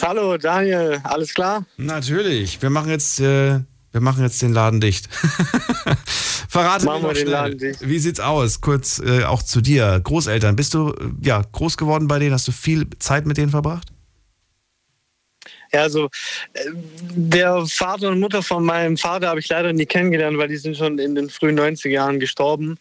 Hallo 0.00 0.36
Daniel, 0.38 1.00
alles 1.02 1.34
klar? 1.34 1.66
Natürlich. 1.76 2.62
Wir 2.62 2.70
machen 2.70 2.90
jetzt, 2.90 3.20
äh, 3.20 3.60
wir 3.92 4.00
machen 4.00 4.22
jetzt 4.22 4.40
den 4.40 4.52
Laden 4.52 4.80
dicht. 4.80 5.08
Verrate 6.48 6.84
Machen 6.84 7.02
mir 7.02 7.14
wir 7.14 7.24
noch 7.24 7.56
schnell, 7.56 7.76
wie 7.80 7.98
sieht's 7.98 8.20
aus? 8.20 8.60
Kurz 8.60 9.00
äh, 9.00 9.24
auch 9.24 9.42
zu 9.42 9.60
dir. 9.60 10.00
Großeltern, 10.02 10.56
bist 10.56 10.74
du 10.74 10.90
äh, 10.90 11.10
ja 11.22 11.42
groß 11.52 11.76
geworden 11.76 12.08
bei 12.08 12.18
denen? 12.18 12.32
Hast 12.32 12.48
du 12.48 12.52
viel 12.52 12.86
Zeit 12.98 13.26
mit 13.26 13.36
denen 13.36 13.50
verbracht? 13.50 13.88
Ja, 15.72 15.82
also 15.82 16.08
äh, 16.54 16.60
der 16.74 17.66
Vater 17.66 18.08
und 18.08 18.20
Mutter 18.20 18.42
von 18.42 18.64
meinem 18.64 18.96
Vater 18.96 19.28
habe 19.28 19.40
ich 19.40 19.48
leider 19.48 19.72
nie 19.72 19.86
kennengelernt, 19.86 20.38
weil 20.38 20.48
die 20.48 20.56
sind 20.56 20.76
schon 20.76 20.98
in 20.98 21.14
den 21.14 21.30
frühen 21.30 21.58
90er 21.58 21.90
Jahren 21.90 22.20
gestorben. 22.20 22.78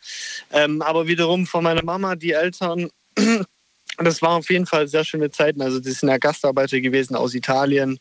Ähm, 0.51 0.81
aber 0.81 1.07
wiederum 1.07 1.45
von 1.45 1.63
meiner 1.63 1.83
Mama, 1.83 2.15
die 2.15 2.31
Eltern, 2.31 2.89
das 3.97 4.21
waren 4.21 4.39
auf 4.39 4.49
jeden 4.49 4.65
Fall 4.65 4.87
sehr 4.87 5.03
schöne 5.03 5.29
Zeiten. 5.29 5.61
Also 5.61 5.79
die 5.79 5.91
sind 5.91 6.09
ja 6.09 6.17
Gastarbeiter 6.17 6.79
gewesen 6.81 7.15
aus 7.15 7.35
Italien. 7.35 7.99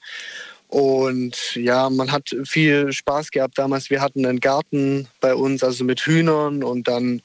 Und 0.68 1.54
ja, 1.56 1.88
man 1.88 2.12
hat 2.12 2.36
viel 2.44 2.92
Spaß 2.92 3.30
gehabt 3.30 3.56
damals. 3.56 3.88
Wir 3.88 4.02
hatten 4.02 4.26
einen 4.26 4.40
Garten 4.40 5.08
bei 5.20 5.34
uns, 5.34 5.64
also 5.64 5.82
mit 5.84 6.00
Hühnern. 6.00 6.62
Und 6.62 6.88
dann, 6.88 7.22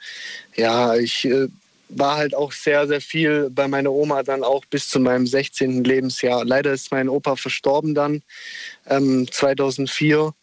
ja, 0.56 0.96
ich 0.96 1.26
äh, 1.26 1.48
war 1.90 2.16
halt 2.16 2.34
auch 2.36 2.54
sehr, 2.54 2.88
sehr 2.88 3.02
viel 3.02 3.50
bei 3.50 3.68
meiner 3.68 3.92
Oma 3.92 4.24
dann 4.24 4.44
auch 4.44 4.64
bis 4.66 4.88
zu 4.88 5.00
meinem 5.00 5.28
16. 5.28 5.84
Lebensjahr. 5.84 6.46
Leider 6.46 6.72
ist 6.72 6.92
mein 6.92 7.10
Opa 7.10 7.36
verstorben 7.36 7.94
dann, 7.94 8.22
ähm, 8.88 9.28
2004. 9.30 10.34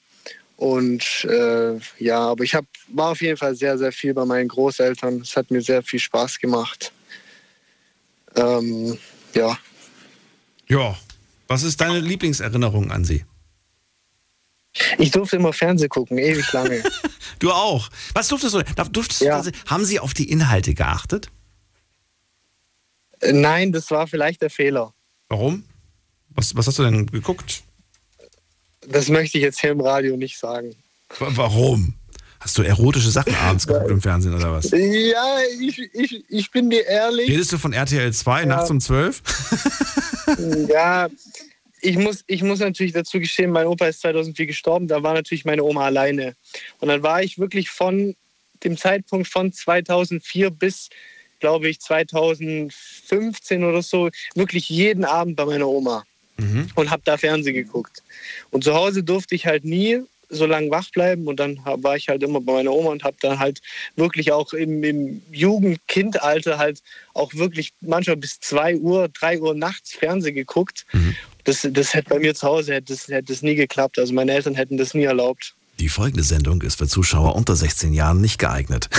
Und 0.57 1.25
äh, 1.25 1.79
ja, 1.99 2.19
aber 2.19 2.45
ich 2.45 2.55
hab, 2.55 2.67
war 2.89 3.13
auf 3.13 3.23
jeden 3.23 3.39
Fall 3.39 3.55
sehr, 3.55 3.79
sehr 3.79 3.93
viel 3.93 4.13
bei 4.13 4.27
meinen 4.27 4.49
Großeltern. 4.49 5.23
Es 5.23 5.35
hat 5.35 5.51
mir 5.51 5.63
sehr 5.63 5.83
viel 5.83 6.01
Spaß 6.01 6.39
gemacht. 6.39 6.93
Ähm, 8.37 8.99
ja. 9.35 9.59
Ja. 10.69 10.99
Was 11.51 11.65
ist 11.65 11.81
deine 11.81 11.99
Lieblingserinnerung 11.99 12.93
an 12.93 13.05
sie? 13.05 13.25
Ich 14.99 15.11
durfte 15.11 15.35
immer 15.35 15.53
Fernsehen 15.53 15.89
gucken, 15.89 16.17
ewig 16.17 16.51
lange. 16.53 16.83
Du 17.41 17.51
auch. 17.53 17.89
Was 18.13 18.29
durftest 18.29 18.55
du? 18.55 18.63
Durftest 18.93 19.23
Ja. 19.23 19.41
du 19.41 19.51
haben 19.67 19.85
sie 19.87 19.99
auf 19.99 20.13
die 20.13 20.31
Inhalte 20.31 20.75
geachtet? 20.75 21.31
Äh, 23.21 23.33
Nein, 23.33 23.73
das 23.73 23.91
war 23.91 24.07
vielleicht 24.07 24.43
der 24.43 24.51
Fehler. 24.51 24.93
Warum? 25.31 25.65
Was, 26.29 26.55
was 26.55 26.67
hast 26.67 26.79
du 26.79 26.83
denn 26.85 27.07
geguckt? 27.07 27.63
Das 28.87 29.09
möchte 29.09 29.39
ich 29.39 29.43
jetzt 29.43 29.59
hier 29.61 29.71
im 29.71 29.81
Radio 29.81 30.19
nicht 30.19 30.39
sagen. 30.39 30.77
Wa- 31.19 31.31
Warum? 31.35 31.95
Hast 32.41 32.57
du 32.57 32.63
erotische 32.63 33.11
Sachen 33.11 33.35
abends 33.35 33.67
geguckt 33.67 33.91
im 33.91 34.01
Fernsehen 34.01 34.35
oder 34.35 34.53
was? 34.53 34.71
Ja, 34.71 35.37
ich, 35.61 35.79
ich, 35.93 36.25
ich 36.29 36.51
bin 36.51 36.71
dir 36.71 36.87
ehrlich. 36.87 37.29
Redest 37.29 37.53
du 37.53 37.59
von 37.59 37.73
RTL 37.73 38.13
2 38.13 38.47
nachts 38.47 38.71
um 38.71 38.81
12? 38.81 39.23
Ja, 40.69 41.09
ich 41.81 41.97
muss, 41.97 42.23
ich 42.29 42.45
muss 42.45 42.61
natürlich 42.61 42.93
dazu 42.93 43.19
gestehen, 43.19 43.51
mein 43.51 43.67
Opa 43.67 43.87
ist 43.89 44.01
2004 44.03 44.47
gestorben, 44.47 44.87
da 44.87 45.03
war 45.03 45.13
natürlich 45.13 45.45
meine 45.45 45.65
Oma 45.65 45.87
alleine. 45.87 46.37
Und 46.79 46.87
dann 46.87 47.03
war 47.03 47.21
ich 47.21 47.41
wirklich 47.41 47.69
von 47.69 48.15
dem 48.63 48.77
Zeitpunkt 48.77 49.27
von 49.27 49.53
2004 49.53 50.51
bis, 50.51 50.89
glaube 51.41 51.69
ich, 51.69 51.81
2015 51.81 53.65
oder 53.65 53.83
so, 53.83 54.09
wirklich 54.37 54.69
jeden 54.69 55.05
Abend 55.05 55.35
bei 55.35 55.47
meiner 55.47 55.67
Oma 55.67 56.05
und 56.75 56.91
habe 56.91 57.03
da 57.05 57.17
Fernsehen 57.17 57.55
geguckt. 57.55 58.03
Und 58.51 58.65
zu 58.65 58.75
Hause 58.75 59.03
durfte 59.03 59.35
ich 59.35 59.47
halt 59.47 59.65
nie 59.65 60.01
so 60.31 60.47
lange 60.47 60.71
wach 60.71 60.91
bleiben 60.91 61.27
und 61.27 61.39
dann 61.39 61.61
war 61.65 61.97
ich 61.97 62.09
halt 62.09 62.23
immer 62.23 62.41
bei 62.41 62.53
meiner 62.55 62.73
Oma 62.73 62.91
und 62.91 63.05
habe 63.05 63.17
dann 63.21 63.39
halt 63.39 63.61
wirklich 63.97 64.33
auch 64.33 64.53
im, 64.53 64.83
im 64.83 65.23
Jugend-Kindalter 65.33 66.59
halt 66.59 66.83
auch 67.15 67.35
wirklich 67.35 67.73
manchmal 67.81 68.17
bis 68.17 68.41
2 68.41 68.77
Uhr, 68.77 69.09
3 69.09 69.41
Uhr 69.41 69.55
nachts 69.55 69.95
Fernsehen 69.95 70.35
geguckt. 70.35 70.87
Das, 71.45 71.67
das 71.71 71.95
hätte 71.95 72.11
bei 72.11 72.19
mir 72.19 72.35
zu 72.35 72.47
Hause 72.47 72.75
hätte 72.75 72.93
das, 72.93 73.09
hätte 73.09 73.33
das 73.33 73.43
nie 73.43 73.55
geklappt. 73.55 73.99
Also 73.99 74.15
meine 74.15 74.33
Eltern 74.33 74.55
hätten 74.55 74.77
das 74.77 74.95
nie 74.95 75.05
erlaubt. 75.05 75.55
Die 75.81 75.89
folgende 75.89 76.25
Sendung 76.25 76.61
ist 76.61 76.77
für 76.77 76.87
Zuschauer 76.87 77.35
unter 77.35 77.57
16 77.57 77.95
Jahren 77.95 78.21
nicht 78.21 78.39
geeignet. 78.39 78.91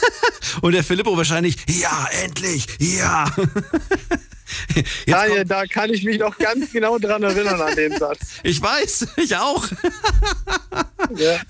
Und 0.60 0.72
der 0.72 0.84
Filippo 0.84 1.16
wahrscheinlich, 1.16 1.56
ja, 1.66 2.06
endlich, 2.22 2.66
ja. 2.78 3.24
Daniel, 5.06 5.46
da 5.46 5.64
kann 5.64 5.90
ich 5.90 6.04
mich 6.04 6.18
noch 6.18 6.36
ganz 6.36 6.70
genau 6.70 6.98
dran 6.98 7.22
erinnern 7.22 7.60
an 7.60 7.74
den 7.74 7.96
Satz. 7.96 8.18
Ich 8.42 8.60
weiß, 8.60 9.08
ich 9.16 9.36
auch. 9.36 9.66
Ja. 11.16 11.40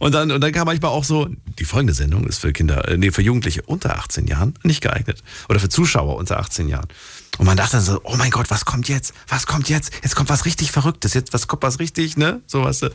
Und 0.00 0.12
dann, 0.14 0.32
und 0.32 0.40
dann 0.40 0.52
kam 0.52 0.66
manchmal 0.66 0.90
auch 0.90 1.04
so, 1.04 1.28
die 1.58 1.64
folgende 1.64 1.94
Sendung 1.94 2.26
ist 2.26 2.38
für 2.38 2.52
Kinder, 2.52 2.88
äh, 2.88 2.96
nee, 2.96 3.12
für 3.12 3.22
Jugendliche 3.22 3.62
unter 3.62 3.98
18 3.98 4.26
Jahren 4.26 4.54
nicht 4.64 4.80
geeignet. 4.80 5.22
Oder 5.48 5.60
für 5.60 5.68
Zuschauer 5.68 6.16
unter 6.16 6.40
18 6.40 6.68
Jahren. 6.68 6.88
Und 7.38 7.46
man 7.46 7.56
dachte 7.56 7.76
dann 7.76 7.84
so, 7.84 8.00
oh 8.02 8.16
mein 8.16 8.32
Gott, 8.32 8.50
was 8.50 8.64
kommt 8.64 8.88
jetzt? 8.88 9.14
Was 9.28 9.46
kommt 9.46 9.68
jetzt? 9.68 9.92
Jetzt 10.02 10.16
kommt 10.16 10.28
was 10.28 10.44
richtig 10.44 10.72
Verrücktes. 10.72 11.14
Jetzt 11.14 11.32
was 11.32 11.46
kommt 11.46 11.62
was 11.62 11.78
richtig, 11.78 12.16
ne? 12.16 12.40
Sowas. 12.48 12.82
äh. 12.82 12.90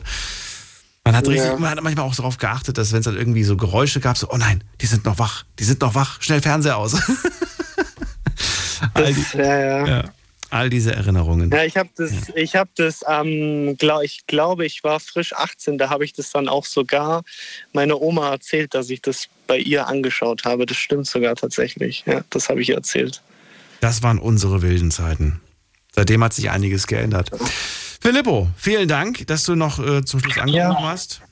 Man 1.04 1.16
hat, 1.16 1.28
richtig, 1.28 1.44
Ja. 1.44 1.56
man 1.56 1.70
hat 1.70 1.82
manchmal 1.82 2.06
auch 2.06 2.14
darauf 2.14 2.38
geachtet, 2.38 2.78
dass 2.78 2.92
wenn 2.92 3.00
es 3.00 3.04
dann 3.04 3.16
irgendwie 3.16 3.44
so 3.44 3.56
Geräusche 3.56 4.00
gab, 4.00 4.16
so, 4.16 4.30
oh 4.30 4.38
nein, 4.38 4.64
die 4.80 4.86
sind 4.86 5.04
noch 5.04 5.18
wach, 5.18 5.44
die 5.58 5.64
sind 5.64 5.82
noch 5.82 5.94
wach, 5.94 6.22
schnell 6.22 6.40
Fernseher 6.40 6.78
aus. 6.78 6.94
all, 8.94 9.12
die, 9.12 9.24
ja, 9.36 9.58
ja. 9.58 9.86
ja. 9.86 10.04
All 10.50 10.70
diese 10.70 10.94
Erinnerungen. 10.94 11.50
Ja, 11.50 11.64
ich 11.64 11.76
habe 11.76 11.90
das, 11.96 12.12
ich 12.34 12.56
habe 12.56 12.70
das, 12.76 13.00
ähm, 13.08 13.76
glaub, 13.76 14.02
ich 14.02 14.26
glaube, 14.26 14.64
ich 14.64 14.84
war 14.84 15.00
frisch 15.00 15.34
18, 15.34 15.78
da 15.78 15.90
habe 15.90 16.04
ich 16.04 16.12
das 16.12 16.30
dann 16.30 16.48
auch 16.48 16.64
sogar 16.64 17.22
meiner 17.72 18.00
Oma 18.00 18.30
erzählt, 18.30 18.72
dass 18.72 18.88
ich 18.88 19.02
das 19.02 19.26
bei 19.46 19.58
ihr 19.58 19.88
angeschaut 19.88 20.44
habe. 20.44 20.64
Das 20.64 20.76
stimmt 20.76 21.06
sogar 21.06 21.34
tatsächlich. 21.34 22.04
Ja, 22.06 22.22
das 22.30 22.48
habe 22.48 22.62
ich 22.62 22.70
ihr 22.70 22.76
erzählt. 22.76 23.20
Das 23.80 24.02
waren 24.02 24.18
unsere 24.18 24.62
wilden 24.62 24.90
Zeiten. 24.90 25.40
Seitdem 25.92 26.24
hat 26.24 26.32
sich 26.32 26.50
einiges 26.50 26.86
geändert. 26.86 27.30
Filippo, 28.04 28.48
vielen 28.56 28.86
Dank, 28.86 29.26
dass 29.28 29.44
du 29.44 29.54
noch 29.54 29.78
äh, 29.78 30.04
zum 30.04 30.20
Schluss 30.20 30.36
angerufen 30.38 30.84
hast. 30.84 31.22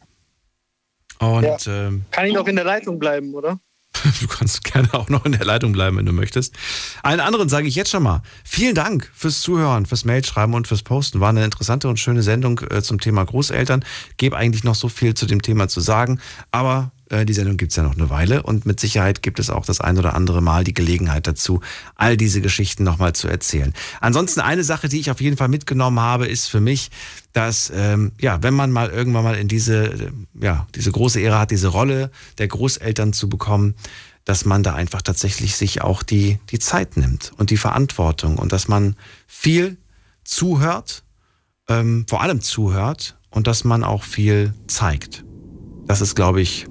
Und 1.18 1.42
Ja. 1.44 1.56
ähm, 1.66 2.04
Kann 2.10 2.24
ich 2.26 2.32
noch 2.32 2.46
in 2.46 2.56
der 2.56 2.64
Leitung 2.64 2.98
bleiben, 2.98 3.34
oder? 3.34 3.60
Du 4.20 4.26
kannst 4.26 4.64
gerne 4.64 4.92
auch 4.94 5.10
noch 5.10 5.26
in 5.26 5.32
der 5.32 5.44
Leitung 5.44 5.72
bleiben, 5.72 5.98
wenn 5.98 6.06
du 6.06 6.12
möchtest. 6.12 6.54
Allen 7.02 7.20
anderen 7.20 7.50
sage 7.50 7.68
ich 7.68 7.74
jetzt 7.74 7.90
schon 7.90 8.02
mal, 8.02 8.22
vielen 8.42 8.74
Dank 8.74 9.10
fürs 9.14 9.42
Zuhören, 9.42 9.84
fürs 9.84 10.06
Mailschreiben 10.06 10.54
und 10.54 10.66
fürs 10.66 10.82
Posten. 10.82 11.20
War 11.20 11.28
eine 11.28 11.44
interessante 11.44 11.88
und 11.88 12.00
schöne 12.00 12.22
Sendung 12.22 12.58
äh, 12.70 12.80
zum 12.82 12.98
Thema 13.00 13.22
Großeltern. 13.24 13.84
Gebe 14.16 14.36
eigentlich 14.38 14.64
noch 14.64 14.74
so 14.74 14.88
viel 14.88 15.12
zu 15.12 15.26
dem 15.26 15.42
Thema 15.42 15.68
zu 15.68 15.80
sagen, 15.80 16.20
aber 16.52 16.90
die 17.12 17.32
Sendung 17.34 17.56
gibt's 17.56 17.76
ja 17.76 17.82
noch 17.82 17.94
eine 17.94 18.10
Weile 18.10 18.42
und 18.42 18.64
mit 18.64 18.80
Sicherheit 18.80 19.22
gibt 19.22 19.38
es 19.38 19.50
auch 19.50 19.66
das 19.66 19.80
ein 19.80 19.98
oder 19.98 20.14
andere 20.14 20.40
Mal 20.40 20.64
die 20.64 20.74
Gelegenheit 20.74 21.26
dazu, 21.26 21.60
all 21.94 22.16
diese 22.16 22.40
Geschichten 22.40 22.84
nochmal 22.84 23.12
zu 23.12 23.28
erzählen. 23.28 23.74
Ansonsten 24.00 24.40
eine 24.40 24.64
Sache, 24.64 24.88
die 24.88 24.98
ich 24.98 25.10
auf 25.10 25.20
jeden 25.20 25.36
Fall 25.36 25.48
mitgenommen 25.48 26.00
habe, 26.00 26.26
ist 26.26 26.48
für 26.48 26.60
mich, 26.60 26.90
dass 27.32 27.70
ähm, 27.74 28.12
ja, 28.18 28.42
wenn 28.42 28.54
man 28.54 28.72
mal 28.72 28.90
irgendwann 28.90 29.24
mal 29.24 29.36
in 29.36 29.48
diese 29.48 29.84
äh, 29.84 30.10
ja 30.40 30.66
diese 30.74 30.90
große 30.90 31.20
Ära 31.20 31.40
hat, 31.40 31.50
diese 31.50 31.68
Rolle 31.68 32.10
der 32.38 32.48
Großeltern 32.48 33.12
zu 33.12 33.28
bekommen, 33.28 33.74
dass 34.24 34.44
man 34.44 34.62
da 34.62 34.74
einfach 34.74 35.02
tatsächlich 35.02 35.56
sich 35.56 35.82
auch 35.82 36.02
die 36.02 36.38
die 36.50 36.58
Zeit 36.58 36.96
nimmt 36.96 37.32
und 37.36 37.50
die 37.50 37.56
Verantwortung 37.56 38.38
und 38.38 38.52
dass 38.52 38.68
man 38.68 38.96
viel 39.26 39.76
zuhört, 40.24 41.04
ähm, 41.68 42.06
vor 42.08 42.22
allem 42.22 42.40
zuhört 42.40 43.18
und 43.30 43.46
dass 43.46 43.64
man 43.64 43.84
auch 43.84 44.04
viel 44.04 44.54
zeigt. 44.66 45.24
Das 45.86 46.00
ist, 46.00 46.14
glaube 46.14 46.40
ich, 46.40 46.66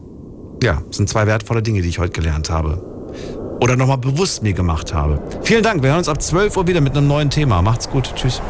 ja, 0.63 0.81
sind 0.91 1.09
zwei 1.09 1.27
wertvolle 1.27 1.61
Dinge, 1.61 1.81
die 1.81 1.89
ich 1.89 1.99
heute 1.99 2.13
gelernt 2.13 2.49
habe. 2.49 2.81
Oder 3.61 3.75
nochmal 3.75 3.97
bewusst 3.97 4.41
mir 4.43 4.53
gemacht 4.53 4.93
habe. 4.93 5.21
Vielen 5.43 5.63
Dank. 5.63 5.83
Wir 5.83 5.89
hören 5.89 5.99
uns 5.99 6.09
ab 6.09 6.21
12 6.21 6.57
Uhr 6.57 6.67
wieder 6.67 6.81
mit 6.81 6.97
einem 6.97 7.07
neuen 7.07 7.29
Thema. 7.29 7.61
Macht's 7.61 7.89
gut. 7.89 8.13
Tschüss. 8.15 8.41